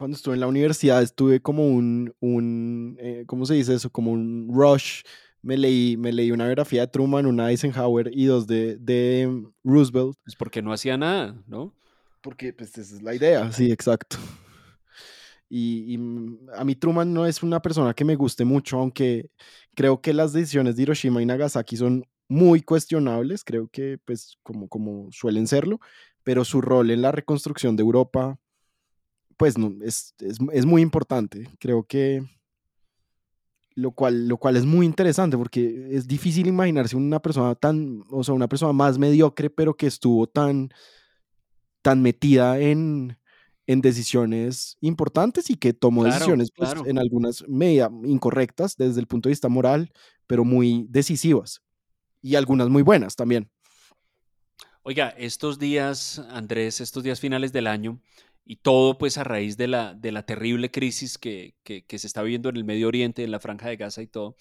cuando 0.00 0.16
estuve 0.16 0.34
en 0.34 0.40
la 0.40 0.46
universidad, 0.46 1.02
estuve 1.02 1.40
como 1.40 1.68
un, 1.68 2.14
un 2.20 2.96
eh, 2.98 3.24
¿cómo 3.26 3.44
se 3.44 3.52
dice 3.52 3.74
eso? 3.74 3.90
Como 3.90 4.12
un 4.12 4.48
rush. 4.50 5.02
Me 5.42 5.58
leí, 5.58 5.98
me 5.98 6.10
leí 6.10 6.32
una 6.32 6.46
biografía 6.46 6.80
de 6.80 6.86
Truman, 6.86 7.26
una 7.26 7.46
de 7.46 7.52
Eisenhower 7.52 8.10
y 8.10 8.24
dos 8.24 8.46
de, 8.46 8.78
de 8.78 9.44
Roosevelt. 9.62 10.16
Es 10.26 10.36
porque 10.36 10.62
no 10.62 10.72
hacía 10.72 10.96
nada, 10.96 11.42
¿no? 11.46 11.74
Porque 12.22 12.54
pues 12.54 12.76
esa 12.78 12.96
es 12.96 13.02
la 13.02 13.14
idea, 13.14 13.52
sí, 13.52 13.70
exacto. 13.70 14.16
Y, 15.50 15.96
y, 15.96 15.98
a 16.54 16.64
mí 16.64 16.76
Truman 16.76 17.12
no 17.12 17.26
es 17.26 17.42
una 17.42 17.60
persona 17.60 17.92
que 17.92 18.04
me 18.04 18.16
guste 18.16 18.44
mucho, 18.44 18.78
aunque 18.78 19.30
creo 19.74 20.00
que 20.00 20.14
las 20.14 20.32
decisiones 20.32 20.76
de 20.76 20.82
Hiroshima 20.82 21.20
y 21.20 21.26
Nagasaki 21.26 21.76
son 21.76 22.06
muy 22.30 22.62
cuestionables, 22.62 23.42
creo 23.42 23.68
que 23.68 23.98
pues 24.04 24.38
como, 24.44 24.68
como 24.68 25.10
suelen 25.10 25.48
serlo, 25.48 25.80
pero 26.22 26.44
su 26.44 26.60
rol 26.60 26.92
en 26.92 27.02
la 27.02 27.10
reconstrucción 27.10 27.74
de 27.74 27.82
Europa 27.82 28.38
pues 29.36 29.58
no, 29.58 29.74
es, 29.82 30.14
es, 30.20 30.66
muy 30.66 30.82
importante. 30.82 31.48
Creo 31.58 31.82
que 31.82 32.22
lo 33.74 33.90
cual, 33.90 34.28
lo 34.28 34.36
cual 34.36 34.56
es 34.56 34.64
muy 34.64 34.86
interesante 34.86 35.36
porque 35.36 35.88
es 35.90 36.06
difícil 36.06 36.46
imaginarse 36.46 36.94
una 36.94 37.20
persona 37.20 37.54
tan, 37.56 38.04
o 38.10 38.22
sea, 38.22 38.34
una 38.34 38.48
persona 38.48 38.72
más 38.74 38.96
mediocre, 38.96 39.50
pero 39.50 39.74
que 39.74 39.86
estuvo 39.88 40.28
tan, 40.28 40.68
tan 41.82 42.00
metida 42.00 42.60
en, 42.60 43.18
en 43.66 43.80
decisiones 43.80 44.76
importantes 44.82 45.50
y 45.50 45.56
que 45.56 45.72
tomó 45.72 46.04
decisiones 46.04 46.50
pues, 46.54 46.74
en 46.84 46.98
algunas 46.98 47.42
media 47.48 47.90
incorrectas 48.04 48.76
desde 48.76 49.00
el 49.00 49.08
punto 49.08 49.28
de 49.28 49.32
vista 49.32 49.48
moral, 49.48 49.90
pero 50.28 50.44
muy 50.44 50.86
decisivas 50.90 51.62
y 52.22 52.36
algunas 52.36 52.68
muy 52.68 52.82
buenas 52.82 53.16
también. 53.16 53.50
Oiga, 54.82 55.10
estos 55.10 55.58
días, 55.58 56.18
Andrés, 56.30 56.80
estos 56.80 57.02
días 57.02 57.20
finales 57.20 57.52
del 57.52 57.66
año, 57.66 58.00
y 58.44 58.56
todo 58.56 58.98
pues 58.98 59.18
a 59.18 59.24
raíz 59.24 59.56
de 59.56 59.68
la, 59.68 59.94
de 59.94 60.10
la 60.10 60.24
terrible 60.24 60.70
crisis 60.70 61.18
que, 61.18 61.54
que, 61.62 61.98
se 61.98 62.06
está 62.06 62.22
viviendo 62.22 62.48
en 62.48 62.56
el 62.56 62.64
Medio 62.64 62.88
Oriente, 62.88 63.22
en 63.22 63.30
la 63.30 63.40
Franja 63.40 63.68
de 63.68 63.76
Gaza 63.76 64.02
y 64.02 64.06
todo, 64.06 64.36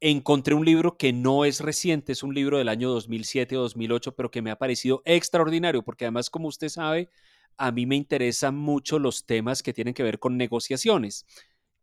encontré 0.00 0.54
un 0.54 0.64
libro 0.64 0.96
que 0.96 1.12
no 1.12 1.44
es 1.44 1.60
reciente, 1.60 2.12
es 2.12 2.22
un 2.22 2.34
libro 2.34 2.58
del 2.58 2.68
año 2.68 2.90
2007 2.90 3.56
o 3.56 3.62
2008, 3.62 4.14
pero 4.14 4.30
que 4.30 4.42
me 4.42 4.50
ha 4.50 4.58
parecido 4.58 5.02
extraordinario, 5.04 5.82
porque 5.82 6.04
además, 6.04 6.28
como 6.28 6.48
usted 6.48 6.68
sabe, 6.68 7.08
a 7.56 7.72
mí 7.72 7.86
me 7.86 7.96
interesan 7.96 8.56
mucho 8.56 8.98
los 8.98 9.26
temas 9.26 9.62
que 9.62 9.72
tienen 9.72 9.94
que 9.94 10.02
ver 10.02 10.18
con 10.18 10.36
negociaciones. 10.36 11.26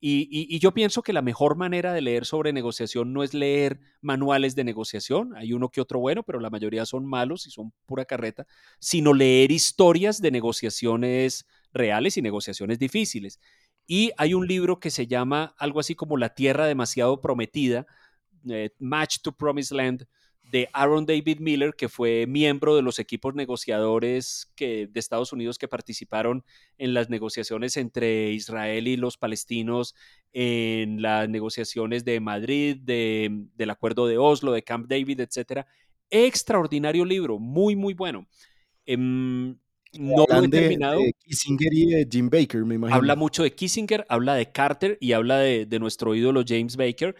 Y, 0.02 0.58
yo 0.60 0.74
pienso 0.74 1.04
que 1.04 1.12
la 1.12 1.22
mejor 1.22 1.58
manera 1.58 1.92
de 1.92 2.02
leer 2.02 2.26
sobre 2.26 2.54
negociación 2.54 3.12
no 3.12 3.22
es 3.22 3.34
leer 3.34 3.80
manuales 4.02 4.56
de 4.56 4.64
negociación, 4.64 5.36
hay 5.36 5.52
uno 5.52 5.70
que 5.70 5.82
otro 5.82 6.00
bueno, 6.00 6.24
pero 6.24 6.40
la 6.40 6.50
mayoría 6.50 6.86
son 6.86 7.06
malos 7.06 7.48
y 7.48 7.52
son 7.52 7.74
pura 7.86 8.06
carreta, 8.06 8.48
sino 8.80 9.14
leer 9.14 9.52
historias 9.52 10.22
de 10.22 10.32
negociaciones 10.32 11.46
reales 11.74 12.16
y 12.16 12.22
negociaciones 12.22 12.80
difíciles. 12.80 13.40
Y 13.88 14.12
hay 14.18 14.34
un 14.34 14.48
libro 14.48 14.80
que 14.80 14.90
se 14.90 15.08
llama 15.08 15.54
algo 15.58 15.82
así 15.82 15.96
como 15.96 16.16
La 16.16 16.34
Tierra 16.34 16.66
demasiado 16.66 17.20
prometida, 17.20 17.86
eh, 18.50 18.70
Match 18.80 19.18
to 19.22 19.34
Promised 19.34 19.76
Land, 19.76 20.08
de 20.50 20.68
Aaron 20.74 21.06
David 21.06 21.40
Miller, 21.40 21.76
que 21.76 21.90
fue 21.90 22.26
miembro 22.28 22.76
de 22.76 22.82
los 22.82 22.98
equipos 22.98 23.36
negociadores 23.36 24.52
que, 24.56 24.88
de 24.88 25.00
Estados 25.00 25.32
Unidos 25.32 25.58
que 25.58 25.68
participaron 25.68 26.44
en 26.78 26.94
las 26.94 27.10
negociaciones 27.10 27.78
entre 27.78 28.32
Israel 28.32 28.88
y 28.88 28.98
los 28.98 29.18
palestinos, 29.18 29.96
en 30.34 31.02
las 31.02 31.30
negociaciones 31.30 32.04
de 32.04 32.20
Madrid, 32.20 32.78
de, 32.82 33.46
del 33.56 33.70
acuerdo 33.70 34.08
de 34.08 34.18
Oslo, 34.18 34.52
de 34.52 34.64
Camp 34.64 34.88
David, 34.88 35.22
etc. 35.22 35.68
Extraordinario 36.10 37.06
libro, 37.06 37.38
muy, 37.38 37.76
muy 37.76 37.94
bueno. 37.94 38.28
Em, 38.88 39.56
no 40.00 40.26
lo 40.28 40.44
he 40.44 40.48
terminado. 40.50 41.00
De 41.00 41.14
Kissinger 41.14 41.74
y 41.74 41.86
de 41.92 42.08
Jim 42.12 42.30
Baker, 42.30 42.66
me 42.66 42.76
imagino. 42.76 42.96
Habla 42.96 43.16
mucho 43.16 43.44
de 43.44 43.54
Kissinger, 43.54 44.04
habla 44.10 44.34
de 44.34 44.52
Carter 44.52 44.98
y 45.00 45.12
habla 45.12 45.38
de, 45.38 45.68
de 45.68 45.80
nuestro 45.80 46.16
ídolo 46.16 46.44
James 46.48 46.76
Baker 46.76 47.16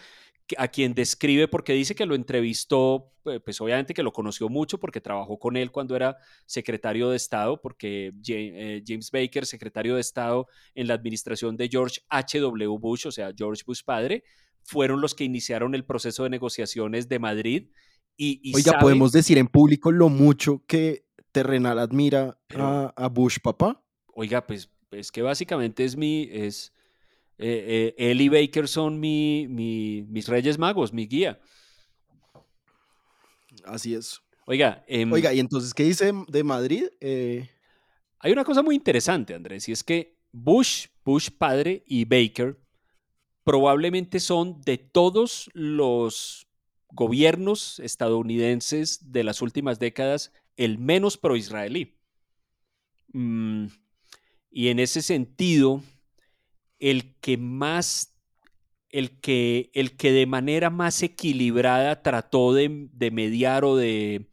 a 0.58 0.68
quien 0.68 0.94
describe 0.94 1.48
porque 1.48 1.74
dice 1.74 1.96
que 1.96 2.06
lo 2.06 2.16
entrevistó, 2.16 3.14
pues 3.44 3.60
obviamente 3.62 3.94
que 3.94 4.04
lo 4.04 4.12
conoció 4.12 4.50
mucho 4.50 4.80
porque 4.80 5.02
trabajó 5.02 5.38
con 5.38 5.58
él 5.58 5.72
cuando 5.72 5.96
era 5.96 6.18
secretario 6.46 7.10
de 7.10 7.18
Estado, 7.18 7.62
porque 7.62 8.14
eh, 8.28 8.84
James 8.86 9.12
Baker, 9.12 9.46
secretario 9.46 9.96
de 9.96 10.02
Estado 10.02 10.48
en 10.76 10.88
la 10.88 10.94
administración 10.94 11.58
de 11.58 11.70
George 11.70 12.02
H.W. 12.10 12.78
Bush, 12.80 13.08
o 13.08 13.12
sea, 13.12 13.32
George 13.36 13.64
Bush 13.66 13.84
padre, 13.84 14.24
fueron 14.64 15.02
los 15.02 15.16
que 15.16 15.24
iniciaron 15.24 15.76
el 15.76 15.86
proceso 15.86 16.24
de 16.24 16.30
negociaciones 16.30 17.08
de 17.08 17.20
Madrid. 17.20 17.70
Y, 18.18 18.54
Oiga, 18.54 18.80
¿podemos 18.80 19.12
decir 19.12 19.38
en 19.38 19.48
público 19.48 19.92
lo 19.92 20.10
mucho 20.10 20.64
que 20.68 21.06
Terrenal 21.32 21.80
admira 21.80 22.38
a, 22.50 23.08
Bush 23.08 23.38
papá? 23.42 23.82
Oiga, 24.08 24.46
pues 24.46 24.70
es 24.92 25.12
que 25.12 25.22
básicamente 25.22 25.86
es 25.86 25.96
mi... 25.96 26.28
Es, 26.32 26.74
eh, 27.42 27.96
eh, 27.98 28.12
él 28.12 28.20
y 28.20 28.28
Baker 28.28 28.68
son 28.68 29.00
mi, 29.00 29.48
mis 29.48 30.28
Reyes 30.28 30.58
Magos, 30.58 30.92
mi 30.92 31.08
guía. 31.08 31.40
Así 33.64 33.96
es. 33.96 34.22
Oiga, 34.46 34.84
em, 34.88 35.12
Oiga, 35.12 35.34
¿y 35.34 35.40
entonces 35.40 35.74
qué 35.74 35.84
dice 35.84 36.12
de 36.28 36.44
Madrid? 36.44 36.88
Eh, 37.00 37.50
hay 38.20 38.34
una 38.34 38.44
cosa 38.44 38.62
muy 38.62 38.76
interesante, 38.76 39.34
Andrés, 39.34 39.70
y 39.70 39.72
es 39.72 39.84
que 39.86 40.18
Bush, 40.34 40.88
Bush 41.06 41.30
padre 41.30 41.84
y 41.88 42.04
Baker 42.04 42.60
probablemente 43.46 44.20
son 44.20 44.60
de 44.62 44.78
todos 44.78 45.50
los 45.54 46.46
gobiernos 46.92 47.80
estadounidenses 47.80 49.14
de 49.14 49.24
las 49.24 49.42
últimas 49.42 49.80
décadas 49.80 50.34
el 50.58 50.78
menos 50.78 51.16
pro-israelí. 51.16 51.98
Mm, 53.14 53.68
y 54.52 54.68
en 54.68 54.80
ese 54.80 55.02
sentido, 55.02 55.82
el 56.80 57.16
que 57.20 57.38
más, 57.38 58.16
el 58.90 59.20
que, 59.20 59.72
el 59.74 59.98
que 59.98 60.12
de 60.12 60.26
manera 60.26 60.70
más 60.70 61.04
equilibrada 61.04 62.02
trató 62.02 62.54
de, 62.54 62.90
mediar 63.12 63.66
o 63.66 63.76
de, 63.76 64.32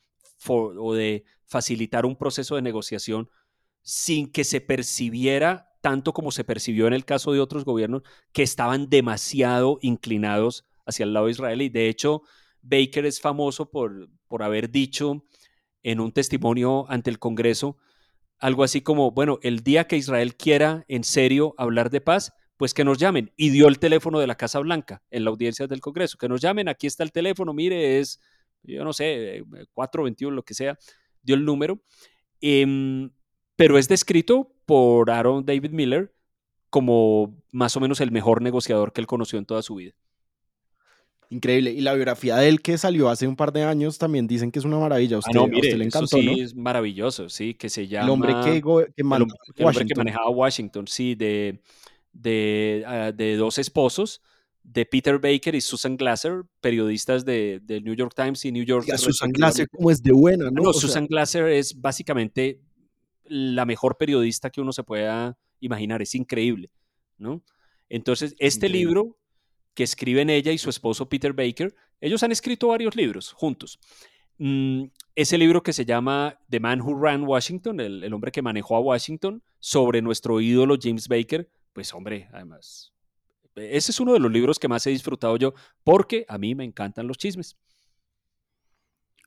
o 0.48 0.94
de 0.94 1.24
facilitar 1.44 2.06
un 2.06 2.16
proceso 2.16 2.56
de 2.56 2.62
negociación 2.62 3.28
sin 3.82 4.31
que 4.31 4.44
se 4.44 4.60
percibiera 4.60 5.66
tanto 5.81 6.12
como 6.12 6.32
se 6.32 6.43
percibió 6.43 6.89
en 6.89 6.94
el 6.94 7.05
caso 7.05 7.32
de 7.32 7.39
otros 7.39 7.64
gobiernos 7.64 8.02
que 8.32 8.43
estaban 8.43 8.89
demasiado 8.89 9.78
inclinados 9.82 10.64
hacia 10.85 11.05
el 11.05 11.12
lado 11.12 11.28
israelí. 11.28 11.68
De 11.68 11.89
hecho, 11.89 12.23
Baker 12.62 13.06
es 13.06 13.20
famoso 13.20 13.70
por, 13.70 14.09
por 14.27 14.43
haber 14.43 14.70
dicho 14.70 15.24
en 15.85 16.01
un 16.01 16.10
testimonio 16.10 16.86
ante 16.89 17.10
el 17.10 17.20
Congreso 17.20 17.77
algo 18.39 18.65
así 18.65 18.81
como, 18.81 19.11
bueno, 19.11 19.39
el 19.43 19.61
día 19.61 19.87
que 19.87 19.97
Israel 19.97 20.37
quiera 20.37 20.85
en 20.89 21.05
serio 21.05 21.55
hablar 21.59 21.91
de 21.91 22.01
paz, 22.01 22.33
pues 22.57 22.75
que 22.75 22.85
nos 22.85 22.99
llamen. 22.99 23.33
Y 23.37 23.51
dio 23.51 23.69
el 23.69 23.79
teléfono 23.79 24.19
de 24.19 24.27
la 24.27 24.37
Casa 24.37 24.59
Blanca 24.61 25.03
en 25.11 25.25
la 25.25 25.31
audiencia 25.31 25.67
del 25.67 25.81
Congreso, 25.81 26.19
que 26.19 26.29
nos 26.29 26.41
llamen, 26.41 26.69
aquí 26.69 26.87
está 26.87 27.03
el 27.03 27.13
teléfono, 27.13 27.53
mire, 27.53 27.99
es, 27.99 28.21
yo 28.63 28.85
no 28.85 28.93
sé, 28.93 29.43
421, 29.73 30.35
lo 30.35 30.43
que 30.43 30.55
sea, 30.55 30.79
dio 31.23 31.35
el 31.35 31.45
número. 31.45 31.81
Em, 32.41 33.11
pero 33.57 33.79
es 33.79 33.89
descrito 33.89 34.53
por 34.67 35.11
Aaron 35.11 35.45
David 35.45 35.71
Miller 35.71 36.15
como 36.71 37.43
más 37.53 37.77
o 37.77 37.81
menos 37.81 38.01
el 38.01 38.11
mejor 38.11 38.43
negociador 38.43 38.93
que 38.93 39.01
él 39.01 39.07
conoció 39.07 39.39
en 39.39 39.47
toda 39.47 39.63
su 39.63 39.77
vida. 39.77 39.95
Increíble. 41.31 41.73
Y 41.73 41.81
la 41.81 41.94
biografía 41.94 42.36
de 42.36 42.48
él 42.48 42.62
que 42.62 42.78
salió 42.78 43.09
hace 43.09 43.27
un 43.27 43.36
par 43.36 43.53
de 43.53 43.65
años 43.65 43.98
también 43.98 44.27
dicen 44.27 44.53
que 44.53 44.59
es 44.59 44.65
una 44.65 44.78
maravilla. 44.78 45.19
usted, 45.19 45.32
no, 45.35 45.47
le 45.47 45.85
encantó, 45.85 46.07
sí 46.07 46.40
es 46.40 46.55
maravilloso, 46.55 47.28
sí, 47.28 47.55
que 47.55 47.69
se 47.69 47.89
llama... 47.89 48.05
El 48.05 48.11
hombre 48.11 48.35
que, 48.44 48.62
que, 48.94 49.05
manejaba 49.05 50.31
Washington, 50.31 50.86
sí, 50.86 51.15
de, 51.15 51.61
de, 52.12 52.85
ah, 52.86 53.12
de, 53.12 53.36
dos 53.36 53.59
esposos, 53.59 54.23
de 54.62 54.86
Peter 54.86 55.19
Baker 55.19 55.55
y 55.55 55.61
Susan 55.61 55.97
Glasser, 55.97 56.43
periodistas 56.61 57.24
de, 57.24 57.61
New 57.82 57.94
York 57.94 58.12
Times 58.15 58.44
y 58.44 58.53
New 58.53 58.65
York. 58.65 58.86
Y 58.86 58.97
Susan 58.97 59.31
Glasser 59.32 59.69
como 59.69 59.90
es 59.90 60.03
de 60.03 60.12
buena, 60.12 60.51
¿no? 60.51 60.62
no 60.62 60.73
Susan 60.73 61.07
Glasser 61.07 61.47
es 61.48 61.81
básicamente 61.81 62.61
la 63.24 63.65
mejor 63.65 63.97
periodista 63.97 64.51
que 64.51 64.61
uno 64.61 64.73
se 64.73 64.85
pueda 64.85 65.36
imaginar, 65.61 66.03
es 66.03 66.15
increíble, 66.15 66.70
¿no? 67.19 67.43
Entonces, 67.89 68.35
este 68.39 68.69
libro 68.69 69.16
que 69.77 69.85
escriben 69.85 70.31
ella 70.31 70.51
y 70.51 70.59
su 70.59 70.70
esposo 70.70 71.09
Peter 71.09 71.35
Baker, 71.35 71.73
ellos 72.01 72.23
han 72.23 72.32
escrito 72.32 72.69
varios 72.69 72.97
libros 72.97 73.32
juntos. 73.32 73.78
Mm, 74.39 74.85
ese 75.15 75.36
libro 75.36 75.62
que 75.62 75.74
se 75.74 75.85
llama 75.85 76.39
The 76.48 76.59
Man 76.59 76.81
Who 76.81 76.98
Ran 76.98 77.24
Washington, 77.24 77.81
el, 77.81 78.12
hombre 78.12 78.32
que 78.32 78.40
manejó 78.40 78.77
a 78.77 78.81
Washington, 78.81 79.43
sobre 79.61 80.01
nuestro 80.01 80.40
ídolo 80.40 80.77
James 80.81 81.07
Baker, 81.07 81.48
pues 81.74 81.93
hombre, 81.93 82.27
además, 82.32 82.94
ese 83.55 83.93
es 83.93 84.01
uno 84.01 84.15
de 84.15 84.19
los 84.19 84.32
libros 84.32 84.59
que 84.59 84.66
más 84.66 84.86
he 84.86 84.90
disfrutado 84.90 85.36
yo, 85.36 85.53
porque 85.85 86.24
a 86.27 86.39
mí 86.39 86.55
me 86.55 86.65
encantan 86.65 87.07
los 87.07 87.19
chismes. 87.19 87.55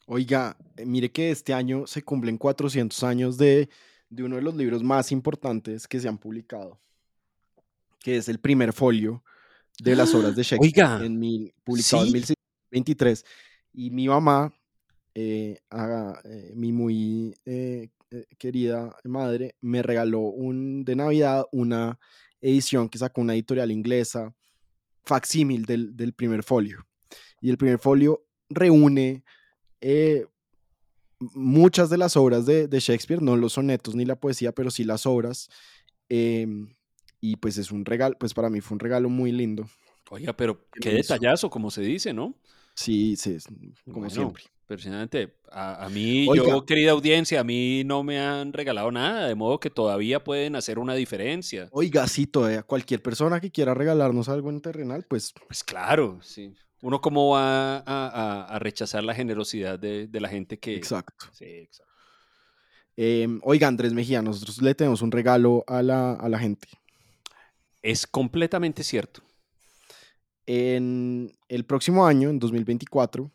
Oiga, 0.08 0.58
eh, 0.78 0.86
mire 0.86 1.12
que 1.12 1.30
este 1.30 1.54
año 1.54 1.86
se 1.86 2.02
cumplen 2.02 2.40
400 2.40 3.04
años 3.04 3.38
de, 3.38 3.70
de 4.10 4.24
uno 4.24 4.38
de 4.38 4.42
los 4.42 4.56
libros 4.56 4.82
más 4.82 5.12
importantes 5.12 5.88
que 5.88 6.00
se 6.00 6.08
han 6.08 6.18
publicado, 6.18 6.80
que 8.00 8.18
es 8.18 8.28
el 8.30 8.40
primer 8.40 8.74
folio 8.74 9.24
de 9.80 9.96
las 9.96 10.14
obras 10.14 10.36
de 10.36 10.44
Shakespeare 10.44 11.06
en 11.06 11.20
mi, 11.20 11.52
publicado 11.64 12.06
en 12.06 12.14
1623. 12.14 13.26
Y 13.74 13.92
mi 13.92 14.08
mamá, 14.08 14.54
eh, 15.16 15.60
eh, 15.72 16.52
mi 16.56 16.72
muy 16.72 17.36
eh, 17.46 17.90
querida 18.38 18.96
madre, 19.04 19.56
me 19.62 19.82
regaló 19.82 20.22
un, 20.22 20.84
de 20.84 20.96
Navidad 20.96 21.46
una 21.52 22.00
edición 22.42 22.90
que 22.90 22.98
sacó 22.98 23.22
una 23.22 23.34
editorial 23.34 23.72
inglesa, 23.72 24.34
facsímil 25.04 25.66
del, 25.66 25.96
del 25.96 26.14
primer 26.14 26.44
folio. 26.44 26.86
Y 27.42 27.50
el 27.50 27.58
primer 27.58 27.80
folio 27.80 28.26
reúne 28.50 29.24
muchas 31.20 31.90
de 31.90 31.98
las 31.98 32.18
obras 32.18 32.46
de, 32.46 32.68
de, 32.68 32.80
Shakespeare, 32.80 33.22
no 33.22 33.38
los 33.38 33.54
sonetos 33.54 33.96
ni 33.96 34.06
la 34.06 34.20
poesía, 34.20 34.52
pero 34.52 34.72
sí 34.72 34.84
las 34.84 35.06
obras. 35.06 35.50
Y 37.22 37.36
pues 37.36 37.58
es 37.58 37.72
un 37.72 37.86
regalo, 37.86 38.16
pues 38.18 38.34
para 38.34 38.50
mí 38.50 38.62
fue 38.62 38.76
un 38.76 38.80
regalo 38.80 39.10
muy 39.10 39.32
lindo. 39.32 39.68
Oiga, 40.10 40.34
pero 40.34 40.66
qué 40.82 40.92
detallazo, 40.92 41.50
como 41.50 41.70
se 41.70 41.82
dice, 41.82 42.14
¿no? 42.14 42.36
Sí, 42.74 43.16
sí, 43.18 43.38
como 43.92 44.10
siempre. 44.10 44.44
Personalmente, 44.66 45.34
a, 45.52 45.86
a 45.86 45.90
mí, 45.90 46.28
yo, 46.34 46.64
querida 46.64 46.92
audiencia, 46.92 47.40
a 47.40 47.44
mí 47.44 47.84
no 47.84 48.04
me 48.04 48.20
han 48.20 48.54
regalado 48.54 48.92
nada, 48.92 49.28
de 49.28 49.34
modo 49.34 49.60
que 49.60 49.72
todavía 49.72 50.24
pueden 50.24 50.56
hacer 50.56 50.78
una 50.78 50.94
diferencia. 50.94 51.68
Oiga, 51.72 52.08
sí, 52.08 52.28
todavía 52.28 52.62
cualquier 52.64 53.02
persona 53.02 53.42
que 53.42 53.52
quiera 53.52 53.74
regalarnos 53.74 54.30
algo 54.30 54.50
en 54.50 54.62
terrenal, 54.62 55.06
pues... 55.10 55.34
Pues 55.48 55.64
claro, 55.64 56.20
sí. 56.22 56.54
Uno 56.82 57.02
cómo 57.02 57.32
va 57.32 57.84
a, 57.86 58.60
rechazar 58.60 59.04
la 59.04 59.14
generosidad 59.14 59.78
de, 59.78 60.08
la 60.14 60.30
gente 60.30 60.60
que... 60.60 60.76
Exacto. 60.76 61.26
Sí, 61.34 61.46
exacto. 61.46 61.92
Em, 62.96 63.40
oiga, 63.44 63.68
Andrés 63.68 63.94
Mejía, 63.94 64.22
nosotros 64.22 64.62
le 64.62 64.76
tenemos 64.76 65.02
un 65.02 65.12
regalo 65.12 65.64
a 65.68 65.82
la, 65.82 66.14
a 66.14 66.30
la 66.30 66.40
gente. 66.40 66.68
Es 67.82 68.06
completamente 68.08 68.84
cierto. 68.84 69.22
En 70.46 71.32
el 71.48 71.66
próximo 71.66 72.06
año, 72.06 72.30
en 72.30 72.40
2024, 72.40 73.32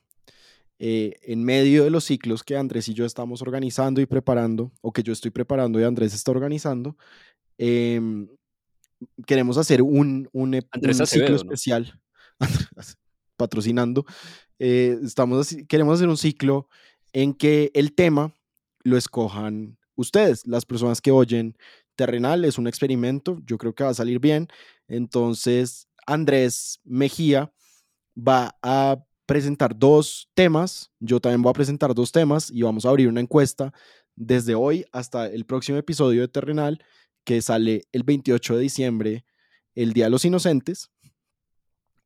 eh, 0.80 1.20
en 1.22 1.44
medio 1.44 1.84
de 1.84 1.90
los 1.90 2.04
ciclos 2.04 2.42
que 2.42 2.56
Andrés 2.56 2.88
y 2.88 2.94
yo 2.94 3.06
estamos 3.06 3.40
organizando 3.42 4.00
y 4.00 4.06
preparando, 4.06 4.72
o 4.80 4.92
que 4.92 5.02
yo 5.02 5.12
estoy 5.12 5.30
preparando 5.30 5.78
y 5.78 5.84
Andrés 5.84 6.12
está 6.12 6.32
organizando, 6.32 6.96
em, 7.56 8.28
queremos 9.26 9.56
hacer 9.56 9.82
un, 9.82 10.28
un, 10.32 10.60
ciclo 11.06 11.36
especial, 11.36 12.00
patrocinando, 13.36 14.04
eh, 14.58 14.98
estamos, 15.02 15.56
queremos 15.68 15.94
hacer 15.94 16.08
un 16.08 16.16
ciclo 16.16 16.68
en 17.12 17.34
que 17.34 17.70
el 17.74 17.94
tema 17.94 18.34
lo 18.82 18.96
escojan 18.96 19.78
ustedes, 19.96 20.46
las 20.46 20.64
personas 20.66 21.00
que 21.00 21.12
oyen 21.12 21.56
terrenal, 21.96 22.44
es 22.44 22.58
un 22.58 22.66
experimento, 22.66 23.40
yo 23.46 23.58
creo 23.58 23.74
que 23.74 23.84
va 23.84 23.90
a 23.90 23.94
salir 23.94 24.18
bien. 24.18 24.48
Entonces, 24.88 25.88
Andrés 26.06 26.80
Mejía 26.84 27.52
va 28.16 28.56
a 28.62 29.02
presentar 29.26 29.76
dos 29.76 30.30
temas, 30.34 30.90
yo 31.00 31.20
también 31.20 31.42
voy 31.42 31.50
a 31.50 31.54
presentar 31.54 31.94
dos 31.94 32.12
temas 32.12 32.50
y 32.50 32.62
vamos 32.62 32.84
a 32.84 32.90
abrir 32.90 33.08
una 33.08 33.20
encuesta 33.20 33.72
desde 34.16 34.54
hoy 34.54 34.84
hasta 34.92 35.26
el 35.26 35.44
próximo 35.44 35.78
episodio 35.78 36.20
de 36.20 36.28
Terrenal 36.28 36.84
que 37.24 37.40
sale 37.40 37.84
el 37.92 38.02
28 38.02 38.56
de 38.56 38.60
diciembre, 38.60 39.24
el 39.74 39.92
Día 39.92 40.04
de 40.04 40.10
los 40.10 40.24
Inocentes. 40.24 40.90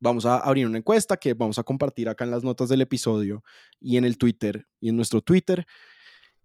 vamos 0.01 0.27
a 0.27 0.39
abrir 0.39 0.65
una 0.65 0.79
encuesta 0.79 1.17
que 1.17 1.35
vamos 1.35 1.59
a 1.59 1.65
compartir 1.65 2.09
acá 2.09 2.23
en 2.23 2.31
las 2.31 2.45
notas 2.45 2.69
del 2.69 2.81
episodio 2.81 3.43
y 3.81 3.97
en 3.97 4.05
el 4.05 4.17
Twitter 4.17 4.65
y 4.81 4.91
en 4.91 4.97
nuestro 4.97 5.21
Twitter. 5.21 5.67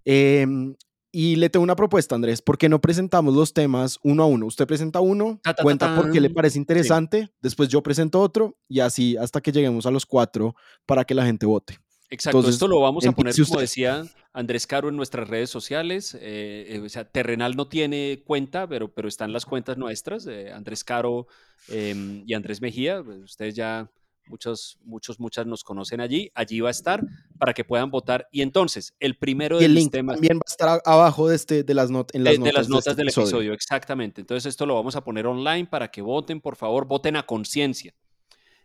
Em, 0.06 0.76
y 1.15 1.35
le 1.35 1.49
tengo 1.52 1.64
una 1.64 1.76
propuesta, 1.76 2.15
Andrés. 2.15 2.41
¿Por 2.41 2.57
qué 2.57 2.68
no 2.68 2.81
presentamos 2.81 3.35
los 3.35 3.53
temas 3.53 3.99
uno 4.02 4.23
a 4.23 4.26
uno? 4.26 4.48
Usted 4.48 4.65
presenta 4.65 4.99
uno, 4.99 5.40
cuenta 5.61 5.95
por 5.95 6.11
qué 6.11 6.19
le 6.19 6.31
parece 6.31 6.57
interesante, 6.57 7.30
después 7.40 7.69
yo 7.69 7.84
presento 7.84 8.19
otro 8.19 8.57
y 8.68 8.80
así 8.80 9.15
hasta 9.15 9.40
que 9.40 9.52
lleguemos 9.52 9.85
a 9.85 9.91
los 9.91 10.07
cuatro 10.07 10.56
para 10.88 11.06
que 11.06 11.14
la 11.14 11.23
gente 11.23 11.45
vote. 11.45 11.77
Exacto, 12.10 12.49
esto 12.49 12.68
lo 12.68 12.80
vamos 12.80 13.06
a 13.06 13.11
poner, 13.11 13.34
como 13.48 13.60
decía 13.60 14.06
Andrés 14.34 14.65
Caro, 14.65 14.90
en 14.90 14.95
nuestras 14.95 15.27
redes 15.27 15.52
sociales. 15.52 16.15
Eh, 16.19 16.65
eh, 16.69 16.80
o 16.80 16.90
sea, 16.90 17.06
Terrenal 17.06 17.56
no 17.56 17.68
tiene 17.68 18.23
cuenta, 18.26 18.68
pero, 18.68 18.91
pero 18.91 19.07
están 19.07 19.31
las 19.34 19.45
cuentas 19.45 19.77
nuestras, 19.77 20.27
Andrés 20.53 20.84
Caro 20.84 21.27
em, 21.68 22.23
y 22.26 22.34
Andrés 22.34 22.60
Mejía. 22.60 23.03
Pues, 23.03 23.19
ustedes 23.19 23.53
ya, 23.53 23.91
muchos, 24.28 24.80
muchos, 24.84 25.20
muchas 25.20 25.45
nos 25.45 25.64
conocen 25.64 26.02
allí. 26.02 26.32
Allí 26.36 26.60
va 26.60 26.70
a 26.70 26.72
estar 26.72 27.04
para 27.38 27.54
que 27.54 27.64
puedan 27.64 27.91
votar. 27.91 28.28
Y 28.32 28.41
entonces, 28.41 28.94
el 29.00 29.18
primero 29.18 29.60
de 29.60 29.68
los 29.68 29.90
temas... 29.90 30.16
También 30.16 30.38
va 30.38 30.44
a 30.45 30.52
estar 30.52 30.82
abajo 30.86 31.30
de, 31.30 31.36
este, 31.36 31.64
de 31.64 31.74
las, 31.74 31.90
notas 31.90 32.16
en 32.16 32.24
las 32.24 32.38
notas, 32.38 32.54
de 32.54 32.60
las 32.60 32.70
notas 32.70 32.88
este 32.88 33.02
del 33.02 33.10
episodio. 33.10 33.54
Exactamente. 33.54 34.22
Entonces, 34.22 34.50
esto 34.50 34.66
lo 34.66 34.76
vamos 34.76 34.95
a 34.95 35.04
poner 35.04 35.26
online 35.28 35.66
para 35.66 35.90
que 35.90 36.02
voten, 36.02 36.41
por 36.41 36.56
favor, 36.56 36.86
voten 36.86 37.16
a 37.16 37.24
conciencia. 37.24 37.94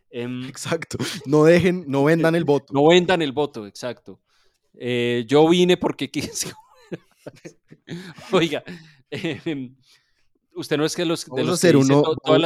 Em, 0.09 0.43
exacto. 0.49 0.97
No 1.25 1.43
dejen, 1.43 1.85
no 1.87 2.03
vendan 2.03 2.35
el 2.35 2.43
voto. 2.43 2.73
No 2.73 2.87
vendan 2.87 3.21
el 3.21 3.31
voto, 3.31 3.65
exacto. 3.67 4.19
Eh, 4.73 5.25
yo 5.27 5.47
vine 5.47 5.77
porque 5.77 6.09
quise. 6.11 6.53
Oiga, 8.31 8.63
em, 9.09 9.75
usted 10.59 10.77
no 10.77 10.85
es 10.85 10.95
que 10.95 11.05
los, 11.05 11.25
de 11.25 11.43
los 11.43 11.63
uno, 11.63 12.03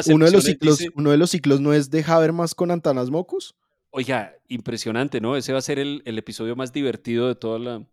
uno 0.07 0.25
de 0.25 0.31
los 0.31 0.43
ciclos, 0.43 0.79
uno 0.95 1.11
de 1.11 1.17
los 1.17 1.29
ciclos 1.29 1.59
no 1.59 1.73
es 1.73 1.89
de 1.89 2.03
Habermas 2.07 2.55
con 2.55 2.71
Antanas 2.71 3.09
Mocos. 3.09 3.55
Oiga, 3.89 4.35
impresionante, 4.47 5.21
¿no? 5.21 5.35
Ese 5.35 5.51
va 5.53 5.59
a 5.59 5.61
ser 5.61 5.79
el, 5.79 6.01
el 6.05 6.17
episodio 6.17 6.55
más 6.55 6.71
divertido 6.71 7.27
de 7.27 7.35
toda 7.35 7.59
la. 7.59 7.85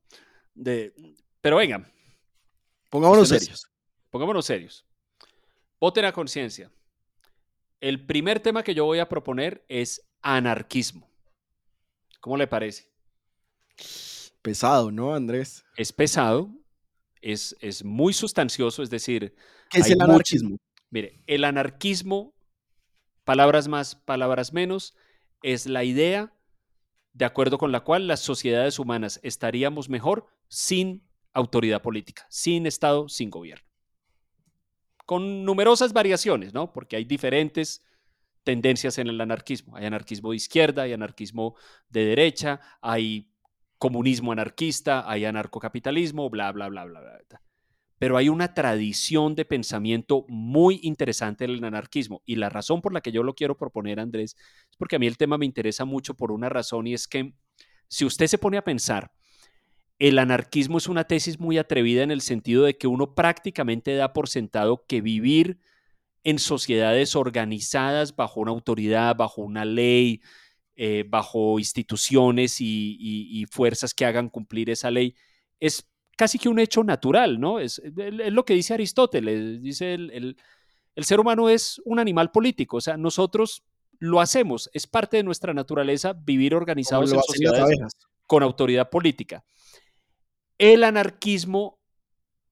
De... 0.55 0.95
Pero 1.41 1.57
venga. 1.57 1.91
Pongámonos 2.89 3.29
serios. 3.29 3.67
Pongámonos 4.11 4.47
serios. 4.47 4.85
Voten 5.79 6.05
a 6.05 6.13
conciencia. 6.13 6.71
El 7.81 8.05
primer 8.05 8.41
tema 8.41 8.63
que 8.63 8.75
yo 8.75 8.85
voy 8.85 8.99
a 8.99 9.09
proponer 9.09 9.65
es 9.69 10.07
anarquismo. 10.21 11.09
¿Cómo 12.21 12.37
le 12.37 12.47
parece? 12.47 12.91
Pesado, 14.43 14.91
¿no, 14.91 15.15
Andrés? 15.15 15.65
Es 15.77 15.93
pesado, 15.93 16.51
es, 17.21 17.57
es 17.61 17.85
muy 17.85 18.13
sustancioso, 18.13 18.83
es 18.83 18.91
decir... 18.91 19.35
¿Qué 19.69 19.81
es 19.81 19.91
el 19.91 20.01
anarquismo? 20.01 20.57
mire, 20.91 21.23
el 21.27 21.45
anarquismo, 21.45 22.35
palabras 23.25 23.69
más, 23.69 23.95
palabras 23.95 24.53
menos, 24.53 24.97
es 25.43 25.67
la 25.67 25.85
idea 25.85 26.35
de 27.13 27.25
acuerdo 27.25 27.59
con 27.59 27.73
la 27.73 27.81
cual 27.81 28.07
las 28.07 28.21
sociedades 28.21 28.79
humanas 28.79 29.21
estaríamos 29.23 29.89
mejor 29.89 30.27
sin 30.49 31.03
autoridad 31.33 31.83
política, 31.83 32.27
sin 32.29 32.67
Estado, 32.67 33.09
sin 33.09 33.31
gobierno 33.31 33.71
con 35.11 35.45
numerosas 35.45 35.93
variaciones, 35.93 36.55
¿no? 36.55 36.73
Porque 36.73 36.95
hay 36.95 37.05
diferentes 37.05 37.83
tendencias 38.45 38.97
en 38.97 39.09
el 39.09 39.21
anarquismo. 39.21 39.75
Hay 39.75 39.85
anarquismo 39.85 40.31
de 40.31 40.37
izquierda, 40.37 40.83
hay 40.83 40.93
anarquismo 40.93 41.57
de 41.89 42.05
derecha, 42.05 42.61
hay 42.81 43.30
comunismo 43.81 44.31
anarquista, 44.31 45.11
hay 45.11 45.25
anarcocapitalismo, 45.25 46.31
bla, 46.31 46.53
bla, 46.53 46.69
bla, 46.69 46.85
bla, 46.85 47.01
bla. 47.01 47.43
Pero 47.99 48.17
hay 48.17 48.29
una 48.29 48.55
tradición 48.55 49.35
de 49.35 49.45
pensamiento 49.45 50.25
muy 50.29 50.81
interesante 50.83 51.45
en 51.45 51.51
el 51.51 51.65
anarquismo. 51.65 52.23
Y 52.25 52.37
la 52.37 52.51
razón 52.51 52.83
por 52.83 52.93
la 52.93 53.01
que 53.01 53.11
yo 53.11 53.23
lo 53.23 53.35
quiero 53.35 53.57
proponer, 53.57 53.99
Andrés, 53.99 54.37
es 54.71 54.77
porque 54.77 54.97
a 54.97 54.99
mí 54.99 55.07
el 55.07 55.17
tema 55.17 55.39
me 55.39 55.47
interesa 55.47 55.85
mucho 55.85 56.15
por 56.15 56.31
una 56.31 56.49
razón 56.49 56.87
y 56.87 56.95
es 56.95 57.09
que 57.09 57.35
si 57.89 58.05
usted 58.05 58.27
se 58.27 58.39
pone 58.39 58.59
a 58.59 58.65
pensar 58.65 59.11
el 59.99 60.19
anarquismo 60.19 60.79
es 60.79 60.89
una 60.89 61.05
tesis 61.05 61.39
muy 61.39 61.59
atrevida 61.59 62.03
en 62.03 62.11
el 62.11 62.23
sentido 62.23 62.65
de 62.65 62.77
que 62.77 62.87
uno 62.87 63.15
prácticamente 63.15 63.95
da 63.95 64.15
por 64.15 64.29
sentado 64.29 64.85
que 64.87 65.03
vivir 65.03 65.61
en 66.25 66.39
sociedades 66.39 67.15
organizadas 67.17 68.17
bajo 68.17 68.41
una 68.41 68.51
autoridad, 68.51 69.15
bajo 69.17 69.43
una 69.43 69.65
ley, 69.67 70.23
eh, 70.77 71.05
bajo 71.09 71.59
instituciones 71.59 72.57
y, 72.61 73.47
fuerzas 73.51 73.95
que 73.95 74.05
hagan 74.05 74.29
cumplir 74.29 74.71
esa 74.71 74.91
ley, 74.91 75.15
es 75.59 75.89
casi 76.17 76.39
que 76.39 76.49
un 76.49 76.59
hecho 76.59 76.85
natural, 76.85 77.41
¿no? 77.41 77.61
Es, 77.61 77.83
lo 77.95 78.45
que 78.45 78.55
dice 78.55 78.75
Aristóteles, 78.75 79.63
dice 79.63 79.95
el, 79.95 80.37
el 80.95 81.05
ser 81.05 81.21
humano 81.21 81.49
es 81.49 81.81
un 81.85 81.99
animal 81.99 82.31
político, 82.31 82.79
o 82.79 82.81
sea, 82.81 82.97
nosotros 82.97 83.63
lo 83.99 84.21
hacemos, 84.21 84.71
es 84.73 84.87
parte 84.87 85.19
de 85.19 85.23
nuestra 85.23 85.55
naturaleza 85.55 86.15
vivir 86.15 86.55
organizados 86.55 87.13
en 87.13 87.21
sociedades 87.23 87.79
con 88.27 88.43
autoridad 88.43 88.89
política. 88.91 89.45
El 90.59 90.85
anarquismo 90.85 91.79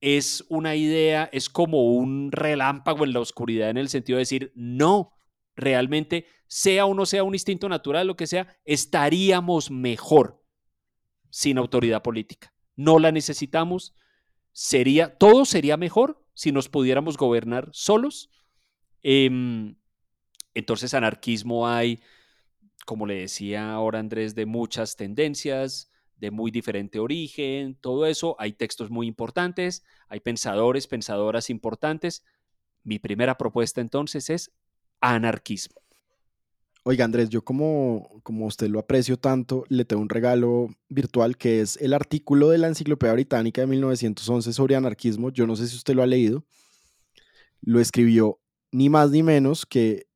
es 0.01 0.45
una 0.49 0.75
idea, 0.75 1.29
es 1.33 1.49
como 1.49 1.93
un 1.93 2.31
relámpago 2.31 3.03
en 3.03 3.13
la 3.13 3.19
oscuridad 3.19 3.69
en 3.69 3.77
el 3.77 3.89
sentido 3.89 4.17
de 4.17 4.21
decir, 4.21 4.51
no, 4.55 5.11
realmente, 5.59 6.25
sea 6.47 6.85
o 6.85 6.93
no 6.93 7.05
sea 7.05 7.23
un 7.23 7.35
instinto 7.35 7.69
natural, 7.69 8.07
lo 8.07 8.15
que 8.15 8.27
sea, 8.27 8.57
estaríamos 8.65 9.69
mejor 9.71 10.43
sin 11.29 11.57
autoridad 11.57 12.01
política. 12.01 12.53
No 12.75 12.99
la 12.99 13.11
necesitamos, 13.11 13.95
sería, 14.51 15.17
todo 15.17 15.45
sería 15.45 15.77
mejor 15.77 16.25
si 16.33 16.51
nos 16.51 16.69
pudiéramos 16.69 17.17
gobernar 17.17 17.69
solos. 17.73 18.29
Em, 19.03 19.75
entonces, 20.53 20.93
anarquismo 20.93 21.67
hay, 21.67 22.01
como 22.85 23.05
le 23.05 23.15
decía 23.15 23.73
ahora 23.73 23.99
Andrés, 23.99 24.35
de 24.35 24.45
muchas 24.45 24.95
tendencias 24.95 25.91
de 26.19 26.31
muy 26.31 26.51
diferente 26.51 26.99
origen, 26.99 27.75
todo 27.75 28.05
eso. 28.05 28.35
Hay 28.39 28.53
textos 28.53 28.89
muy 28.89 29.07
importantes, 29.07 29.83
hay 30.07 30.19
pensadores, 30.19 30.87
pensadoras 30.87 31.49
importantes. 31.49 32.23
Mi 32.83 32.99
primera 32.99 33.37
propuesta 33.37 33.81
entonces 33.81 34.29
es 34.29 34.51
anarquismo. 35.01 35.79
Oiga, 36.83 37.05
Andrés, 37.05 37.29
yo 37.29 37.43
como, 37.43 38.21
como 38.23 38.45
usted 38.45 38.67
lo 38.67 38.79
aprecio 38.79 39.17
tanto, 39.17 39.65
le 39.69 39.85
tengo 39.85 40.01
un 40.01 40.09
regalo 40.09 40.69
virtual 40.87 41.37
que 41.37 41.61
es 41.61 41.77
el 41.77 41.93
artículo 41.93 42.49
de 42.49 42.57
la 42.57 42.67
Enciclopedia 42.67 43.13
Británica 43.13 43.61
de 43.61 43.67
1911 43.67 44.53
sobre 44.53 44.75
anarquismo. 44.75 45.29
Yo 45.29 45.45
no 45.45 45.55
sé 45.55 45.67
si 45.67 45.75
usted 45.75 45.93
lo 45.93 46.03
ha 46.03 46.07
leído. 46.07 46.45
Lo 47.61 47.79
escribió 47.79 48.39
ni 48.71 48.89
más 48.89 49.11
ni 49.11 49.23
menos 49.23 49.65
que 49.65 50.07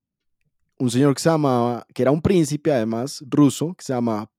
un 0.80 0.90
señor 0.90 1.14
que 1.16 1.22
se 1.22 1.30
llamaba, 1.30 1.86
que 1.94 2.02
era 2.02 2.12
un 2.12 2.22
príncipe 2.22 2.72
además 2.72 3.24
ruso, 3.28 3.76
que 3.76 3.84
se 3.84 3.94
llama 3.94 4.32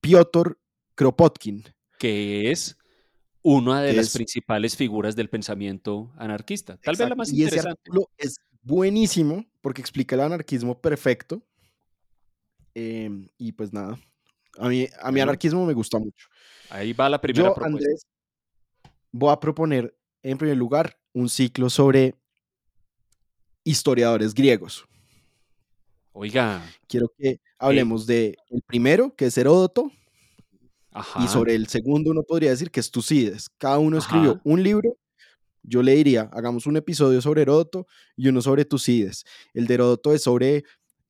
Piotr 0.00 0.58
Kropotkin. 0.94 1.64
Que 1.98 2.50
es 2.50 2.76
una 3.42 3.80
de 3.80 3.92
las 3.92 4.12
principales 4.12 4.76
figuras 4.76 5.16
del 5.16 5.30
pensamiento 5.30 6.12
anarquista. 6.16 6.76
Tal 6.78 6.96
vez 6.96 7.08
la 7.08 7.14
más 7.14 7.30
interesante. 7.30 7.58
Ese 7.58 7.68
artículo 7.68 8.10
es 8.18 8.36
buenísimo 8.66 9.46
porque 9.60 9.80
explica 9.80 10.16
el 10.16 10.22
anarquismo 10.22 10.78
perfecto. 10.80 11.42
Em, 12.74 13.28
y 13.38 13.52
pues 13.52 13.72
nada, 13.72 13.98
a 14.58 14.68
mí, 14.68 14.86
a 15.00 15.10
mi 15.10 15.20
anarquismo 15.20 15.64
me 15.64 15.72
gusta 15.72 15.98
mucho. 15.98 16.28
Ahí 16.68 16.92
va 16.92 17.08
la 17.08 17.20
primera 17.20 17.48
Yo, 17.48 17.54
propuesta. 17.54 17.78
Andrés, 17.78 18.06
voy 19.12 19.32
a 19.32 19.40
proponer 19.40 19.96
en 20.22 20.36
primer 20.36 20.56
lugar 20.56 20.98
un 21.14 21.28
ciclo 21.28 21.70
sobre 21.70 22.14
historiadores 23.64 24.34
griegos. 24.34 24.84
Oiga. 26.12 26.62
Quiero 26.86 27.12
que 27.16 27.40
hablemos 27.58 28.06
de 28.06 28.36
el 28.50 28.62
primero, 28.62 29.14
que 29.14 29.26
es 29.26 29.38
Heródoto, 29.38 29.90
y 31.22 31.28
sobre 31.28 31.54
el 31.54 31.66
segundo 31.68 32.10
uno 32.10 32.22
podría 32.22 32.50
decir 32.50 32.70
que 32.70 32.80
es 32.80 32.90
Tucídides. 32.90 33.48
Cada 33.58 33.78
uno 33.78 33.98
escribió 33.98 34.40
un 34.44 34.62
libro. 34.62 34.96
Yo 35.66 35.82
le 35.82 35.94
diría, 35.94 36.30
hagamos 36.32 36.66
un 36.66 36.76
episodio 36.76 37.20
sobre 37.20 37.42
Heródoto 37.42 37.86
y 38.16 38.28
uno 38.28 38.40
sobre 38.40 38.64
Tucídides. 38.64 39.24
El 39.52 39.66
de 39.66 39.74
Heródoto 39.74 40.12
es 40.12 40.22
sobre, 40.22 40.64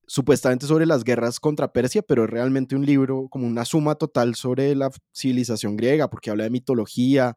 supuestamente 0.06 0.66
sobre 0.66 0.86
las 0.86 1.04
guerras 1.04 1.38
contra 1.38 1.72
Persia, 1.72 2.02
pero 2.02 2.24
es 2.24 2.30
realmente 2.30 2.74
un 2.74 2.86
libro 2.86 3.28
como 3.28 3.46
una 3.46 3.64
suma 3.64 3.96
total 3.96 4.34
sobre 4.34 4.74
la 4.74 4.90
civilización 5.14 5.76
griega, 5.76 6.08
porque 6.08 6.30
habla 6.30 6.44
de 6.44 6.50
mitología, 6.50 7.36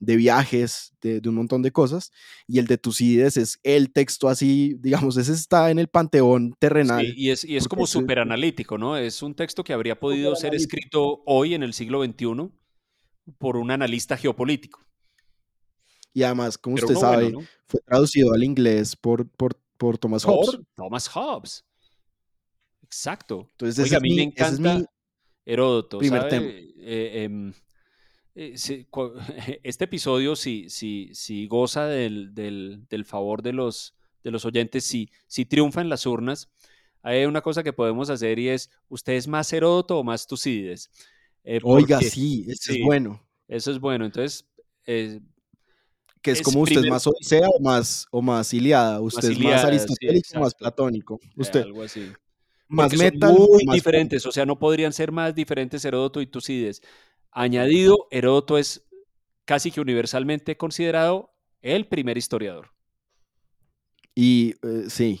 de 0.00 0.16
viajes, 0.16 0.92
de, 1.02 1.20
un 1.26 1.34
montón 1.34 1.62
de 1.62 1.70
cosas, 1.70 2.10
y 2.48 2.58
el 2.58 2.66
de 2.66 2.78
Tucídides 2.78 3.36
es 3.36 3.60
el 3.62 3.92
texto 3.92 4.28
así, 4.28 4.74
digamos, 4.80 5.16
ese 5.18 5.32
está 5.32 5.70
en 5.70 5.78
el 5.78 5.88
panteón 5.88 6.54
terrenal. 6.58 7.06
Sí, 7.06 7.12
y 7.16 7.30
es, 7.30 7.44
y 7.44 7.56
es 7.56 7.68
como 7.68 7.86
súper 7.86 8.18
analítico, 8.18 8.78
¿no? 8.78 8.96
Es 8.96 9.22
un 9.22 9.34
texto 9.34 9.62
que 9.62 9.72
habría 9.72 10.00
podido 10.00 10.34
ser 10.34 10.54
escrito 10.54 11.22
hoy 11.26 11.54
en 11.54 11.62
el 11.62 11.74
siglo 11.74 12.02
XXI 12.02 12.50
por 13.38 13.56
un 13.56 13.70
analista 13.70 14.16
geopolítico. 14.16 14.80
Y 16.12 16.22
además, 16.22 16.58
como 16.58 16.74
usted 16.74 16.94
sabe, 16.94 17.32
fue 17.66 17.80
traducido 17.80 18.32
al 18.32 18.42
inglés 18.42 18.96
por, 18.96 19.28
por, 19.28 19.56
por 19.76 19.98
Thomas 19.98 20.24
Hobbes. 20.24 20.58
Thomas 20.74 21.08
Hobbes. 21.08 21.64
Exacto. 22.82 23.46
Entonces, 23.52 23.92
a 23.92 24.00
mí 24.00 24.14
me 24.14 24.22
encanta 24.22 24.84
Heródoto. 25.44 25.98
Primer 25.98 26.28
tema. 26.28 26.46
Eh, 26.48 27.24
em, 27.24 27.52
eh, 28.34 28.54
este 29.62 29.84
episodio, 29.84 30.36
si, 30.36 30.68
si, 30.68 31.10
si 31.12 31.46
goza 31.46 31.86
del, 31.86 32.34
del, 32.34 33.04
favor 33.04 33.42
de 33.42 33.52
los, 33.52 33.94
de 34.22 34.30
los 34.30 34.44
oyentes, 34.44 34.84
si, 34.84 35.10
si 35.26 35.44
triunfa 35.44 35.80
en 35.80 35.88
las 35.88 36.06
urnas, 36.06 36.50
hay 37.02 37.24
una 37.24 37.40
cosa 37.40 37.62
que 37.62 37.72
podemos 37.72 38.10
hacer 38.10 38.38
y 38.38 38.48
es, 38.48 38.70
¿usted 38.88 39.14
es 39.14 39.26
más 39.26 39.52
Heródoto 39.52 39.98
o 39.98 40.04
más 40.04 40.26
Tucídides? 40.26 40.90
Eh, 41.44 41.60
Oiga, 41.62 42.00
sí, 42.00 42.44
eso 42.48 42.72
es 42.72 42.82
bueno. 42.84 43.22
Eso 43.48 43.70
es 43.72 43.80
bueno. 43.80 44.04
Entonces, 44.04 44.46
eh, 44.86 45.20
que 46.22 46.32
es, 46.32 46.42
como 46.42 46.60
usted 46.60 46.84
es 46.84 46.90
más 46.90 47.06
Odisea 47.06 47.48
o 47.48 47.60
más, 47.60 48.06
o 48.10 48.20
más 48.22 48.52
Iliada, 48.52 49.00
usted 49.00 49.30
es 49.30 49.38
más 49.38 49.64
aristotélico 49.64 50.28
o 50.36 50.40
más 50.40 50.54
platónico. 50.54 51.20
Usted. 51.36 51.62
algo 51.62 51.82
así. 51.82 52.10
Más 52.68 52.96
metal. 52.96 53.34
muy 53.34 53.64
diferentes, 53.72 54.24
o 54.26 54.32
sea, 54.32 54.46
no 54.46 54.58
podrían 54.58 54.92
ser 54.92 55.10
más 55.10 55.34
diferentes 55.34 55.84
Heródoto 55.84 56.20
y 56.20 56.26
Tucídides. 56.26 56.82
Añadido, 57.32 58.06
Heródoto 58.10 58.58
es 58.58 58.86
casi 59.44 59.70
que 59.70 59.80
universalmente 59.80 60.56
considerado 60.56 61.34
el 61.62 61.86
primer 61.86 62.16
historiador. 62.16 62.70
Y 64.14 64.54
eh, 64.62 64.84
sí, 64.88 65.20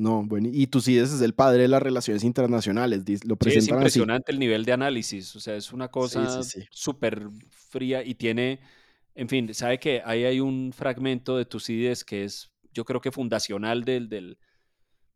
no, 0.00 0.22
bueno, 0.24 0.48
y 0.50 0.66
Tucídides 0.66 1.12
es 1.12 1.20
el 1.20 1.34
padre 1.34 1.62
de 1.62 1.68
las 1.68 1.82
relaciones 1.82 2.24
internacionales, 2.24 3.02
lo 3.26 3.36
presentan 3.36 3.62
sí, 3.62 3.70
es 3.70 3.76
impresionante 3.76 4.32
el 4.32 4.38
nivel 4.38 4.64
de 4.64 4.72
análisis, 4.72 5.36
o 5.36 5.40
sea, 5.40 5.56
es 5.56 5.74
una 5.74 5.88
cosa 5.88 6.40
súper 6.70 7.28
fría 7.50 8.02
y 8.02 8.14
tiene, 8.14 8.60
en 9.20 9.28
fin, 9.28 9.52
sabe 9.52 9.78
que 9.78 10.00
ahí 10.02 10.24
hay 10.24 10.40
un 10.40 10.72
fragmento 10.72 11.36
de 11.36 11.44
Tucídides 11.44 12.06
que 12.06 12.24
es, 12.24 12.50
yo 12.72 12.86
creo 12.86 13.02
que 13.02 13.12
fundacional 13.12 13.84
del, 13.84 14.08
del 14.08 14.38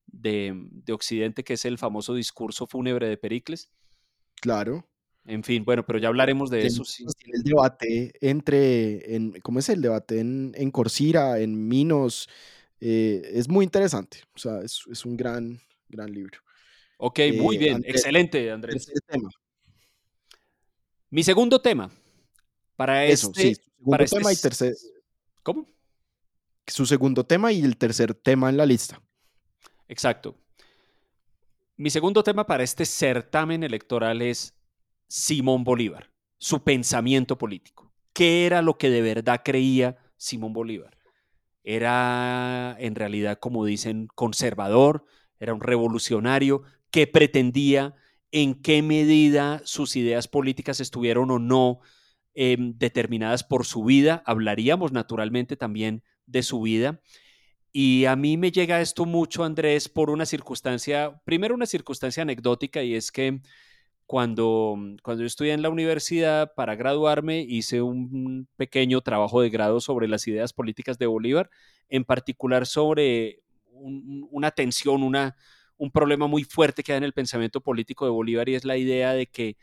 de, 0.07 0.53
de, 0.55 0.93
Occidente, 0.93 1.43
que 1.43 1.55
es 1.55 1.65
el 1.65 1.79
famoso 1.79 2.15
discurso 2.15 2.67
fúnebre 2.67 3.09
de 3.09 3.17
Pericles. 3.17 3.71
Claro. 4.43 4.87
En 5.25 5.43
fin, 5.43 5.65
bueno, 5.65 5.87
pero 5.87 5.99
ya 5.99 6.09
hablaremos 6.09 6.51
de 6.51 6.67
eso. 6.67 6.85
Sí. 6.85 7.07
El 7.33 7.45
debate 7.45 8.13
entre, 8.21 9.17
en, 9.17 9.41
¿cómo 9.41 9.61
es 9.61 9.71
el 9.71 9.81
debate 9.81 10.21
en, 10.21 10.53
en 10.55 10.71
Corsira, 10.71 11.41
en 11.41 11.67
Minos? 11.67 12.29
Eh, 12.81 13.23
es 13.33 13.49
muy 13.49 13.65
interesante, 13.65 14.19
o 14.35 14.39
sea, 14.39 14.61
es, 14.61 14.83
es 14.93 15.07
un 15.07 15.17
gran, 15.17 15.59
gran 15.89 16.13
libro. 16.13 16.41
Ok, 16.99 17.21
muy 17.39 17.57
eh, 17.57 17.59
bien, 17.59 17.83
excelente, 17.87 18.51
Andrés. 18.51 18.87
Tema. 19.07 19.31
Mi 21.09 21.23
segundo 21.23 21.63
tema, 21.63 21.91
para 22.77 23.07
Eso, 23.07 23.29
este... 23.29 23.55
Sí, 23.55 23.61
segundo 23.85 23.91
para 23.91 24.05
tema 24.07 24.33
este, 24.33 24.41
y 24.41 24.51
tercer... 24.51 24.75
¿Cómo? 25.43 25.69
Su 26.67 26.87
segundo 26.87 27.25
tema 27.25 27.53
y 27.53 27.63
el 27.63 27.77
tercer 27.77 28.15
tema 28.15 28.49
en 28.49 28.57
la 28.57 28.65
lista. 28.65 29.03
Exacto. 29.89 30.37
Mi 31.77 31.91
segundo 31.91 32.23
tema 32.23 32.47
para 32.47 32.63
este 32.63 32.87
certamen 32.87 33.63
electoral 33.63 34.23
es 34.23 34.55
Simón 35.09 35.65
Bolívar, 35.65 36.11
su 36.39 36.63
pensamiento 36.63 37.37
político. 37.37 37.93
¿Qué 38.15 38.47
era 38.47 38.63
lo 38.63 38.79
que 38.79 38.89
de 38.89 39.03
verdad 39.03 39.43
creía 39.45 39.99
Simón 40.17 40.53
Bolívar? 40.53 40.97
Era 41.63 42.77
en 42.79 42.95
realidad, 42.95 43.39
como 43.39 43.65
dicen, 43.65 44.09
conservador, 44.15 45.05
era 45.39 45.53
un 45.53 45.61
revolucionario 45.61 46.63
que 46.91 47.07
pretendía 47.07 47.95
en 48.31 48.55
qué 48.55 48.83
medida 48.83 49.61
sus 49.65 49.97
ideas 49.97 50.29
políticas 50.29 50.81
estuvieron 50.81 51.31
o 51.31 51.39
no 51.39 51.81
eh, 52.35 52.57
determinadas 52.59 53.45
por 53.45 53.65
su 53.65 53.85
vida. 53.85 54.23
Hablaríamos 54.27 54.93
naturalmente 54.93 55.57
también 55.57 56.03
de 56.27 56.43
su 56.43 56.61
vida. 56.63 57.01
Y 57.73 58.05
a 58.05 58.15
mí 58.15 58.37
me 58.37 58.53
llega 58.53 58.81
esto 58.81 59.05
mucho, 59.05 59.43
Andrés, 59.43 59.89
por 59.89 60.11
una 60.11 60.27
circunstancia, 60.27 61.21
primero 61.25 61.55
una 61.55 61.67
circunstancia 61.67 62.23
anecdótica, 62.23 62.83
y 62.85 62.95
es 62.95 63.11
que 63.11 63.41
cuando, 64.07 64.77
cuando 65.03 65.23
yo 65.23 65.27
estudié 65.27 65.55
en 65.55 65.63
la 65.63 65.71
universidad 65.71 66.55
para 66.55 66.77
graduarme, 66.77 67.41
hice 67.41 67.83
un 67.83 68.47
pequeño 68.57 69.01
trabajo 69.01 69.41
de 69.41 69.51
grado 69.51 69.81
sobre 69.81 70.07
las 70.09 70.29
ideas 70.29 70.53
políticas 70.53 70.99
de 70.99 71.07
Bolívar, 71.07 71.51
en 71.89 72.05
particular 72.05 72.67
sobre 72.67 73.41
una 73.73 74.51
tensión, 74.53 75.03
una, 75.03 75.37
un 75.77 75.91
problema 75.91 76.27
muy 76.27 76.45
fuerte 76.45 76.83
que 76.83 76.93
hay 76.93 76.99
en 76.99 77.05
el 77.05 77.13
pensamiento 77.13 77.61
político 77.61 78.05
de 78.05 78.13
Bolívar 78.13 78.49
y 78.49 78.55
es 78.55 78.65
la 78.65 78.77
idea 78.77 79.15
de 79.15 79.27
que, 79.27 79.57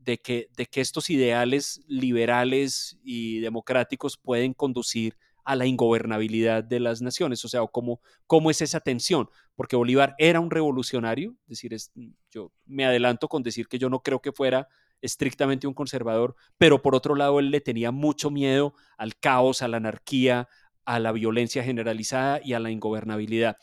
de 0.00 0.18
que, 0.18 0.48
de 0.56 0.66
que 0.66 0.80
estos 0.80 1.10
ideales 1.10 1.82
liberales 1.86 2.98
y 3.02 3.40
democráticos 3.40 4.16
pueden 4.16 4.54
conducir 4.54 5.16
a 5.44 5.56
la 5.56 5.66
ingobernabilidad 5.66 6.64
de 6.64 6.80
las 6.80 7.02
naciones, 7.02 7.44
o 7.44 7.48
sea, 7.48 7.62
cómo, 7.66 8.00
cómo 8.26 8.50
es 8.50 8.60
esa 8.62 8.80
tensión, 8.80 9.28
porque 9.56 9.76
Bolívar 9.76 10.14
era 10.18 10.40
un 10.40 10.50
revolucionario, 10.50 11.34
es 11.42 11.48
decir, 11.48 11.74
es, 11.74 11.92
yo 12.30 12.52
me 12.66 12.84
adelanto 12.84 13.28
con 13.28 13.42
decir 13.42 13.66
que 13.68 13.78
yo 13.78 13.88
no 13.88 14.00
creo 14.00 14.20
que 14.20 14.32
fuera 14.32 14.68
estrictamente 15.00 15.66
un 15.66 15.74
conservador, 15.74 16.36
pero 16.58 16.82
por 16.82 16.94
otro 16.94 17.14
lado 17.14 17.40
él 17.40 17.50
le 17.50 17.60
tenía 17.60 17.90
mucho 17.90 18.30
miedo 18.30 18.74
al 18.98 19.16
caos, 19.16 19.62
a 19.62 19.68
la 19.68 19.78
anarquía, 19.78 20.48
a 20.84 20.98
la 20.98 21.12
violencia 21.12 21.62
generalizada 21.62 22.40
y 22.44 22.52
a 22.52 22.60
la 22.60 22.70
ingobernabilidad. 22.70 23.56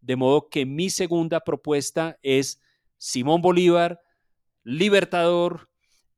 De 0.00 0.16
modo 0.16 0.48
que 0.48 0.66
mi 0.66 0.90
segunda 0.90 1.40
propuesta 1.40 2.18
es 2.22 2.60
Simón 2.96 3.42
Bolívar, 3.42 4.00
libertador, 4.62 5.68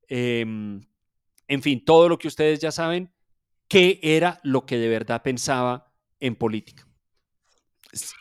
eh, 0.09 0.41
en 1.49 1.63
fin, 1.63 1.85
todo 1.85 2.09
lo 2.09 2.19
que 2.19 2.29
ustedes 2.29 2.59
ya 2.61 2.73
saben, 2.73 3.13
qué 3.69 4.01
era 4.03 4.41
lo 4.43 4.67
que 4.67 4.79
de 4.79 4.89
verdad 4.89 5.23
pensaba 5.23 5.93
en 6.21 6.35
política. 6.35 6.87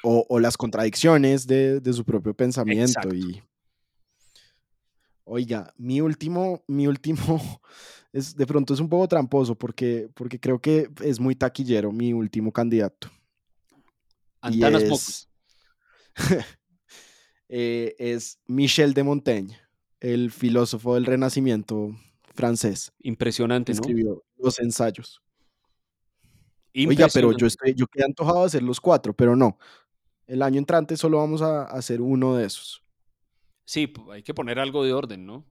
O, 0.04 0.26
o 0.30 0.40
las 0.40 0.56
contradicciones 0.56 1.48
de, 1.48 1.80
de, 1.82 1.94
su 1.94 2.06
propio 2.06 2.34
pensamiento. 2.34 3.14
Y... 3.14 3.44
Oiga, 5.26 5.74
mi 5.78 6.00
último, 6.02 6.64
mi 6.68 6.88
último, 6.88 7.42
es, 8.14 8.36
de 8.36 8.46
pronto 8.46 8.74
es 8.74 8.80
un 8.80 8.88
poco 8.88 9.08
tramposo 9.08 9.56
porque, 9.56 10.10
porque 10.14 10.40
creo 10.40 10.60
que 10.60 10.90
es 11.04 11.20
muy 11.20 11.36
taquillero 11.36 11.92
mi 11.92 12.14
último 12.14 12.52
candidato. 12.52 13.12
Antanas 14.40 14.84
es, 14.84 15.30
eh, 17.50 17.96
es 17.98 18.40
Michel 18.46 18.94
de 18.94 19.04
Montaigne, 19.04 19.58
el 20.06 20.32
filósofo 20.32 20.94
del 20.94 21.06
Renacimiento 21.06 21.96
francés. 22.36 22.94
Impresionante, 23.00 23.74
¿no? 23.74 23.82
Escribió 23.82 24.24
los 24.38 24.60
ensayos. 24.60 25.22
Oiga, 26.76 27.08
pero 27.12 27.32
yo, 27.36 27.48
estoy, 27.48 27.74
yo 27.74 27.88
quedé 27.88 28.06
antojado 28.06 28.42
de 28.42 28.46
hacer 28.46 28.62
los 28.62 28.80
cuatro, 28.80 29.14
pero 29.14 29.36
no. 29.36 29.58
El 30.28 30.42
año 30.42 30.60
entrante 30.60 30.96
solo 30.98 31.18
vamos 31.18 31.42
a 31.42 31.64
hacer 31.64 32.02
uno 32.02 32.36
de 32.36 32.46
esos. 32.46 32.84
Sí, 33.64 33.92
hay 34.12 34.22
que 34.22 34.34
poner 34.34 34.60
algo 34.60 34.84
de 34.84 34.94
orden, 34.94 35.26
¿no? 35.26 35.44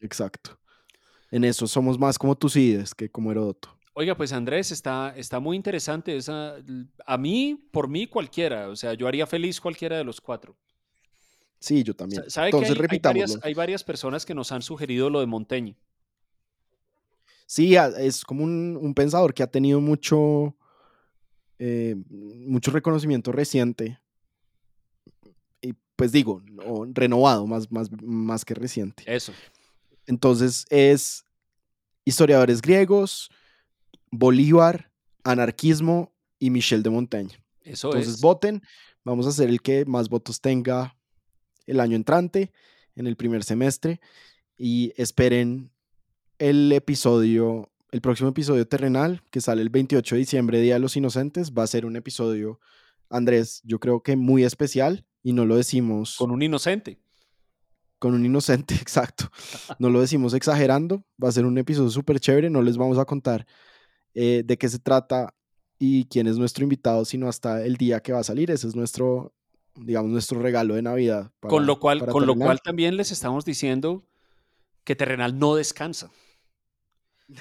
Exacto. 0.00 0.58
En 1.30 1.44
eso 1.44 1.66
somos 1.66 1.98
más 1.98 2.18
como 2.18 2.36
Tucídides 2.36 2.94
que 2.94 3.08
como 3.10 3.30
Heródoto. 3.30 3.78
Oiga, 3.92 4.16
pues 4.16 4.32
Andrés, 4.32 4.72
está, 4.72 5.14
está 5.16 5.38
muy 5.38 5.56
interesante. 5.56 6.16
Esa, 6.16 6.56
a 7.06 7.18
mí, 7.18 7.68
por 7.70 7.88
mí, 7.88 8.06
cualquiera. 8.06 8.68
O 8.68 8.76
sea, 8.76 8.94
yo 8.94 9.06
haría 9.06 9.26
feliz 9.26 9.60
cualquiera 9.60 9.96
de 9.96 10.04
los 10.04 10.20
cuatro. 10.20 10.56
Sí, 11.58 11.82
yo 11.82 11.94
también. 11.94 12.28
¿Sabe 12.30 12.48
Entonces, 12.48 12.76
que 12.76 12.86
hay, 12.90 12.98
varias, 12.98 13.38
hay 13.42 13.54
varias 13.54 13.84
personas 13.84 14.26
que 14.26 14.34
nos 14.34 14.52
han 14.52 14.62
sugerido 14.62 15.10
lo 15.10 15.20
de 15.20 15.26
Montaigne. 15.26 15.76
Sí, 17.46 17.76
es 17.76 18.24
como 18.24 18.44
un, 18.44 18.92
pensador 18.94 19.32
que 19.32 19.42
ha 19.42 19.46
tenido 19.46 19.80
mucho, 19.80 20.56
eh, 21.58 21.94
mucho 22.10 22.70
reconocimiento 22.72 23.30
reciente. 23.30 24.00
Y 25.62 25.74
pues 25.94 26.10
digo, 26.12 26.42
renovado 26.92 27.46
más, 27.46 27.70
más, 27.70 27.88
más 28.02 28.44
que 28.44 28.54
reciente. 28.54 29.04
Eso. 29.06 29.32
Entonces 30.06 30.66
es 30.70 31.24
historiadores 32.04 32.60
griegos, 32.60 33.30
Bolívar, 34.10 34.90
anarquismo 35.22 36.12
y 36.38 36.50
Michel 36.50 36.82
de 36.82 36.90
Montaigne. 36.90 37.34
Eso 37.62 37.88
Entonces 37.88 38.20
voten, 38.20 38.62
vamos 39.04 39.26
a 39.26 39.30
hacer 39.30 39.48
el 39.48 39.62
que 39.62 39.84
más 39.84 40.08
votos 40.08 40.40
tenga 40.40 40.95
el 41.66 41.80
año 41.80 41.96
entrante, 41.96 42.52
en 42.94 43.06
el 43.06 43.16
primer 43.16 43.44
semestre, 43.44 44.00
y 44.56 44.92
esperen 44.96 45.70
el 46.38 46.72
episodio, 46.72 47.70
el 47.90 48.00
próximo 48.00 48.30
episodio 48.30 48.66
terrenal, 48.66 49.22
que 49.30 49.40
sale 49.40 49.62
el 49.62 49.70
28 49.70 50.14
de 50.14 50.18
diciembre, 50.18 50.60
Día 50.60 50.74
de 50.74 50.80
los 50.80 50.96
Inocentes, 50.96 51.52
va 51.52 51.62
a 51.62 51.66
ser 51.66 51.86
un 51.86 51.96
episodio, 51.96 52.60
Andrés, 53.10 53.60
yo 53.64 53.78
creo 53.78 54.02
que 54.02 54.16
muy 54.16 54.44
especial 54.44 55.06
y 55.22 55.32
no 55.32 55.44
lo 55.44 55.56
decimos... 55.56 56.16
Con 56.16 56.30
un 56.30 56.42
inocente. 56.42 57.00
Con 57.98 58.14
un 58.14 58.24
inocente, 58.24 58.74
exacto. 58.80 59.30
No 59.78 59.90
lo 59.90 60.00
decimos 60.00 60.34
exagerando, 60.34 61.04
va 61.22 61.28
a 61.28 61.32
ser 61.32 61.46
un 61.46 61.58
episodio 61.58 61.90
súper 61.90 62.20
chévere, 62.20 62.50
no 62.50 62.62
les 62.62 62.76
vamos 62.76 62.98
a 62.98 63.04
contar 63.04 63.46
eh, 64.14 64.42
de 64.44 64.56
qué 64.56 64.68
se 64.68 64.78
trata 64.78 65.34
y 65.78 66.06
quién 66.06 66.26
es 66.26 66.38
nuestro 66.38 66.64
invitado, 66.64 67.04
sino 67.04 67.28
hasta 67.28 67.64
el 67.64 67.76
día 67.76 68.00
que 68.00 68.12
va 68.12 68.20
a 68.20 68.24
salir. 68.24 68.50
Ese 68.50 68.66
es 68.66 68.74
nuestro, 68.74 69.34
digamos, 69.76 70.10
nuestro 70.10 70.40
regalo 70.40 70.74
de 70.74 70.82
Navidad. 70.82 71.32
con 71.40 71.66
lo 71.66 71.78
cual, 71.78 72.06
con 72.06 72.26
lo 72.26 72.34
cual 72.34 72.60
también 72.62 72.96
les 72.96 73.10
estamos 73.12 73.44
diciendo 73.44 74.04
que 74.84 74.96
Terrenal 74.96 75.38
no 75.38 75.54
descansa. 75.54 76.10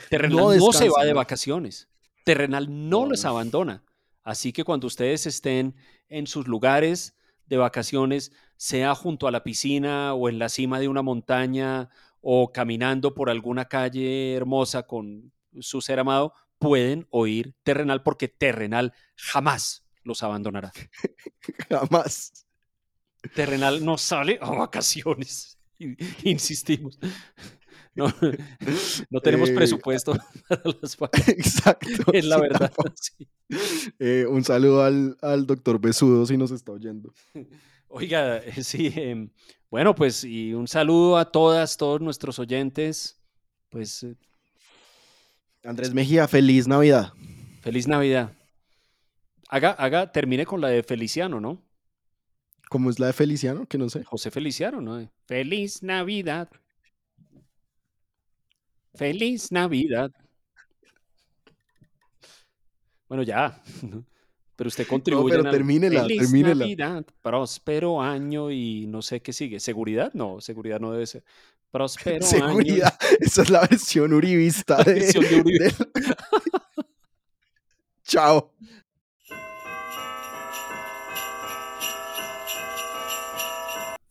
Terrenal 0.09 0.57
no, 0.57 0.73
se 0.73 0.89
va 0.89 1.05
de 1.05 1.13
vacaciones. 1.13 1.89
Terrenal 2.23 2.89
no, 2.89 3.05
los 3.05 3.23
abandona. 3.25 3.83
Así 4.23 4.51
que 4.51 4.63
cuando 4.63 4.87
ustedes 4.87 5.27
estén 5.27 5.75
en 6.09 6.25
sus 6.25 6.47
lugares 6.47 7.15
de 7.45 7.57
vacaciones, 7.57 8.31
sea 8.57 8.95
junto 8.95 9.27
a 9.27 9.31
la 9.31 9.43
piscina 9.43 10.13
o 10.13 10.29
en 10.29 10.39
la 10.39 10.49
cima 10.49 10.79
de 10.79 10.87
una 10.87 11.03
montaña 11.03 11.89
o 12.21 12.51
caminando 12.51 13.13
por 13.13 13.29
alguna 13.29 13.65
calle 13.65 14.33
hermosa 14.33 14.83
con 14.83 15.31
su 15.59 15.81
ser 15.81 15.99
amado, 15.99 16.33
pueden 16.57 17.05
oír 17.11 17.53
Terrenal 17.61 18.01
porque 18.01 18.27
Terrenal 18.27 18.93
jamás 19.15 19.84
los 20.05 20.23
abandonará. 20.23 20.71
jamás. 21.69 22.45
terrenal 23.33 23.83
no 23.83 23.97
sale 23.97 24.37
a 24.41 24.51
vacaciones. 24.51 25.57
Insistimos. 26.23 26.97
No, 27.95 28.07
no 29.09 29.21
tenemos 29.21 29.49
Eh, 29.49 29.55
presupuesto 29.55 30.13
para 30.49 30.61
las 30.81 30.97
vacaciones. 30.97 31.45
Exacto. 31.47 32.13
Es 32.13 32.25
la 32.25 32.37
sí, 32.37 32.41
verdad. 32.41 32.73
sí. 32.95 33.27
Eh, 33.99 34.25
un 34.29 34.43
saludo 34.43 34.83
al, 34.83 35.17
al 35.21 35.45
doctor 35.47 35.79
Besudo 35.79 36.25
si 36.25 36.37
nos 36.37 36.51
está 36.51 36.71
oyendo. 36.73 37.13
Oiga, 37.87 38.37
eh, 38.37 38.63
sí, 38.63 38.91
em, 38.95 39.29
bueno, 39.69 39.95
pues 39.95 40.23
y 40.23 40.53
un 40.53 40.67
saludo 40.67 41.17
a 41.17 41.31
todas, 41.31 41.77
todos 41.77 42.01
nuestros 42.01 42.39
oyentes. 42.39 43.21
Pues 43.69 44.05
Andrés 45.63 45.93
Mejía, 45.93 46.27
feliz 46.27 46.67
Navidad. 46.67 47.13
feliz 47.61 47.87
Navidad. 47.87 48.31
Haga, 49.49 49.71
haga, 49.71 50.11
termine 50.11 50.45
con 50.45 50.61
la 50.61 50.69
de 50.69 50.83
Feliciano, 50.83 51.39
¿no? 51.39 51.61
¿Cómo 52.69 52.89
es 52.89 52.99
la 52.99 53.07
de 53.07 53.13
Feliciano? 53.13 53.67
Que 53.67 53.77
no 53.77 53.89
sé. 53.89 54.03
José 54.03 54.31
Feliciano, 54.31 54.81
¿no? 54.81 55.07
Feliz 55.27 55.83
Navidad. 55.83 56.49
Feliz 58.95 59.51
Navidad. 59.51 60.11
Bueno, 63.07 63.23
ya. 63.23 63.61
Pero 64.55 64.69
usted 64.69 64.87
contribuye. 64.87 65.31
pero 65.31 65.41
en 65.41 65.47
algo. 65.47 65.57
termínela, 65.57 66.03
Feliz 66.03 66.21
termínela. 66.21 66.55
Navidad, 66.55 67.05
próspero 67.21 68.01
año 68.01 68.49
y 68.49 68.87
no 68.87 69.01
sé 69.01 69.21
qué 69.21 69.33
sigue. 69.33 69.59
¿Seguridad? 69.59 70.13
No, 70.13 70.39
seguridad 70.39 70.79
no 70.79 70.93
debe 70.93 71.05
ser. 71.05 71.25
Próspero 71.71 72.25
año. 72.25 72.25
Seguridad. 72.25 72.97
Esa 73.19 73.41
es 73.41 73.49
la 73.49 73.67
versión 73.67 74.13
uribista 74.13 74.77
de. 74.83 74.93
versión 74.93 75.25
de 75.25 75.41
Uribe. 75.41 75.73
Chao. 78.03 78.53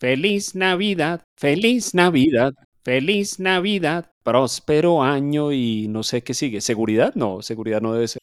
Feliz 0.04 0.54
Navidad, 0.54 1.22
feliz 1.34 1.94
Navidad, 1.94 2.52
feliz 2.82 3.40
Navidad, 3.40 4.12
próspero 4.22 5.02
año 5.02 5.50
y 5.50 5.88
no 5.88 6.02
sé 6.02 6.22
qué 6.22 6.34
sigue. 6.34 6.60
¿Seguridad? 6.60 7.14
No, 7.14 7.40
seguridad 7.40 7.80
no 7.80 7.94
debe 7.94 8.08
ser. 8.08 8.20